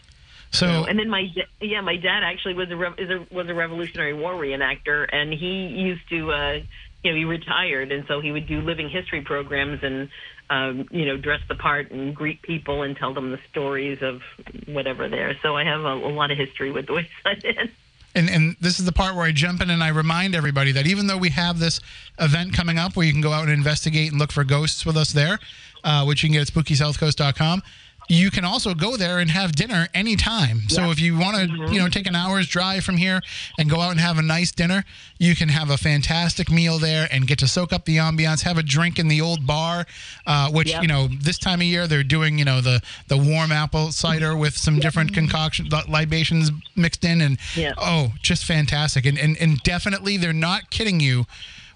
So 0.50 0.84
and 0.84 0.98
then 0.98 1.10
my 1.10 1.28
yeah, 1.60 1.80
my 1.80 1.96
dad 1.96 2.22
actually 2.22 2.54
was 2.54 2.70
a, 2.70 2.76
rev- 2.76 2.98
is 2.98 3.10
a 3.10 3.26
was 3.34 3.48
a 3.48 3.54
Revolutionary 3.54 4.14
War 4.14 4.32
reenactor, 4.32 5.06
and 5.12 5.32
he 5.32 5.66
used 5.66 6.08
to 6.10 6.32
uh, 6.32 6.60
you 7.02 7.10
know 7.10 7.16
he 7.16 7.24
retired, 7.24 7.92
and 7.92 8.06
so 8.06 8.20
he 8.20 8.32
would 8.32 8.46
do 8.46 8.60
living 8.60 8.88
history 8.88 9.22
programs 9.22 9.82
and 9.82 10.08
um, 10.48 10.88
you 10.90 11.04
know 11.04 11.16
dress 11.16 11.40
the 11.48 11.56
part 11.56 11.90
and 11.90 12.14
greet 12.14 12.42
people 12.42 12.82
and 12.82 12.96
tell 12.96 13.12
them 13.12 13.32
the 13.32 13.40
stories 13.50 14.02
of 14.02 14.22
whatever 14.66 15.08
there. 15.08 15.36
So 15.42 15.56
I 15.56 15.64
have 15.64 15.80
a, 15.80 15.94
a 15.94 16.12
lot 16.12 16.30
of 16.30 16.38
history 16.38 16.70
with 16.70 16.86
the 16.86 16.94
Wayside 16.94 17.44
Inn. 17.44 17.70
And, 18.16 18.30
and 18.30 18.56
this 18.60 18.80
is 18.80 18.86
the 18.86 18.92
part 18.92 19.14
where 19.14 19.26
I 19.26 19.32
jump 19.32 19.60
in 19.60 19.68
and 19.68 19.84
I 19.84 19.88
remind 19.88 20.34
everybody 20.34 20.72
that 20.72 20.86
even 20.86 21.06
though 21.06 21.18
we 21.18 21.28
have 21.30 21.58
this 21.58 21.80
event 22.18 22.54
coming 22.54 22.78
up 22.78 22.96
where 22.96 23.04
you 23.04 23.12
can 23.12 23.20
go 23.20 23.30
out 23.30 23.42
and 23.42 23.52
investigate 23.52 24.10
and 24.10 24.18
look 24.18 24.32
for 24.32 24.42
ghosts 24.42 24.86
with 24.86 24.96
us 24.96 25.12
there, 25.12 25.38
uh, 25.84 26.02
which 26.04 26.22
you 26.22 26.30
can 26.30 26.32
get 26.32 26.48
at 26.48 26.54
spookysouthcoast.com, 26.54 27.62
you 28.08 28.30
can 28.30 28.44
also 28.44 28.72
go 28.74 28.96
there 28.96 29.18
and 29.18 29.30
have 29.30 29.52
dinner 29.52 29.88
anytime. 29.92 30.68
So 30.68 30.90
if 30.90 31.00
you 31.00 31.18
want 31.18 31.36
to, 31.36 31.72
you 31.72 31.80
know, 31.80 31.88
take 31.88 32.06
an 32.06 32.14
hour's 32.14 32.46
drive 32.46 32.84
from 32.84 32.96
here 32.96 33.20
and 33.58 33.68
go 33.68 33.80
out 33.80 33.90
and 33.90 34.00
have 34.00 34.16
a 34.18 34.22
nice 34.22 34.52
dinner, 34.52 34.84
you 35.18 35.34
can 35.34 35.48
have 35.48 35.70
a 35.70 35.76
fantastic 35.76 36.50
meal 36.50 36.78
there 36.78 37.08
and 37.10 37.26
get 37.26 37.38
to 37.40 37.48
soak 37.48 37.72
up 37.72 37.84
the 37.84 37.96
ambiance, 37.96 38.42
have 38.42 38.58
a 38.58 38.62
drink 38.62 38.98
in 38.98 39.08
the 39.08 39.20
old 39.20 39.46
bar, 39.46 39.86
uh, 40.26 40.50
which 40.50 40.68
Yep. 40.70 40.82
you 40.82 40.88
know 40.88 41.08
this 41.20 41.38
time 41.38 41.60
of 41.60 41.66
year 41.66 41.86
they're 41.86 42.04
doing, 42.04 42.38
you 42.38 42.44
know, 42.44 42.60
the 42.60 42.80
the 43.08 43.16
warm 43.16 43.50
apple 43.50 43.90
cider 43.92 44.36
with 44.36 44.56
some 44.56 44.78
different 44.78 45.12
concoctions, 45.12 45.72
libations 45.88 46.52
mixed 46.76 47.04
in, 47.04 47.20
and 47.20 47.38
Yeah. 47.56 47.72
oh, 47.76 48.12
just 48.22 48.44
fantastic. 48.44 49.04
And, 49.06 49.18
and 49.18 49.36
and 49.38 49.60
definitely 49.62 50.16
they're 50.16 50.32
not 50.32 50.70
kidding 50.70 51.00
you 51.00 51.26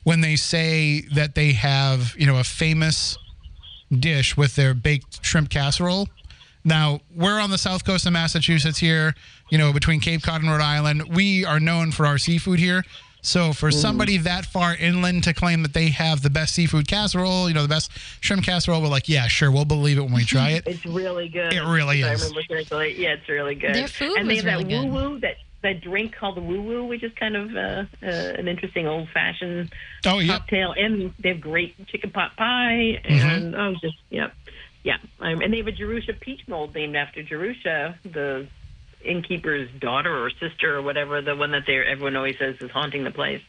when 0.05 0.21
they 0.21 0.37
say 0.37 1.03
that 1.13 1.35
they 1.35 1.53
have, 1.53 2.15
you 2.17 2.27
know, 2.27 2.39
a 2.39 2.45
famous 2.45 3.19
dish 3.93 4.37
with 4.37 4.55
their 4.55 4.73
baked 4.75 5.25
shrimp 5.25 5.51
casserole 5.51 6.09
Now, 6.65 7.01
we're 7.15 7.41
on 7.41 7.51
the 7.51 7.59
south 7.59 7.85
coast 7.85 8.07
of 8.07 8.13
Massachusetts 8.13 8.79
here, 8.79 9.15
you 9.51 9.59
know, 9.59 9.73
between 9.73 10.01
Cape 10.01 10.23
Cod 10.23 10.43
and 10.43 10.51
Rhode 10.51 10.61
Island. 10.61 11.15
We 11.15 11.45
are 11.45 11.59
known 11.61 11.91
for 11.93 12.07
our 12.07 12.19
seafood 12.19 12.59
here. 12.59 12.83
So 13.23 13.53
for 13.53 13.71
somebody 13.71 14.17
that 14.17 14.47
far 14.47 14.75
inland 14.77 15.25
to 15.25 15.35
claim 15.35 15.63
that 15.63 15.75
they 15.75 15.89
have 15.89 16.23
the 16.23 16.31
best 16.31 16.55
seafood 16.55 16.89
casserole, 16.89 17.49
you 17.49 17.55
know, 17.55 17.61
the 17.63 17.69
best 17.69 17.91
shrimp 18.21 18.45
casserole, 18.45 18.81
we're 18.81 18.89
like, 18.89 19.11
yeah, 19.11 19.27
sure, 19.27 19.51
we'll 19.51 19.67
believe 19.67 19.99
it 19.99 20.03
when 20.03 20.15
we 20.15 20.25
try 20.25 20.51
it. 20.53 20.65
It's 20.67 20.87
really 20.87 21.29
good. 21.29 21.53
It 21.53 21.61
really 21.63 22.01
is. 22.01 22.07
I 22.07 22.13
remember 22.27 22.41
correctly. 22.49 22.95
Yeah, 22.97 23.13
it's 23.15 23.29
really 23.29 23.55
good. 23.57 23.75
Their 23.75 23.89
food 23.89 24.17
and 24.17 24.29
they 24.31 24.37
was 24.37 24.45
have 24.45 24.61
really 24.61 24.75
that 24.75 24.85
woo 24.87 25.11
woo 25.11 25.21
that 25.21 25.37
that 25.63 25.83
drink 25.83 26.15
called 26.17 26.37
the 26.39 26.41
woo 26.41 26.63
woo, 26.63 26.85
which 26.87 27.03
is 27.03 27.13
kind 27.13 27.37
of 27.37 27.55
uh, 27.55 27.85
uh, 28.03 28.07
an 28.07 28.49
interesting 28.49 28.87
old 28.87 29.11
fashioned 29.11 29.71
Oh, 30.07 30.19
yeah. 30.21 30.39
cocktail. 30.39 30.73
And 30.75 31.13
they 31.19 31.29
have 31.29 31.41
great 31.43 31.87
chicken 31.89 32.11
pot 32.11 32.35
pie, 32.39 33.03
Mm-hmm. 33.05 33.13
and 33.29 33.55
oh, 33.55 33.75
just 33.83 33.99
yeah, 34.09 34.31
yeah. 34.83 34.97
Um, 35.21 35.41
and 35.41 35.53
they 35.53 35.59
have 35.59 35.67
a 35.67 35.73
Jerusha 35.73 36.15
peach 36.15 36.41
mold 36.49 36.75
named 36.75 36.97
after 36.97 37.23
Jerusha, 37.23 37.99
the 38.05 38.47
innkeeper's 39.05 39.71
daughter 39.79 40.25
or 40.25 40.31
sister 40.31 40.77
or 40.77 40.83
whatever, 40.83 41.23
the 41.23 41.37
one 41.37 41.53
that 41.53 41.65
they 41.67 41.79
everyone 41.79 42.17
always 42.17 42.39
says 42.39 42.57
is 42.61 42.71
haunting 42.71 43.05
the 43.05 43.11
place. 43.11 43.43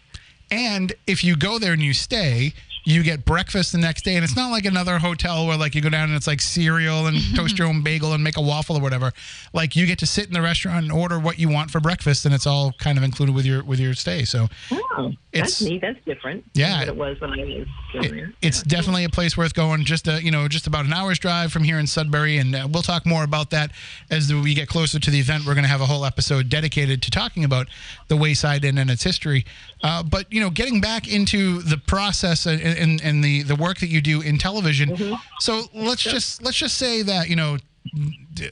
And 0.49 0.93
if 1.07 1.23
you 1.23 1.36
go 1.36 1.59
there 1.59 1.73
and 1.73 1.82
you 1.82 1.93
stay, 1.93 2.53
you 2.84 3.03
get 3.03 3.25
breakfast 3.25 3.71
the 3.71 3.77
next 3.77 4.03
day. 4.03 4.15
And 4.15 4.23
it's 4.23 4.36
not 4.36 4.49
like 4.51 4.65
another 4.65 4.97
hotel 4.99 5.45
where 5.47 5.57
like 5.57 5.75
you 5.75 5.82
go 5.82 5.89
down 5.89 6.05
and 6.09 6.15
it's 6.15 6.27
like 6.27 6.41
cereal 6.41 7.07
and 7.07 7.17
toast 7.36 7.57
your 7.59 7.67
own 7.67 7.84
bagel 7.84 8.13
and 8.13 8.23
make 8.23 8.38
a 8.38 8.41
waffle 8.41 8.77
or 8.77 8.82
whatever. 8.82 9.11
Like 9.53 9.75
you 9.75 9.86
get 9.86 9.99
to 9.99 10.05
sit 10.05 10.27
in 10.27 10.34
the 10.34 10.41
restaurant 10.41 10.84
and 10.84 10.91
order 10.91 11.19
what 11.19 11.38
you 11.39 11.49
want 11.49 11.69
for 11.71 11.79
breakfast 11.79 12.25
and 12.25 12.34
it's 12.34 12.47
all 12.47 12.71
kind 12.79 12.97
of 12.97 13.03
included 13.03 13.36
with 13.36 13.45
your 13.45 13.63
with 13.63 13.79
your 13.79 13.93
stay. 13.93 14.23
So 14.25 14.47
Oh, 14.71 15.07
It's- 15.32 15.59
that's 15.59 15.61
neat. 15.61 15.82
That's 15.82 15.99
different. 16.05 16.43
Yeah. 16.53 16.82
it 16.84 16.95
was 16.95 17.19
when 17.21 17.32
I 17.32 17.38
was 17.43 17.67
it- 17.93 18.36
it's 18.41 18.63
definitely 18.63 19.03
a 19.03 19.09
place 19.09 19.38
worth 19.38 19.53
going. 19.53 19.86
Just 19.86 20.07
a, 20.07 20.21
you 20.23 20.32
know, 20.32 20.47
just 20.47 20.65
about 20.67 20.86
an 20.86 20.93
hour's 20.93 21.19
drive 21.19 21.51
from 21.51 21.63
here 21.63 21.77
in 21.79 21.88
Sudbury, 21.88 22.38
and 22.38 22.55
uh, 22.55 22.67
we'll 22.71 22.82
talk 22.84 23.05
more 23.05 23.23
about 23.23 23.49
that 23.51 23.71
as 24.09 24.34
we 24.34 24.53
get 24.53 24.67
closer 24.67 24.99
to 24.99 25.11
the 25.11 25.19
event. 25.19 25.45
We're 25.45 25.53
going 25.53 25.63
to 25.63 25.69
have 25.69 25.82
a 25.82 25.86
whole 25.86 26.05
episode 26.05 26.49
dedicated 26.49 27.01
to 27.03 27.11
talking 27.11 27.43
about 27.43 27.67
the 28.07 28.17
Wayside 28.17 28.63
Inn 28.65 28.77
and 28.77 28.89
its 28.89 29.03
history. 29.03 29.45
Uh, 29.84 30.03
but 30.03 30.32
you 30.32 30.39
know, 30.41 30.49
getting 30.49 30.79
back 30.82 31.07
into 31.07 31.61
the 31.61 31.77
process 31.77 32.45
and, 32.45 32.61
and, 32.78 33.01
and 33.01 33.24
the 33.24 33.43
the 33.43 33.55
work 33.55 33.80
that 33.80 33.89
you 33.89 34.01
do 34.01 34.22
in 34.22 34.38
television. 34.38 35.17
So 35.39 35.63
let's 35.74 36.03
just 36.03 36.43
let's 36.43 36.57
just 36.57 36.78
say 36.78 37.01
that 37.01 37.30
you 37.30 37.36
know 37.36 37.57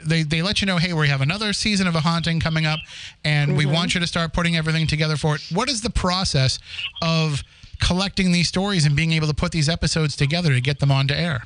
they, 0.03 0.23
they 0.23 0.41
let 0.41 0.61
you 0.61 0.65
know, 0.65 0.77
hey, 0.77 0.93
we 0.93 1.07
have 1.07 1.21
another 1.21 1.53
season 1.53 1.87
of 1.87 1.95
a 1.95 2.01
haunting 2.01 2.39
coming 2.39 2.65
up, 2.65 2.79
and 3.23 3.55
we 3.55 3.65
want 3.65 3.93
you 3.93 3.99
to 4.01 4.07
start 4.07 4.33
putting 4.33 4.55
everything 4.55 4.87
together 4.87 5.17
for 5.17 5.35
it. 5.35 5.41
What 5.53 5.69
is 5.69 5.81
the 5.81 5.89
process 5.89 6.59
of 7.01 7.43
collecting 7.79 8.31
these 8.31 8.47
stories 8.47 8.85
and 8.85 8.95
being 8.95 9.13
able 9.13 9.27
to 9.27 9.33
put 9.33 9.51
these 9.51 9.69
episodes 9.69 10.15
together 10.15 10.53
to 10.53 10.61
get 10.61 10.79
them 10.79 10.91
onto 10.91 11.13
air? 11.13 11.43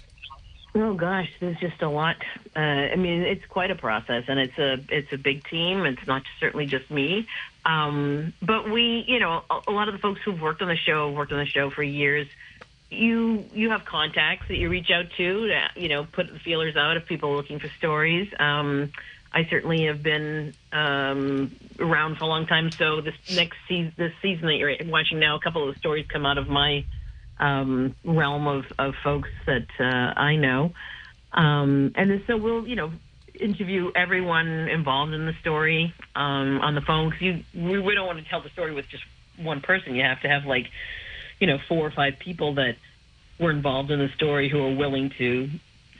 Oh 0.75 0.95
gosh, 0.95 1.29
there's 1.39 1.59
just 1.59 1.83
a 1.83 1.89
lot. 1.89 2.15
Uh, 2.55 2.59
I 2.59 2.95
mean, 2.95 3.21
it's 3.21 3.45
quite 3.45 3.69
a 3.69 3.75
process, 3.75 4.23
and 4.27 4.39
it's 4.39 4.57
a 4.57 4.79
it's 4.89 5.13
a 5.13 5.17
big 5.17 5.47
team. 5.47 5.85
It's 5.85 6.07
not 6.07 6.23
certainly 6.39 6.65
just 6.65 6.89
me, 6.89 7.27
um, 7.63 8.33
but 8.41 8.69
we, 8.71 9.05
you 9.07 9.19
know, 9.19 9.43
a, 9.51 9.61
a 9.67 9.71
lot 9.71 9.87
of 9.87 9.93
the 9.93 9.99
folks 9.99 10.21
who've 10.21 10.41
worked 10.41 10.63
on 10.63 10.67
the 10.67 10.75
show 10.75 11.11
worked 11.11 11.31
on 11.31 11.37
the 11.37 11.45
show 11.45 11.69
for 11.69 11.83
years. 11.83 12.27
You 12.93 13.45
you 13.53 13.69
have 13.71 13.85
contacts 13.85 14.47
that 14.47 14.57
you 14.57 14.69
reach 14.69 14.91
out 14.91 15.05
to, 15.17 15.47
to 15.47 15.69
you 15.75 15.89
know, 15.89 16.05
put 16.05 16.31
the 16.31 16.39
feelers 16.39 16.75
out 16.75 16.97
if 16.97 17.05
people 17.05 17.31
are 17.31 17.35
looking 17.35 17.59
for 17.59 17.69
stories. 17.77 18.31
Um, 18.39 18.91
I 19.33 19.45
certainly 19.49 19.85
have 19.85 20.03
been 20.03 20.53
um, 20.71 21.55
around 21.79 22.17
for 22.17 22.25
a 22.25 22.27
long 22.27 22.45
time. 22.45 22.71
So 22.71 23.01
this 23.01 23.15
next 23.35 23.57
season, 23.67 23.93
this 23.97 24.13
season 24.21 24.45
that 24.47 24.55
you're 24.55 24.75
watching 24.85 25.19
now, 25.19 25.35
a 25.35 25.39
couple 25.39 25.67
of 25.67 25.73
the 25.73 25.79
stories 25.79 26.05
come 26.07 26.25
out 26.25 26.37
of 26.37 26.47
my 26.47 26.85
um, 27.39 27.95
realm 28.05 28.47
of, 28.47 28.65
of 28.77 28.93
folks 29.03 29.29
that 29.47 29.67
uh, 29.79 30.19
I 30.19 30.35
know. 30.35 30.73
Um, 31.31 31.93
and 31.95 32.23
so 32.27 32.37
we'll, 32.37 32.67
you 32.67 32.75
know, 32.75 32.91
interview 33.39 33.91
everyone 33.95 34.47
involved 34.47 35.13
in 35.13 35.25
the 35.25 35.33
story 35.41 35.93
um, 36.15 36.61
on 36.61 36.75
the 36.75 36.81
phone 36.81 37.09
because 37.09 37.21
you 37.21 37.43
we, 37.55 37.79
we 37.79 37.95
don't 37.95 38.05
want 38.05 38.19
to 38.19 38.25
tell 38.29 38.41
the 38.41 38.49
story 38.49 38.73
with 38.73 38.87
just 38.87 39.03
one 39.37 39.61
person. 39.61 39.95
You 39.95 40.03
have 40.03 40.21
to 40.21 40.29
have 40.29 40.45
like, 40.45 40.67
you 41.39 41.47
know, 41.47 41.57
four 41.67 41.85
or 41.85 41.91
five 41.91 42.19
people 42.19 42.55
that 42.55 42.75
were 43.39 43.51
involved 43.51 43.91
in 43.91 43.99
the 43.99 44.09
story 44.15 44.49
who 44.49 44.63
are 44.63 44.75
willing 44.75 45.11
to 45.17 45.49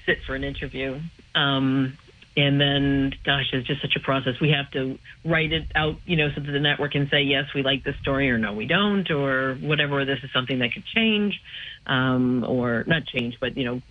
sit 0.05 0.17
for 0.25 0.35
an 0.35 0.43
interview. 0.43 0.99
Um, 1.35 1.97
and 2.35 2.59
then, 2.59 3.13
gosh, 3.23 3.45
it's 3.53 3.67
just 3.67 3.81
such 3.81 3.95
a 3.95 3.99
process. 3.99 4.39
We 4.41 4.49
have 4.51 4.71
to 4.71 4.97
write 5.23 5.53
it 5.53 5.65
out, 5.75 5.97
you 6.05 6.15
know, 6.15 6.29
so 6.33 6.41
that 6.41 6.51
the 6.51 6.59
network 6.59 6.93
can 6.93 7.07
say, 7.09 7.21
yes, 7.21 7.45
we 7.53 7.61
like 7.61 7.83
this 7.83 7.95
story, 8.01 8.31
or 8.31 8.39
no, 8.39 8.53
we 8.53 8.65
don't, 8.65 9.09
or 9.11 9.53
whatever, 9.55 10.03
this 10.03 10.19
is 10.23 10.31
something 10.33 10.57
that 10.59 10.73
could 10.73 10.85
change, 10.85 11.39
um, 11.85 12.43
or 12.43 12.85
not 12.87 13.05
change, 13.05 13.37
but, 13.39 13.55
you 13.55 13.65
know, 13.65 13.81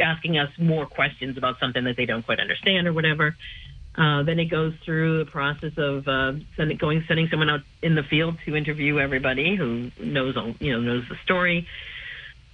asking 0.00 0.38
us 0.38 0.50
more 0.58 0.86
questions 0.86 1.36
about 1.36 1.58
something 1.60 1.84
that 1.84 1.96
they 1.96 2.06
don't 2.06 2.24
quite 2.24 2.40
understand 2.40 2.86
or 2.86 2.94
whatever. 2.94 3.36
Uh, 3.96 4.22
then 4.22 4.38
it 4.38 4.46
goes 4.46 4.72
through 4.84 5.18
the 5.18 5.30
process 5.30 5.72
of 5.76 6.08
uh, 6.08 6.32
sending, 6.56 6.78
going, 6.78 7.04
sending 7.06 7.28
someone 7.28 7.50
out 7.50 7.60
in 7.82 7.94
the 7.94 8.02
field 8.02 8.36
to 8.46 8.56
interview 8.56 8.98
everybody 8.98 9.54
who 9.54 9.90
knows, 10.00 10.36
all- 10.36 10.54
you 10.60 10.72
know, 10.72 10.80
knows 10.80 11.04
the 11.10 11.16
story, 11.24 11.66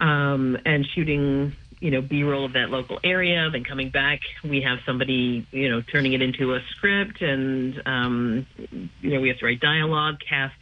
um, 0.00 0.58
and 0.64 0.84
shooting, 0.94 1.52
you 1.78 1.92
know, 1.92 2.00
B-roll 2.00 2.44
of 2.44 2.54
that 2.54 2.70
local 2.70 2.98
area. 3.04 3.48
Then 3.52 3.62
coming 3.62 3.90
back, 3.90 4.20
we 4.42 4.62
have 4.62 4.78
somebody, 4.84 5.46
you 5.52 5.68
know, 5.68 5.80
turning 5.80 6.12
it 6.12 6.22
into 6.22 6.54
a 6.54 6.60
script, 6.70 7.22
and 7.22 7.80
um, 7.86 8.46
you 9.00 9.10
know, 9.14 9.20
we 9.20 9.28
have 9.28 9.38
to 9.38 9.46
write 9.46 9.60
dialogue, 9.60 10.16
cast 10.28 10.56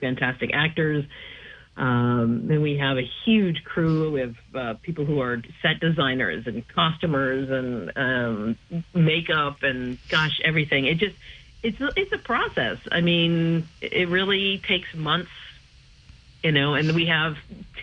fantastic 0.00 0.50
actors. 0.52 1.04
Um, 1.76 2.46
then 2.46 2.62
we 2.62 2.78
have 2.78 2.96
a 2.96 3.08
huge 3.24 3.62
crew. 3.64 4.12
We 4.12 4.20
have 4.20 4.36
uh, 4.54 4.74
people 4.80 5.04
who 5.04 5.20
are 5.20 5.42
set 5.60 5.78
designers 5.78 6.46
and 6.46 6.66
costumers 6.68 7.50
and 7.50 7.92
um, 7.96 8.58
makeup 8.94 9.62
and 9.62 9.98
gosh, 10.08 10.40
everything. 10.42 10.86
It 10.86 10.96
just 10.98 11.16
it's 11.62 11.80
a, 11.80 11.90
it's 11.96 12.12
a 12.12 12.18
process. 12.18 12.78
I 12.90 13.02
mean, 13.02 13.68
it 13.80 14.08
really 14.08 14.58
takes 14.58 14.94
months, 14.94 15.30
you 16.42 16.52
know. 16.52 16.74
And 16.74 16.92
we 16.92 17.06
have 17.06 17.36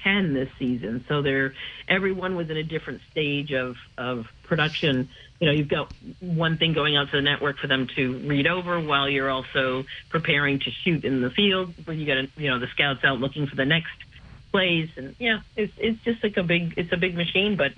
ten 0.04 0.34
this 0.34 0.50
season, 0.58 1.06
so 1.08 1.22
they're 1.22 1.54
everyone 1.88 2.36
was 2.36 2.50
in 2.50 2.58
a 2.58 2.64
different 2.64 3.02
stage 3.12 3.52
of 3.52 3.76
of 3.98 4.28
production. 4.44 5.10
You 5.44 5.50
know, 5.50 5.56
you've 5.56 5.68
got 5.68 5.90
one 6.22 6.58
thing 6.58 6.74
going 6.74 6.96
out 6.96 7.12
to 7.12 7.18
the 7.18 7.22
network 7.22 7.58
for 7.60 7.68
them 7.68 7.86
to 7.98 8.26
read 8.30 8.48
over 8.48 8.80
while 8.80 9.10
you're 9.10 9.30
also 9.30 9.84
preparing 10.10 10.58
to 10.60 10.72
shoot 10.86 11.04
in 11.04 11.22
the 11.22 11.32
field. 11.32 11.74
When 11.84 12.00
you 12.00 12.08
got 12.08 12.16
you 12.38 12.50
know 12.50 12.60
the 12.60 12.68
scouts 12.74 13.02
out 13.04 13.20
looking 13.20 13.48
for 13.48 13.58
the 13.58 13.66
next 13.66 13.92
plays, 14.54 14.88
and 14.96 15.18
yeah, 15.20 15.40
it's 15.58 15.74
it's 15.78 16.02
just 16.06 16.24
like 16.24 16.38
a 16.38 16.44
big 16.44 16.76
it's 16.78 16.94
a 16.94 16.98
big 16.98 17.14
machine. 17.16 17.58
But 17.58 17.72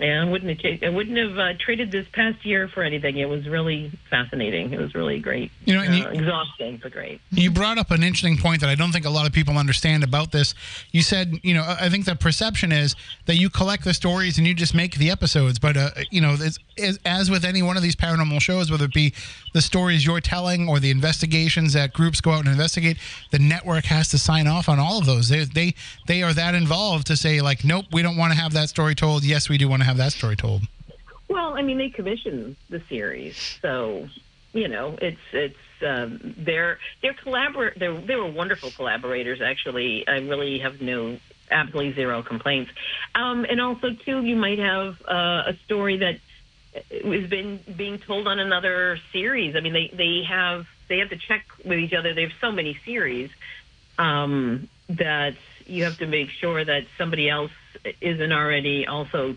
yeah, 0.00 0.22
I 0.22 0.24
wouldn't 0.30 0.60
have, 0.60 0.82
I 0.82 0.88
wouldn't 0.88 1.16
have 1.18 1.38
uh, 1.38 1.52
traded 1.58 1.92
this 1.92 2.06
past 2.12 2.44
year 2.44 2.68
for 2.68 2.82
anything. 2.82 3.18
It 3.18 3.28
was 3.28 3.46
really 3.46 3.92
fascinating. 4.08 4.72
It 4.72 4.80
was 4.80 4.94
really 4.94 5.18
great. 5.18 5.50
You 5.64 5.74
know, 5.74 5.82
and 5.82 5.94
you- 5.94 6.04
uh, 6.04 6.10
exhausting 6.10 6.78
but 6.82 6.92
great. 6.92 7.20
You 7.30 7.50
brought 7.50 7.78
up 7.78 7.90
an 7.90 8.02
interesting 8.02 8.36
point 8.38 8.60
that 8.62 8.70
I 8.70 8.74
don't 8.74 8.92
think 8.92 9.04
a 9.04 9.10
lot 9.10 9.26
of 9.26 9.32
people 9.32 9.56
understand 9.58 10.02
about 10.04 10.32
this. 10.32 10.54
You 10.92 11.02
said, 11.02 11.34
you 11.42 11.54
know, 11.54 11.64
I 11.80 11.88
think 11.88 12.04
the 12.06 12.16
perception 12.16 12.72
is 12.72 12.96
that 13.26 13.36
you 13.36 13.50
collect 13.50 13.84
the 13.84 13.94
stories 13.94 14.38
and 14.38 14.46
you 14.46 14.54
just 14.54 14.74
make 14.74 14.96
the 14.96 15.10
episodes. 15.10 15.58
But, 15.58 15.76
uh, 15.76 15.90
you 16.10 16.20
know, 16.20 16.36
it's, 16.38 16.58
as, 16.78 16.98
as 17.04 17.30
with 17.30 17.44
any 17.44 17.62
one 17.62 17.76
of 17.76 17.82
these 17.82 17.96
paranormal 17.96 18.40
shows, 18.40 18.70
whether 18.70 18.86
it 18.86 18.94
be 18.94 19.12
the 19.52 19.60
stories 19.60 20.06
you're 20.06 20.20
telling 20.20 20.68
or 20.68 20.80
the 20.80 20.90
investigations 20.90 21.72
that 21.74 21.92
groups 21.92 22.20
go 22.20 22.32
out 22.32 22.40
and 22.40 22.48
investigate, 22.48 22.96
the 23.30 23.38
network 23.38 23.84
has 23.86 24.08
to 24.08 24.18
sign 24.18 24.46
off 24.46 24.68
on 24.68 24.78
all 24.78 24.98
of 24.98 25.06
those. 25.06 25.28
They, 25.28 25.44
they, 25.44 25.74
they 26.06 26.22
are 26.22 26.32
that 26.32 26.54
involved 26.54 27.06
to 27.08 27.16
say, 27.16 27.40
like, 27.40 27.64
nope, 27.64 27.86
we 27.92 28.02
don't 28.02 28.16
want 28.16 28.32
to 28.32 28.38
have 28.38 28.52
that 28.54 28.68
story 28.68 28.94
told. 28.94 29.24
Yes, 29.24 29.48
we 29.48 29.58
do 29.58 29.68
want 29.68 29.82
to 29.82 29.86
have 29.86 29.89
that 29.98 30.12
story 30.12 30.36
told. 30.36 30.62
Well, 31.28 31.54
I 31.54 31.62
mean, 31.62 31.78
they 31.78 31.90
commissioned 31.90 32.56
the 32.68 32.82
series, 32.88 33.36
so 33.62 34.08
you 34.52 34.68
know, 34.68 34.96
it's 35.00 35.20
it's 35.32 35.56
um, 35.86 36.34
they're 36.36 36.78
they're 37.02 37.14
collabor 37.14 37.74
they 37.78 37.94
they 38.06 38.16
were 38.16 38.30
wonderful 38.30 38.70
collaborators. 38.70 39.40
Actually, 39.40 40.06
I 40.08 40.18
really 40.18 40.58
have 40.58 40.80
no 40.80 41.18
absolutely 41.50 41.92
zero 41.94 42.22
complaints. 42.22 42.70
Um, 43.14 43.44
and 43.44 43.60
also, 43.60 43.92
too, 43.92 44.24
you 44.24 44.36
might 44.36 44.58
have 44.58 45.00
uh, 45.06 45.44
a 45.46 45.54
story 45.64 45.98
that 45.98 46.18
has 46.90 47.30
been 47.30 47.60
being 47.76 47.98
told 47.98 48.28
on 48.28 48.38
another 48.38 48.98
series. 49.12 49.56
I 49.56 49.60
mean, 49.60 49.72
they 49.72 49.90
they 49.92 50.24
have 50.28 50.66
they 50.88 50.98
have 50.98 51.10
to 51.10 51.16
check 51.16 51.44
with 51.64 51.78
each 51.78 51.92
other. 51.92 52.14
They 52.14 52.22
have 52.22 52.32
so 52.40 52.50
many 52.50 52.78
series 52.84 53.30
um, 53.98 54.68
that 54.88 55.36
you 55.66 55.84
have 55.84 55.98
to 55.98 56.06
make 56.06 56.30
sure 56.30 56.64
that 56.64 56.86
somebody 56.98 57.28
else 57.28 57.52
isn't 58.00 58.32
already 58.32 58.86
also 58.86 59.36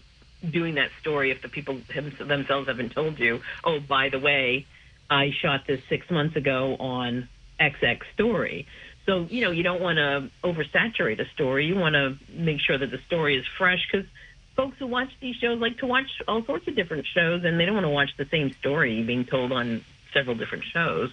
doing 0.49 0.75
that 0.75 0.89
story 1.01 1.31
if 1.31 1.41
the 1.41 1.49
people 1.49 1.79
themselves 2.19 2.67
haven't 2.67 2.91
told 2.91 3.19
you, 3.19 3.41
oh, 3.63 3.79
by 3.79 4.09
the 4.09 4.19
way, 4.19 4.65
I 5.09 5.31
shot 5.31 5.67
this 5.67 5.81
six 5.89 6.09
months 6.09 6.35
ago 6.35 6.75
on 6.79 7.29
XX 7.59 7.99
story. 8.13 8.67
So, 9.05 9.27
you 9.29 9.41
know, 9.41 9.51
you 9.51 9.63
don't 9.63 9.81
want 9.81 9.97
to 9.97 10.29
oversaturate 10.43 11.19
a 11.19 11.29
story. 11.33 11.65
You 11.65 11.75
want 11.75 11.93
to 11.93 12.17
make 12.29 12.61
sure 12.61 12.77
that 12.77 12.89
the 12.89 12.99
story 13.07 13.37
is 13.37 13.45
fresh 13.57 13.85
because 13.91 14.07
folks 14.55 14.77
who 14.79 14.87
watch 14.87 15.09
these 15.19 15.35
shows 15.35 15.59
like 15.59 15.77
to 15.79 15.85
watch 15.85 16.07
all 16.27 16.43
sorts 16.45 16.67
of 16.67 16.75
different 16.75 17.05
shows 17.07 17.43
and 17.43 17.59
they 17.59 17.65
don't 17.65 17.75
want 17.75 17.85
to 17.85 17.89
watch 17.89 18.11
the 18.17 18.25
same 18.25 18.53
story 18.53 19.03
being 19.03 19.25
told 19.25 19.51
on 19.51 19.83
several 20.13 20.35
different 20.35 20.63
shows. 20.63 21.11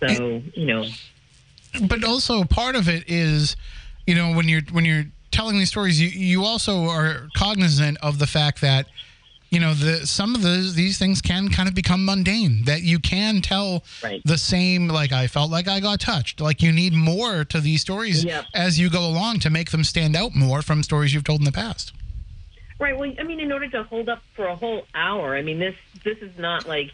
So, 0.00 0.42
you 0.54 0.66
know, 0.66 0.84
but 1.82 2.04
also 2.04 2.44
part 2.44 2.76
of 2.76 2.88
it 2.88 3.04
is 3.08 3.56
you 4.06 4.14
know 4.14 4.32
when 4.34 4.48
you're 4.48 4.62
when 4.70 4.84
you're 4.84 5.04
telling 5.36 5.58
these 5.58 5.68
stories 5.68 6.00
you 6.00 6.08
you 6.08 6.44
also 6.44 6.86
are 6.86 7.28
cognizant 7.34 7.98
of 8.02 8.18
the 8.18 8.26
fact 8.26 8.60
that 8.62 8.86
you 9.50 9.60
know 9.60 9.74
the 9.74 10.06
some 10.06 10.34
of 10.34 10.40
the 10.42 10.72
these 10.74 10.98
things 10.98 11.20
can 11.20 11.48
kind 11.50 11.68
of 11.68 11.74
become 11.74 12.04
mundane 12.04 12.64
that 12.64 12.80
you 12.82 12.98
can 12.98 13.42
tell 13.42 13.84
Right. 14.02 14.22
the 14.24 14.38
same 14.38 14.88
like 14.88 15.12
i 15.12 15.26
felt 15.26 15.50
like 15.50 15.68
i 15.68 15.78
got 15.78 16.00
touched 16.00 16.40
like 16.40 16.62
you 16.62 16.72
need 16.72 16.94
more 16.94 17.44
to 17.44 17.60
these 17.60 17.82
stories 17.82 18.24
Yep. 18.24 18.46
as 18.54 18.78
you 18.80 18.88
go 18.88 19.04
along 19.06 19.40
to 19.40 19.50
make 19.50 19.70
them 19.72 19.84
stand 19.84 20.16
out 20.16 20.34
more 20.34 20.62
from 20.62 20.82
stories 20.82 21.12
you've 21.12 21.24
told 21.24 21.40
in 21.40 21.44
the 21.44 21.52
past 21.52 21.92
Right. 22.78 22.94
Well, 22.98 23.10
I 23.18 23.22
mean, 23.22 23.40
in 23.40 23.52
order 23.52 23.68
to 23.70 23.84
hold 23.84 24.10
up 24.10 24.20
for 24.34 24.44
a 24.46 24.54
whole 24.54 24.82
hour, 24.94 25.34
I 25.34 25.40
mean, 25.40 25.58
this 25.58 25.74
this 26.04 26.18
is 26.20 26.32
not 26.38 26.68
like 26.68 26.90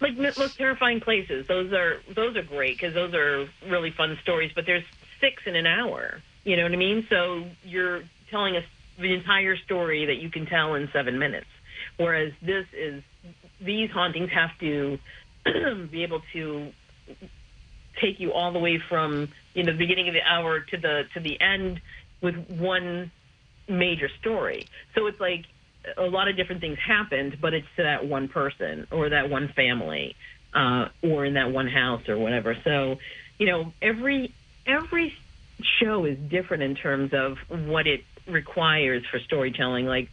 like 0.00 0.16
most 0.16 0.56
terrifying 0.56 1.00
places. 1.00 1.46
Those 1.48 1.72
are 1.72 1.96
those 2.14 2.36
are 2.36 2.44
great 2.44 2.78
because 2.78 2.94
those 2.94 3.12
are 3.12 3.48
really 3.68 3.90
fun 3.90 4.16
stories. 4.22 4.52
But 4.54 4.66
there's 4.66 4.84
six 5.20 5.42
in 5.46 5.56
an 5.56 5.66
hour. 5.66 6.22
You 6.44 6.56
know 6.56 6.62
what 6.64 6.72
I 6.72 6.76
mean? 6.76 7.06
So 7.08 7.44
you're 7.64 8.02
telling 8.30 8.56
us 8.56 8.64
the 8.98 9.14
entire 9.14 9.56
story 9.56 10.06
that 10.06 10.16
you 10.16 10.30
can 10.30 10.46
tell 10.46 10.74
in 10.74 10.88
seven 10.92 11.18
minutes. 11.18 11.46
Whereas 11.96 12.32
this 12.42 12.66
is 12.72 13.02
these 13.60 13.90
hauntings 13.90 14.30
have 14.30 14.56
to 14.60 14.98
be 15.90 16.02
able 16.02 16.22
to 16.32 16.72
take 18.00 18.20
you 18.20 18.32
all 18.32 18.52
the 18.52 18.58
way 18.58 18.78
from 18.78 19.28
you 19.54 19.62
know 19.62 19.72
the 19.72 19.78
beginning 19.78 20.08
of 20.08 20.14
the 20.14 20.22
hour 20.22 20.60
to 20.60 20.76
the 20.76 21.04
to 21.14 21.20
the 21.20 21.40
end 21.40 21.80
with 22.20 22.36
one 22.48 23.10
major 23.68 24.08
story. 24.20 24.66
So 24.94 25.06
it's 25.06 25.20
like 25.20 25.46
a 25.96 26.04
lot 26.04 26.28
of 26.28 26.36
different 26.36 26.60
things 26.60 26.78
happened, 26.78 27.38
but 27.40 27.54
it's 27.54 27.66
to 27.76 27.84
that 27.84 28.06
one 28.06 28.28
person 28.28 28.86
or 28.90 29.08
that 29.10 29.30
one 29.30 29.48
family 29.48 30.16
uh, 30.54 30.88
or 31.02 31.24
in 31.24 31.34
that 31.34 31.50
one 31.50 31.68
house 31.68 32.08
or 32.08 32.18
whatever. 32.18 32.56
So, 32.64 32.98
you 33.38 33.46
know, 33.46 33.72
every 33.80 34.32
every 34.66 35.14
show 35.80 36.04
is 36.04 36.18
different 36.30 36.62
in 36.62 36.74
terms 36.74 37.12
of 37.12 37.36
what 37.48 37.86
it 37.86 38.00
requires 38.26 39.02
for 39.10 39.18
storytelling. 39.20 39.86
Like, 39.86 40.08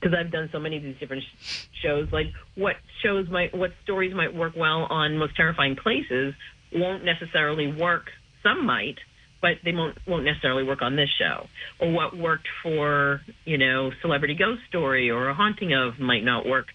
because 0.00 0.16
I've 0.18 0.30
done 0.30 0.48
so 0.52 0.58
many 0.58 0.76
of 0.76 0.82
these 0.82 0.96
different 0.98 1.22
sh- 1.22 1.66
shows, 1.82 2.08
like 2.12 2.26
what 2.56 2.76
shows 3.02 3.28
might, 3.30 3.56
what 3.56 3.70
stories 3.82 4.14
might 4.14 4.34
work 4.34 4.54
well 4.56 4.86
on 4.90 5.18
Most 5.18 5.36
Terrifying 5.36 5.76
Places 5.76 6.34
won't 6.72 7.04
necessarily 7.04 7.72
work. 7.72 8.10
Some 8.42 8.66
might, 8.66 8.98
but 9.40 9.52
they 9.64 9.72
won't 9.72 9.96
won't 10.06 10.24
necessarily 10.24 10.64
work 10.64 10.82
on 10.82 10.96
this 10.96 11.08
show. 11.18 11.46
Or 11.80 11.90
what 11.90 12.16
worked 12.16 12.48
for 12.62 13.20
you 13.44 13.56
know 13.56 13.90
Celebrity 14.02 14.34
Ghost 14.34 14.62
Story 14.68 15.10
or 15.10 15.28
A 15.28 15.34
Haunting 15.34 15.72
of 15.72 15.98
might 15.98 16.24
not 16.24 16.46
work 16.46 16.66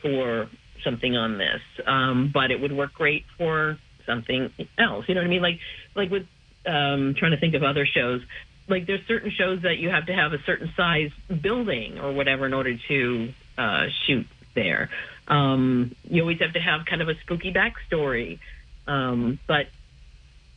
for 0.00 0.48
something 0.82 1.16
on 1.16 1.38
this, 1.38 1.60
um, 1.86 2.30
but 2.34 2.50
it 2.50 2.60
would 2.60 2.72
work 2.72 2.92
great 2.94 3.24
for 3.38 3.78
something 4.06 4.50
else. 4.78 5.04
You 5.08 5.14
know 5.14 5.20
what 5.20 5.26
I 5.26 5.30
mean? 5.30 5.42
Like 5.42 5.58
like 5.94 6.10
with 6.10 6.26
um, 6.66 7.14
trying 7.14 7.32
to 7.32 7.38
think 7.38 7.54
of 7.54 7.62
other 7.62 7.86
shows. 7.86 8.22
Like 8.68 8.86
there's 8.86 9.04
certain 9.06 9.30
shows 9.30 9.62
that 9.62 9.78
you 9.78 9.90
have 9.90 10.06
to 10.06 10.14
have 10.14 10.32
a 10.32 10.42
certain 10.44 10.72
size 10.76 11.10
building 11.40 11.98
or 11.98 12.12
whatever 12.12 12.46
in 12.46 12.54
order 12.54 12.76
to 12.88 13.32
uh, 13.58 13.86
shoot 14.06 14.26
there. 14.54 14.90
Um, 15.28 15.94
you 16.04 16.22
always 16.22 16.40
have 16.40 16.52
to 16.54 16.60
have 16.60 16.84
kind 16.86 17.02
of 17.02 17.08
a 17.08 17.14
spooky 17.20 17.52
backstory. 17.52 18.38
Um, 18.86 19.38
but 19.46 19.66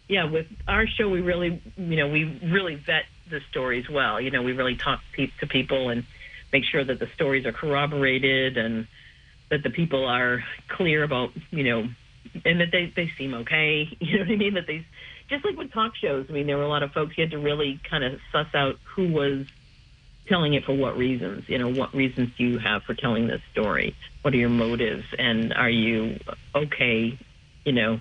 yeah, 0.08 0.26
with 0.26 0.48
our 0.68 0.88
show, 0.88 1.10
we 1.10 1.22
really, 1.22 1.62
you 1.78 1.96
know, 1.96 2.08
we 2.08 2.40
really 2.44 2.76
vet 2.76 3.06
the 3.30 3.42
stories 3.50 3.90
well. 3.90 4.22
You 4.22 4.32
know, 4.32 4.44
we 4.44 4.54
really 4.54 4.76
talk 4.76 5.02
pe- 5.14 5.32
to 5.40 5.48
people 5.48 5.90
and 5.90 6.04
make 6.54 6.64
sure 6.64 6.84
that 6.84 7.00
the 7.00 7.08
stories 7.16 7.46
are 7.46 7.52
corroborated 7.52 8.58
and 8.58 8.88
that 9.50 9.64
the 9.64 9.70
people 9.70 10.06
are 10.06 10.44
clear 10.68 11.04
about, 11.04 11.32
you 11.52 11.64
know, 11.64 11.88
and 12.44 12.60
that 12.60 12.72
they, 12.72 12.92
they 12.96 13.12
seem 13.18 13.34
okay. 13.34 13.88
You 14.00 14.20
know 14.20 14.26
what 14.26 14.32
I 14.32 14.36
mean? 14.36 14.54
That 14.56 14.68
they, 14.68 14.86
just 15.30 15.46
like 15.46 15.58
with 15.58 15.72
talk 15.72 15.94
shows, 15.96 16.28
I 16.30 16.34
mean, 16.34 16.48
there 16.48 16.58
were 16.58 16.64
a 16.64 16.70
lot 16.70 16.84
of 16.84 16.92
folks 16.92 17.18
you 17.18 17.24
had 17.24 17.32
to 17.32 17.40
really 17.40 17.80
kind 17.90 18.04
of 18.04 18.20
suss 18.32 18.48
out 18.54 18.76
who 18.96 19.12
was 19.12 19.46
telling 20.28 20.54
it 20.54 20.64
for 20.66 20.74
what 20.74 20.98
reasons. 20.98 21.46
You 21.48 21.58
know, 21.58 21.70
what 21.70 21.94
reasons 21.94 22.30
do 22.38 22.44
you 22.44 22.60
have 22.60 22.84
for 22.84 22.94
telling 22.94 23.28
this 23.28 23.42
story? 23.52 23.96
What 24.22 24.34
are 24.34 24.38
your 24.38 24.50
motives? 24.50 25.06
And 25.18 25.54
are 25.54 25.70
you 25.70 26.20
okay, 26.56 27.18
you 27.64 27.74
know, 27.74 28.00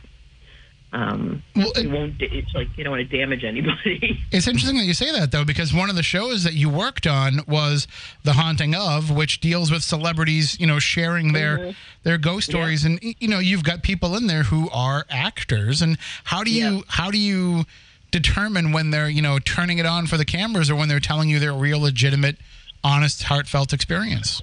um, 0.95 1.43
Well, 1.57 1.73
you 1.77 1.83
it- 1.83 1.91
won't. 1.91 2.15
It's 2.21 2.55
like 2.55 2.69
you 2.77 2.85
don't 2.85 2.93
want 2.97 3.09
to 3.11 3.19
damage 3.19 3.43
anybody. 3.45 4.21
It's 4.31 4.49
interesting 4.49 4.77
that 4.79 4.85
you 4.85 4.95
say 4.95 5.13
that 5.13 5.31
though, 5.33 5.45
because 5.45 5.73
one 5.75 5.91
of 5.91 5.97
the 5.97 6.03
shows 6.03 6.43
that 6.45 6.55
you 6.55 6.69
worked 6.69 7.07
on 7.07 7.41
was 7.47 7.87
The 8.25 8.33
Haunting 8.35 8.75
of, 8.75 9.11
which 9.11 9.41
deals 9.41 9.71
with 9.71 9.83
celebrities, 9.83 10.59
you 10.59 10.67
know, 10.67 10.79
sharing 10.79 11.33
their 11.33 11.75
their 12.05 12.19
ghost 12.19 12.49
stories, 12.49 12.85
and 12.85 12.99
you 13.03 13.29
know, 13.29 13.39
you've 13.39 13.65
got 13.65 13.83
people 13.83 14.17
in 14.17 14.27
there 14.27 14.45
who 14.45 14.69
are 14.71 15.05
actors, 15.11 15.83
and 15.83 15.99
how 16.25 16.43
do 16.45 16.51
you 16.53 16.77
Yeah. 16.77 16.81
how 16.89 17.11
do 17.11 17.19
you 17.19 17.65
determine 18.11 18.71
when 18.73 18.91
they're 18.91 19.09
you 19.09 19.23
know 19.23 19.39
turning 19.39 19.79
it 19.79 19.87
on 19.87 20.07
for 20.07 20.17
the 20.17 20.25
cameras 20.25 20.71
or 20.71 20.77
when 20.77 20.89
they're 20.89 21.01
telling 21.01 21.29
you 21.29 21.39
their 21.39 21.53
real, 21.55 21.81
legitimate, 21.81 22.37
honest, 22.83 23.25
heartfelt 23.25 23.73
experience? 23.73 24.43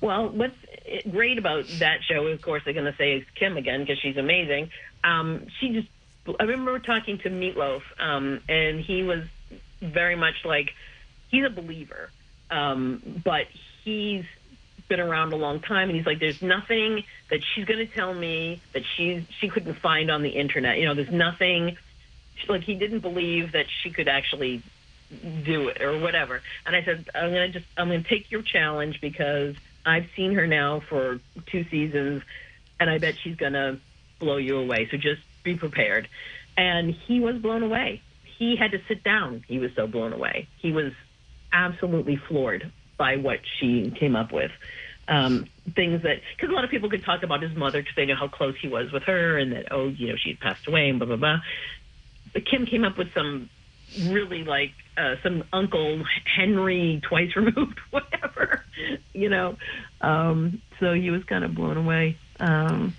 Well, 0.00 0.28
what's 0.30 0.54
great 1.10 1.38
about 1.38 1.64
that 1.78 1.98
show, 2.08 2.26
of 2.26 2.40
course, 2.42 2.62
they're 2.64 2.74
going 2.74 2.90
to 2.90 2.96
say 2.98 3.14
is 3.14 3.24
Kim 3.36 3.56
again 3.56 3.80
because 3.80 3.98
she's 4.00 4.16
amazing. 4.16 4.70
Um, 5.06 5.46
she 5.60 5.68
just, 5.70 5.88
I 6.40 6.42
remember 6.42 6.78
talking 6.80 7.18
to 7.18 7.30
Meatloaf, 7.30 7.82
um, 7.98 8.40
and 8.48 8.80
he 8.80 9.04
was 9.04 9.24
very 9.80 10.16
much 10.16 10.44
like 10.44 10.74
he's 11.28 11.44
a 11.44 11.50
believer, 11.50 12.10
um, 12.50 13.22
but 13.24 13.46
he's 13.84 14.24
been 14.88 15.00
around 15.00 15.32
a 15.32 15.36
long 15.36 15.60
time, 15.60 15.88
and 15.88 15.96
he's 15.96 16.06
like, 16.06 16.18
there's 16.18 16.42
nothing 16.42 17.04
that 17.30 17.40
she's 17.54 17.64
going 17.64 17.78
to 17.78 17.86
tell 17.86 18.12
me 18.14 18.60
that 18.72 18.82
she's 18.96 19.22
she 19.40 19.48
couldn't 19.48 19.74
find 19.74 20.10
on 20.10 20.22
the 20.22 20.30
internet. 20.30 20.78
You 20.78 20.86
know, 20.86 20.94
there's 20.94 21.10
nothing 21.10 21.76
like 22.48 22.62
he 22.62 22.74
didn't 22.74 23.00
believe 23.00 23.52
that 23.52 23.66
she 23.82 23.90
could 23.90 24.08
actually 24.08 24.62
do 25.44 25.68
it 25.68 25.80
or 25.82 25.98
whatever. 25.98 26.42
And 26.66 26.74
I 26.74 26.84
said, 26.84 27.08
I'm 27.14 27.30
gonna 27.30 27.48
just 27.48 27.66
I'm 27.76 27.88
gonna 27.88 28.02
take 28.02 28.30
your 28.30 28.42
challenge 28.42 29.00
because 29.00 29.54
I've 29.84 30.08
seen 30.16 30.34
her 30.34 30.46
now 30.46 30.80
for 30.80 31.20
two 31.46 31.64
seasons, 31.70 32.22
and 32.80 32.90
I 32.90 32.98
bet 32.98 33.14
she's 33.22 33.36
gonna 33.36 33.78
blow 34.18 34.36
you 34.36 34.58
away. 34.58 34.88
So 34.90 34.96
just 34.96 35.22
be 35.42 35.54
prepared. 35.56 36.08
And 36.56 36.94
he 36.94 37.20
was 37.20 37.36
blown 37.36 37.62
away. 37.62 38.02
He 38.38 38.56
had 38.56 38.72
to 38.72 38.80
sit 38.88 39.02
down. 39.02 39.44
He 39.48 39.58
was 39.58 39.70
so 39.74 39.86
blown 39.86 40.12
away. 40.12 40.48
He 40.58 40.72
was 40.72 40.92
absolutely 41.52 42.16
floored 42.16 42.70
by 42.96 43.16
what 43.16 43.40
she 43.58 43.90
came 43.98 44.16
up 44.16 44.32
with. 44.32 44.50
Um, 45.08 45.46
things 45.76 46.02
that 46.02 46.20
because 46.34 46.50
a 46.50 46.52
lot 46.52 46.64
of 46.64 46.70
people 46.70 46.90
could 46.90 47.04
talk 47.04 47.22
about 47.22 47.40
his 47.40 47.54
mother 47.56 47.80
because 47.80 47.94
they 47.94 48.06
know 48.06 48.16
how 48.16 48.26
close 48.26 48.56
he 48.60 48.66
was 48.66 48.90
with 48.90 49.04
her 49.04 49.38
and 49.38 49.52
that 49.52 49.70
oh 49.70 49.86
you 49.86 50.08
know 50.08 50.16
she 50.16 50.30
had 50.30 50.40
passed 50.40 50.66
away 50.66 50.88
and 50.88 50.98
blah 50.98 51.06
blah 51.06 51.16
blah. 51.16 51.38
But 52.32 52.44
Kim 52.44 52.66
came 52.66 52.84
up 52.84 52.98
with 52.98 53.14
some 53.14 53.48
really 54.04 54.44
like 54.44 54.72
uh, 54.96 55.14
some 55.22 55.44
Uncle 55.52 56.02
Henry 56.24 57.00
twice 57.08 57.30
removed, 57.36 57.78
whatever, 57.90 58.64
you 59.12 59.28
know. 59.28 59.56
Um, 60.00 60.60
so 60.80 60.92
he 60.92 61.10
was 61.10 61.24
kind 61.24 61.44
of 61.44 61.54
blown 61.54 61.76
away. 61.76 62.16
Um, 62.40 62.94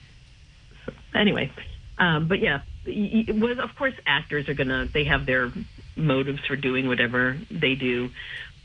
anyway, 1.18 1.52
um, 1.98 2.28
but 2.28 2.40
yeah, 2.40 2.62
was 2.86 3.60
of 3.60 3.76
course 3.76 3.94
actors 4.06 4.48
are 4.50 4.54
gonna 4.54 4.88
they 4.94 5.04
have 5.06 5.26
their 5.26 5.52
motives 5.96 6.40
for 6.46 6.56
doing 6.56 6.88
whatever 6.88 7.38
they 7.50 7.76
do, 7.76 8.10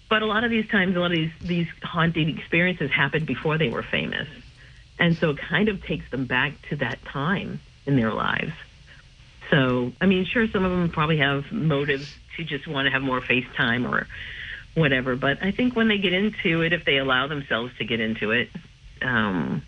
but 0.09 0.22
a 0.22 0.26
lot 0.26 0.44
of 0.44 0.50
these 0.50 0.68
times, 0.68 0.96
a 0.96 1.00
lot 1.00 1.12
of 1.12 1.16
these 1.16 1.32
these 1.40 1.68
haunting 1.82 2.36
experiences 2.36 2.90
happened 2.90 3.26
before 3.26 3.59
they 3.59 3.68
were 3.68 3.82
famous, 3.82 4.28
and 4.98 5.16
so 5.16 5.30
it 5.30 5.38
kind 5.38 5.68
of 5.68 5.82
takes 5.84 6.09
them 6.11 6.26
back 6.26 6.53
to 6.68 6.76
that 6.76 7.05
time 7.05 7.61
in 7.86 7.96
their 7.96 8.12
lives. 8.12 8.53
So, 9.50 9.92
I 10.00 10.07
mean, 10.07 10.24
sure, 10.24 10.48
some 10.48 10.64
of 10.64 10.70
them 10.70 10.88
probably 10.88 11.18
have 11.18 11.53
motives 11.53 12.14
to 12.36 12.44
just 12.44 12.66
want 12.66 12.86
to 12.86 12.90
have 12.90 13.03
more 13.03 13.20
face 13.20 13.44
time 13.55 13.86
or 13.86 14.07
whatever. 14.74 15.16
But 15.16 15.42
I 15.42 15.50
think 15.50 15.76
when 15.76 15.88
they 15.88 15.98
get 15.98 16.12
into 16.12 16.62
it, 16.62 16.72
if 16.72 16.84
they 16.84 16.96
allow 16.96 17.26
themselves 17.26 17.72
to 17.78 17.84
get 17.84 18.00
into 18.00 18.30
it, 18.30 18.48
um, 19.03 19.62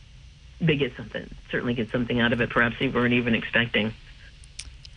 they 0.61 0.77
get 0.77 0.97
something. 0.97 1.29
Certainly 1.51 1.75
get 1.75 1.91
something 1.91 2.21
out 2.21 2.33
of 2.33 2.41
it. 2.41 2.51
Perhaps 2.51 2.77
they 2.79 2.89
weren't 2.89 3.15
even 3.15 3.35
expecting. 3.35 3.93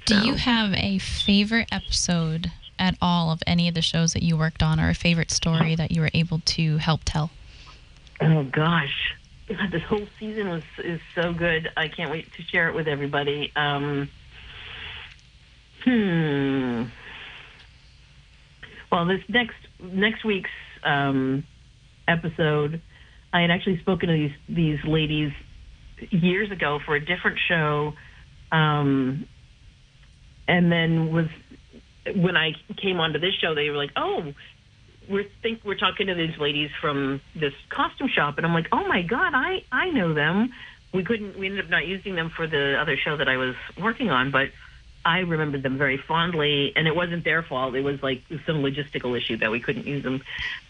Do 0.06 0.16
So- 0.16 0.24
you 0.24 0.34
have 0.36 0.74
a 0.74 1.00
favorite 1.00 1.68
episode 1.72 2.52
at 2.80 2.96
all 3.02 3.32
of 3.32 3.42
any 3.48 3.68
of 3.68 3.74
the 3.74 3.82
shows 3.82 4.14
that 4.14 4.24
you 4.24 4.38
worked 4.38 4.62
on, 4.62 4.80
or 4.80 4.90
a 4.90 4.94
favorite 4.96 5.32
story 5.32 5.76
that 5.76 5.92
you 5.92 6.02
were 6.02 6.12
able 6.14 6.40
to 6.46 6.78
help 6.78 7.02
tell? 7.06 7.32
Oh 8.22 8.44
gosh, 8.44 9.14
God, 9.48 9.72
this 9.72 9.84
whole 9.84 10.08
season 10.20 10.50
was 10.50 10.64
is 10.84 11.02
so 11.16 11.34
good. 11.34 11.70
I 11.76 11.88
can't 11.88 12.12
wait 12.12 12.32
to 12.34 12.44
share 12.44 12.68
it 12.70 12.76
with 12.76 12.88
everybody. 12.88 13.52
Um, 13.56 14.10
hmm. 15.84 16.84
Well, 18.92 19.06
this 19.06 19.22
next 19.28 19.56
next 19.82 20.24
week's 20.24 20.50
um, 20.84 21.44
episode, 22.08 22.82
I 23.34 23.42
had 23.42 23.52
actually 23.52 23.80
spoken 23.80 24.10
to 24.10 24.14
these 24.14 24.32
these 24.48 24.80
ladies 24.86 25.32
years 26.12 26.52
ago 26.52 26.80
for 26.86 26.96
a 26.96 27.00
different 27.00 27.38
show, 27.48 27.94
um, 28.52 29.28
and 30.48 30.72
then 30.72 31.12
was 31.12 31.28
when 32.16 32.38
I 32.38 32.52
came 32.82 33.00
onto 33.00 33.20
this 33.20 33.34
show, 33.42 33.54
they 33.54 33.70
were 33.70 33.78
like, 33.78 33.92
"Oh, 33.96 34.34
we're 35.10 35.26
think 35.42 35.62
we're 35.66 35.76
talking 35.76 36.08
to 36.08 36.16
these 36.16 36.38
ladies 36.40 36.70
from 36.82 37.22
this 37.36 37.54
costume 37.70 38.10
shop," 38.14 38.38
and 38.38 38.46
I'm 38.46 38.54
like, 38.54 38.68
"Oh 38.72 38.88
my 38.88 39.02
god, 39.02 39.34
I 39.34 39.64
I 39.72 39.90
know 39.90 40.14
them." 40.14 40.54
We 40.94 41.04
couldn't. 41.04 41.38
We 41.38 41.48
ended 41.48 41.66
up 41.66 41.70
not 41.70 41.86
using 41.86 42.16
them 42.16 42.32
for 42.36 42.48
the 42.48 42.78
other 42.80 42.96
show 42.98 43.18
that 43.18 43.28
I 43.28 43.38
was 43.38 43.56
working 43.78 44.10
on, 44.10 44.32
but 44.32 44.48
I 45.08 45.20
remembered 45.20 45.64
them 45.64 45.78
very 45.78 45.98
fondly, 45.98 46.74
and 46.76 46.86
it 46.86 46.94
wasn't 46.94 47.24
their 47.24 47.42
fault. 47.42 47.76
It 47.76 47.82
was 47.82 48.04
like 48.04 48.24
some 48.46 48.58
logistical 48.58 49.18
issue 49.18 49.38
that 49.38 49.50
we 49.50 49.62
couldn't 49.62 49.88
use 49.88 50.04
them. 50.04 50.22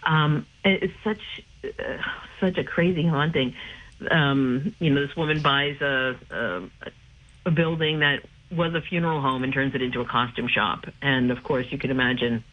Um, 0.04 0.46
it's 0.64 0.94
such 1.04 1.44
uh, 1.64 1.98
such 2.40 2.60
a 2.60 2.64
crazy 2.64 3.04
haunting. 3.04 3.56
Um, 4.12 4.76
you 4.80 4.94
know, 4.94 5.06
this 5.06 5.16
woman 5.16 5.42
buys 5.42 5.82
a, 5.82 6.16
a 6.30 6.62
a 7.48 7.52
building 7.52 8.00
that 8.02 8.24
was 8.52 8.76
a 8.76 8.82
funeral 8.82 9.22
home 9.22 9.44
and 9.44 9.52
turns 9.52 9.74
it 9.74 9.82
into 9.82 10.02
a 10.02 10.06
costume 10.06 10.48
shop, 10.48 10.86
and 11.02 11.32
of 11.32 11.42
course, 11.44 11.66
you 11.72 11.80
can 11.80 11.90
imagine 11.90 12.44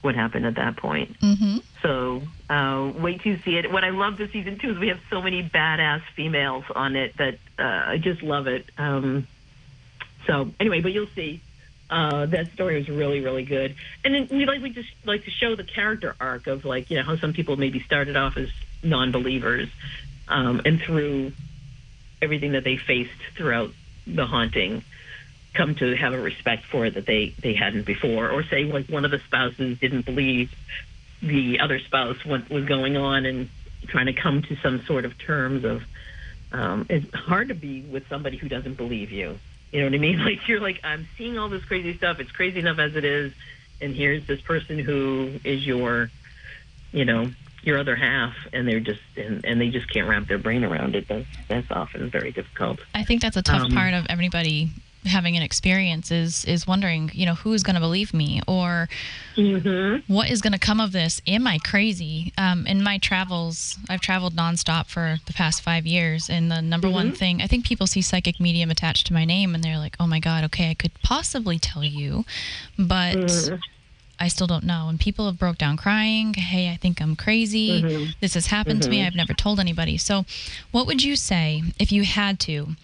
what 0.00 0.16
happened 0.16 0.44
at 0.44 0.56
that 0.56 0.76
point. 0.76 1.20
Mm-hmm. 1.20 1.58
So 1.82 2.22
uh, 2.50 2.92
wait 2.98 3.22
to 3.22 3.38
see 3.42 3.58
it. 3.58 3.70
What 3.70 3.84
I 3.84 3.90
love 3.90 4.16
this 4.16 4.32
season 4.32 4.58
too 4.58 4.70
is 4.72 4.78
we 4.80 4.88
have 4.88 4.98
so 5.08 5.22
many 5.22 5.48
badass 5.48 6.02
females 6.16 6.64
on 6.74 6.96
it 6.96 7.16
that 7.18 7.38
uh, 7.60 7.92
I 7.92 7.98
just 7.98 8.24
love 8.24 8.48
it. 8.48 8.68
Um, 8.76 9.28
so 10.26 10.50
anyway, 10.60 10.80
but 10.80 10.92
you'll 10.92 11.06
see. 11.14 11.40
Uh, 11.90 12.24
that 12.24 12.50
story 12.52 12.76
was 12.76 12.88
really, 12.88 13.20
really 13.20 13.44
good, 13.44 13.74
and 14.02 14.14
then 14.14 14.26
we 14.30 14.46
like 14.46 14.62
we 14.62 14.70
just 14.70 14.88
like 15.04 15.24
to 15.24 15.30
show 15.30 15.54
the 15.54 15.64
character 15.64 16.16
arc 16.18 16.46
of 16.46 16.64
like 16.64 16.90
you 16.90 16.96
know 16.96 17.02
how 17.02 17.16
some 17.16 17.34
people 17.34 17.56
maybe 17.56 17.80
started 17.80 18.16
off 18.16 18.38
as 18.38 18.48
non-believers, 18.82 19.68
um, 20.28 20.62
and 20.64 20.80
through 20.80 21.32
everything 22.22 22.52
that 22.52 22.64
they 22.64 22.78
faced 22.78 23.10
throughout 23.36 23.72
the 24.06 24.24
haunting, 24.24 24.82
come 25.52 25.74
to 25.74 25.94
have 25.94 26.14
a 26.14 26.20
respect 26.20 26.64
for 26.64 26.86
it 26.86 26.94
that 26.94 27.04
they 27.04 27.34
they 27.42 27.52
hadn't 27.52 27.84
before, 27.84 28.30
or 28.30 28.42
say 28.44 28.64
like 28.64 28.86
one 28.86 29.04
of 29.04 29.10
the 29.10 29.18
spouses 29.18 29.78
didn't 29.78 30.06
believe 30.06 30.50
the 31.20 31.60
other 31.60 31.78
spouse 31.78 32.24
what 32.24 32.48
was 32.48 32.64
going 32.64 32.96
on, 32.96 33.26
and 33.26 33.50
trying 33.88 34.06
to 34.06 34.14
come 34.14 34.40
to 34.40 34.56
some 34.56 34.82
sort 34.86 35.04
of 35.04 35.18
terms 35.18 35.64
of. 35.64 35.82
Um, 36.52 36.86
it's 36.90 37.14
hard 37.14 37.48
to 37.48 37.54
be 37.54 37.80
with 37.80 38.06
somebody 38.08 38.36
who 38.36 38.48
doesn't 38.48 38.74
believe 38.74 39.10
you. 39.10 39.38
You 39.72 39.80
know 39.80 39.86
what 39.86 39.94
I 39.94 39.98
mean? 39.98 40.18
Like 40.24 40.46
you're 40.46 40.60
like, 40.60 40.80
I'm 40.84 41.08
seeing 41.18 41.38
all 41.38 41.48
this 41.48 41.64
crazy 41.64 41.96
stuff. 41.96 42.20
It's 42.20 42.30
crazy 42.30 42.60
enough 42.60 42.78
as 42.78 42.94
it 42.94 43.04
is, 43.04 43.32
and 43.80 43.94
here's 43.94 44.26
this 44.26 44.40
person 44.40 44.78
who 44.78 45.40
is 45.44 45.66
your, 45.66 46.10
you 46.92 47.04
know, 47.04 47.30
your 47.62 47.78
other 47.78 47.96
half, 47.96 48.34
and 48.52 48.66
they're 48.68 48.80
just 48.80 49.00
and, 49.16 49.44
and 49.44 49.60
they 49.60 49.68
just 49.70 49.90
can't 49.92 50.08
wrap 50.08 50.26
their 50.26 50.38
brain 50.38 50.64
around 50.64 50.94
it. 50.94 51.08
That's 51.08 51.26
that's 51.48 51.70
often 51.70 52.10
very 52.10 52.32
difficult. 52.32 52.80
I 52.94 53.04
think 53.04 53.22
that's 53.22 53.36
a 53.36 53.42
tough 53.42 53.62
Um, 53.62 53.72
part 53.72 53.94
of 53.94 54.06
everybody 54.08 54.70
having 55.04 55.36
an 55.36 55.42
experience 55.42 56.10
is 56.10 56.44
is 56.44 56.66
wondering, 56.66 57.10
you 57.12 57.26
know, 57.26 57.34
who's 57.34 57.62
going 57.62 57.74
to 57.74 57.80
believe 57.80 58.14
me 58.14 58.40
or 58.46 58.88
Mm-hmm. 59.36 60.12
what 60.12 60.30
is 60.30 60.42
going 60.42 60.52
to 60.52 60.58
come 60.58 60.78
of 60.78 60.92
this? 60.92 61.22
Am 61.26 61.46
I 61.46 61.56
crazy? 61.58 62.34
Um, 62.36 62.66
in 62.66 62.82
my 62.82 62.98
travels, 62.98 63.78
I've 63.88 64.02
traveled 64.02 64.34
nonstop 64.34 64.88
for 64.88 65.16
the 65.24 65.32
past 65.32 65.62
five 65.62 65.86
years, 65.86 66.28
and 66.28 66.50
the 66.50 66.60
number 66.60 66.90
one 66.90 67.12
thing 67.12 67.40
I 67.40 67.46
think 67.46 67.64
people 67.64 67.86
see 67.86 68.02
psychic 68.02 68.38
medium 68.38 68.70
attached 68.70 69.06
to 69.06 69.14
my 69.14 69.24
name, 69.24 69.54
and 69.54 69.64
they're 69.64 69.78
like, 69.78 69.96
"Oh 69.98 70.06
my 70.06 70.20
god, 70.20 70.44
okay, 70.44 70.68
I 70.70 70.74
could 70.74 70.92
possibly 71.02 71.58
tell 71.58 71.82
you, 71.84 72.24
but." 72.78 73.16
I 74.20 74.28
still 74.28 74.46
don't 74.46 74.62
know. 74.62 74.86
And 74.88 75.00
people 75.00 75.26
have 75.26 75.36
broke 75.36 75.58
down 75.58 75.76
crying. 75.76 76.34
Hey, 76.34 76.70
I 76.70 76.76
think 76.76 77.00
I'm 77.02 77.16
crazy. 77.16 77.82
This 78.20 78.34
has 78.34 78.46
happened 78.46 78.80
to 78.82 78.88
me. 78.90 79.04
I've 79.04 79.16
never 79.16 79.34
told 79.34 79.58
anybody. 79.58 79.96
So, 79.98 80.24
what 80.70 80.86
would 80.86 81.02
you 81.02 81.16
say 81.16 81.62
if 81.80 81.90
you 81.90 82.04
had 82.04 82.38
to? 82.40 82.76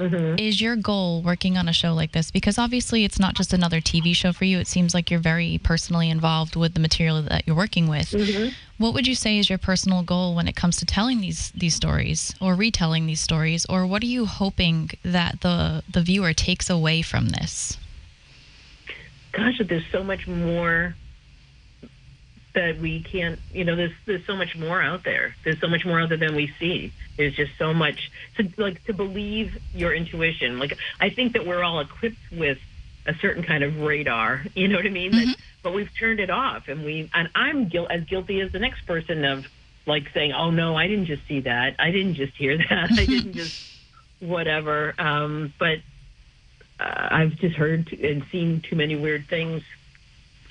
Mm-hmm. 0.00 0.38
Is 0.38 0.60
your 0.60 0.76
goal 0.76 1.22
working 1.22 1.56
on 1.56 1.68
a 1.68 1.72
show 1.72 1.92
like 1.92 2.12
this? 2.12 2.30
Because 2.30 2.58
obviously, 2.58 3.04
it's 3.04 3.18
not 3.18 3.34
just 3.34 3.52
another 3.52 3.80
TV 3.80 4.14
show 4.14 4.32
for 4.32 4.44
you. 4.44 4.58
It 4.58 4.66
seems 4.66 4.94
like 4.94 5.10
you're 5.10 5.20
very 5.20 5.60
personally 5.62 6.10
involved 6.10 6.56
with 6.56 6.74
the 6.74 6.80
material 6.80 7.22
that 7.22 7.46
you're 7.46 7.56
working 7.56 7.88
with. 7.88 8.10
Mm-hmm. 8.10 8.48
What 8.78 8.94
would 8.94 9.06
you 9.06 9.14
say 9.14 9.38
is 9.38 9.50
your 9.50 9.58
personal 9.58 10.02
goal 10.02 10.34
when 10.34 10.48
it 10.48 10.56
comes 10.56 10.76
to 10.78 10.86
telling 10.86 11.20
these 11.20 11.50
these 11.50 11.74
stories 11.74 12.34
or 12.40 12.54
retelling 12.54 13.06
these 13.06 13.20
stories, 13.20 13.66
or 13.66 13.86
what 13.86 14.02
are 14.02 14.06
you 14.06 14.26
hoping 14.26 14.90
that 15.02 15.42
the 15.42 15.82
the 15.92 16.02
viewer 16.02 16.32
takes 16.32 16.70
away 16.70 17.02
from 17.02 17.28
this? 17.28 17.76
gosh, 19.32 19.60
there's 19.66 19.84
so 19.92 20.02
much 20.02 20.26
more 20.26 20.94
that 22.54 22.80
we 22.80 23.02
can't, 23.02 23.38
you 23.52 23.64
know, 23.64 23.76
there's 23.76 23.92
there's 24.06 24.26
so 24.26 24.36
much 24.36 24.56
more 24.56 24.82
out 24.82 25.04
there. 25.04 25.34
There's 25.44 25.60
so 25.60 25.68
much 25.68 25.84
more 25.84 26.00
other 26.00 26.16
than 26.16 26.34
we 26.34 26.52
see. 26.58 26.92
There's 27.16 27.34
just 27.34 27.52
so 27.58 27.72
much 27.72 28.10
to 28.36 28.48
like 28.56 28.84
to 28.84 28.92
believe 28.92 29.56
your 29.72 29.94
intuition. 29.94 30.58
Like 30.58 30.76
I 31.00 31.10
think 31.10 31.34
that 31.34 31.46
we're 31.46 31.62
all 31.62 31.80
equipped 31.80 32.16
with 32.32 32.58
a 33.06 33.14
certain 33.14 33.42
kind 33.42 33.64
of 33.64 33.80
radar, 33.80 34.44
you 34.54 34.68
know 34.68 34.76
what 34.76 34.86
I 34.86 34.90
mean? 34.90 35.12
That, 35.12 35.36
but 35.62 35.74
we've 35.74 35.90
turned 35.98 36.20
it 36.20 36.30
off, 36.30 36.68
and 36.68 36.84
we 36.84 37.10
and 37.14 37.28
I'm 37.34 37.68
guil- 37.70 37.90
as 37.90 38.04
guilty 38.04 38.40
as 38.40 38.52
the 38.52 38.58
next 38.58 38.86
person 38.86 39.24
of 39.24 39.46
like 39.86 40.08
saying, 40.12 40.32
"Oh 40.32 40.50
no, 40.50 40.76
I 40.76 40.88
didn't 40.88 41.06
just 41.06 41.26
see 41.28 41.40
that. 41.40 41.76
I 41.78 41.90
didn't 41.90 42.14
just 42.14 42.34
hear 42.36 42.56
that. 42.58 42.92
I 42.98 43.06
didn't 43.06 43.34
just 43.34 43.60
whatever." 44.20 44.94
Um, 44.98 45.52
but 45.58 45.78
uh, 46.80 47.08
I've 47.10 47.36
just 47.36 47.56
heard 47.56 47.92
and 47.92 48.24
seen 48.32 48.62
too 48.68 48.76
many 48.76 48.96
weird 48.96 49.28
things 49.28 49.62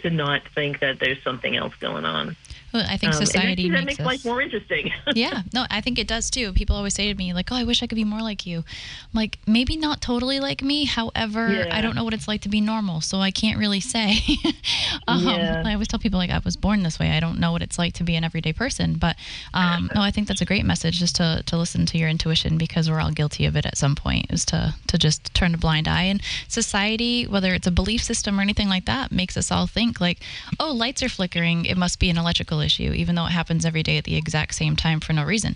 to 0.01 0.09
not 0.09 0.41
think 0.55 0.79
that 0.79 0.99
there's 0.99 1.21
something 1.23 1.55
else 1.55 1.73
going 1.79 2.05
on. 2.05 2.35
Well, 2.73 2.85
I 2.87 2.97
think 2.97 3.13
Um, 3.13 3.19
and 3.19 3.27
society 3.27 3.51
actually 3.63 3.69
that 3.71 3.85
makes 3.85 3.99
makes 3.99 4.05
life 4.05 4.25
more 4.25 4.41
interesting. 4.41 4.91
yeah, 5.15 5.41
no, 5.53 5.65
I 5.69 5.81
think 5.81 5.97
it 5.97 6.07
does 6.07 6.29
too. 6.29 6.53
People 6.53 6.75
always 6.75 6.93
say 6.93 7.11
to 7.11 7.15
me, 7.17 7.33
like, 7.33 7.51
"Oh, 7.51 7.55
I 7.55 7.63
wish 7.63 7.81
I 7.81 7.87
could 7.87 7.95
be 7.95 8.03
more 8.03 8.21
like 8.21 8.45
you." 8.45 8.59
I'm 8.59 8.65
like, 9.13 9.39
maybe 9.47 9.75
not 9.75 10.01
totally 10.01 10.39
like 10.39 10.61
me. 10.61 10.85
However, 10.85 11.51
Yeah. 11.51 11.75
I 11.77 11.81
don't 11.81 11.95
know 11.95 12.03
what 12.03 12.13
it's 12.13 12.27
like 12.27 12.41
to 12.41 12.49
be 12.49 12.61
normal, 12.61 13.01
so 13.01 13.19
I 13.19 13.31
can't 13.31 13.57
really 13.57 13.79
say. 13.79 14.19
um, 15.07 15.23
Yeah. 15.27 15.63
I 15.65 15.73
always 15.73 15.87
tell 15.87 15.99
people 15.99 16.19
like 16.19 16.29
I 16.29 16.39
was 16.43 16.55
born 16.55 16.83
this 16.83 16.99
way. 16.99 17.11
I 17.11 17.19
don't 17.19 17.39
know 17.39 17.51
what 17.51 17.61
it's 17.61 17.77
like 17.79 17.93
to 17.93 18.03
be 18.03 18.15
an 18.15 18.23
everyday 18.23 18.53
person. 18.53 18.95
But 18.95 19.15
um, 19.53 19.89
no, 19.95 20.01
I 20.01 20.11
think 20.11 20.27
that's 20.27 20.41
a 20.41 20.45
great 20.45 20.65
message 20.65 20.99
just 20.99 21.15
to 21.17 21.41
to 21.45 21.57
listen 21.57 21.85
to 21.87 21.97
your 21.97 22.09
intuition 22.09 22.57
because 22.57 22.89
we're 22.89 22.99
all 22.99 23.11
guilty 23.11 23.45
of 23.45 23.55
it 23.55 23.65
at 23.65 23.77
some 23.77 23.95
point. 23.95 24.27
Is 24.31 24.45
to 24.45 24.75
to 24.87 24.97
just 24.97 25.33
turn 25.33 25.53
a 25.55 25.57
blind 25.57 25.87
eye. 25.87 26.03
And 26.03 26.21
society, 26.47 27.25
whether 27.25 27.53
it's 27.53 27.67
a 27.67 27.71
belief 27.71 28.03
system 28.03 28.37
or 28.39 28.41
anything 28.41 28.69
like 28.69 28.85
that, 28.85 29.11
makes 29.11 29.35
us 29.37 29.51
all 29.51 29.67
think 29.67 29.99
like, 29.99 30.19
"Oh, 30.59 30.71
lights 30.71 31.01
are 31.03 31.09
flickering. 31.09 31.65
It 31.65 31.77
must 31.77 31.99
be 31.99 32.09
an 32.09 32.17
electrical 32.17 32.58
issue," 32.61 32.91
even 32.93 33.15
though 33.15 33.25
it 33.25 33.31
happens 33.31 33.65
every 33.65 33.83
day 33.83 33.97
at 33.97 34.03
the 34.03 34.15
exact 34.15 34.55
same 34.55 34.75
time 34.75 34.99
for 34.99 35.13
no 35.13 35.23
reason. 35.23 35.55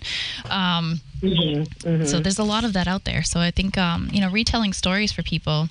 Um, 0.50 1.00
Mm-hmm. 1.24 2.04
So 2.04 2.20
there's 2.20 2.38
a 2.38 2.44
lot 2.44 2.64
of 2.64 2.72
that 2.74 2.86
out 2.86 3.04
there. 3.04 3.22
So 3.22 3.40
I 3.40 3.50
think 3.50 3.78
um, 3.78 4.08
you 4.12 4.20
know 4.20 4.30
retelling 4.30 4.72
stories 4.72 5.12
for 5.12 5.22
people 5.22 5.68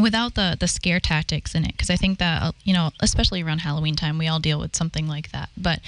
without 0.00 0.34
the 0.34 0.56
the 0.58 0.68
scare 0.68 1.00
tactics 1.00 1.54
in 1.54 1.64
it, 1.64 1.72
because 1.72 1.90
I 1.90 1.96
think 1.96 2.18
that 2.18 2.42
uh, 2.42 2.52
you 2.64 2.74
know 2.74 2.90
especially 3.00 3.42
around 3.42 3.58
Halloween 3.58 3.94
time 3.96 4.18
we 4.18 4.28
all 4.28 4.40
deal 4.40 4.60
with 4.60 4.76
something 4.76 5.08
like 5.08 5.32
that. 5.32 5.48
But 5.56 5.80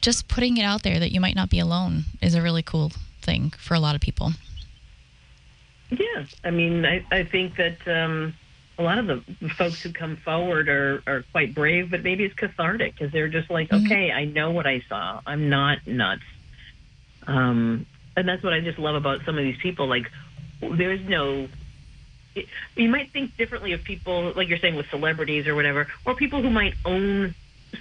just 0.00 0.28
putting 0.28 0.56
it 0.56 0.62
out 0.62 0.82
there 0.82 1.00
that 1.00 1.12
you 1.12 1.20
might 1.20 1.34
not 1.34 1.50
be 1.50 1.58
alone 1.58 2.04
is 2.20 2.34
a 2.34 2.42
really 2.42 2.62
cool 2.62 2.92
thing 3.22 3.52
for 3.58 3.74
a 3.74 3.80
lot 3.80 3.94
of 3.94 4.00
people. 4.00 4.32
Yeah, 5.90 6.24
I 6.42 6.50
mean, 6.50 6.84
I, 6.84 7.04
I 7.10 7.24
think 7.24 7.56
that 7.56 7.86
um, 7.86 8.34
a 8.78 8.82
lot 8.82 8.98
of 8.98 9.06
the 9.06 9.48
folks 9.56 9.82
who 9.82 9.92
come 9.92 10.16
forward 10.16 10.68
are, 10.68 11.02
are 11.06 11.24
quite 11.32 11.54
brave, 11.54 11.90
but 11.90 12.02
maybe 12.02 12.24
it's 12.24 12.34
cathartic 12.34 12.94
because 12.96 13.12
they're 13.12 13.28
just 13.28 13.50
like, 13.50 13.68
Mhm. 13.70 13.86
okay, 13.86 14.10
I 14.12 14.24
know 14.24 14.50
what 14.50 14.66
I 14.66 14.80
saw. 14.88 15.20
I'm 15.26 15.48
not 15.48 15.86
nuts. 15.86 16.22
Um, 17.26 17.86
and 18.16 18.28
that's 18.28 18.42
what 18.42 18.52
I 18.52 18.60
just 18.60 18.78
love 18.78 18.94
about 18.96 19.24
some 19.24 19.38
of 19.38 19.44
these 19.44 19.56
people. 19.58 19.86
Like, 19.86 20.10
there's 20.60 21.00
no. 21.08 21.48
You 22.74 22.88
might 22.88 23.12
think 23.12 23.36
differently 23.36 23.72
of 23.72 23.84
people, 23.84 24.32
like 24.34 24.48
you're 24.48 24.58
saying, 24.58 24.74
with 24.74 24.86
celebrities 24.90 25.46
or 25.46 25.54
whatever, 25.54 25.86
or 26.04 26.14
people 26.16 26.42
who 26.42 26.50
might 26.50 26.74
own 26.84 27.34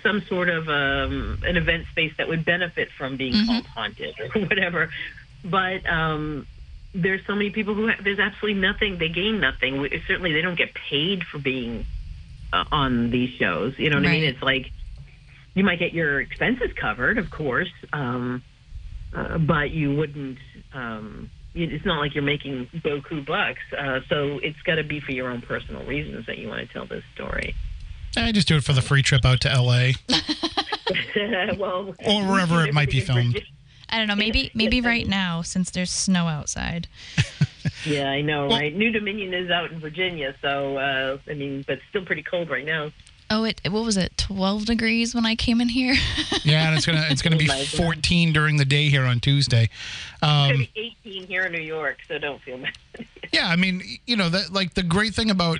some 0.03 0.21
sort 0.27 0.49
of 0.49 0.69
um, 0.69 1.39
an 1.45 1.57
event 1.57 1.85
space 1.91 2.13
that 2.17 2.27
would 2.27 2.45
benefit 2.45 2.89
from 2.97 3.17
being 3.17 3.33
Mhm. 3.33 3.47
called 3.47 3.65
haunted 3.67 4.15
or 4.19 4.41
whatever. 4.45 4.91
But 5.43 5.87
um, 5.89 6.45
there's 6.93 7.21
so 7.25 7.33
many 7.35 7.49
people 7.49 7.73
who 7.73 7.87
have, 7.87 8.03
there's 8.03 8.19
absolutely 8.19 8.61
nothing. 8.61 8.97
They 8.97 9.09
gain 9.09 9.39
nothing. 9.39 9.81
We- 9.81 10.03
Certainly, 10.07 10.33
they 10.33 10.41
don't 10.41 10.57
get 10.57 10.73
paid 10.73 11.23
for 11.23 11.39
being 11.39 11.85
uh, 12.51 12.63
on 12.71 13.09
these 13.09 13.31
shows. 13.37 13.73
You 13.77 13.89
know 13.89 13.97
what 13.97 14.07
I 14.07 14.11
mean? 14.11 14.23
It's 14.23 14.41
like 14.41 14.71
you 15.55 15.63
might 15.63 15.79
get 15.79 15.93
your 15.93 16.19
expenses 16.21 16.71
covered, 16.79 17.17
of 17.17 17.29
course, 17.29 17.71
um, 17.91 18.43
uh, 19.13 19.37
but 19.37 19.71
you 19.71 19.95
wouldn't. 19.95 20.37
Um, 20.73 21.29
it's 21.55 21.85
not 21.85 21.99
like 21.99 22.15
you're 22.15 22.23
making 22.23 22.67
boku 22.73 23.23
bucks. 23.25 23.61
Uh, 23.77 23.99
so 24.09 24.39
it's 24.41 24.59
got 24.63 24.75
to 24.75 24.83
be 24.83 24.99
for 24.99 25.11
your 25.11 25.29
own 25.29 25.41
personal 25.41 25.85
reasons 25.85 26.25
that 26.25 26.39
you 26.39 26.47
want 26.47 26.67
to 26.67 26.73
tell 26.73 26.85
this 26.87 27.03
story. 27.13 27.53
I 28.17 28.31
just 28.31 28.47
do 28.47 28.55
it 28.57 28.63
for 28.63 28.73
the 28.73 28.81
free 28.81 29.01
trip 29.03 29.23
out 29.25 29.41
to 29.41 29.49
LA. 29.49 29.91
well, 31.57 31.93
Or 32.05 32.23
wherever 32.25 32.65
it 32.65 32.73
might 32.73 32.89
be 32.89 32.99
filmed. 33.01 33.41
I 33.93 33.97
don't 33.99 34.07
know. 34.07 34.15
Maybe 34.15 34.49
maybe 34.55 34.81
right 34.81 35.07
now 35.07 35.43
since 35.43 35.69
there's 35.69 35.91
snow 35.91 36.27
outside. 36.27 36.87
Yeah, 37.85 38.09
I 38.09 38.21
know, 38.21 38.47
Well- 38.47 38.59
right? 38.59 38.73
New 38.75 38.91
Dominion 38.91 39.33
is 39.33 39.49
out 39.49 39.71
in 39.71 39.79
Virginia, 39.79 40.35
so 40.41 40.77
uh, 40.77 41.17
I 41.29 41.33
mean, 41.33 41.63
but 41.67 41.79
still 41.89 42.05
pretty 42.05 42.23
cold 42.23 42.49
right 42.49 42.65
now. 42.65 42.91
Oh, 43.29 43.43
it 43.45 43.61
what 43.69 43.83
was 43.83 43.97
it? 43.97 44.17
Twelve 44.17 44.65
degrees 44.65 45.15
when 45.15 45.25
I 45.25 45.35
came 45.35 45.61
in 45.61 45.69
here. 45.69 45.95
Yeah, 46.43 46.67
and 46.67 46.75
it's 46.75 46.85
gonna 46.85 47.05
it's 47.09 47.21
gonna 47.21 47.37
be 47.37 47.47
my 47.47 47.59
God. 47.59 47.67
14 47.67 48.33
during 48.33 48.57
the 48.57 48.65
day 48.65 48.89
here 48.89 49.05
on 49.05 49.21
Tuesday. 49.21 49.69
It's 50.15 50.23
Um, 50.23 50.49
gonna 50.51 50.67
be 50.75 50.95
18 51.05 51.27
here 51.27 51.43
in 51.43 51.53
New 51.53 51.61
York, 51.61 51.99
so 52.07 52.17
don't 52.17 52.41
feel 52.41 52.57
bad. 52.57 52.73
Yeah, 53.31 53.47
I 53.47 53.55
mean, 53.55 53.81
you 54.05 54.15
know, 54.15 54.29
that 54.29 54.53
like 54.53 54.75
the 54.75 54.83
great 54.83 55.15
thing 55.15 55.31
about 55.31 55.57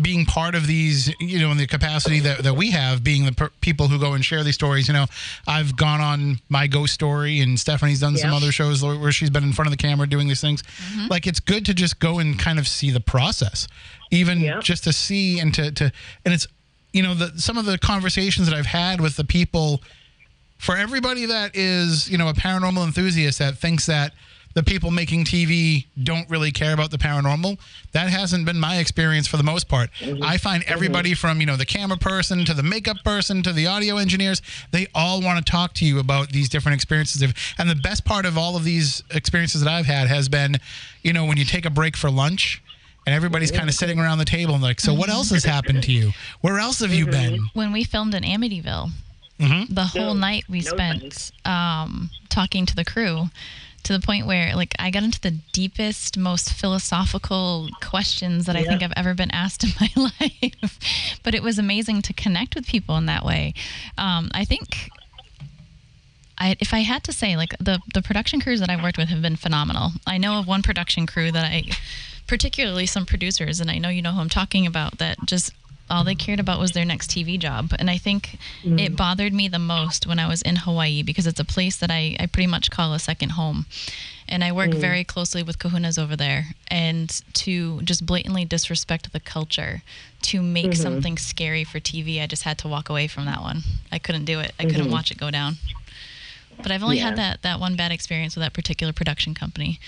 being 0.00 0.26
part 0.26 0.54
of 0.54 0.68
these, 0.68 1.12
you 1.18 1.40
know, 1.40 1.50
in 1.50 1.56
the 1.56 1.66
capacity 1.66 2.20
that, 2.20 2.44
that 2.44 2.54
we 2.54 2.70
have, 2.70 3.02
being 3.02 3.24
the 3.26 3.32
per- 3.32 3.50
people 3.60 3.88
who 3.88 3.98
go 3.98 4.12
and 4.12 4.24
share 4.24 4.44
these 4.44 4.54
stories. 4.54 4.86
You 4.86 4.94
know, 4.94 5.06
I've 5.44 5.74
gone 5.74 6.00
on 6.00 6.38
my 6.48 6.68
ghost 6.68 6.94
story, 6.94 7.40
and 7.40 7.58
Stephanie's 7.58 7.98
done 7.98 8.16
some 8.16 8.32
other 8.32 8.52
shows 8.52 8.84
where 8.84 9.10
she's 9.10 9.30
been 9.30 9.42
in 9.42 9.52
front 9.54 9.66
of 9.66 9.72
the 9.72 9.76
camera 9.76 10.06
doing 10.06 10.28
these 10.28 10.40
things. 10.40 10.62
Like 11.10 11.26
it's 11.26 11.40
good 11.40 11.66
to 11.66 11.74
just 11.74 11.98
go 11.98 12.20
and 12.20 12.38
kind 12.38 12.60
of 12.60 12.68
see 12.68 12.90
the 12.92 13.00
process, 13.00 13.66
even 14.12 14.40
Yeah. 14.40 14.60
just 14.60 14.84
to 14.84 14.92
see 14.92 15.40
and 15.40 15.52
to 15.54 15.72
to 15.72 15.90
and 16.24 16.32
it's 16.32 16.46
you 16.96 17.02
know 17.02 17.14
the 17.14 17.38
some 17.38 17.58
of 17.58 17.66
the 17.66 17.78
conversations 17.78 18.48
that 18.48 18.56
I've 18.56 18.66
had 18.66 19.00
with 19.00 19.16
the 19.16 19.24
people 19.24 19.82
for 20.58 20.76
everybody 20.76 21.26
that 21.26 21.54
is, 21.54 22.08
you 22.08 22.18
know, 22.18 22.28
a 22.28 22.32
paranormal 22.32 22.84
enthusiast 22.84 23.38
that 23.38 23.58
thinks 23.58 23.86
that 23.86 24.12
the 24.54 24.62
people 24.62 24.90
making 24.90 25.22
TV 25.22 25.84
don't 26.02 26.28
really 26.30 26.50
care 26.50 26.72
about 26.72 26.90
the 26.90 26.96
paranormal, 26.96 27.58
that 27.92 28.08
hasn't 28.08 28.46
been 28.46 28.58
my 28.58 28.78
experience 28.78 29.26
for 29.26 29.36
the 29.36 29.42
most 29.42 29.68
part. 29.68 29.90
Mm-hmm. 30.00 30.22
I 30.22 30.38
find 30.38 30.62
mm-hmm. 30.62 30.72
everybody 30.72 31.12
from, 31.12 31.40
you 31.40 31.46
know, 31.46 31.56
the 31.56 31.66
camera 31.66 31.98
person 31.98 32.46
to 32.46 32.54
the 32.54 32.62
makeup 32.62 32.96
person 33.04 33.42
to 33.42 33.52
the 33.52 33.66
audio 33.66 33.98
engineers, 33.98 34.40
they 34.70 34.86
all 34.94 35.20
want 35.20 35.44
to 35.44 35.50
talk 35.50 35.74
to 35.74 35.84
you 35.84 35.98
about 35.98 36.30
these 36.30 36.48
different 36.48 36.74
experiences. 36.74 37.22
And 37.58 37.68
the 37.68 37.74
best 37.74 38.06
part 38.06 38.24
of 38.24 38.38
all 38.38 38.56
of 38.56 38.64
these 38.64 39.02
experiences 39.10 39.60
that 39.60 39.70
I've 39.70 39.84
had 39.84 40.08
has 40.08 40.30
been, 40.30 40.56
you 41.02 41.12
know, 41.12 41.26
when 41.26 41.36
you 41.36 41.44
take 41.44 41.66
a 41.66 41.70
break 41.70 41.94
for 41.94 42.10
lunch 42.10 42.62
and 43.06 43.14
everybody's 43.14 43.50
kind 43.52 43.68
of 43.68 43.74
sitting 43.74 43.98
around 44.00 44.18
the 44.18 44.24
table 44.24 44.54
and 44.54 44.62
like, 44.62 44.80
so 44.80 44.92
what 44.92 45.08
else 45.08 45.30
has 45.30 45.44
happened 45.44 45.82
to 45.84 45.92
you? 45.92 46.10
Where 46.40 46.58
else 46.58 46.80
have 46.80 46.92
you 46.92 47.06
been? 47.06 47.38
when 47.54 47.72
we 47.72 47.84
filmed 47.84 48.14
in 48.14 48.22
Amityville, 48.24 48.90
Mm-hmm. 49.38 49.74
the 49.74 49.84
whole 49.84 50.14
No, 50.14 50.20
night 50.20 50.44
we 50.48 50.60
no 50.60 50.70
spent 50.70 51.30
um, 51.44 52.08
talking 52.30 52.64
to 52.64 52.74
the 52.74 52.86
crew 52.86 53.26
to 53.82 53.92
the 53.92 54.00
point 54.00 54.26
where 54.26 54.56
like 54.56 54.74
I 54.78 54.90
got 54.90 55.02
into 55.02 55.20
the 55.20 55.32
deepest, 55.52 56.16
most 56.16 56.54
philosophical 56.54 57.68
questions 57.82 58.46
that 58.46 58.56
I 58.56 58.62
think 58.64 58.82
I've 58.82 58.94
ever 58.96 59.12
been 59.12 59.30
asked 59.30 59.62
in 59.62 59.70
my 59.80 60.10
life. 60.20 61.18
but 61.22 61.34
it 61.34 61.42
was 61.42 61.58
amazing 61.58 62.00
to 62.02 62.14
connect 62.14 62.54
with 62.54 62.66
people 62.66 62.96
in 62.96 63.04
that 63.06 63.26
way. 63.26 63.52
Um, 63.98 64.30
I 64.32 64.46
think 64.46 64.88
I, 66.38 66.56
if 66.60 66.74
I 66.74 66.80
had 66.80 67.04
to 67.04 67.12
say, 67.12 67.36
like 67.36 67.54
the 67.58 67.80
the 67.94 68.02
production 68.02 68.40
crews 68.40 68.60
that 68.60 68.68
I've 68.70 68.82
worked 68.82 68.98
with 68.98 69.08
have 69.08 69.22
been 69.22 69.36
phenomenal. 69.36 69.90
I 70.06 70.18
know 70.18 70.38
of 70.38 70.46
one 70.46 70.62
production 70.62 71.06
crew 71.06 71.30
that 71.32 71.44
I, 71.44 71.64
particularly 72.26 72.86
some 72.86 73.06
producers, 73.06 73.60
and 73.60 73.70
I 73.70 73.78
know 73.78 73.88
you 73.88 74.02
know 74.02 74.12
who 74.12 74.20
I'm 74.20 74.28
talking 74.28 74.66
about, 74.66 74.98
that 74.98 75.18
just 75.24 75.52
all 75.88 76.04
they 76.04 76.14
cared 76.14 76.40
about 76.40 76.58
was 76.58 76.72
their 76.72 76.84
next 76.84 77.10
TV 77.10 77.38
job. 77.38 77.72
And 77.78 77.88
I 77.88 77.98
think 77.98 78.38
mm. 78.62 78.80
it 78.80 78.96
bothered 78.96 79.32
me 79.32 79.48
the 79.48 79.58
most 79.58 80.06
when 80.06 80.18
I 80.18 80.26
was 80.26 80.42
in 80.42 80.56
Hawaii 80.56 81.02
because 81.02 81.26
it's 81.26 81.40
a 81.40 81.44
place 81.44 81.76
that 81.76 81.90
I, 81.90 82.16
I 82.18 82.26
pretty 82.26 82.48
much 82.48 82.70
call 82.70 82.92
a 82.92 82.98
second 82.98 83.30
home. 83.30 83.66
And 84.28 84.42
I 84.42 84.50
work 84.50 84.70
mm. 84.70 84.78
very 84.78 85.04
closely 85.04 85.44
with 85.44 85.60
kahunas 85.60 86.02
over 86.02 86.16
there. 86.16 86.46
And 86.68 87.08
to 87.34 87.80
just 87.82 88.04
blatantly 88.04 88.44
disrespect 88.44 89.12
the 89.12 89.20
culture, 89.20 89.82
to 90.22 90.42
make 90.42 90.66
mm-hmm. 90.66 90.82
something 90.82 91.18
scary 91.18 91.62
for 91.62 91.78
TV, 91.78 92.20
I 92.20 92.26
just 92.26 92.42
had 92.42 92.58
to 92.58 92.68
walk 92.68 92.88
away 92.88 93.06
from 93.06 93.26
that 93.26 93.40
one. 93.40 93.62
I 93.92 94.00
couldn't 94.00 94.24
do 94.24 94.40
it. 94.40 94.52
I 94.58 94.64
mm-hmm. 94.64 94.74
couldn't 94.74 94.90
watch 94.90 95.12
it 95.12 95.18
go 95.18 95.30
down. 95.30 95.58
But 96.60 96.72
I've 96.72 96.82
only 96.82 96.98
had 96.98 97.16
that, 97.16 97.42
that 97.42 97.60
one 97.60 97.76
bad 97.76 97.92
experience 97.92 98.34
with 98.34 98.42
that 98.42 98.54
particular 98.54 98.92
production 98.92 99.34
company. 99.34 99.78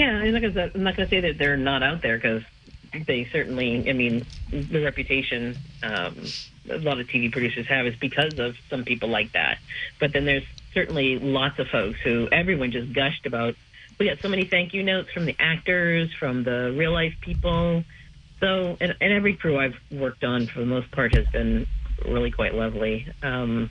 Yeah, 0.00 0.16
I'm 0.16 0.32
not 0.82 0.96
gonna 0.96 1.08
say 1.10 1.20
that 1.20 1.36
they're 1.36 1.58
not 1.58 1.82
out 1.82 2.00
there 2.00 2.16
because 2.16 2.42
they 3.06 3.28
certainly. 3.30 3.86
I 3.86 3.92
mean, 3.92 4.24
the 4.50 4.82
reputation 4.82 5.58
um, 5.82 6.16
a 6.70 6.78
lot 6.78 6.98
of 7.00 7.06
TV 7.06 7.30
producers 7.30 7.66
have 7.66 7.86
is 7.86 7.94
because 7.96 8.38
of 8.38 8.56
some 8.70 8.86
people 8.86 9.10
like 9.10 9.32
that. 9.32 9.58
But 9.98 10.14
then 10.14 10.24
there's 10.24 10.46
certainly 10.72 11.18
lots 11.18 11.58
of 11.58 11.68
folks 11.68 11.98
who 12.02 12.30
everyone 12.32 12.70
just 12.70 12.94
gushed 12.94 13.26
about. 13.26 13.56
We 13.98 14.08
got 14.08 14.20
so 14.22 14.30
many 14.30 14.46
thank 14.46 14.72
you 14.72 14.82
notes 14.82 15.12
from 15.12 15.26
the 15.26 15.36
actors, 15.38 16.14
from 16.18 16.44
the 16.44 16.74
real 16.74 16.92
life 16.92 17.16
people. 17.20 17.84
So, 18.40 18.78
and, 18.80 18.96
and 19.02 19.12
every 19.12 19.36
crew 19.36 19.58
I've 19.58 19.76
worked 19.90 20.24
on 20.24 20.46
for 20.46 20.60
the 20.60 20.66
most 20.66 20.90
part 20.92 21.14
has 21.14 21.26
been 21.26 21.66
really 22.06 22.30
quite 22.30 22.54
lovely. 22.54 23.06
Um, 23.22 23.68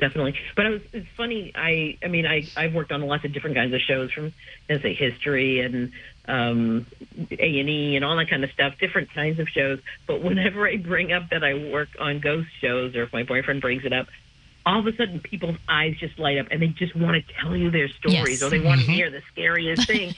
definitely. 0.00 0.34
But 0.56 0.66
I 0.66 0.70
was, 0.70 0.80
it's 0.92 1.06
funny. 1.16 1.52
I, 1.54 1.98
I 2.02 2.08
mean, 2.08 2.26
I, 2.26 2.46
I've 2.56 2.74
worked 2.74 2.92
on 2.92 3.00
lots 3.02 3.24
of 3.24 3.32
different 3.32 3.56
kinds 3.56 3.72
of 3.74 3.80
shows 3.80 4.12
from, 4.12 4.32
let's 4.68 4.82
say, 4.82 4.94
history 4.94 5.60
and 5.60 5.92
um, 6.26 6.86
A 7.30 7.60
and 7.60 7.68
E 7.68 7.96
and 7.96 8.04
all 8.04 8.16
that 8.16 8.28
kind 8.28 8.44
of 8.44 8.50
stuff, 8.50 8.74
different 8.78 9.12
kinds 9.14 9.38
of 9.38 9.48
shows. 9.48 9.78
But 10.06 10.22
whenever 10.22 10.66
I 10.66 10.76
bring 10.76 11.12
up 11.12 11.30
that 11.30 11.44
I 11.44 11.54
work 11.54 11.88
on 12.00 12.20
ghost 12.20 12.48
shows, 12.60 12.94
or 12.96 13.04
if 13.04 13.12
my 13.12 13.22
boyfriend 13.22 13.60
brings 13.60 13.84
it 13.84 13.92
up, 13.92 14.06
all 14.66 14.80
of 14.80 14.86
a 14.86 14.94
sudden 14.96 15.20
people's 15.20 15.56
eyes 15.68 15.96
just 15.98 16.18
light 16.18 16.38
up 16.38 16.48
and 16.50 16.60
they 16.60 16.66
just 16.68 16.94
want 16.94 17.16
to 17.24 17.32
tell 17.40 17.56
you 17.56 17.70
their 17.70 17.88
stories 17.88 18.40
Yes. 18.40 18.42
or 18.42 18.50
they 18.50 18.60
want 18.60 18.80
to 18.80 18.86
hear 18.86 19.10
the 19.10 19.22
scariest 19.32 19.86
thing. 19.86 20.14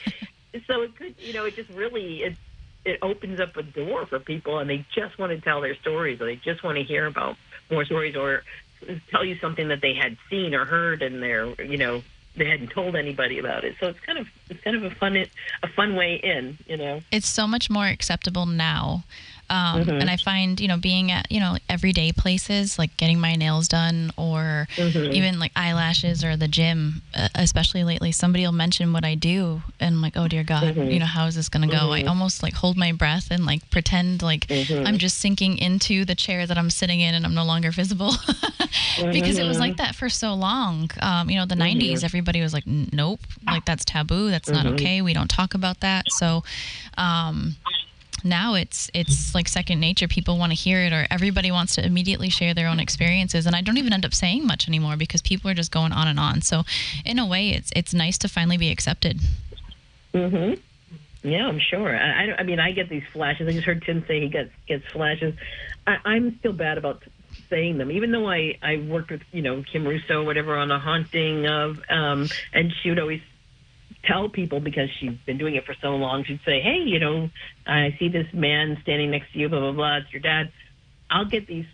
so 0.66 0.82
it 0.82 0.96
could, 0.96 1.14
you 1.20 1.32
know, 1.32 1.44
it 1.44 1.54
just 1.54 1.70
really 1.70 2.22
it 2.22 2.36
it 2.84 2.98
opens 3.02 3.38
up 3.38 3.54
a 3.58 3.62
door 3.62 4.06
for 4.06 4.18
people 4.18 4.58
and 4.58 4.68
they 4.68 4.84
just 4.94 5.18
want 5.18 5.30
to 5.30 5.40
tell 5.40 5.60
their 5.60 5.76
stories 5.76 6.20
or 6.20 6.24
they 6.24 6.36
just 6.36 6.64
want 6.64 6.78
to 6.78 6.82
hear 6.82 7.06
about 7.06 7.36
more 7.70 7.84
stories 7.84 8.16
or 8.16 8.42
tell 9.10 9.24
you 9.24 9.36
something 9.36 9.68
that 9.68 9.80
they 9.80 9.94
had 9.94 10.16
seen 10.28 10.54
or 10.54 10.64
heard 10.64 11.02
and 11.02 11.22
they're 11.22 11.46
you 11.62 11.76
know 11.76 12.02
they 12.36 12.48
hadn't 12.48 12.68
told 12.68 12.96
anybody 12.96 13.38
about 13.38 13.64
it 13.64 13.74
so 13.80 13.88
it's 13.88 14.00
kind 14.00 14.18
of 14.18 14.26
it's 14.48 14.60
kind 14.62 14.76
of 14.76 14.84
a 14.84 14.90
fun 14.90 15.16
a 15.16 15.68
fun 15.68 15.94
way 15.96 16.14
in 16.14 16.56
you 16.66 16.76
know 16.76 17.00
it's 17.10 17.28
so 17.28 17.46
much 17.46 17.68
more 17.68 17.86
acceptable 17.86 18.46
now. 18.46 19.04
Um, 19.50 19.80
And 20.00 20.08
I 20.08 20.16
find, 20.16 20.60
you 20.60 20.68
know, 20.68 20.76
being 20.76 21.10
at, 21.10 21.26
you 21.30 21.40
know, 21.40 21.56
everyday 21.68 22.12
places 22.12 22.78
like 22.78 22.96
getting 22.96 23.18
my 23.20 23.34
nails 23.34 23.66
done 23.68 24.12
or 24.16 24.68
even 25.12 25.38
like 25.40 25.52
eyelashes 25.56 26.22
or 26.24 26.36
the 26.36 26.46
gym, 26.48 27.02
uh, 27.14 27.28
especially 27.34 27.82
lately, 27.84 28.12
somebody 28.12 28.44
will 28.44 28.52
mention 28.64 28.92
what 28.92 29.04
I 29.04 29.14
do 29.16 29.62
and 29.80 29.96
I'm 29.96 30.02
like, 30.02 30.16
oh 30.16 30.28
dear 30.28 30.44
God, 30.44 30.76
you 30.92 30.98
know, 31.00 31.06
how 31.06 31.26
is 31.26 31.34
this 31.34 31.48
going 31.48 31.68
to 31.68 31.74
go? 31.76 31.90
I 31.92 32.02
almost 32.04 32.42
like 32.42 32.54
hold 32.54 32.76
my 32.76 32.92
breath 32.92 33.28
and 33.30 33.44
like 33.44 33.68
pretend 33.70 34.22
like 34.22 34.46
I'm 34.86 34.98
just 34.98 35.18
sinking 35.18 35.58
into 35.58 36.04
the 36.04 36.14
chair 36.14 36.46
that 36.46 36.56
I'm 36.56 36.70
sitting 36.70 37.00
in 37.00 37.14
and 37.14 37.26
I'm 37.26 37.34
no 37.34 37.44
longer 37.44 37.70
visible 37.72 38.12
because 39.12 39.36
it 39.38 39.44
was 39.48 39.58
like 39.58 39.76
that 39.78 39.94
for 39.96 40.08
so 40.08 40.34
long. 40.34 40.90
Um, 41.00 41.28
you 41.30 41.36
know, 41.38 41.46
the 41.46 41.56
90s, 41.56 42.04
everybody 42.04 42.40
was 42.40 42.52
like, 42.54 42.66
nope, 42.66 43.20
like 43.46 43.64
that's 43.64 43.84
taboo. 43.84 44.30
That's 44.30 44.48
not 44.48 44.64
okay. 44.74 45.02
We 45.02 45.12
don't 45.12 45.28
talk 45.30 45.54
about 45.54 45.80
that. 45.80 46.04
So, 46.10 46.44
um, 46.96 47.56
now 48.24 48.54
it's 48.54 48.90
it's 48.94 49.34
like 49.34 49.48
second 49.48 49.80
nature 49.80 50.08
people 50.08 50.38
want 50.38 50.50
to 50.52 50.56
hear 50.56 50.80
it 50.80 50.92
or 50.92 51.06
everybody 51.10 51.50
wants 51.50 51.74
to 51.74 51.84
immediately 51.84 52.28
share 52.28 52.54
their 52.54 52.68
own 52.68 52.80
experiences 52.80 53.46
and 53.46 53.56
i 53.56 53.60
don't 53.60 53.78
even 53.78 53.92
end 53.92 54.04
up 54.04 54.14
saying 54.14 54.46
much 54.46 54.68
anymore 54.68 54.96
because 54.96 55.22
people 55.22 55.50
are 55.50 55.54
just 55.54 55.70
going 55.70 55.92
on 55.92 56.06
and 56.08 56.18
on 56.20 56.40
so 56.42 56.62
in 57.04 57.18
a 57.18 57.26
way 57.26 57.50
it's 57.50 57.70
it's 57.74 57.94
nice 57.94 58.18
to 58.18 58.28
finally 58.28 58.56
be 58.56 58.70
accepted 58.70 59.20
hmm 60.14 60.54
Yeah, 61.22 61.46
I'm 61.46 61.60
sure. 61.60 61.94
I, 61.94 62.24
I, 62.24 62.36
I 62.38 62.42
mean, 62.44 62.58
I 62.58 62.72
get 62.72 62.88
these 62.88 63.02
flashes. 63.12 63.46
I 63.46 63.52
just 63.52 63.66
heard 63.66 63.82
Tim 63.84 64.04
say 64.08 64.20
he 64.22 64.28
gets 64.28 64.50
gets 64.66 64.86
flashes. 64.86 65.34
I, 65.86 65.98
I'm 66.04 66.38
still 66.38 66.54
bad 66.54 66.78
about 66.78 67.02
saying 67.50 67.76
them, 67.76 67.90
even 67.90 68.10
though 68.10 68.26
I 68.28 68.56
I 68.62 68.78
worked 68.78 69.10
with 69.10 69.20
you 69.30 69.42
know 69.42 69.62
Kim 69.70 69.86
Russo, 69.86 70.24
whatever, 70.24 70.56
on 70.56 70.70
a 70.70 70.78
haunting 70.78 71.46
of, 71.46 71.78
um, 71.90 72.28
and 72.54 72.72
she 72.80 72.88
would 72.88 72.98
always 72.98 73.20
tell 74.04 74.28
people 74.28 74.60
because 74.60 74.88
she's 74.98 75.16
been 75.26 75.38
doing 75.38 75.56
it 75.56 75.64
for 75.64 75.74
so 75.80 75.96
long. 75.96 76.24
She'd 76.24 76.40
say, 76.44 76.60
"Hey, 76.60 76.82
you 76.84 76.98
know, 76.98 77.30
I 77.66 77.96
see 77.98 78.08
this 78.08 78.26
man 78.32 78.78
standing 78.82 79.10
next 79.10 79.32
to 79.32 79.38
you, 79.38 79.48
blah 79.48 79.60
blah 79.60 79.72
blah. 79.72 79.96
It's 79.98 80.12
your 80.12 80.22
dad." 80.22 80.52
I'll 81.10 81.24
get 81.24 81.46
these 81.46 81.66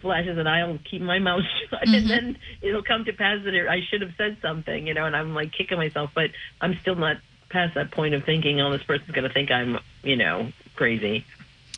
flashes 0.00 0.38
and 0.38 0.48
I'll 0.48 0.78
keep 0.90 1.02
my 1.02 1.18
mouth 1.18 1.42
shut, 1.70 1.82
and 1.82 1.90
mm-hmm. 1.90 2.08
then 2.08 2.38
it'll 2.62 2.82
come 2.82 3.04
to 3.04 3.12
pass 3.12 3.38
that 3.44 3.54
I 3.68 3.80
should 3.88 4.00
have 4.00 4.12
said 4.16 4.38
something, 4.40 4.86
you 4.86 4.94
know. 4.94 5.04
And 5.04 5.14
I'm 5.14 5.34
like 5.34 5.52
kicking 5.52 5.76
myself, 5.76 6.10
but 6.14 6.30
I'm 6.60 6.78
still 6.80 6.94
not 6.94 7.18
past 7.50 7.74
that 7.74 7.90
point 7.90 8.14
of 8.14 8.24
thinking, 8.24 8.60
"Oh, 8.60 8.70
this 8.72 8.82
person's 8.82 9.10
going 9.10 9.28
to 9.28 9.32
think 9.32 9.50
I'm, 9.50 9.78
you 10.02 10.16
know, 10.16 10.52
crazy 10.74 11.24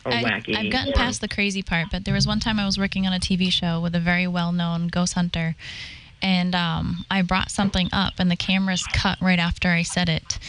or 0.05 0.13
I, 0.13 0.23
wacky." 0.23 0.55
I've 0.55 0.71
gotten 0.71 0.93
or- 0.93 0.95
past 0.95 1.21
the 1.21 1.27
crazy 1.27 1.61
part, 1.61 1.87
but 1.91 2.05
there 2.05 2.13
was 2.13 2.25
one 2.25 2.39
time 2.39 2.59
I 2.59 2.65
was 2.65 2.77
working 2.77 3.05
on 3.05 3.13
a 3.13 3.19
TV 3.19 3.51
show 3.51 3.81
with 3.81 3.93
a 3.93 3.99
very 3.99 4.27
well 4.27 4.53
known 4.53 4.87
ghost 4.87 5.13
hunter, 5.13 5.55
and 6.21 6.53
um, 6.55 7.05
I 7.09 7.21
brought 7.21 7.51
something 7.51 7.89
up, 7.91 8.13
and 8.19 8.29
the 8.29 8.35
cameras 8.35 8.85
cut 8.93 9.17
right 9.21 9.39
after 9.39 9.69
I 9.69 9.83
said 9.83 10.09
it. 10.09 10.39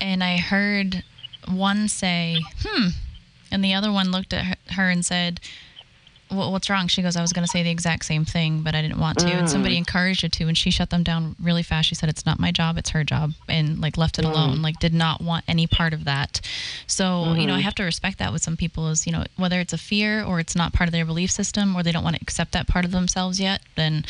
And 0.00 0.22
I 0.22 0.36
heard 0.36 1.02
one 1.48 1.88
say, 1.88 2.40
hmm, 2.62 2.88
and 3.50 3.64
the 3.64 3.74
other 3.74 3.92
one 3.92 4.10
looked 4.10 4.32
at 4.32 4.58
her- 4.72 4.90
and 4.90 5.04
said, 5.06 5.40
"Wha- 6.30 6.50
What's 6.50 6.68
wrong? 6.68 6.88
She 6.88 7.02
goes, 7.02 7.16
I 7.16 7.22
was 7.22 7.32
going 7.32 7.44
to 7.44 7.50
say 7.50 7.62
the 7.62 7.70
exact 7.70 8.04
same 8.04 8.24
thing, 8.24 8.62
but 8.62 8.74
I 8.74 8.82
didn't 8.82 8.98
want 8.98 9.18
to. 9.20 9.28
And 9.28 9.48
somebody 9.48 9.76
encouraged 9.76 10.22
her 10.22 10.28
to, 10.28 10.48
and 10.48 10.58
she 10.58 10.70
shut 10.70 10.90
them 10.90 11.02
down 11.04 11.36
really 11.40 11.62
fast. 11.62 11.88
She 11.88 11.94
said, 11.94 12.08
It's 12.08 12.26
not 12.26 12.40
my 12.40 12.50
job, 12.50 12.76
it's 12.76 12.90
her 12.90 13.04
job, 13.04 13.32
and 13.48 13.80
like 13.80 13.96
left 13.96 14.18
it 14.18 14.24
alone, 14.24 14.60
like 14.60 14.78
did 14.80 14.92
not 14.92 15.20
want 15.22 15.44
any 15.46 15.66
part 15.68 15.94
of 15.94 16.04
that. 16.04 16.40
So, 16.88 17.32
you 17.34 17.46
know, 17.46 17.54
I 17.54 17.60
have 17.60 17.76
to 17.76 17.84
respect 17.84 18.18
that 18.18 18.32
with 18.32 18.42
some 18.42 18.56
people 18.56 18.88
is, 18.90 19.06
you 19.06 19.12
know, 19.12 19.24
whether 19.36 19.60
it's 19.60 19.72
a 19.72 19.78
fear 19.78 20.22
or 20.24 20.40
it's 20.40 20.56
not 20.56 20.72
part 20.72 20.88
of 20.88 20.92
their 20.92 21.06
belief 21.06 21.30
system 21.30 21.74
or 21.76 21.82
they 21.84 21.92
don't 21.92 22.04
want 22.04 22.16
to 22.16 22.22
accept 22.22 22.52
that 22.52 22.66
part 22.66 22.84
of 22.84 22.90
themselves 22.90 23.38
yet, 23.40 23.62
then 23.76 24.04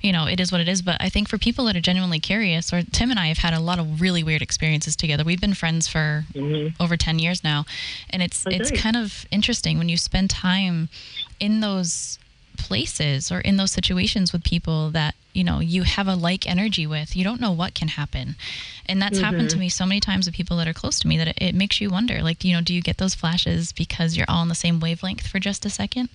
you 0.00 0.12
know, 0.12 0.26
it 0.26 0.40
is 0.40 0.52
what 0.52 0.60
it 0.60 0.68
is. 0.68 0.82
But 0.82 0.96
I 1.00 1.08
think 1.08 1.28
for 1.28 1.38
people 1.38 1.64
that 1.66 1.76
are 1.76 1.80
genuinely 1.80 2.20
curious, 2.20 2.72
or 2.72 2.82
Tim 2.82 3.10
and 3.10 3.18
I 3.18 3.26
have 3.28 3.38
had 3.38 3.54
a 3.54 3.60
lot 3.60 3.78
of 3.78 4.00
really 4.00 4.22
weird 4.22 4.42
experiences 4.42 4.96
together. 4.96 5.24
We've 5.24 5.40
been 5.40 5.54
friends 5.54 5.88
for 5.88 6.24
mm-hmm. 6.32 6.80
over 6.82 6.96
10 6.96 7.18
years 7.18 7.42
now. 7.42 7.64
And 8.10 8.22
it's, 8.22 8.46
Oh, 8.46 8.50
it's 8.50 8.70
kind 8.70 8.96
of 8.96 9.26
interesting 9.30 9.78
when 9.78 9.88
you 9.88 9.96
spend 9.96 10.30
time 10.30 10.88
in 11.40 11.60
those 11.60 12.18
places 12.56 13.30
or 13.30 13.40
in 13.40 13.56
those 13.56 13.70
situations 13.70 14.32
with 14.32 14.42
people 14.42 14.90
that 14.90 15.14
you 15.32 15.44
know 15.44 15.60
you 15.60 15.82
have 15.82 16.08
a 16.08 16.14
like 16.14 16.48
energy 16.48 16.86
with 16.86 17.14
you 17.14 17.22
don't 17.22 17.40
know 17.40 17.52
what 17.52 17.74
can 17.74 17.88
happen 17.88 18.34
and 18.86 19.00
that's 19.00 19.20
happened 19.20 19.50
to 19.50 19.56
mm-hmm. 19.56 19.60
me 19.60 19.68
so 19.68 19.84
many 19.86 20.00
times 20.00 20.26
with 20.26 20.34
people 20.34 20.56
that 20.56 20.66
are 20.66 20.72
close 20.72 20.98
to 20.98 21.06
me 21.06 21.16
that 21.18 21.28
it, 21.28 21.38
it 21.38 21.54
makes 21.54 21.80
you 21.80 21.90
wonder 21.90 22.22
like 22.22 22.44
you 22.44 22.54
know 22.54 22.62
do 22.62 22.74
you 22.74 22.80
get 22.80 22.96
those 22.96 23.14
flashes 23.14 23.72
because 23.72 24.16
you're 24.16 24.26
all 24.28 24.40
on 24.40 24.48
the 24.48 24.54
same 24.54 24.80
wavelength 24.80 25.26
for 25.26 25.38
just 25.38 25.64
a 25.66 25.70
second 25.70 26.08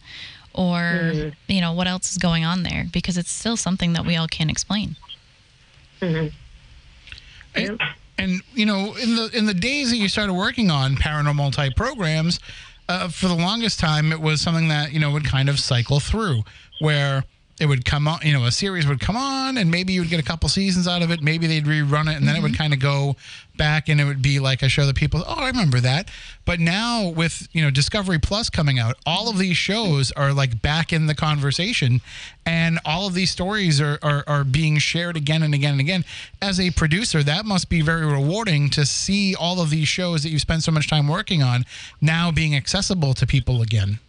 or 0.53 1.31
you 1.47 1.61
know 1.61 1.73
what 1.73 1.87
else 1.87 2.11
is 2.11 2.17
going 2.17 2.43
on 2.45 2.63
there? 2.63 2.85
Because 2.91 3.17
it's 3.17 3.31
still 3.31 3.57
something 3.57 3.93
that 3.93 4.05
we 4.05 4.15
all 4.15 4.27
can't 4.27 4.49
explain. 4.51 4.95
And, 7.55 7.81
and 8.17 8.41
you 8.53 8.65
know, 8.65 8.95
in 8.95 9.15
the 9.15 9.29
in 9.33 9.45
the 9.45 9.53
days 9.53 9.89
that 9.91 9.97
you 9.97 10.07
started 10.07 10.33
working 10.33 10.69
on 10.71 10.95
paranormal 10.95 11.51
type 11.53 11.75
programs, 11.75 12.39
uh, 12.89 13.07
for 13.09 13.27
the 13.27 13.35
longest 13.35 13.79
time, 13.79 14.11
it 14.11 14.19
was 14.21 14.41
something 14.41 14.67
that 14.69 14.91
you 14.93 14.99
know 14.99 15.11
would 15.11 15.25
kind 15.25 15.49
of 15.49 15.59
cycle 15.59 15.99
through, 15.99 16.43
where 16.79 17.23
it 17.61 17.67
would 17.67 17.85
come 17.85 18.07
on, 18.07 18.17
you 18.23 18.33
know, 18.33 18.45
a 18.45 18.51
series 18.51 18.87
would 18.87 18.99
come 18.99 19.15
on, 19.15 19.55
and 19.55 19.69
maybe 19.69 19.93
you 19.93 20.01
would 20.01 20.09
get 20.09 20.19
a 20.19 20.23
couple 20.23 20.49
seasons 20.49 20.87
out 20.87 21.03
of 21.03 21.11
it. 21.11 21.21
Maybe 21.21 21.45
they'd 21.45 21.65
rerun 21.65 22.11
it, 22.11 22.17
and 22.17 22.27
then 22.27 22.35
it 22.35 22.41
would 22.41 22.53
mm-hmm. 22.53 22.57
kind 22.63 22.73
of 22.73 22.79
go 22.79 23.15
back, 23.55 23.87
and 23.87 24.01
it 24.01 24.05
would 24.05 24.23
be 24.23 24.39
like 24.39 24.63
a 24.63 24.67
show 24.67 24.87
that 24.87 24.95
people, 24.95 25.23
oh, 25.27 25.35
I 25.35 25.45
remember 25.45 25.79
that. 25.79 26.09
But 26.43 26.59
now 26.59 27.07
with 27.07 27.47
you 27.51 27.61
know 27.61 27.69
Discovery 27.69 28.17
Plus 28.17 28.49
coming 28.49 28.79
out, 28.79 28.95
all 29.05 29.29
of 29.29 29.37
these 29.37 29.57
shows 29.57 30.11
are 30.13 30.33
like 30.33 30.63
back 30.63 30.91
in 30.91 31.05
the 31.05 31.13
conversation, 31.13 32.01
and 32.47 32.79
all 32.83 33.05
of 33.05 33.13
these 33.13 33.29
stories 33.29 33.79
are 33.79 33.99
are, 34.01 34.23
are 34.25 34.43
being 34.43 34.79
shared 34.79 35.15
again 35.15 35.43
and 35.43 35.53
again 35.53 35.73
and 35.73 35.81
again. 35.81 36.03
As 36.41 36.59
a 36.59 36.71
producer, 36.71 37.21
that 37.21 37.45
must 37.45 37.69
be 37.69 37.81
very 37.81 38.07
rewarding 38.07 38.71
to 38.71 38.87
see 38.87 39.35
all 39.35 39.61
of 39.61 39.69
these 39.69 39.87
shows 39.87 40.23
that 40.23 40.29
you 40.29 40.39
spent 40.39 40.63
so 40.63 40.71
much 40.71 40.89
time 40.89 41.07
working 41.07 41.43
on 41.43 41.67
now 42.01 42.31
being 42.31 42.55
accessible 42.55 43.13
to 43.13 43.27
people 43.27 43.61
again. 43.61 43.99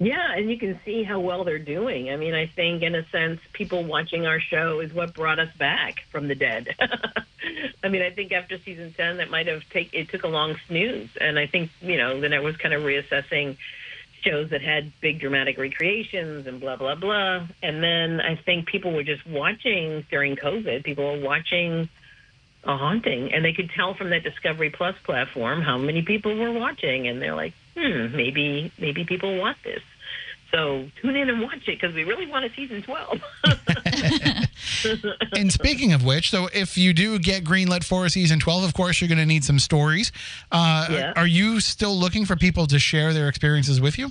Yeah, 0.00 0.32
and 0.34 0.48
you 0.48 0.56
can 0.56 0.78
see 0.84 1.02
how 1.02 1.18
well 1.18 1.42
they're 1.42 1.58
doing. 1.58 2.10
I 2.10 2.16
mean, 2.16 2.32
I 2.32 2.46
think 2.46 2.82
in 2.82 2.94
a 2.94 3.04
sense, 3.08 3.40
people 3.52 3.82
watching 3.82 4.26
our 4.26 4.38
show 4.38 4.78
is 4.78 4.94
what 4.94 5.12
brought 5.12 5.40
us 5.40 5.52
back 5.56 6.04
from 6.10 6.28
the 6.28 6.36
dead. 6.36 6.68
I 7.82 7.88
mean, 7.88 8.02
I 8.02 8.10
think 8.10 8.30
after 8.32 8.58
season 8.58 8.92
ten, 8.96 9.16
that 9.16 9.30
might 9.30 9.48
have 9.48 9.68
take 9.70 9.92
it 9.92 10.08
took 10.08 10.22
a 10.22 10.28
long 10.28 10.56
snooze, 10.68 11.08
and 11.20 11.38
I 11.38 11.46
think 11.46 11.70
you 11.80 11.96
know 11.96 12.20
then 12.20 12.32
I 12.32 12.38
was 12.38 12.56
kind 12.56 12.74
of 12.74 12.82
reassessing 12.82 13.56
shows 14.22 14.50
that 14.50 14.62
had 14.62 14.92
big 15.00 15.20
dramatic 15.20 15.58
recreations 15.58 16.46
and 16.46 16.60
blah 16.60 16.76
blah 16.76 16.94
blah, 16.94 17.46
and 17.60 17.82
then 17.82 18.20
I 18.20 18.36
think 18.36 18.66
people 18.66 18.92
were 18.92 19.04
just 19.04 19.26
watching 19.26 20.06
during 20.10 20.36
COVID. 20.36 20.84
People 20.84 21.12
were 21.12 21.24
watching 21.24 21.88
a 22.62 22.76
haunting, 22.76 23.32
and 23.32 23.44
they 23.44 23.52
could 23.52 23.70
tell 23.70 23.94
from 23.94 24.10
that 24.10 24.22
Discovery 24.22 24.70
Plus 24.70 24.96
platform 25.02 25.60
how 25.62 25.78
many 25.78 26.02
people 26.02 26.36
were 26.36 26.52
watching, 26.52 27.08
and 27.08 27.20
they're 27.20 27.34
like, 27.34 27.54
hmm, 27.78 28.16
maybe 28.16 28.72
maybe 28.78 29.04
people 29.04 29.38
want 29.38 29.56
this. 29.62 29.82
So 30.50 30.88
tune 31.02 31.14
in 31.16 31.28
and 31.28 31.42
watch 31.42 31.68
it 31.68 31.78
because 31.78 31.94
we 31.94 32.04
really 32.04 32.26
want 32.26 32.44
a 32.46 32.50
season 32.50 32.82
twelve. 32.82 33.20
and 35.34 35.52
speaking 35.52 35.92
of 35.92 36.04
which, 36.04 36.30
so 36.30 36.48
if 36.54 36.78
you 36.78 36.94
do 36.94 37.18
get 37.18 37.44
greenlit 37.44 37.84
for 37.84 38.08
season 38.08 38.38
12, 38.38 38.64
of 38.64 38.74
course, 38.74 39.00
you're 39.00 39.08
going 39.08 39.18
to 39.18 39.26
need 39.26 39.44
some 39.44 39.58
stories. 39.58 40.10
Uh, 40.50 40.86
Yeah. 40.90 41.12
Are 41.16 41.26
you 41.26 41.60
still 41.60 41.94
looking 41.94 42.24
for 42.24 42.36
people 42.36 42.66
to 42.66 42.78
share 42.78 43.12
their 43.12 43.28
experiences 43.28 43.80
with 43.80 43.98
you? 43.98 44.10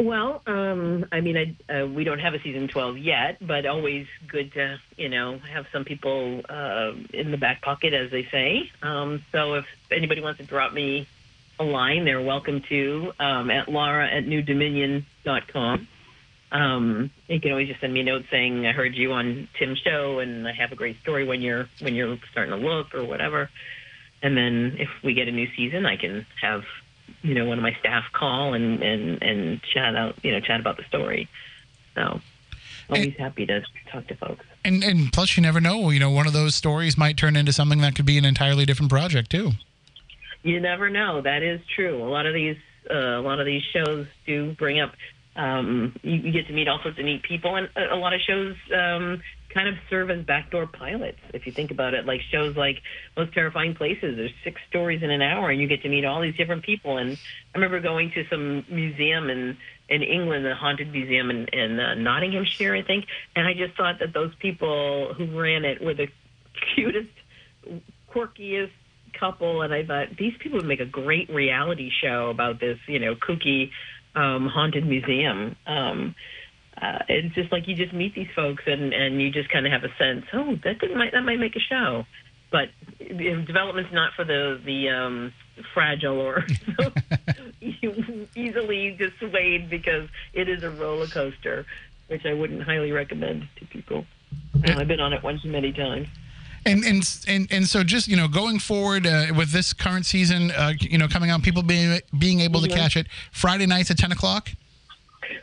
well, 0.00 0.42
um, 0.46 1.06
I 1.12 1.20
mean, 1.20 1.36
I, 1.36 1.72
uh, 1.72 1.86
we 1.86 2.02
don't 2.02 2.18
have 2.18 2.34
a 2.34 2.40
season 2.40 2.66
twelve 2.66 2.98
yet, 2.98 3.36
but 3.40 3.64
always 3.64 4.08
good 4.26 4.52
to 4.54 4.80
you 4.96 5.08
know 5.08 5.38
have 5.38 5.66
some 5.72 5.84
people 5.84 6.42
uh, 6.48 6.92
in 7.12 7.30
the 7.30 7.36
back 7.36 7.62
pocket, 7.62 7.94
as 7.94 8.10
they 8.10 8.24
say. 8.24 8.72
Um, 8.82 9.22
so 9.30 9.54
if 9.54 9.66
anybody 9.92 10.20
wants 10.20 10.38
to 10.38 10.44
drop 10.46 10.72
me 10.72 11.06
a 11.58 11.64
line, 11.64 12.04
they're 12.04 12.22
welcome 12.22 12.62
to 12.68 13.12
um, 13.18 13.50
at 13.50 13.68
Laura 13.68 14.06
at 14.08 14.24
newdominion.com. 14.24 15.88
Um, 16.50 17.10
you 17.26 17.40
can 17.40 17.50
always 17.50 17.68
just 17.68 17.80
send 17.80 17.92
me 17.92 18.00
a 18.00 18.04
note 18.04 18.24
saying 18.30 18.66
I 18.66 18.72
heard 18.72 18.94
you 18.94 19.12
on 19.12 19.48
Tim's 19.58 19.78
show 19.78 20.18
and 20.18 20.48
I 20.48 20.52
have 20.52 20.72
a 20.72 20.76
great 20.76 20.98
story 21.00 21.26
when 21.26 21.42
you're 21.42 21.68
when 21.80 21.94
you're 21.94 22.18
starting 22.30 22.58
to 22.58 22.66
look 22.66 22.94
or 22.94 23.04
whatever. 23.04 23.50
And 24.22 24.36
then 24.36 24.76
if 24.78 24.88
we 25.04 25.14
get 25.14 25.28
a 25.28 25.32
new 25.32 25.48
season, 25.56 25.84
I 25.84 25.96
can 25.96 26.26
have 26.40 26.64
you 27.22 27.34
know 27.34 27.44
one 27.44 27.58
of 27.58 27.62
my 27.62 27.76
staff 27.80 28.04
call 28.12 28.54
and 28.54 28.82
and 28.82 29.22
and 29.22 29.62
chat 29.62 29.94
out 29.94 30.16
you 30.22 30.32
know 30.32 30.40
chat 30.40 30.60
about 30.60 30.78
the 30.78 30.84
story. 30.84 31.28
So 31.94 32.20
always 32.90 33.16
happy 33.16 33.46
to 33.46 33.62
talk 33.90 34.06
to 34.08 34.16
folks. 34.16 34.44
And, 34.64 34.82
and 34.82 35.12
plus, 35.12 35.36
you 35.36 35.42
never 35.42 35.60
know. 35.60 35.90
You 35.90 36.00
know, 36.00 36.10
one 36.10 36.26
of 36.26 36.32
those 36.32 36.54
stories 36.54 36.96
might 36.96 37.16
turn 37.16 37.36
into 37.36 37.52
something 37.52 37.80
that 37.80 37.94
could 37.94 38.06
be 38.06 38.18
an 38.18 38.24
entirely 38.24 38.66
different 38.66 38.90
project, 38.90 39.30
too. 39.30 39.52
You 40.48 40.60
never 40.60 40.88
know. 40.88 41.20
That 41.20 41.42
is 41.42 41.60
true. 41.76 42.02
A 42.02 42.08
lot 42.08 42.24
of 42.24 42.32
these 42.32 42.56
uh, 42.90 42.94
a 42.94 43.20
lot 43.20 43.38
of 43.38 43.44
these 43.44 43.60
shows 43.70 44.06
do 44.24 44.54
bring 44.54 44.80
up. 44.80 44.92
Um, 45.36 45.94
you, 46.02 46.16
you 46.16 46.32
get 46.32 46.46
to 46.46 46.54
meet 46.54 46.68
all 46.68 46.80
sorts 46.82 46.98
of 46.98 47.04
neat 47.04 47.22
people, 47.22 47.54
and 47.54 47.68
a, 47.76 47.94
a 47.94 47.96
lot 47.96 48.14
of 48.14 48.20
shows 48.22 48.56
um, 48.74 49.20
kind 49.52 49.68
of 49.68 49.74
serve 49.90 50.10
as 50.10 50.24
backdoor 50.24 50.66
pilots. 50.66 51.18
If 51.34 51.44
you 51.44 51.52
think 51.52 51.70
about 51.70 51.92
it, 51.92 52.06
like 52.06 52.22
shows 52.32 52.56
like 52.56 52.80
Most 53.14 53.34
Terrifying 53.34 53.74
Places, 53.74 54.16
there's 54.16 54.32
six 54.42 54.58
stories 54.70 55.02
in 55.02 55.10
an 55.10 55.20
hour, 55.20 55.50
and 55.50 55.60
you 55.60 55.68
get 55.68 55.82
to 55.82 55.90
meet 55.90 56.06
all 56.06 56.22
these 56.22 56.34
different 56.34 56.64
people. 56.64 56.96
And 56.96 57.18
I 57.54 57.58
remember 57.58 57.78
going 57.80 58.10
to 58.12 58.24
some 58.30 58.64
museum 58.70 59.28
in 59.28 59.58
in 59.90 60.02
England, 60.02 60.46
the 60.46 60.54
haunted 60.54 60.90
museum 60.90 61.30
in, 61.30 61.46
in 61.48 61.78
uh, 61.78 61.94
Nottinghamshire, 61.94 62.74
I 62.74 62.82
think, 62.82 63.04
and 63.36 63.46
I 63.46 63.52
just 63.52 63.76
thought 63.76 63.98
that 64.00 64.14
those 64.14 64.34
people 64.36 65.12
who 65.12 65.38
ran 65.38 65.66
it 65.66 65.82
were 65.82 65.94
the 65.94 66.08
cutest, 66.74 67.12
quirkiest 68.10 68.70
couple, 69.18 69.62
and 69.62 69.72
I 69.72 69.84
thought 69.84 70.16
these 70.18 70.34
people 70.40 70.58
would 70.58 70.66
make 70.66 70.80
a 70.80 70.86
great 70.86 71.28
reality 71.30 71.90
show 72.02 72.30
about 72.30 72.60
this, 72.60 72.78
you 72.86 72.98
know, 72.98 73.14
kooky 73.14 73.70
um, 74.14 74.48
haunted 74.48 74.86
museum. 74.86 75.56
Um, 75.66 76.14
uh, 76.80 77.00
it's 77.08 77.34
just 77.34 77.50
like 77.50 77.66
you 77.66 77.74
just 77.74 77.92
meet 77.92 78.14
these 78.14 78.28
folks, 78.34 78.62
and 78.66 78.92
and 78.92 79.20
you 79.20 79.30
just 79.30 79.48
kind 79.50 79.66
of 79.66 79.72
have 79.72 79.84
a 79.84 79.94
sense, 79.98 80.24
oh, 80.32 80.56
that 80.64 80.78
could, 80.78 80.94
might 80.94 81.12
that 81.12 81.22
might 81.22 81.38
make 81.38 81.56
a 81.56 81.60
show, 81.60 82.04
but 82.50 82.68
development's 82.98 83.92
not 83.92 84.12
for 84.14 84.24
the 84.24 84.60
the 84.64 84.88
um, 84.88 85.32
fragile 85.74 86.20
or 86.20 86.46
easily 88.36 88.90
dissuade 88.92 89.68
because 89.68 90.08
it 90.32 90.48
is 90.48 90.62
a 90.62 90.70
roller 90.70 91.06
coaster, 91.06 91.66
which 92.06 92.24
I 92.24 92.32
wouldn't 92.32 92.62
highly 92.62 92.92
recommend 92.92 93.48
to 93.58 93.66
people. 93.66 94.06
I've 94.64 94.88
been 94.88 95.00
on 95.00 95.12
it 95.12 95.22
too 95.42 95.50
many 95.50 95.72
times. 95.72 96.08
And 96.66 96.84
and 96.84 97.02
and 97.26 97.48
and 97.52 97.66
so 97.66 97.82
just 97.84 98.08
you 98.08 98.16
know 98.16 98.28
going 98.28 98.58
forward 98.58 99.06
uh, 99.06 99.26
with 99.36 99.50
this 99.52 99.72
current 99.72 100.06
season, 100.06 100.50
uh, 100.50 100.72
you 100.80 100.98
know 100.98 101.08
coming 101.08 101.30
out, 101.30 101.42
people 101.42 101.62
being 101.62 102.00
being 102.18 102.40
able 102.40 102.60
to 102.60 102.68
Mhm. 102.68 102.74
catch 102.76 102.96
it 102.96 103.06
Friday 103.32 103.66
nights 103.66 103.90
at 103.90 103.98
ten 103.98 104.12
o'clock. 104.12 104.50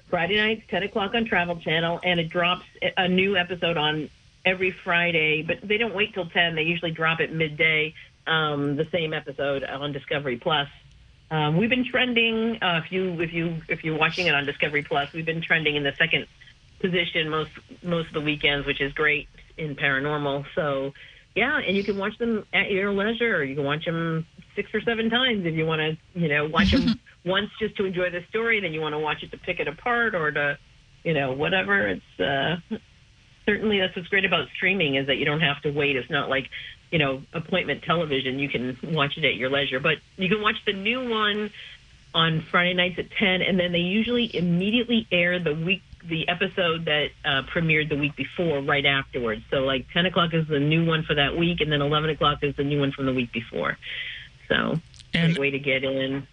Friday 0.09 0.37
nights, 0.37 0.63
10 0.69 0.83
o'clock 0.83 1.13
on 1.13 1.25
Travel 1.25 1.57
Channel, 1.57 1.99
and 2.03 2.19
it 2.19 2.29
drops 2.29 2.65
a 2.97 3.07
new 3.07 3.37
episode 3.37 3.77
on 3.77 4.09
every 4.43 4.71
Friday, 4.71 5.43
but 5.43 5.59
they 5.61 5.77
don't 5.77 5.93
wait 5.93 6.13
till 6.13 6.25
10. 6.27 6.55
They 6.55 6.63
usually 6.63 6.91
drop 6.91 7.19
it 7.19 7.31
midday, 7.31 7.93
um, 8.25 8.77
the 8.77 8.85
same 8.85 9.13
episode 9.13 9.63
on 9.63 9.91
Discovery 9.91 10.37
Plus. 10.37 10.69
Um, 11.29 11.57
we've 11.57 11.69
been 11.69 11.85
trending, 11.85 12.61
uh, 12.63 12.81
if 12.83 12.91
you, 12.91 13.19
if 13.21 13.33
you, 13.33 13.61
if 13.67 13.83
you're 13.83 13.97
watching 13.97 14.25
it 14.27 14.33
on 14.33 14.45
Discovery 14.45 14.81
Plus, 14.83 15.11
we've 15.13 15.25
been 15.25 15.41
trending 15.41 15.75
in 15.75 15.83
the 15.83 15.93
second 15.97 16.25
position 16.79 17.29
most, 17.29 17.51
most 17.83 18.07
of 18.07 18.13
the 18.13 18.21
weekends, 18.21 18.65
which 18.65 18.81
is 18.81 18.91
great 18.93 19.27
in 19.57 19.75
paranormal. 19.75 20.45
So, 20.55 20.93
yeah, 21.35 21.57
and 21.57 21.75
you 21.75 21.83
can 21.83 21.97
watch 21.97 22.17
them 22.17 22.45
at 22.53 22.71
your 22.71 22.93
leisure, 22.93 23.43
you 23.43 23.55
can 23.55 23.65
watch 23.65 23.85
them 23.85 24.25
six 24.55 24.73
or 24.73 24.81
seven 24.81 25.09
times 25.09 25.45
if 25.45 25.53
you 25.53 25.65
want 25.65 25.79
to, 25.79 26.19
you 26.19 26.29
know, 26.29 26.47
watch 26.47 26.71
them 26.71 26.99
once 27.25 27.49
just 27.59 27.75
to 27.77 27.85
enjoy 27.85 28.09
the 28.09 28.23
story, 28.29 28.61
then 28.61 28.73
you 28.73 28.81
want 28.81 28.93
to 28.93 28.99
watch 28.99 29.23
it 29.23 29.31
to 29.31 29.37
pick 29.37 29.59
it 29.59 29.67
apart 29.67 30.15
or 30.15 30.31
to, 30.31 30.57
you 31.03 31.13
know, 31.13 31.33
whatever. 31.33 31.87
It's 31.87 32.19
uh, 32.19 32.57
certainly 33.45 33.79
that's 33.79 33.95
what's 33.95 34.07
great 34.07 34.25
about 34.25 34.47
streaming 34.55 34.95
is 34.95 35.07
that 35.07 35.15
you 35.15 35.25
don't 35.25 35.41
have 35.41 35.61
to 35.63 35.71
wait. 35.71 35.95
It's 35.95 36.09
not 36.09 36.29
like, 36.29 36.49
you 36.91 36.99
know, 36.99 37.21
appointment 37.33 37.83
television. 37.83 38.39
You 38.39 38.49
can 38.49 38.77
watch 38.83 39.17
it 39.17 39.25
at 39.25 39.35
your 39.35 39.49
leisure, 39.49 39.79
but 39.79 39.97
you 40.17 40.29
can 40.29 40.41
watch 40.41 40.55
the 40.65 40.73
new 40.73 41.09
one 41.09 41.51
on 42.13 42.41
Friday 42.49 42.73
nights 42.73 42.97
at 42.97 43.11
10, 43.11 43.41
and 43.41 43.59
then 43.59 43.73
they 43.73 43.79
usually 43.79 44.33
immediately 44.33 45.05
air 45.11 45.37
the 45.37 45.53
week 45.53 45.81
the 46.09 46.27
episode 46.27 46.85
that 46.85 47.07
uh, 47.23 47.41
premiered 47.43 47.89
the 47.89 47.95
week 47.97 48.15
before 48.15 48.61
right 48.61 48.85
afterwards. 48.85 49.41
So 49.49 49.57
like 49.59 49.85
10 49.93 50.05
o'clock 50.05 50.33
is 50.33 50.47
the 50.47 50.59
new 50.59 50.85
one 50.85 51.03
for 51.03 51.15
that 51.15 51.37
week, 51.37 51.61
and 51.61 51.71
then 51.71 51.81
11 51.81 52.09
o'clock 52.11 52.39
is 52.43 52.55
the 52.55 52.63
new 52.63 52.79
one 52.79 52.91
from 52.91 53.05
the 53.05 53.13
week 53.13 53.31
before. 53.31 53.77
So 54.47 54.79
And- 55.13 55.33
great 55.35 55.39
way 55.39 55.51
to 55.51 55.59
get 55.59 55.83
in. 55.83 56.27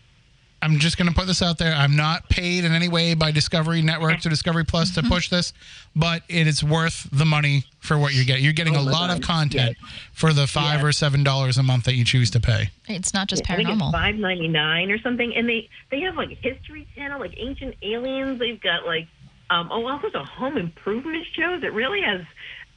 I'm 0.65 0.79
just 0.79 0.97
going 0.97 1.09
to 1.09 1.15
put 1.15 1.27
this 1.27 1.43
out 1.43 1.59
there. 1.59 1.75
I'm 1.75 1.97
not 1.97 2.29
paid 2.29 2.65
in 2.65 2.71
any 2.71 2.89
way 2.89 3.15
by 3.15 3.33
Discovery 3.33 3.83
Networks 3.83 4.25
or 4.25 4.29
Discovery 4.29 4.65
Plus 4.65 4.93
to 4.95 5.03
push 5.03 5.29
this, 5.29 5.53
but 5.97 6.23
it 6.29 6.47
is 6.47 6.63
worth 6.63 7.09
the 7.11 7.25
money 7.25 7.65
for 7.81 7.99
what 7.99 8.15
you're 8.15 8.25
getting. 8.25 8.45
You're 8.45 8.53
getting 8.53 8.77
Oh 8.77 8.83
a 8.83 8.85
my 8.85 8.91
lot 8.93 9.11
of 9.11 9.23
God. 9.23 9.27
content 9.27 9.77
for 10.13 10.33
the 10.33 10.47
five 10.47 10.75
Yes. 10.77 10.85
or 10.85 10.93
seven 10.93 11.25
dollars 11.25 11.59
a 11.59 11.65
month 11.65 11.83
that 11.87 11.97
you 11.97 12.05
choose 12.05 12.31
to 12.31 12.39
pay. 12.39 12.71
It's 12.87 13.13
not 13.13 13.27
just 13.27 13.43
I 13.51 13.57
think 13.57 13.71
it's 13.71 13.77
paranormal. 13.83 13.91
five 13.91 14.15
ninety 14.15 14.47
nine 14.47 14.93
or 14.93 15.01
something, 15.01 15.35
and 15.35 15.49
they 15.49 15.69
they 15.91 15.99
have 16.03 16.15
like 16.15 16.29
History 16.41 16.87
Channel, 16.95 17.19
like 17.19 17.35
Ancient 17.39 17.75
Aliens. 17.83 18.39
They've 18.39 18.61
got 18.61 18.87
like 18.87 19.09
Um, 19.53 19.69
oh, 19.71 19.87
also 19.87 20.09
the 20.11 20.25
home 20.25 20.57
improvement 20.57 21.27
shows. 21.37 21.61
that 21.61 21.73
really 21.73 22.01
has. 22.01 22.23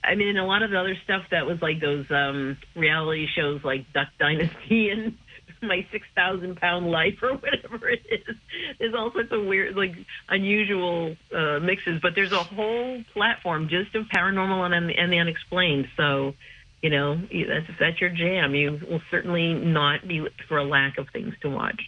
I 0.03 0.15
mean, 0.15 0.37
a 0.37 0.45
lot 0.45 0.61
of 0.61 0.71
the 0.71 0.79
other 0.79 0.95
stuff 1.03 1.23
that 1.31 1.45
was 1.45 1.61
like 1.61 1.79
those 1.79 2.05
um, 2.11 2.57
reality 2.75 3.27
shows, 3.33 3.61
like 3.63 3.91
Duck 3.93 4.09
Dynasty 4.19 4.89
and 4.91 5.17
My 5.61 5.87
Six 5.91 6.05
Thousand 6.15 6.57
Pound 6.57 6.91
Life 6.91 7.15
or 7.23 7.33
whatever 7.33 7.89
it 7.89 8.01
is. 8.11 8.35
There's 8.77 8.93
all 8.93 9.11
sorts 9.13 9.31
of 9.31 9.45
weird, 9.45 9.75
like 9.75 9.93
unusual 10.29 11.15
uh, 11.33 11.59
mixes. 11.59 12.01
But 12.01 12.11
there's 12.13 12.33
a 12.33 12.43
whole 12.43 13.01
platform 13.13 13.69
just 13.69 13.95
of 13.95 14.05
paranormal 14.13 14.75
and, 14.75 14.91
and 14.91 15.11
the 15.11 15.19
unexplained. 15.19 15.87
So 15.95 16.33
you 16.81 16.89
know, 16.91 17.15
that's, 17.15 17.69
if 17.69 17.75
that's 17.79 17.99
your 17.99 18.11
jam, 18.11 18.53
you 18.53 18.79
will 18.87 19.01
certainly 19.09 19.53
not 19.53 20.07
be 20.07 20.27
for 20.47 20.57
a 20.57 20.63
lack 20.63 20.99
of 20.99 21.07
things 21.11 21.33
to 21.41 21.49
watch. 21.49 21.81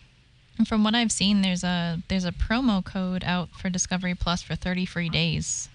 And 0.58 0.68
from 0.68 0.84
what 0.84 0.96
I've 0.96 1.12
seen, 1.12 1.42
there's 1.42 1.64
a 1.64 2.02
there's 2.08 2.26
a 2.26 2.32
promo 2.32 2.84
code 2.84 3.24
out 3.24 3.50
for 3.52 3.70
Discovery 3.70 4.16
Plus 4.16 4.42
for 4.42 4.56
30 4.56 4.86
free 4.86 5.10
days. 5.10 5.70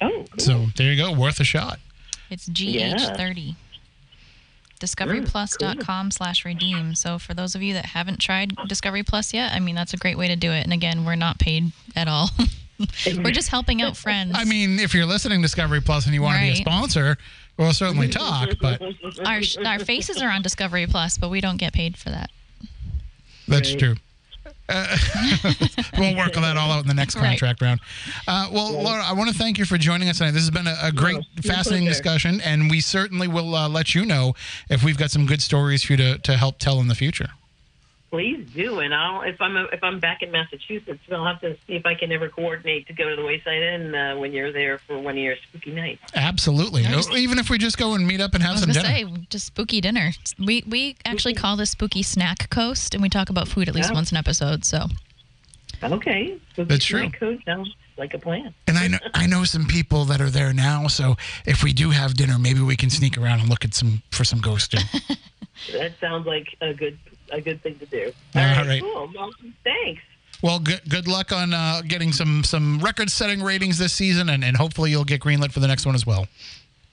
Oh, 0.00 0.08
cool. 0.10 0.38
So 0.38 0.66
there 0.76 0.92
you 0.92 0.96
go, 1.02 1.12
worth 1.12 1.40
a 1.40 1.44
shot. 1.44 1.78
It's 2.28 2.48
GH30. 2.48 3.54
DiscoveryPlus.com 4.80 6.08
mm, 6.08 6.12
slash 6.12 6.44
redeem. 6.44 6.94
So 6.94 7.18
for 7.18 7.32
those 7.32 7.54
of 7.54 7.62
you 7.62 7.72
that 7.74 7.86
haven't 7.86 8.18
tried 8.20 8.54
Discovery 8.68 9.02
Plus 9.02 9.32
yet, 9.32 9.52
I 9.52 9.60
mean 9.60 9.74
that's 9.74 9.94
a 9.94 9.96
great 9.96 10.18
way 10.18 10.28
to 10.28 10.36
do 10.36 10.50
it. 10.50 10.64
And 10.64 10.72
again, 10.72 11.04
we're 11.04 11.14
not 11.14 11.38
paid 11.38 11.72
at 11.94 12.08
all. 12.08 12.28
we're 13.06 13.30
just 13.30 13.48
helping 13.48 13.80
out 13.80 13.96
friends. 13.96 14.32
I 14.34 14.44
mean, 14.44 14.78
if 14.78 14.92
you're 14.94 15.06
listening 15.06 15.38
to 15.38 15.42
Discovery 15.42 15.80
Plus 15.80 16.04
and 16.04 16.14
you 16.14 16.20
want 16.20 16.36
to 16.36 16.42
be 16.42 16.50
a 16.50 16.56
sponsor, 16.56 17.16
we'll 17.56 17.72
certainly 17.72 18.08
talk. 18.08 18.50
But 18.60 18.82
our 19.24 19.40
our 19.64 19.78
faces 19.78 20.20
are 20.20 20.28
on 20.30 20.42
Discovery 20.42 20.86
Plus, 20.86 21.16
but 21.16 21.30
we 21.30 21.40
don't 21.40 21.56
get 21.56 21.72
paid 21.72 21.96
for 21.96 22.10
that. 22.10 22.30
that's 23.48 23.70
Right. 23.70 23.78
true. 23.78 23.94
Uh, 24.68 24.96
we'll 25.98 26.16
work 26.16 26.36
on 26.36 26.42
that 26.42 26.56
all 26.56 26.70
out 26.70 26.82
in 26.82 26.88
the 26.88 26.94
next 26.94 27.14
Right. 27.16 27.28
contract 27.38 27.62
round. 27.62 27.80
Uh, 28.26 28.48
well, 28.52 28.72
Laura, 28.72 29.02
I 29.04 29.12
want 29.12 29.30
to 29.30 29.34
thank 29.36 29.58
you 29.58 29.64
for 29.64 29.78
joining 29.78 30.08
us 30.08 30.18
tonight. 30.18 30.32
This 30.32 30.42
has 30.42 30.50
been 30.50 30.66
a, 30.66 30.76
a 30.82 30.92
great, 30.92 31.16
my 31.16 31.22
fascinating 31.42 31.86
discussion, 31.88 32.40
and 32.42 32.70
we 32.70 32.80
certainly 32.80 33.28
will 33.28 33.54
uh, 33.54 33.68
let 33.68 33.94
you 33.94 34.04
know 34.04 34.34
if 34.68 34.82
we've 34.82 34.98
got 34.98 35.10
some 35.10 35.24
good 35.26 35.40
stories 35.42 35.82
for 35.84 35.92
you 35.92 35.96
to, 35.98 36.18
to 36.18 36.36
help 36.36 36.58
tell 36.58 36.80
in 36.80 36.88
the 36.88 36.94
future. 36.94 37.30
Please 38.16 38.46
do, 38.54 38.78
and 38.80 38.94
I'll 38.94 39.20
if 39.22 39.38
I'm 39.42 39.56
if 39.72 39.84
I'm 39.84 40.00
back 40.00 40.22
in 40.22 40.30
Massachusetts, 40.30 41.00
I'll 41.12 41.26
have 41.26 41.38
to 41.42 41.54
see 41.66 41.74
if 41.74 41.84
I 41.84 41.94
can 41.94 42.10
ever 42.12 42.30
coordinate 42.30 42.86
to 42.86 42.94
go 42.94 43.10
to 43.10 43.14
the 43.16 43.22
Wayside 43.22 43.62
Inn 43.62 43.94
uh, 43.94 44.16
when 44.16 44.32
you're 44.32 44.52
there 44.52 44.78
for 44.78 44.98
one 44.98 45.18
of 45.18 45.22
your 45.22 45.36
spooky 45.48 45.72
nights. 45.72 46.00
Absolutely. 46.14 46.82
Nice. 46.84 47.10
Even 47.10 47.38
if 47.38 47.50
we 47.50 47.58
just 47.58 47.76
go 47.76 47.92
and 47.92 48.06
meet 48.06 48.22
up 48.22 48.32
and 48.32 48.42
have 48.42 48.52
I 48.52 48.54
was 48.54 48.60
some 48.62 48.70
dinner. 48.72 48.86
say 48.88 49.04
just 49.28 49.44
spooky 49.46 49.82
dinner. 49.82 50.12
We 50.38 50.64
we 50.66 50.96
actually 51.04 51.34
call 51.34 51.56
this 51.56 51.70
Spooky 51.72 52.02
Snack 52.02 52.48
Coast, 52.48 52.94
and 52.94 53.02
we 53.02 53.10
talk 53.10 53.28
about 53.28 53.48
food 53.48 53.68
at 53.68 53.74
least 53.74 53.90
Yeah. 53.90 53.94
once 53.96 54.10
an 54.12 54.16
episode. 54.16 54.64
So 54.64 54.86
Okay, 55.82 56.38
spooky 56.52 56.68
That's 56.68 56.84
true. 56.86 57.00
snack 57.00 57.20
Code 57.20 57.42
sounds 57.44 57.68
like 57.98 58.14
a 58.14 58.18
plan. 58.18 58.54
And 58.66 58.78
I 58.78 58.88
know 58.88 58.98
I 59.12 59.26
know 59.26 59.44
some 59.44 59.66
people 59.66 60.06
that 60.06 60.22
are 60.22 60.30
there 60.30 60.54
now, 60.54 60.86
so 60.88 61.16
if 61.44 61.62
we 61.62 61.74
do 61.74 61.90
have 61.90 62.14
dinner, 62.14 62.38
maybe 62.38 62.60
we 62.60 62.76
can 62.76 62.88
sneak 62.88 63.18
around 63.18 63.40
and 63.40 63.50
look 63.50 63.62
at 63.64 63.74
some 63.74 64.00
for 64.10 64.24
some 64.24 64.40
ghosting. 64.40 64.84
That 65.72 65.92
sounds 66.02 66.26
like 66.26 66.48
a 66.60 66.74
good 66.74 66.98
a 67.32 67.40
good 67.40 67.62
thing 67.62 67.78
to 67.78 67.86
do. 67.86 68.12
All 68.34 68.42
All 68.42 68.48
right, 68.48 68.66
right. 68.66 68.82
cool. 68.82 69.10
Well, 69.14 69.30
thanks. 69.64 70.02
well, 70.42 70.58
good 70.58 70.80
good 70.88 71.08
luck 71.08 71.32
on 71.32 71.52
uh, 71.54 71.82
getting 71.86 72.12
some 72.12 72.44
some 72.44 72.78
record 72.80 73.10
setting 73.10 73.42
ratings 73.42 73.78
this 73.78 73.92
season, 73.92 74.28
and, 74.28 74.44
and 74.44 74.56
hopefully 74.56 74.90
you'll 74.90 75.04
get 75.04 75.20
greenlit 75.20 75.52
for 75.52 75.60
the 75.60 75.68
next 75.68 75.86
one 75.86 75.94
as 75.94 76.06
well. 76.06 76.26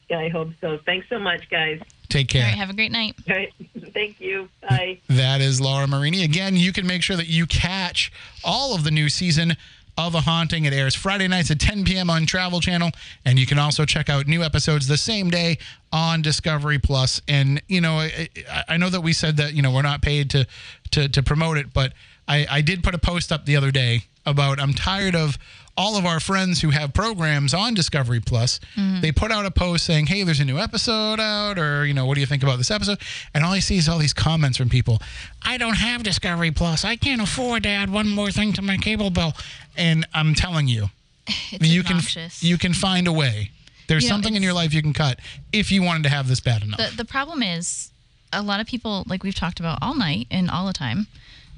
Yeah, 0.10 0.19
I 0.19 0.30
hope 0.30 0.49
so. 0.61 0.77
Thanks 0.85 1.07
so 1.10 1.18
much, 1.18 1.49
guys. 1.49 1.80
Take 2.10 2.27
care. 2.27 2.43
all 2.43 2.49
right, 2.49 2.57
have 2.57 2.69
a 2.69 2.73
great 2.73 2.91
night. 2.91 3.15
All 3.27 3.35
right, 3.35 3.51
thank 3.93 4.19
you. 4.19 4.49
Bye. 4.61 4.99
That 5.10 5.41
is 5.41 5.60
Laura 5.61 5.88
Marini. 5.88 6.23
Again, 6.23 6.55
you 6.55 6.72
can 6.73 6.85
make 6.85 7.01
sure 7.01 7.15
that 7.15 7.27
you 7.27 7.45
catch 7.47 8.11
all 8.43 8.76
of 8.76 8.84
the 8.84 8.91
new 8.91 9.10
season 9.10 9.55
of 9.97 10.15
A 10.15 10.21
Haunting. 10.21 10.65
It 10.65 10.73
airs 10.73 10.95
Friday 10.95 11.27
nights 11.27 11.51
at 11.51 11.59
10 11.59 11.83
p.m. 11.85 12.09
on 12.09 12.25
Travel 12.25 12.59
Channel, 12.61 12.91
and 13.25 13.37
you 13.39 13.45
can 13.45 13.59
also 13.59 13.85
check 13.85 14.09
out 14.09 14.27
new 14.27 14.43
episodes 14.43 14.87
the 14.87 14.97
same 14.97 15.29
day 15.29 15.57
on 15.91 16.21
Discovery 16.21 16.79
Plus. 16.79 17.21
And 17.27 17.61
you 17.67 17.81
know, 17.81 17.93
I, 17.99 18.29
I- 18.67 18.77
know 18.77 18.89
that 18.89 19.01
we 19.01 19.13
said 19.13 19.37
that 19.37 19.53
you 19.53 19.61
know 19.61 19.71
we're 19.71 19.81
not 19.83 20.01
paid 20.01 20.29
to 20.31 20.47
to, 20.91 21.09
to 21.09 21.23
promote 21.23 21.57
it, 21.57 21.73
but 21.73 21.93
I, 22.27 22.45
I 22.49 22.61
did 22.61 22.83
put 22.83 22.95
a 22.95 22.99
post 22.99 23.31
up 23.31 23.45
the 23.45 23.55
other 23.55 23.71
day 23.71 24.03
about 24.25 24.59
I'm 24.59 24.73
tired 24.73 25.15
of 25.15 25.37
all 25.75 25.97
of 25.97 26.05
our 26.05 26.19
friends 26.19 26.61
who 26.61 26.69
have 26.69 26.93
programs 26.93 27.53
on 27.53 27.73
Discovery 27.73 28.19
Plus. 28.19 28.59
Mm-hmm. 28.77 29.01
They 29.01 29.11
put 29.11 29.31
out 29.31 29.45
a 29.45 29.51
post 29.51 29.85
saying, 29.85 30.05
"Hey, 30.07 30.23
there's 30.23 30.39
a 30.39 30.45
new 30.45 30.59
episode 30.59 31.19
out," 31.19 31.57
or 31.57 31.85
you 31.85 31.93
know, 31.93 32.05
"What 32.05 32.15
do 32.15 32.21
you 32.21 32.27
think 32.27 32.43
about 32.43 32.57
this 32.57 32.69
episode?" 32.71 32.99
And 33.33 33.43
all 33.43 33.51
I 33.53 33.59
see 33.59 33.77
is 33.77 33.89
all 33.89 33.97
these 33.97 34.13
comments 34.13 34.57
from 34.57 34.69
people. 34.69 35.01
I 35.41 35.57
don't 35.57 35.75
have 35.77 36.03
Discovery 36.03 36.51
Plus. 36.51 36.85
I 36.85 36.95
can't 36.95 37.21
afford 37.21 37.63
to 37.63 37.69
add 37.69 37.89
one 37.89 38.07
more 38.09 38.31
thing 38.31 38.53
to 38.53 38.61
my 38.61 38.77
cable 38.77 39.09
bill. 39.09 39.33
And 39.75 40.05
I'm 40.13 40.35
telling 40.35 40.67
you, 40.67 40.89
It's 41.51 41.67
you 41.67 41.81
obnoxious. 41.81 42.39
can 42.41 42.49
you 42.49 42.57
can 42.57 42.73
find 42.73 43.07
a 43.07 43.11
way. 43.13 43.49
There's 43.87 44.03
You 44.03 44.09
know, 44.09 44.13
something 44.15 44.35
in 44.35 44.43
your 44.43 44.53
life 44.53 44.73
you 44.73 44.81
can 44.81 44.93
cut 44.93 45.19
if 45.51 45.71
you 45.71 45.81
wanted 45.83 46.03
to 46.03 46.09
have 46.09 46.27
this 46.27 46.39
bad 46.39 46.63
enough. 46.63 46.77
the 46.79 46.95
the 46.97 47.05
problem 47.05 47.41
is 47.43 47.91
a 48.31 48.41
lot 48.41 48.59
of 48.61 48.67
people 48.67 49.03
like 49.07 49.23
we've 49.23 49.35
talked 49.35 49.59
about 49.59 49.79
all 49.81 49.93
night 49.95 50.25
and 50.31 50.49
all 50.49 50.65
the 50.67 50.73
time 50.73 51.07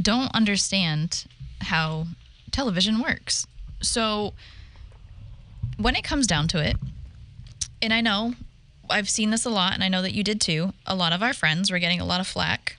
don't 0.01 0.33
understand 0.33 1.25
how 1.61 2.07
television 2.51 2.99
works 3.01 3.45
so 3.85 4.33
when 5.77 5.95
it 5.95 6.03
comes 6.03 6.27
down 6.27 6.47
to 6.47 6.59
it 6.59 6.75
and 7.81 7.93
i 7.93 8.01
know 8.01 8.33
i've 8.89 9.09
seen 9.09 9.29
this 9.29 9.45
a 9.45 9.49
lot 9.49 9.73
and 9.73 9.83
i 9.83 9.87
know 9.87 10.01
that 10.01 10.13
you 10.13 10.23
did 10.23 10.39
too 10.41 10.73
a 10.85 10.95
lot 10.95 11.13
of 11.13 11.21
our 11.23 11.33
friends 11.33 11.71
were 11.71 11.79
getting 11.79 11.99
a 11.99 12.05
lot 12.05 12.19
of 12.19 12.27
flack 12.27 12.77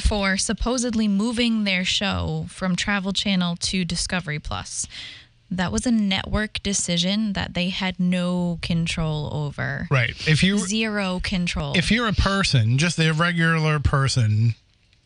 for 0.00 0.36
supposedly 0.36 1.06
moving 1.06 1.64
their 1.64 1.84
show 1.84 2.46
from 2.48 2.74
travel 2.74 3.12
channel 3.12 3.56
to 3.56 3.84
discovery 3.84 4.38
plus 4.38 4.86
that 5.50 5.70
was 5.70 5.86
a 5.86 5.90
network 5.90 6.62
decision 6.62 7.34
that 7.34 7.54
they 7.54 7.68
had 7.68 8.00
no 8.00 8.58
control 8.62 9.30
over 9.32 9.86
right. 9.90 10.10
If 10.26 10.42
you 10.42 10.58
zero 10.58 11.20
control. 11.22 11.74
if 11.76 11.90
you're 11.90 12.08
a 12.08 12.12
person, 12.12 12.78
just 12.78 12.98
a 12.98 13.12
regular 13.12 13.78
person 13.78 14.54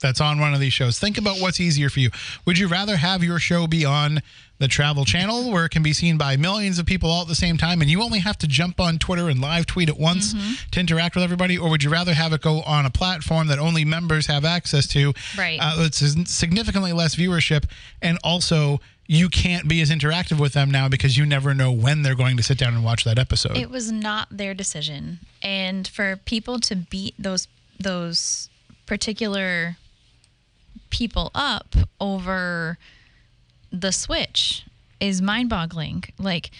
that's 0.00 0.20
on 0.20 0.38
one 0.40 0.54
of 0.54 0.60
these 0.60 0.72
shows, 0.72 0.98
think 0.98 1.18
about 1.18 1.38
what's 1.40 1.60
easier 1.60 1.88
for 1.88 2.00
you. 2.00 2.10
Would 2.46 2.58
you 2.58 2.68
rather 2.68 2.96
have 2.96 3.22
your 3.24 3.38
show 3.38 3.66
be 3.66 3.84
on 3.84 4.20
the 4.58 4.68
Travel 4.68 5.04
Channel 5.04 5.52
where 5.52 5.64
it 5.64 5.68
can 5.70 5.82
be 5.82 5.92
seen 5.92 6.18
by 6.18 6.36
millions 6.36 6.78
of 6.78 6.86
people 6.86 7.10
all 7.10 7.22
at 7.22 7.28
the 7.28 7.34
same 7.34 7.56
time 7.56 7.80
and 7.80 7.88
you 7.88 8.02
only 8.02 8.18
have 8.18 8.36
to 8.38 8.46
jump 8.48 8.80
on 8.80 8.98
Twitter 8.98 9.28
and 9.28 9.40
live 9.40 9.66
tweet 9.66 9.88
at 9.88 9.98
once 9.98 10.34
to 10.72 10.80
interact 10.80 11.14
with 11.14 11.22
everybody? 11.22 11.56
Or 11.56 11.70
would 11.70 11.82
you 11.82 11.90
rather 11.90 12.14
have 12.14 12.32
it 12.32 12.40
go 12.40 12.62
on 12.62 12.84
a 12.84 12.90
platform 12.90 13.46
that 13.48 13.58
only 13.58 13.84
members 13.84 14.26
have 14.26 14.44
access 14.44 14.86
to? 14.88 15.12
Right. 15.36 15.58
Uh, 15.60 15.76
it's 15.86 15.98
significantly 16.30 16.92
less 16.92 17.14
viewership 17.14 17.64
and 18.02 18.18
also 18.24 18.80
you 19.06 19.28
can't 19.28 19.68
be 19.68 19.80
as 19.80 19.90
interactive 19.90 20.38
with 20.38 20.52
them 20.52 20.70
now 20.70 20.88
because 20.88 21.16
you 21.16 21.24
never 21.24 21.54
know 21.54 21.72
when 21.72 22.02
they're 22.02 22.14
going 22.14 22.36
to 22.36 22.42
sit 22.42 22.58
down 22.58 22.74
and 22.74 22.84
watch 22.84 23.04
that 23.04 23.18
episode. 23.18 23.56
it 23.56 23.70
was 23.70 23.90
not 23.90 24.28
their 24.30 24.52
decision, 24.52 25.18
and 25.42 25.88
for 25.88 26.16
people 26.26 26.60
to 26.60 26.76
beat 26.76 27.14
those 27.18 27.48
those 27.80 28.50
particular 28.84 29.76
people 30.90 31.30
up 31.34 31.74
over 32.00 32.78
the 33.70 33.92
switch 33.92 34.64
is 35.00 35.22
mind-boggling. 35.22 36.04
Like 36.18 36.50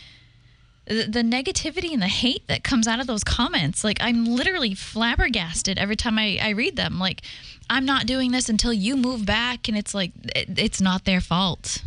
the, 0.89 1.23
negativity 1.23 1.93
and 1.93 2.01
the 2.01 2.09
hate 2.09 2.47
that 2.49 2.65
comes 2.65 2.89
out 2.89 3.01
of 3.01 3.07
those 3.07 3.25
comments, 3.25 3.85
like 3.85 3.99
I'm 4.01 4.25
literally 4.25 4.75
flabbergasted 4.75 5.79
every 5.79 5.97
time 5.97 6.19
I, 6.19 6.39
I 6.41 6.51
read 6.51 6.77
them. 6.77 6.99
Like 6.99 7.23
I'm 7.69 7.85
not 7.85 8.07
doing 8.07 8.33
this 8.33 8.49
until 8.49 8.73
you 8.73 8.97
move 8.97 9.27
back, 9.27 9.69
and 9.69 9.77
it's 9.77 9.95
like 9.95 10.13
it, 10.35 10.59
it's 10.59 10.81
not 10.81 11.05
their 11.05 11.21
fault 11.21 11.83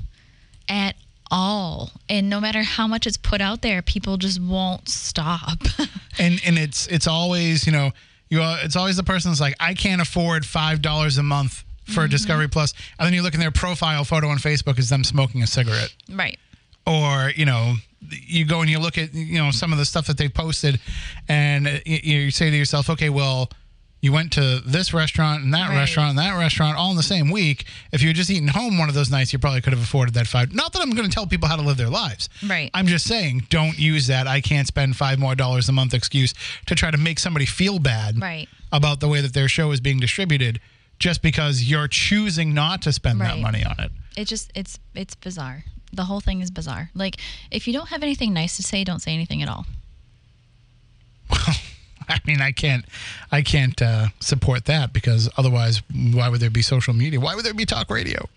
at 0.70 0.96
all. 1.32 1.92
And 2.10 2.30
no 2.30 2.40
matter 2.40 2.62
how 2.62 2.88
much 2.88 3.08
it's 3.08 3.18
put 3.18 3.42
out 3.42 3.62
there, 3.62 3.82
people 3.82 4.18
just 4.18 4.40
won't 4.40 4.88
stop. 4.88 5.60
and 6.20 6.40
and 6.46 6.58
it's 6.58 6.88
it's 6.88 7.08
always 7.08 7.66
you 7.66 7.72
know 7.72 7.92
you 8.30 8.42
uh, 8.42 8.60
it's 8.64 8.76
always 8.76 8.98
the 8.98 9.04
person 9.04 9.32
that's 9.32 9.42
like 9.42 9.56
I 9.60 9.74
can't 9.74 10.02
afford 10.02 10.46
five 10.46 10.82
dollars 10.82 11.18
a 11.18 11.24
month 11.24 11.64
for 11.86 12.02
mm-hmm. 12.02 12.10
Discovery 12.12 12.48
Plus, 12.48 12.74
and 13.00 13.06
then 13.06 13.14
you 13.14 13.22
look 13.22 13.34
in 13.34 13.40
their 13.40 13.52
profile 13.52 14.04
photo 14.04 14.28
on 14.30 14.38
Facebook 14.38 14.78
is 14.80 14.90
them 14.90 15.04
smoking 15.04 15.42
a 15.44 15.48
cigarette, 15.48 15.94
right. 16.10 16.38
or 16.86 17.32
you 17.36 17.46
know 17.46 17.76
you 18.10 18.46
go 18.46 18.62
and 18.62 18.70
you 18.70 18.80
look 18.80 18.98
at 18.98 19.14
you 19.14 19.38
know 19.40 19.52
some 19.52 19.72
of 19.72 19.78
the 19.78 19.86
stuff 19.86 20.08
that 20.08 20.18
they 20.18 20.30
posted, 20.30 20.80
and 21.28 21.82
you, 21.86 21.98
you 21.98 22.32
say 22.32 22.50
to 22.50 22.56
yourself, 22.56 22.90
okay, 22.90 23.10
well. 23.10 23.50
You 24.04 24.12
went 24.12 24.32
to 24.34 24.62
this 24.66 24.96
restaurant 24.96 25.44
and 25.44 25.54
that 25.54 25.70
Right. 25.70 25.78
restaurant 25.78 26.10
and 26.10 26.18
that 26.18 26.36
restaurant 26.36 26.76
all 26.76 26.90
in 26.90 26.98
the 26.98 27.04
same 27.04 27.30
week. 27.30 27.66
If 27.92 28.02
you 28.02 28.08
had 28.08 28.16
just 28.16 28.32
eaten 28.32 28.48
home 28.48 28.80
one 28.80 28.90
of 28.90 28.96
those 28.96 29.12
nights, 29.12 29.32
you 29.32 29.38
probably 29.38 29.62
could 29.62 29.74
have 29.74 29.82
afforded 29.84 30.16
that 30.16 30.26
five. 30.26 30.56
Not 30.56 30.74
that 30.74 30.82
I'm 30.82 30.90
going 30.90 31.08
to 31.08 31.14
tell 31.14 31.28
people 31.28 31.48
how 31.48 31.56
to 31.56 31.62
live 31.62 31.78
their 31.78 31.88
lives. 31.88 32.28
Right. 32.44 32.72
I'm 32.74 32.88
just 32.88 33.06
saying, 33.06 33.46
don't 33.52 33.78
use 33.78 34.08
that. 34.08 34.26
I 34.26 34.42
can't 34.42 34.66
spend 34.66 34.96
five 34.98 35.20
more 35.20 35.36
dollars 35.36 35.70
a 35.70 35.72
month 35.72 35.94
excuse 35.94 36.34
to 36.66 36.74
try 36.74 36.90
to 36.90 36.98
make 36.98 37.20
somebody 37.20 37.46
feel 37.46 37.78
bad 37.78 38.20
Right. 38.20 38.50
about 38.72 39.02
the 39.02 39.08
way 39.08 39.22
that 39.22 39.36
their 39.36 39.48
show 39.48 39.70
is 39.70 39.80
being 39.80 40.00
distributed, 40.00 40.60
just 41.02 41.24
because 41.24 41.64
you're 41.64 41.88
choosing 41.88 42.54
not 42.54 42.84
to 42.84 42.94
spend 42.94 43.20
that 43.22 43.40
money 43.40 43.66
on 43.66 43.76
it. 43.80 43.92
It 44.16 44.26
just 44.26 44.52
it's 44.56 44.80
it's 44.94 45.16
bizarre. 45.16 45.66
The 45.92 46.04
whole 46.04 46.22
thing 46.22 46.42
is 46.42 46.52
bizarre. 46.52 46.92
Like 46.94 47.18
if 47.50 47.68
you 47.68 47.74
don't 47.74 47.90
have 47.90 48.04
anything 48.04 48.34
nice 48.34 48.56
to 48.58 48.64
say, 48.64 48.84
don't 48.84 49.02
say 49.02 49.14
anything 49.14 49.42
at 49.42 49.50
all. 49.50 49.66
Well, 51.30 51.56
I 52.10 52.20
mean, 52.26 52.42
I 52.42 52.52
can't, 52.52 52.86
I 53.32 53.42
can't 53.42 53.82
uh, 53.82 54.08
support 54.20 54.66
that 54.66 54.92
because 54.92 55.30
otherwise, 55.38 55.82
why 55.94 56.28
would 56.28 56.42
there 56.42 56.50
be 56.50 56.62
social 56.62 56.94
media? 56.94 57.22
Why 57.22 57.36
would 57.36 57.46
there 57.46 57.54
be 57.54 57.66
talk 57.66 57.90
radio? 57.90 58.28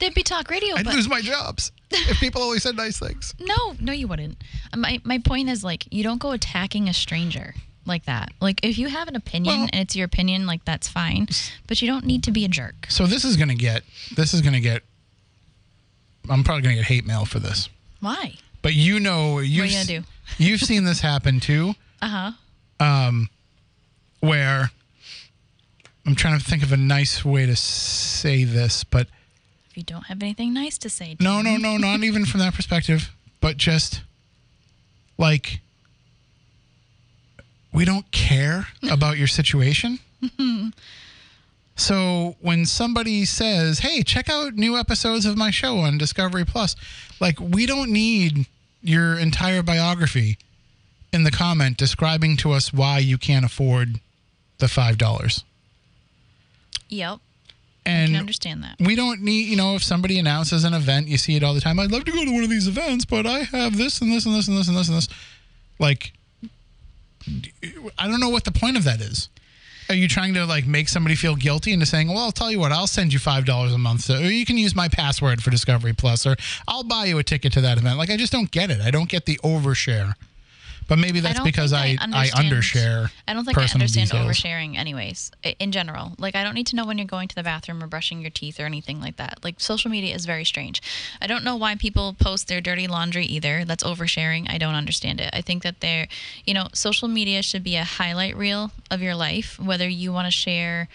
There'd 0.00 0.12
be 0.12 0.22
talk 0.22 0.50
radio, 0.50 0.76
I'd 0.76 0.84
but 0.84 0.94
lose 0.94 1.08
my 1.08 1.22
jobs 1.22 1.72
if 1.90 2.20
people 2.20 2.42
always 2.42 2.62
said 2.62 2.76
nice 2.76 2.98
things. 2.98 3.34
no, 3.40 3.74
no, 3.80 3.92
you 3.92 4.06
wouldn't. 4.06 4.36
My 4.76 5.00
my 5.04 5.18
point 5.18 5.48
is 5.48 5.64
like 5.64 5.86
you 5.90 6.02
don't 6.02 6.20
go 6.20 6.32
attacking 6.32 6.88
a 6.88 6.94
stranger 6.94 7.54
like 7.86 8.04
that. 8.06 8.32
Like 8.40 8.60
if 8.64 8.78
you 8.78 8.88
have 8.88 9.08
an 9.08 9.16
opinion 9.16 9.54
Well- 9.60 9.68
and 9.72 9.80
it's 9.82 9.96
your 9.96 10.06
opinion, 10.06 10.46
like 10.46 10.64
that's 10.64 10.88
fine, 10.88 11.28
but 11.66 11.80
you 11.82 11.88
don't 11.88 12.04
need 12.04 12.22
to 12.24 12.30
be 12.30 12.44
a 12.44 12.48
jerk. 12.48 12.86
So 12.88 13.06
this 13.06 13.24
is 13.24 13.36
gonna 13.36 13.54
get, 13.54 13.82
this 14.14 14.32
is 14.34 14.40
gonna 14.40 14.60
get. 14.60 14.82
I'm 16.30 16.44
probably 16.44 16.62
gonna 16.62 16.76
get 16.76 16.84
hate 16.84 17.04
mail 17.06 17.24
for 17.24 17.40
this, 17.40 17.68
Why? 18.00 18.34
but 18.62 18.74
you 18.74 19.00
know, 19.00 19.40
you 19.40 19.62
gonna 19.68 19.84
do? 19.84 20.02
you've 20.38 20.60
seen 20.60 20.84
this 20.84 21.00
happen 21.00 21.40
too. 21.40 21.74
Uh 22.02 22.32
huh. 22.80 22.84
um, 22.84 23.28
where 24.18 24.70
I'm 26.04 26.16
trying 26.16 26.36
to 26.36 26.44
think 26.44 26.64
of 26.64 26.72
a 26.72 26.76
nice 26.76 27.24
way 27.24 27.46
to 27.46 27.54
say 27.54 28.42
this, 28.42 28.82
but 28.82 29.06
If 29.70 29.76
you 29.76 29.82
don't 29.84 30.06
have 30.06 30.20
anything 30.20 30.52
nice 30.52 30.78
to 30.78 30.88
say, 30.90 31.16
no, 31.20 31.42
no, 31.42 31.56
no, 31.56 31.76
not 31.76 32.02
even 32.02 32.24
from 32.24 32.40
that 32.40 32.54
perspective, 32.54 33.12
but 33.40 33.56
just 33.56 34.02
like 35.16 35.60
we 37.72 37.84
don't 37.84 38.10
care 38.12 38.68
about 38.90 39.16
your 39.18 39.26
situation. 39.28 39.98
so 41.76 42.36
when 42.40 42.66
somebody 42.66 43.24
says, 43.24 43.80
"Hey, 43.80 44.02
check 44.02 44.28
out 44.28 44.54
new 44.54 44.76
episodes 44.76 45.24
of 45.26 45.36
my 45.36 45.50
show 45.50 45.78
on 45.78 45.98
Discovery 45.98 46.44
Plus," 46.44 46.76
like 47.20 47.40
we 47.40 47.66
don't 47.66 47.90
need 47.90 48.46
your 48.82 49.18
entire 49.18 49.62
biography 49.62 50.38
in 51.12 51.24
the 51.24 51.30
comment 51.30 51.76
describing 51.76 52.36
to 52.38 52.52
us 52.52 52.72
why 52.72 52.98
you 52.98 53.18
can't 53.18 53.44
afford 53.44 54.00
the 54.58 54.68
five 54.68 54.98
dollars. 54.98 55.44
Yep. 56.88 57.18
And 57.84 57.94
I 57.94 58.06
can 58.06 58.14
And 58.14 58.16
understand 58.20 58.62
that. 58.62 58.76
we 58.78 58.94
don't 58.94 59.22
need, 59.22 59.48
you 59.48 59.56
know, 59.56 59.74
if 59.74 59.82
somebody 59.82 60.18
announces 60.18 60.62
an 60.62 60.72
event, 60.72 61.08
you 61.08 61.18
see 61.18 61.34
it 61.34 61.42
all 61.42 61.52
the 61.52 61.60
time. 61.60 61.80
I'd 61.80 61.90
love 61.90 62.04
to 62.04 62.12
go 62.12 62.24
to 62.24 62.30
one 62.32 62.44
of 62.44 62.50
these 62.50 62.68
events, 62.68 63.04
but 63.04 63.26
I 63.26 63.40
have 63.40 63.76
this 63.76 64.00
and 64.00 64.12
this 64.12 64.24
and 64.24 64.34
this 64.36 64.46
and 64.46 64.56
this 64.56 64.68
and 64.68 64.76
this 64.76 64.86
and 64.88 64.96
this. 64.98 65.08
Like, 65.80 66.12
I 67.98 68.08
don't 68.08 68.20
know 68.20 68.28
what 68.30 68.44
the 68.44 68.52
point 68.52 68.76
of 68.76 68.84
that 68.84 69.00
is. 69.00 69.28
Are 69.88 69.94
you 69.94 70.08
trying 70.08 70.34
to 70.34 70.46
like 70.46 70.66
make 70.66 70.88
somebody 70.88 71.16
feel 71.16 71.34
guilty 71.36 71.72
into 71.72 71.86
saying, 71.86 72.08
"Well, 72.08 72.18
I'll 72.18 72.32
tell 72.32 72.50
you 72.50 72.58
what, 72.58 72.72
I'll 72.72 72.86
send 72.86 73.12
you 73.12 73.18
five 73.18 73.44
dollars 73.44 73.72
a 73.72 73.78
month, 73.78 74.02
so, 74.02 74.14
or 74.14 74.30
you 74.30 74.46
can 74.46 74.56
use 74.56 74.74
my 74.74 74.88
password 74.88 75.42
for 75.42 75.50
Discovery 75.50 75.92
Plus, 75.92 76.24
or 76.26 76.36
I'll 76.68 76.84
buy 76.84 77.06
you 77.06 77.18
a 77.18 77.24
ticket 77.24 77.52
to 77.54 77.60
that 77.62 77.78
event." 77.78 77.98
Like, 77.98 78.10
I 78.10 78.16
just 78.16 78.32
don't 78.32 78.50
get 78.50 78.70
it. 78.70 78.80
I 78.80 78.90
don't 78.90 79.08
get 79.08 79.26
the 79.26 79.38
overshare. 79.44 80.14
But 80.92 80.98
maybe 80.98 81.20
that's 81.20 81.36
don't 81.36 81.46
because 81.46 81.72
I 81.72 81.96
think 81.96 82.14
I, 82.14 82.28
undershare. 82.28 83.10
I 83.26 83.32
don't 83.32 83.46
think 83.46 83.56
I 83.56 83.62
understand 83.62 84.10
details. 84.10 84.26
oversharing, 84.26 84.76
anyways. 84.76 85.30
In 85.58 85.72
general, 85.72 86.12
like 86.18 86.36
I 86.36 86.44
don't 86.44 86.52
need 86.52 86.66
to 86.66 86.76
know 86.76 86.84
when 86.84 86.98
you're 86.98 87.06
going 87.06 87.28
to 87.28 87.34
the 87.34 87.42
bathroom 87.42 87.82
or 87.82 87.86
brushing 87.86 88.20
your 88.20 88.28
teeth 88.28 88.60
or 88.60 88.66
anything 88.66 89.00
like 89.00 89.16
that. 89.16 89.38
Like 89.42 89.58
social 89.58 89.90
media 89.90 90.14
is 90.14 90.26
very 90.26 90.44
strange. 90.44 90.82
I 91.22 91.26
don't 91.26 91.44
know 91.44 91.56
why 91.56 91.76
people 91.76 92.12
post 92.12 92.46
their 92.46 92.60
dirty 92.60 92.86
laundry 92.86 93.24
either. 93.24 93.64
That's 93.64 93.82
oversharing. 93.82 94.50
I 94.50 94.58
don't 94.58 94.74
understand 94.74 95.18
it. 95.18 95.30
I 95.32 95.40
think 95.40 95.62
that 95.62 95.80
they're, 95.80 96.08
you 96.44 96.52
know, 96.52 96.68
social 96.74 97.08
media 97.08 97.42
should 97.42 97.64
be 97.64 97.76
a 97.76 97.84
highlight 97.84 98.36
reel 98.36 98.70
of 98.90 99.00
your 99.00 99.14
life. 99.14 99.58
Whether 99.58 99.88
you 99.88 100.12
want 100.12 100.26
to 100.26 100.30
share 100.30 100.90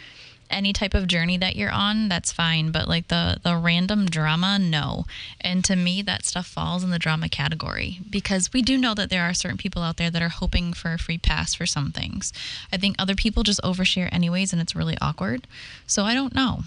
any 0.49 0.73
type 0.73 0.93
of 0.93 1.07
journey 1.07 1.37
that 1.37 1.55
you're 1.55 1.71
on, 1.71 2.09
that's 2.09 2.31
fine. 2.31 2.71
But 2.71 2.87
like 2.87 3.07
the 3.07 3.39
the 3.43 3.55
random 3.55 4.05
drama, 4.05 4.57
no. 4.59 5.05
And 5.41 5.63
to 5.65 5.75
me, 5.75 6.01
that 6.03 6.25
stuff 6.25 6.47
falls 6.47 6.83
in 6.83 6.89
the 6.89 6.99
drama 6.99 7.29
category 7.29 7.99
because 8.09 8.53
we 8.53 8.61
do 8.61 8.77
know 8.77 8.93
that 8.93 9.09
there 9.09 9.23
are 9.23 9.33
certain 9.33 9.57
people 9.57 9.81
out 9.81 9.97
there 9.97 10.11
that 10.11 10.21
are 10.21 10.29
hoping 10.29 10.73
for 10.73 10.93
a 10.93 10.99
free 10.99 11.17
pass 11.17 11.53
for 11.53 11.65
some 11.65 11.91
things. 11.91 12.33
I 12.71 12.77
think 12.77 12.95
other 12.97 13.15
people 13.15 13.43
just 13.43 13.61
overshare 13.61 14.11
anyways, 14.11 14.53
and 14.53 14.61
it's 14.61 14.75
really 14.75 14.97
awkward. 15.01 15.47
So 15.85 16.03
I 16.03 16.13
don't 16.13 16.35
know, 16.35 16.61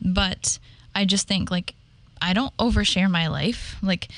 but 0.00 0.58
I 0.94 1.04
just 1.04 1.28
think 1.28 1.50
like 1.50 1.74
I 2.20 2.32
don't 2.32 2.56
overshare 2.56 3.10
my 3.10 3.26
life. 3.26 3.76
Like 3.82 4.08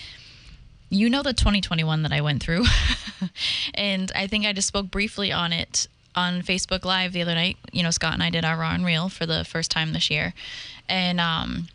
you 0.89 1.11
know 1.11 1.23
the 1.23 1.33
2021 1.33 2.03
that 2.03 2.13
I 2.13 2.21
went 2.21 2.43
through. 2.43 2.65
and 3.75 4.13
I 4.15 4.27
think 4.27 4.47
I 4.47 4.53
just 4.53 4.69
spoke 4.69 4.91
briefly 4.91 5.33
on 5.33 5.53
it 5.53 5.89
on 6.17 6.43
Facebook 6.43 6.85
Live 6.85 7.13
the 7.13 7.23
other 7.23 7.35
night. 7.35 7.57
You 7.73 7.83
know, 7.83 7.91
Scott 7.91 8.15
and 8.15 8.23
I 8.23 8.31
did 8.31 8.45
our 8.45 8.57
Raw 8.57 8.73
and 8.73 8.85
Real 8.85 9.09
for 9.09 9.27
the 9.27 9.45
first 9.45 9.71
time 9.71 9.93
this 9.93 10.11
year. 10.11 10.35
And 10.89 11.21
um, 11.21 11.69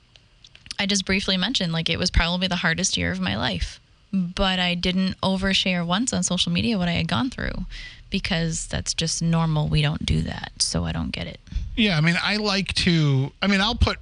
I 0.79 0.85
just 0.85 1.05
briefly 1.05 1.37
mentioned 1.37 1.71
like 1.71 1.89
it 1.89 1.99
was 1.99 2.09
probably 2.09 2.47
the 2.47 2.57
hardest 2.57 2.97
year 2.97 3.11
of 3.11 3.19
my 3.19 3.37
life. 3.37 3.79
But 4.11 4.59
I 4.59 4.75
didn't 4.75 5.19
overshare 5.21 5.85
once 5.85 6.11
on 6.11 6.23
social 6.23 6.51
media 6.51 6.77
what 6.77 6.89
I 6.89 6.93
had 6.93 7.07
gone 7.07 7.29
through 7.29 7.65
because 8.09 8.67
that's 8.67 8.93
just 8.93 9.21
normal. 9.21 9.69
We 9.69 9.81
don't 9.81 10.05
do 10.05 10.21
that. 10.23 10.51
So 10.59 10.83
I 10.83 10.91
don't 10.91 11.11
get 11.11 11.27
it. 11.27 11.39
Yeah, 11.75 11.97
I 11.97 12.01
mean, 12.01 12.17
I 12.21 12.35
like 12.35 12.73
to. 12.73 13.31
I 13.41 13.47
mean, 13.47 13.61
I'll 13.61 13.75
put 13.75 13.97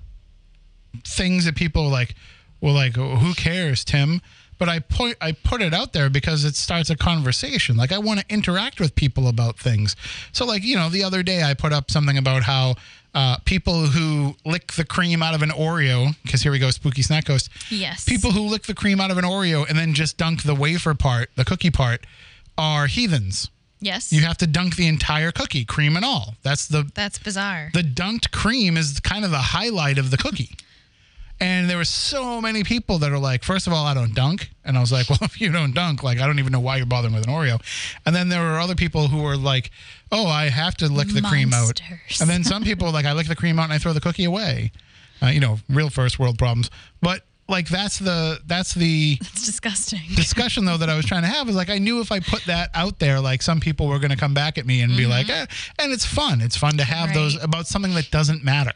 things 1.05 1.45
that 1.45 1.55
people 1.55 1.87
like. 1.89 2.15
Well, 2.61 2.73
like, 2.73 2.95
who 2.95 3.33
cares, 3.35 3.85
Tim? 3.85 4.21
But 4.59 4.69
I 4.69 4.79
put 4.79 5.17
I 5.21 5.31
put 5.31 5.61
it 5.61 5.73
out 5.73 5.93
there 5.93 6.09
because 6.09 6.43
it 6.45 6.55
starts 6.55 6.89
a 6.89 6.95
conversation. 6.95 7.77
Like, 7.77 7.91
I 7.91 7.97
want 7.97 8.19
to 8.19 8.25
interact 8.29 8.79
with 8.79 8.93
people 8.93 9.27
about 9.27 9.57
things. 9.57 9.95
So, 10.33 10.45
like, 10.45 10.63
you 10.63 10.75
know, 10.75 10.89
the 10.89 11.03
other 11.03 11.23
day 11.23 11.43
I 11.43 11.53
put 11.53 11.73
up 11.73 11.89
something 11.89 12.17
about 12.17 12.43
how 12.43 12.75
uh, 13.15 13.37
people 13.45 13.87
who 13.87 14.35
lick 14.45 14.73
the 14.73 14.85
cream 14.85 15.23
out 15.23 15.33
of 15.33 15.41
an 15.41 15.49
Oreo, 15.49 16.13
because 16.23 16.43
here 16.43 16.51
we 16.51 16.59
go, 16.59 16.69
spooky 16.71 17.01
snack 17.01 17.27
host. 17.27 17.49
Yes. 17.71 18.03
People 18.05 18.31
who 18.31 18.41
lick 18.41 18.63
the 18.63 18.75
cream 18.75 18.99
out 19.01 19.09
of 19.11 19.17
an 19.17 19.25
Oreo 19.25 19.67
and 19.67 19.77
then 19.79 19.93
just 19.93 20.17
dunk 20.17 20.43
the 20.43 20.53
wafer 20.53 20.93
part, 20.93 21.29
the 21.35 21.45
cookie 21.45 21.71
part, 21.71 22.05
are 22.57 22.87
heathens. 22.87 23.49
Yes. 23.81 24.11
You 24.11 24.21
have 24.25 24.37
to 24.39 24.47
dunk 24.47 24.75
the 24.75 24.87
entire 24.87 25.31
cookie, 25.31 25.63
cream 25.63 25.95
and 25.95 26.03
all. 26.03 26.35
That's 26.43 26.67
the 26.67 26.91
that's 26.93 27.17
bizarre. 27.17 27.71
the 27.73 27.81
dunked 27.81 28.31
cream 28.31 28.75
is 28.75 28.99
kind 28.99 29.23
of 29.23 29.31
the 29.31 29.37
highlight 29.37 29.97
of 29.97 30.11
the 30.11 30.17
cookie. 30.17 30.57
And 31.41 31.69
there 31.69 31.77
were 31.77 31.85
so 31.85 32.41
many 32.41 32.63
people 32.63 32.97
that 32.99 33.11
are 33.11 33.19
like, 33.19 33.43
first 33.43 33.65
of 33.65 33.73
all, 33.73 33.85
I 33.85 33.93
don't 33.93 34.13
dunk. 34.13 34.49
And 34.65 34.77
I 34.77 34.81
was 34.81 34.91
like, 34.91 35.09
well, 35.09 35.19
if 35.21 35.39
you 35.39 35.51
don't 35.51 35.73
dunk, 35.73 36.03
like, 36.03 36.19
I 36.19 36.27
don't 36.27 36.39
even 36.39 36.51
know 36.51 36.59
why 36.59 36.77
you're 36.77 36.85
bothering 36.85 37.13
with 37.13 37.27
an 37.27 37.33
Oreo. 37.33 37.61
And 38.05 38.15
then 38.15 38.29
there 38.29 38.41
were 38.41 38.59
other 38.59 38.75
people 38.75 39.07
who 39.07 39.23
were 39.23 39.37
like, 39.37 39.71
oh, 40.11 40.27
I 40.27 40.49
have 40.49 40.75
to 40.77 40.87
lick 40.87 41.07
the 41.09 41.21
cream 41.21 41.53
out. 41.53 41.79
Monsters. 41.81 42.21
And 42.21 42.29
then 42.29 42.43
some 42.43 42.63
people 42.63 42.91
like, 42.91 43.05
I 43.05 43.13
lick 43.13 43.27
the 43.27 43.35
cream 43.35 43.59
out 43.59 43.65
and 43.65 43.73
I 43.73 43.77
throw 43.77 43.93
the 43.93 44.01
cookie 44.01 44.25
away. 44.25 44.71
Uh, 45.21 45.27
you 45.27 45.39
know, 45.39 45.59
real 45.69 45.89
first 45.89 46.17
world 46.17 46.37
problems. 46.37 46.69
But 47.01 47.23
like, 47.49 47.67
that's 47.67 47.99
the, 47.99 48.39
that's 48.45 48.73
the, 48.73 49.17
it's 49.21 49.45
disgusting. 49.45 50.01
discussion 50.15 50.65
though 50.65 50.77
that 50.77 50.89
I 50.89 50.95
was 50.95 51.05
trying 51.05 51.23
to 51.23 51.27
have 51.27 51.49
is 51.49 51.55
like 51.55 51.69
I 51.69 51.79
knew 51.79 51.99
if 51.99 52.11
I 52.11 52.19
put 52.19 52.45
that 52.45 52.69
out 52.73 52.99
there, 52.99 53.19
like 53.19 53.41
some 53.41 53.59
people 53.59 53.87
were 53.87 53.99
going 53.99 54.11
to 54.11 54.17
come 54.17 54.33
back 54.33 54.57
at 54.57 54.65
me 54.65 54.81
and 54.81 54.95
be 54.95 55.05
like, 55.05 55.29
eh. 55.29 55.45
and 55.79 55.91
it's 55.91 56.05
fun. 56.05 56.41
It's 56.41 56.55
fun 56.55 56.77
to 56.77 56.83
have 56.83 57.13
those 57.13 57.29
Mm-hmm. 57.29 57.45
About 57.45 57.67
something 57.67 57.93
that 57.93 58.11
doesn't 58.11 58.43
matter. 58.43 58.73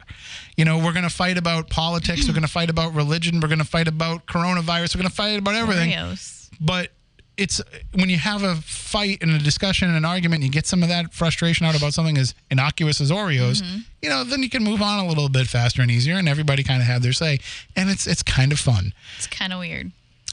You 0.57 0.65
know, 0.65 0.77
we're 0.77 0.93
going 0.93 1.03
to 1.03 1.09
fight 1.09 1.37
about 1.37 1.69
politics. 1.69 2.27
we're 2.27 2.33
going 2.39 2.43
to 2.43 2.47
fight 2.47 2.69
about 2.69 2.93
religion. 2.93 3.39
We're 3.39 3.47
going 3.47 3.59
to 3.59 3.65
fight 3.65 3.87
about 3.87 4.25
coronavirus. 4.25 4.95
We're 4.95 5.01
going 5.01 5.09
to 5.09 5.15
fight 5.15 5.39
about 5.39 5.55
everything. 5.55 5.91
Oreos. 5.91 6.49
But 6.59 6.91
it's 7.37 7.61
when 7.93 8.09
you 8.09 8.17
have 8.17 8.43
a 8.43 8.55
fight 8.57 9.19
and 9.21 9.31
a 9.31 9.39
discussion 9.39 9.87
and 9.87 9.97
an 9.97 10.05
argument, 10.05 10.35
and 10.43 10.45
you 10.45 10.51
get 10.51 10.67
some 10.67 10.83
of 10.83 10.89
that 10.89 11.13
frustration 11.13 11.65
out 11.65 11.75
about 11.77 11.93
something 11.93 12.17
as 12.17 12.35
innocuous 12.51 13.01
as 13.01 13.09
Oreos. 13.11 13.61
Mm-hmm. 13.61 13.77
You 14.01 14.09
know, 14.09 14.23
then 14.23 14.43
you 14.43 14.49
can 14.49 14.63
move 14.63 14.81
on 14.81 14.99
a 15.03 15.07
little 15.07 15.29
bit 15.29 15.47
faster 15.47 15.81
and 15.81 15.89
easier, 15.89 16.15
and 16.17 16.29
everybody 16.29 16.63
kind 16.63 16.81
of 16.81 16.87
have 16.87 17.01
their 17.01 17.13
say, 17.13 17.39
and 17.75 17.89
it's 17.89 18.05
it's 18.07 18.21
kind 18.23 18.51
of 18.51 18.59
fun 18.59 18.93
It's 19.17 19.27
kind 19.27 19.51
of 19.53 19.59
weird. 19.59 19.91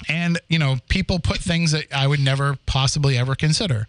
and 0.09 0.39
you 0.49 0.59
know 0.59 0.77
people 0.89 1.19
put 1.19 1.39
things 1.39 1.73
that 1.73 1.85
i 1.95 2.07
would 2.07 2.21
never 2.21 2.57
possibly 2.67 3.19
ever 3.19 3.35
consider 3.35 3.87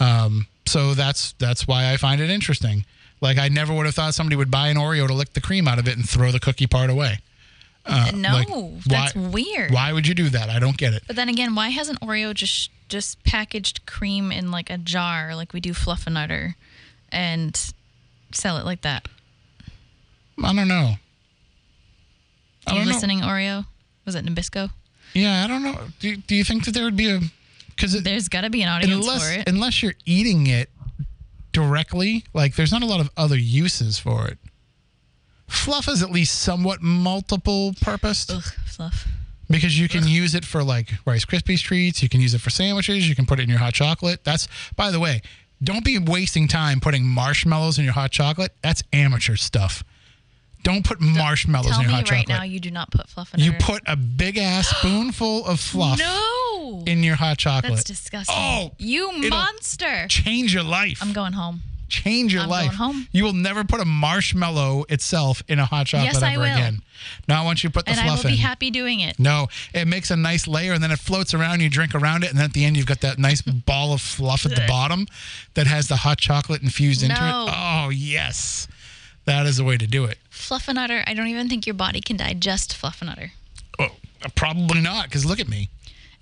um, 0.00 0.46
so 0.66 0.92
that's 0.94 1.32
that's 1.38 1.66
why 1.66 1.90
i 1.92 1.96
find 1.96 2.20
it 2.20 2.28
interesting 2.30 2.84
like 3.22 3.38
i 3.38 3.48
never 3.48 3.72
would 3.72 3.86
have 3.86 3.94
thought 3.94 4.12
somebody 4.14 4.36
would 4.36 4.50
buy 4.50 4.68
an 4.68 4.76
oreo 4.76 5.06
to 5.06 5.14
lick 5.14 5.32
the 5.32 5.40
cream 5.40 5.66
out 5.66 5.78
of 5.78 5.88
it 5.88 5.96
and 5.96 6.06
throw 6.08 6.30
the 6.30 6.38
cookie 6.40 6.66
part 6.66 6.90
away 6.90 7.18
Uh, 7.86 8.10
no, 8.14 8.34
like, 8.34 8.84
that's 8.84 9.14
why- 9.14 9.28
weird. 9.28 9.70
why 9.72 9.92
would 9.92 10.06
you 10.06 10.14
do 10.14 10.28
that 10.28 10.50
i 10.50 10.58
don't 10.58 10.76
get 10.76 10.92
it 10.92 11.02
But 11.06 11.14
then 11.16 11.28
again, 11.28 11.54
why 11.54 11.68
hasn't 11.68 12.00
Oreo 12.00 12.34
just 12.34 12.70
just 12.88 13.22
packaged 13.24 13.86
cream 13.86 14.30
in 14.32 14.50
like 14.50 14.70
a 14.70 14.78
jar 14.78 15.34
like 15.36 15.52
we 15.52 15.60
do 15.60 15.72
Fluffernutter 15.72 16.54
and 17.10 17.72
sell 18.32 18.56
it 18.58 18.64
like 18.64 18.82
that? 18.82 19.06
i 20.42 20.52
don't 20.54 20.68
know 20.68 20.94
I 22.68 22.70
Are 22.70 22.74
you 22.74 22.80
don't 22.80 22.88
know. 22.88 22.94
listening, 22.94 23.20
Oreo? 23.20 23.66
Was 24.04 24.14
it 24.16 24.24
Nabisco? 24.26 24.70
yeah 25.14 25.44
i 25.44 25.46
don't 25.46 25.62
know 25.62 25.78
do, 26.00 26.16
do 26.16 26.34
you 26.34 26.42
think 26.44 26.64
that 26.64 26.72
there 26.74 26.84
would 26.84 26.96
be 26.96 27.08
a 27.10 27.20
because 27.68 28.02
There's 28.02 28.28
got 28.28 28.40
to 28.40 28.50
be 28.50 28.62
an 28.62 28.68
audience 28.68 28.94
unless 29.06 29.22
for 29.34 29.40
it. 29.40 29.48
unless 29.48 29.82
you're 29.82 29.94
eating 30.04 30.46
it 30.46 30.70
directly 31.52 32.24
like 32.34 32.56
there's 32.56 32.72
not 32.72 32.82
a 32.82 32.86
lot 32.86 33.00
of 33.00 33.10
other 33.16 33.36
uses 33.38 33.98
for 33.98 34.26
it 34.26 34.38
fluff 35.48 35.88
is 35.88 36.02
at 36.02 36.10
least 36.10 36.40
somewhat 36.40 36.82
multiple 36.82 37.72
purposed 37.80 38.30
Ugh, 38.32 38.42
fluff. 38.66 39.06
because 39.48 39.78
you 39.78 39.88
can 39.88 40.06
use 40.06 40.34
it 40.34 40.44
for 40.44 40.62
like 40.64 40.92
Rice 41.04 41.24
Krispies 41.24 41.60
treats. 41.60 42.02
You 42.02 42.08
can 42.08 42.20
use 42.20 42.34
it 42.34 42.40
for 42.40 42.50
sandwiches. 42.50 43.08
You 43.08 43.14
can 43.14 43.26
put 43.26 43.38
it 43.40 43.44
in 43.44 43.48
your 43.48 43.58
hot 43.58 43.74
chocolate. 43.74 44.24
That's 44.24 44.48
by 44.76 44.90
the 44.90 45.00
way, 45.00 45.22
don't 45.62 45.84
be 45.84 45.98
wasting 45.98 46.48
time 46.48 46.80
putting 46.80 47.06
marshmallows 47.06 47.78
in 47.78 47.84
your 47.84 47.94
hot 47.94 48.10
chocolate. 48.10 48.52
That's 48.62 48.82
amateur 48.92 49.36
stuff. 49.36 49.82
Don't 50.62 50.84
put 50.84 51.00
marshmallows 51.00 51.70
Tell 51.72 51.80
in 51.80 51.82
your 51.84 51.90
hot 51.92 52.10
right 52.10 52.20
chocolate. 52.22 52.28
Right 52.28 52.38
now 52.38 52.42
you 52.44 52.58
do 52.58 52.72
not 52.72 52.90
put 52.90 53.08
fluff 53.08 53.32
in 53.34 53.40
you 53.40 53.52
it. 53.52 53.60
put 53.60 53.82
a 53.86 53.94
big 53.94 54.36
ass 54.36 54.68
spoonful 54.78 55.46
of 55.46 55.60
fluff. 55.60 55.98
No. 55.98 56.82
in 56.86 57.04
your 57.04 57.14
hot 57.14 57.38
chocolate. 57.38 57.72
That's 57.72 57.84
disgusting. 57.84 58.34
Oh, 58.36 58.72
you 58.78 59.12
monster. 59.30 60.08
Change 60.08 60.52
your 60.52 60.64
life. 60.64 60.98
I'm 61.00 61.12
going 61.12 61.34
home. 61.34 61.62
Change 61.88 62.32
your 62.34 62.42
I'm 62.42 62.48
life. 62.48 62.74
You 63.12 63.24
will 63.24 63.32
never 63.32 63.62
put 63.64 63.80
a 63.80 63.84
marshmallow 63.84 64.86
itself 64.88 65.42
in 65.48 65.58
a 65.58 65.64
hot 65.64 65.86
chocolate 65.86 66.12
Yes, 66.14 66.22
I 66.22 66.32
ever 66.32 66.40
will. 66.42 66.52
again. 66.52 66.82
Not 67.28 67.44
once 67.44 67.62
you 67.62 67.70
put 67.70 67.84
the 67.84 67.92
And 67.92 68.00
I 68.00 68.04
fluff 68.04 68.24
will 68.24 68.30
be 68.30 68.36
in. 68.36 68.40
happy 68.42 68.70
doing 68.70 69.00
it. 69.00 69.18
No, 69.18 69.48
it 69.72 69.86
makes 69.86 70.10
a 70.10 70.16
nice 70.16 70.46
layer 70.48 70.72
and 70.72 70.82
then 70.82 70.90
it 70.90 70.98
floats 70.98 71.32
around. 71.34 71.60
You 71.60 71.68
drink 71.70 71.94
around 71.94 72.24
it, 72.24 72.30
and 72.30 72.38
then 72.38 72.46
at 72.46 72.52
the 72.54 72.64
end, 72.64 72.76
you've 72.76 72.86
got 72.86 73.00
that 73.02 73.18
nice 73.18 73.40
ball 73.66 73.92
of 73.92 74.00
fluff 74.00 74.44
at 74.46 74.54
the 74.54 74.64
bottom 74.66 75.06
that 75.54 75.66
has 75.66 75.88
the 75.88 75.96
hot 75.96 76.18
chocolate 76.18 76.62
infused 76.62 77.02
into 77.02 77.14
No. 77.20 77.46
it. 77.46 77.54
Oh, 77.54 77.88
yes. 77.90 78.66
That 79.24 79.46
is 79.46 79.56
the 79.56 79.64
way 79.64 79.76
to 79.76 79.86
do 79.86 80.04
it. 80.04 80.18
Fluffernutter, 80.30 81.02
I 81.06 81.14
don't 81.14 81.26
even 81.28 81.48
think 81.48 81.66
your 81.66 81.74
body 81.74 82.00
can 82.00 82.16
digest 82.16 82.76
Fluffernutter. 82.80 83.30
Oh, 83.78 83.88
probably 84.34 84.80
not, 84.80 85.04
because 85.06 85.24
look 85.26 85.40
at 85.40 85.48
me. 85.48 85.68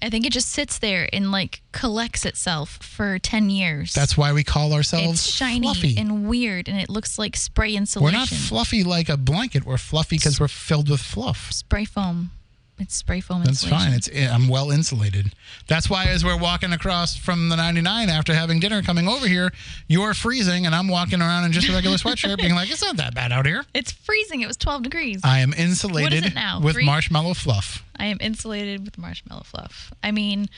I 0.02 0.10
think 0.10 0.26
it 0.26 0.32
just 0.32 0.48
sits 0.50 0.78
there 0.78 1.08
and 1.12 1.32
like 1.32 1.62
collects 1.72 2.26
itself 2.26 2.78
for 2.82 3.18
10 3.18 3.50
years. 3.50 3.94
That's 3.94 4.16
why 4.16 4.32
we 4.32 4.44
call 4.44 4.72
ourselves 4.72 5.20
it's 5.20 5.26
shiny 5.26 5.66
fluffy. 5.66 5.96
and 5.98 6.28
weird 6.28 6.68
and 6.68 6.78
it 6.78 6.88
looks 6.90 7.18
like 7.18 7.36
spray 7.36 7.74
insulation. 7.74 8.04
we're 8.04 8.18
not 8.18 8.28
fluffy 8.28 8.84
like 8.84 9.08
a 9.08 9.16
blanket. 9.16 9.64
We're 9.64 9.78
fluffy 9.78 10.16
because 10.16 10.38
we're 10.38 10.48
filled 10.48 10.90
with 10.90 11.00
fluff. 11.00 11.52
spray 11.52 11.84
foam. 11.84 12.32
It's 12.78 12.96
spray 12.96 13.20
foam 13.20 13.44
That's 13.44 13.62
insulation. 13.62 13.78
fine. 13.88 13.96
It's 13.96 14.08
eh, 14.12 14.28
I'm 14.28 14.48
well 14.48 14.70
insulated. 14.72 15.32
That's 15.68 15.88
why 15.88 16.06
as 16.06 16.24
we're 16.24 16.36
walking 16.36 16.72
across 16.72 17.16
from 17.16 17.48
the 17.48 17.54
99 17.56 18.08
after 18.08 18.34
having 18.34 18.58
dinner 18.58 18.82
coming 18.82 19.06
over 19.06 19.28
here, 19.28 19.52
you're 19.86 20.12
freezing 20.12 20.66
and 20.66 20.74
I'm 20.74 20.88
walking 20.88 21.20
around 21.20 21.44
in 21.44 21.52
just 21.52 21.68
a 21.68 21.72
regular 21.72 21.96
sweatshirt 21.98 22.38
being 22.38 22.54
like, 22.54 22.70
it's 22.72 22.82
not 22.82 22.96
that 22.96 23.14
bad 23.14 23.30
out 23.32 23.46
here. 23.46 23.64
It's 23.74 23.92
freezing. 23.92 24.40
It 24.40 24.48
was 24.48 24.56
12 24.56 24.82
degrees. 24.82 25.20
I 25.22 25.38
am 25.38 25.52
insulated 25.56 26.12
what 26.22 26.26
is 26.26 26.32
it 26.32 26.34
now? 26.34 26.60
with 26.60 26.74
Three? 26.74 26.84
marshmallow 26.84 27.34
fluff. 27.34 27.84
I 27.96 28.06
am 28.06 28.18
insulated 28.20 28.84
with 28.84 28.98
marshmallow 28.98 29.44
fluff. 29.44 29.92
I 30.02 30.10
mean, 30.10 30.48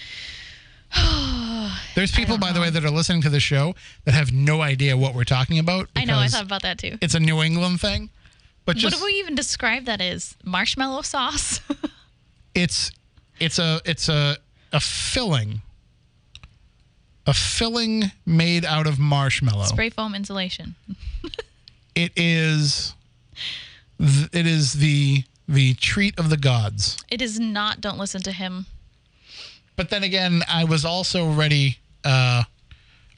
There's 1.95 2.13
people, 2.13 2.39
by 2.39 2.53
the 2.53 2.61
way, 2.61 2.71
that 2.71 2.85
are 2.85 2.91
listening 2.91 3.23
to 3.23 3.31
the 3.31 3.41
show 3.41 3.75
that 4.05 4.15
have 4.15 4.33
no 4.33 4.63
idea 4.63 4.97
what 4.97 5.15
we're 5.15 5.25
talking 5.25 5.59
about. 5.59 5.89
I 5.97 6.05
know. 6.05 6.19
I 6.19 6.29
thought 6.29 6.45
about 6.45 6.63
that 6.63 6.79
too. 6.79 6.97
it's 7.03 7.15
a 7.15 7.21
New 7.21 7.43
England 7.43 7.81
thing. 7.81 8.09
But 8.65 8.81
What 8.83 8.95
do 8.95 9.05
we 9.05 9.13
even 9.13 9.35
describe 9.35 9.85
that 9.85 10.01
as? 10.01 10.37
Marshmallow 10.45 11.03
sauce? 11.03 11.61
it's 12.57 12.91
it's 13.39 13.59
a 13.59 13.81
it's 13.85 14.09
a 14.09 14.37
a 14.73 14.81
filling. 14.81 15.61
A 17.29 17.35
filling 17.35 18.05
made 18.25 18.65
out 18.65 18.87
of 18.87 18.99
marshmallow. 19.01 19.65
spray 19.65 19.91
foam 19.91 20.15
insulation. 20.15 20.75
It 21.95 22.13
is 22.15 22.93
th- 23.99 24.29
it 24.35 24.47
is 24.47 24.75
the 24.75 25.25
the 25.49 25.73
treat 25.75 26.19
of 26.19 26.29
the 26.29 26.37
gods. 26.37 26.99
It 27.09 27.23
is 27.23 27.41
not. 27.41 27.81
Don't 27.81 27.97
listen 27.97 28.21
to 28.25 28.33
him. 28.33 28.67
But 29.77 29.89
then 29.89 30.05
again, 30.05 30.43
I 30.47 30.65
was 30.65 30.85
also 30.85 31.31
ready 31.33 31.79
uh, 32.05 32.45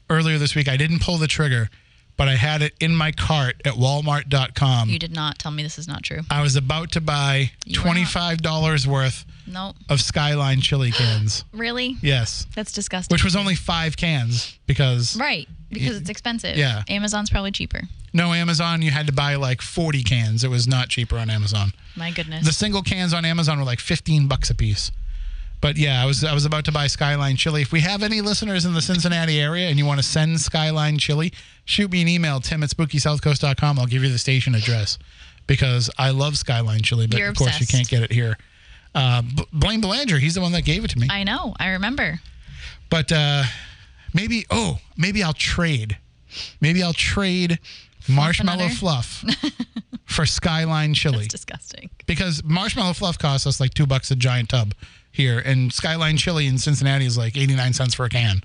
earlier 0.09 0.37
this 0.37 0.55
week. 0.55 0.69
I 0.69 0.77
didn't 0.77 1.01
pull 1.01 1.17
the 1.17 1.27
trigger, 1.27 1.69
but 2.19 2.27
I 2.27 2.35
had 2.35 2.61
it 2.61 2.73
in 2.81 2.93
my 2.93 3.11
cart 3.13 3.55
at 3.65 3.73
walmart.com. 3.73 4.89
You 4.89 4.99
did 4.99 5.13
not 5.15 5.39
tell 5.39 5.51
me 5.51 5.63
this 5.63 5.79
is 5.79 5.87
not 5.87 6.03
true. 6.03 6.19
I 6.29 6.41
was 6.41 6.55
about 6.55 6.91
to 6.91 7.01
buy 7.01 7.51
You 7.65 7.79
$25 7.79 8.85
worth 8.87 9.25
Nope. 9.47 9.75
of 9.89 10.01
Skyline 10.01 10.61
chili 10.61 10.91
cans. 11.01 11.45
Really? 11.53 11.95
yes. 12.01 12.45
That's 12.55 12.71
disgusting. 12.71 13.13
Which 13.15 13.23
was 13.23 13.35
only 13.35 13.55
five 13.55 13.97
cans 13.97 14.59
because 14.67 15.15
right 15.17 15.47
because 15.69 15.97
it's 15.97 16.09
expensive. 16.09 16.57
Yeah. 16.57 16.83
Amazon's 16.89 17.29
probably 17.29 17.51
cheaper. 17.51 17.81
no 18.13 18.33
Amazon, 18.33 18.81
you 18.81 18.91
had 18.91 19.07
to 19.07 19.13
buy 19.13 19.35
like 19.35 19.61
40 19.61 20.03
cans. 20.03 20.43
It 20.43 20.49
was 20.49 20.67
not 20.67 20.89
cheaper 20.89 21.17
on 21.17 21.29
Amazon. 21.29 21.71
My 21.95 22.11
goodness. 22.11 22.45
The 22.45 22.51
single 22.53 22.81
cans 22.81 23.13
on 23.13 23.23
Amazon 23.25 23.59
were 23.59 23.65
like 23.65 23.79
15 23.79 24.27
bucks 24.27 24.49
a 24.49 24.55
piece. 24.55 24.91
But 25.61 25.77
yeah, 25.77 26.01
I 26.01 26.05
was 26.05 26.23
I 26.23 26.33
was 26.33 26.45
about 26.45 26.65
to 26.65 26.71
buy 26.71 26.87
Skyline 26.87 27.35
chili. 27.35 27.61
If 27.61 27.71
we 27.71 27.81
have 27.81 28.01
any 28.01 28.21
listeners 28.21 28.65
in 28.65 28.73
the 28.73 28.81
Cincinnati 28.81 29.39
area 29.41 29.67
and 29.67 29.77
you 29.77 29.85
want 29.85 29.99
to 29.99 30.03
send 30.07 30.39
Skyline 30.39 30.97
chili, 30.97 31.33
shoot 31.65 31.91
me 31.91 32.01
an 32.01 32.07
email, 32.07 32.39
tim 32.39 32.63
at 32.63 32.69
spookysouthcoast.com. 32.69 33.77
I'll 33.79 33.85
give 33.85 34.03
you 34.03 34.09
the 34.09 34.17
station 34.17 34.55
address 34.55 34.97
because 35.47 35.89
I 35.97 36.11
love 36.11 36.37
Skyline 36.37 36.81
chili, 36.81 37.07
but 37.07 37.19
You're 37.19 37.29
of 37.29 37.35
course 37.35 37.59
you 37.59 37.67
can't 37.67 37.87
get 37.89 38.03
it 38.03 38.11
here. 38.11 38.37
Uh, 38.95 39.21
B- 39.21 39.45
Blaine 39.51 39.81
Belanger, 39.81 40.17
he's 40.17 40.35
the 40.35 40.41
one 40.41 40.51
that 40.53 40.63
gave 40.63 40.83
it 40.85 40.91
to 40.91 40.99
me. 40.99 41.07
I 41.11 41.23
know. 41.23 41.53
I 41.59 41.69
remember. 41.69 42.19
But 42.89 43.11
uh, 43.11 43.43
maybe, 44.13 44.45
oh, 44.49 44.79
maybe 44.97 45.21
I'll 45.23 45.33
trade. 45.33 45.97
Maybe 46.61 46.81
I'll 46.81 46.93
trade 46.93 47.59
marshmallow 48.07 48.59
another? 48.63 48.73
fluff 48.73 49.23
for 50.05 50.25
Skyline 50.25 50.93
chili 50.93 51.17
That's 51.17 51.27
disgusting. 51.29 51.89
because 52.07 52.43
marshmallow 52.43 52.93
fluff 52.93 53.19
costs 53.19 53.45
us 53.45 53.59
like 53.59 53.73
two 53.73 53.85
bucks 53.85 54.09
a 54.11 54.15
giant 54.15 54.49
tub 54.49 54.73
here, 55.19 55.39
and 55.39 55.71
Skyline 55.73 56.17
chili 56.17 56.47
in 56.47 56.57
Cincinnati 56.57 57.05
is 57.05 57.17
like 57.17 57.35
eighty 57.37 57.55
nine 57.55 57.73
cents 57.73 57.93
for 57.93 58.05
a 58.05 58.09
can. 58.09 58.41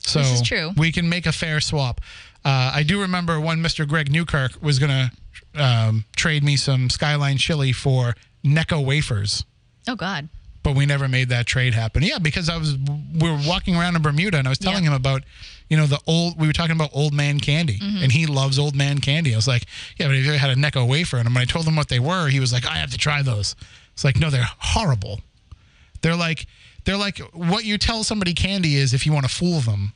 So 0.00 0.18
This 0.18 0.32
is 0.40 0.42
true. 0.42 0.72
we 0.76 0.92
can 0.92 1.08
make 1.08 1.26
a 1.26 1.32
fair 1.32 1.60
swap. 1.60 2.00
Uh, 2.44 2.72
I 2.74 2.82
do 2.82 3.00
remember 3.00 3.40
when 3.40 3.58
Mr. 3.58 3.86
Greg 3.86 4.10
Newkirk 4.10 4.52
was 4.62 4.78
gonna 4.78 5.10
um, 5.54 6.04
trade 6.16 6.42
me 6.44 6.56
some 6.56 6.90
Skyline 6.90 7.36
chili 7.38 7.72
for 7.72 8.14
Necco 8.44 8.84
wafers. 8.84 9.44
Oh 9.88 9.96
God. 9.96 10.28
But 10.62 10.74
we 10.76 10.86
never 10.86 11.08
made 11.08 11.28
that 11.30 11.46
trade 11.46 11.72
happen. 11.72 12.02
Yeah, 12.02 12.18
because 12.18 12.48
I 12.48 12.56
was 12.58 12.76
we 12.76 13.30
were 13.30 13.40
walking 13.46 13.76
around 13.76 13.96
in 13.96 14.02
Bermuda 14.02 14.38
and 14.38 14.46
I 14.46 14.50
was 14.50 14.58
telling 14.58 14.84
Yeah. 14.84 14.90
him 14.90 14.96
about, 14.96 15.22
you 15.70 15.76
know, 15.76 15.86
the 15.86 16.00
old 16.06 16.38
we 16.38 16.46
were 16.46 16.52
talking 16.52 16.74
about 16.76 16.90
old 16.92 17.12
man 17.14 17.40
candy. 17.40 17.78
Mm-hmm. 17.78 18.02
And 18.02 18.12
he 18.12 18.26
loves 18.26 18.58
old 18.58 18.74
man 18.76 18.98
candy. 19.00 19.32
I 19.32 19.36
was 19.36 19.48
like, 19.48 19.64
Yeah, 19.98 20.06
but 20.08 20.16
have 20.16 20.24
you 20.24 20.30
ever 20.32 20.38
had 20.38 20.50
a 20.50 20.56
Necco 20.56 20.86
wafer? 20.88 21.16
And 21.18 21.28
when 21.28 21.38
I 21.38 21.44
told 21.44 21.66
him 21.66 21.76
what 21.76 21.88
they 21.88 22.00
were, 22.00 22.28
he 22.28 22.38
was 22.40 22.52
like, 22.52 22.66
I 22.66 22.76
have 22.78 22.90
to 22.90 22.98
try 22.98 23.22
those. 23.22 23.54
It's 23.94 24.04
like, 24.04 24.18
no, 24.20 24.30
they're 24.30 24.48
horrible. 24.58 25.20
They're 26.02 26.16
like 26.16 26.46
they're 26.84 26.96
like 26.96 27.18
what 27.32 27.64
you 27.64 27.78
tell 27.78 28.04
somebody 28.04 28.34
candy 28.34 28.76
is 28.76 28.94
if 28.94 29.06
you 29.06 29.12
want 29.12 29.28
to 29.28 29.34
fool 29.34 29.60
them. 29.60 29.92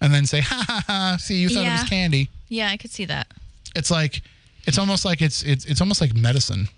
And 0.00 0.12
then 0.12 0.26
say, 0.26 0.40
ha 0.40 0.64
ha 0.66 0.82
ha, 0.86 1.16
see 1.20 1.36
you 1.36 1.48
thought 1.48 1.64
it 1.64 1.70
was 1.70 1.88
candy. 1.88 2.28
Yeah, 2.48 2.70
I 2.70 2.76
could 2.76 2.90
see 2.90 3.04
that. 3.04 3.28
It's 3.76 3.90
like 3.90 4.22
it's 4.66 4.78
almost 4.78 5.04
like 5.04 5.22
it's 5.22 5.42
it's 5.42 5.64
it's 5.64 5.80
almost 5.80 6.00
like 6.00 6.14
medicine. 6.14 6.68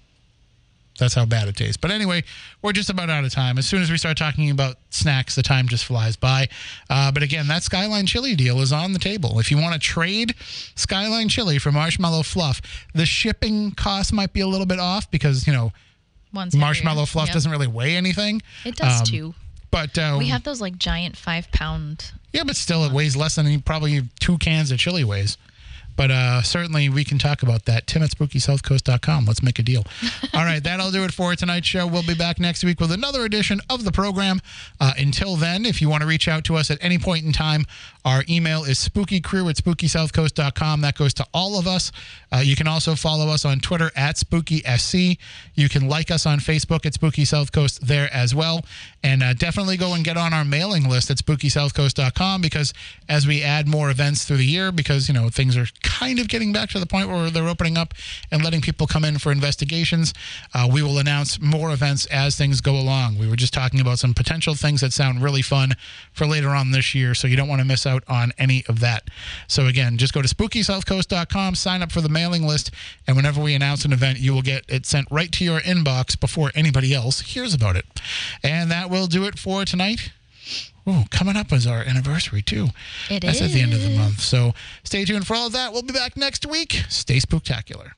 That's 0.98 1.14
how 1.14 1.24
bad 1.24 1.48
it 1.48 1.56
tastes. 1.56 1.76
But 1.76 1.90
anyway, 1.90 2.22
we're 2.62 2.72
just 2.72 2.88
about 2.88 3.10
out 3.10 3.24
of 3.24 3.32
time. 3.32 3.58
As 3.58 3.66
soon 3.66 3.82
as 3.82 3.90
we 3.90 3.98
start 3.98 4.16
talking 4.16 4.50
about 4.50 4.76
snacks, 4.90 5.34
the 5.34 5.42
time 5.42 5.66
just 5.66 5.84
flies 5.84 6.14
by. 6.14 6.48
Uh, 6.88 7.10
but 7.10 7.22
again, 7.22 7.48
that 7.48 7.64
Skyline 7.64 8.06
Chili 8.06 8.36
deal 8.36 8.60
is 8.60 8.72
on 8.72 8.92
the 8.92 9.00
table. 9.00 9.40
If 9.40 9.50
you 9.50 9.58
want 9.58 9.74
to 9.74 9.80
trade 9.80 10.34
Skyline 10.76 11.28
Chili 11.28 11.58
for 11.58 11.72
Marshmallow 11.72 12.22
Fluff, 12.22 12.60
the 12.94 13.06
shipping 13.06 13.72
cost 13.72 14.12
might 14.12 14.32
be 14.32 14.40
a 14.40 14.46
little 14.46 14.66
bit 14.66 14.78
off 14.78 15.10
because 15.10 15.46
you 15.46 15.52
know 15.52 15.72
One's 16.34 16.54
marshmallow 16.54 17.00
heavier. 17.00 17.06
fluff 17.12 17.26
Yep. 17.28 17.34
doesn't 17.34 17.50
really 17.50 17.66
weigh 17.66 17.96
anything. 17.96 18.42
It 18.64 18.76
does 18.76 19.00
Um, 19.00 19.06
too. 19.06 19.34
But 19.70 19.96
uh, 19.98 20.16
We 20.18 20.28
have 20.28 20.44
those 20.44 20.60
like 20.60 20.78
giant 20.78 21.16
five 21.16 21.50
pound. 21.52 22.12
yeah, 22.32 22.44
but 22.44 22.56
still, 22.56 22.84
it 22.84 22.92
weighs 22.92 23.16
less 23.16 23.34
than 23.36 23.60
probably 23.62 24.08
two 24.20 24.38
cans 24.38 24.70
of 24.70 24.78
chili 24.78 25.02
weighs. 25.04 25.36
But 25.96 26.10
uh, 26.10 26.42
certainly, 26.42 26.88
we 26.88 27.04
can 27.04 27.18
talk 27.18 27.42
about 27.42 27.64
that. 27.66 27.86
Tim 27.86 28.02
at 28.02 28.10
SpookySouthCoast.com. 28.10 29.24
Let's 29.24 29.42
make 29.42 29.58
a 29.58 29.62
deal. 29.62 29.84
All 30.34 30.44
right, 30.44 30.62
that'll 30.62 30.90
do 30.90 31.04
it 31.04 31.12
for 31.12 31.34
tonight's 31.36 31.66
show. 31.66 31.86
We'll 31.86 32.02
be 32.02 32.14
back 32.14 32.40
next 32.40 32.64
week 32.64 32.80
with 32.80 32.92
another 32.92 33.24
edition 33.24 33.60
of 33.70 33.84
the 33.84 33.92
program. 33.92 34.40
Uh, 34.80 34.92
until 34.98 35.36
then, 35.36 35.64
if 35.64 35.80
you 35.80 35.88
want 35.88 36.02
to 36.02 36.06
reach 36.06 36.28
out 36.28 36.44
to 36.44 36.56
us 36.56 36.70
at 36.70 36.78
any 36.80 36.98
point 36.98 37.24
in 37.24 37.32
time, 37.32 37.64
our 38.04 38.22
email 38.28 38.64
is 38.64 38.78
spookycrew 38.78 39.48
at 39.48 39.56
SpookySouthCoast.com. 39.56 40.80
That 40.82 40.96
goes 40.96 41.14
to 41.14 41.26
all 41.32 41.58
of 41.58 41.66
us. 41.66 41.90
Uh, 42.32 42.38
you 42.38 42.56
can 42.56 42.66
also 42.68 42.94
follow 42.94 43.28
us 43.28 43.44
on 43.44 43.60
Twitter 43.60 43.90
at 43.96 44.16
SpookySC. 44.16 45.18
You 45.54 45.68
can 45.68 45.88
like 45.88 46.10
us 46.10 46.26
on 46.26 46.38
Facebook 46.38 46.84
at 46.84 46.94
Spooky 46.94 47.24
South 47.24 47.52
Coast 47.52 47.86
there 47.86 48.12
as 48.12 48.34
well. 48.34 48.64
And 49.02 49.22
uh, 49.22 49.34
definitely 49.34 49.76
go 49.76 49.94
and 49.94 50.04
get 50.04 50.16
on 50.16 50.34
our 50.34 50.44
mailing 50.44 50.88
list 50.88 51.10
at 51.10 51.16
SpookySouthCoast.com 51.18 52.42
because 52.42 52.74
as 53.08 53.26
we 53.26 53.42
add 53.42 53.68
more 53.68 53.90
events 53.90 54.24
through 54.24 54.38
the 54.38 54.46
year, 54.46 54.72
because, 54.72 55.08
you 55.08 55.14
know, 55.14 55.28
things 55.28 55.56
are 55.56 55.66
kind 55.84 56.18
of 56.18 56.28
getting 56.28 56.52
back 56.52 56.70
to 56.70 56.78
the 56.80 56.86
point 56.86 57.08
where 57.08 57.30
they're 57.30 57.48
opening 57.48 57.76
up 57.76 57.94
and 58.30 58.42
letting 58.42 58.60
people 58.60 58.86
come 58.86 59.04
in 59.04 59.18
for 59.18 59.30
investigations, 59.30 60.14
uh, 60.54 60.68
we 60.70 60.82
will 60.82 60.98
announce 60.98 61.40
more 61.40 61.72
events 61.72 62.06
as 62.06 62.36
things 62.36 62.60
go 62.60 62.72
along. 62.72 63.18
We 63.18 63.28
were 63.28 63.36
just 63.36 63.52
talking 63.52 63.80
about 63.80 63.98
some 63.98 64.14
potential 64.14 64.54
things 64.54 64.80
that 64.80 64.92
sound 64.92 65.22
really 65.22 65.42
fun 65.42 65.74
for 66.12 66.26
later 66.26 66.50
on 66.50 66.70
this 66.70 66.94
year, 66.94 67.14
so 67.14 67.28
you 67.28 67.36
don't 67.36 67.48
want 67.48 67.60
to 67.60 67.66
miss 67.66 67.86
out 67.86 68.02
on 68.08 68.32
any 68.38 68.64
of 68.68 68.80
that. 68.80 69.08
So 69.46 69.66
again, 69.66 69.98
just 69.98 70.14
go 70.14 70.22
to 70.22 70.28
SpookySouthCoast.com, 70.28 71.54
sign 71.54 71.82
up 71.82 71.92
for 71.92 72.00
the 72.00 72.08
mailing 72.08 72.46
list, 72.46 72.70
and 73.06 73.16
whenever 73.16 73.40
we 73.40 73.54
announce 73.54 73.84
an 73.84 73.92
event, 73.92 74.18
you 74.18 74.32
will 74.32 74.42
get 74.42 74.64
it 74.68 74.86
sent 74.86 75.06
right 75.10 75.30
to 75.32 75.44
your 75.44 75.60
inbox 75.60 76.18
before 76.18 76.50
anybody 76.54 76.94
else 76.94 77.20
hears 77.20 77.54
about 77.54 77.76
it. 77.76 77.84
And 78.42 78.70
that 78.70 78.90
will 78.90 79.06
do 79.06 79.24
it 79.24 79.38
for 79.38 79.64
tonight. 79.64 80.10
Ooh, 80.88 81.04
coming 81.10 81.36
up 81.36 81.52
is 81.52 81.66
our 81.66 81.80
anniversary 81.80 82.42
too. 82.42 82.68
It 83.10 83.22
That's 83.22 83.40
at 83.40 83.50
the 83.50 83.60
end 83.60 83.72
of 83.72 83.82
the 83.82 83.96
month. 83.96 84.20
So 84.20 84.52
stay 84.84 85.04
tuned 85.04 85.26
for 85.26 85.34
all 85.34 85.46
of 85.46 85.52
that. 85.54 85.72
We'll 85.72 85.82
be 85.82 85.94
back 85.94 86.16
next 86.16 86.44
week. 86.44 86.84
Stay 86.88 87.18
spooktacular. 87.18 87.92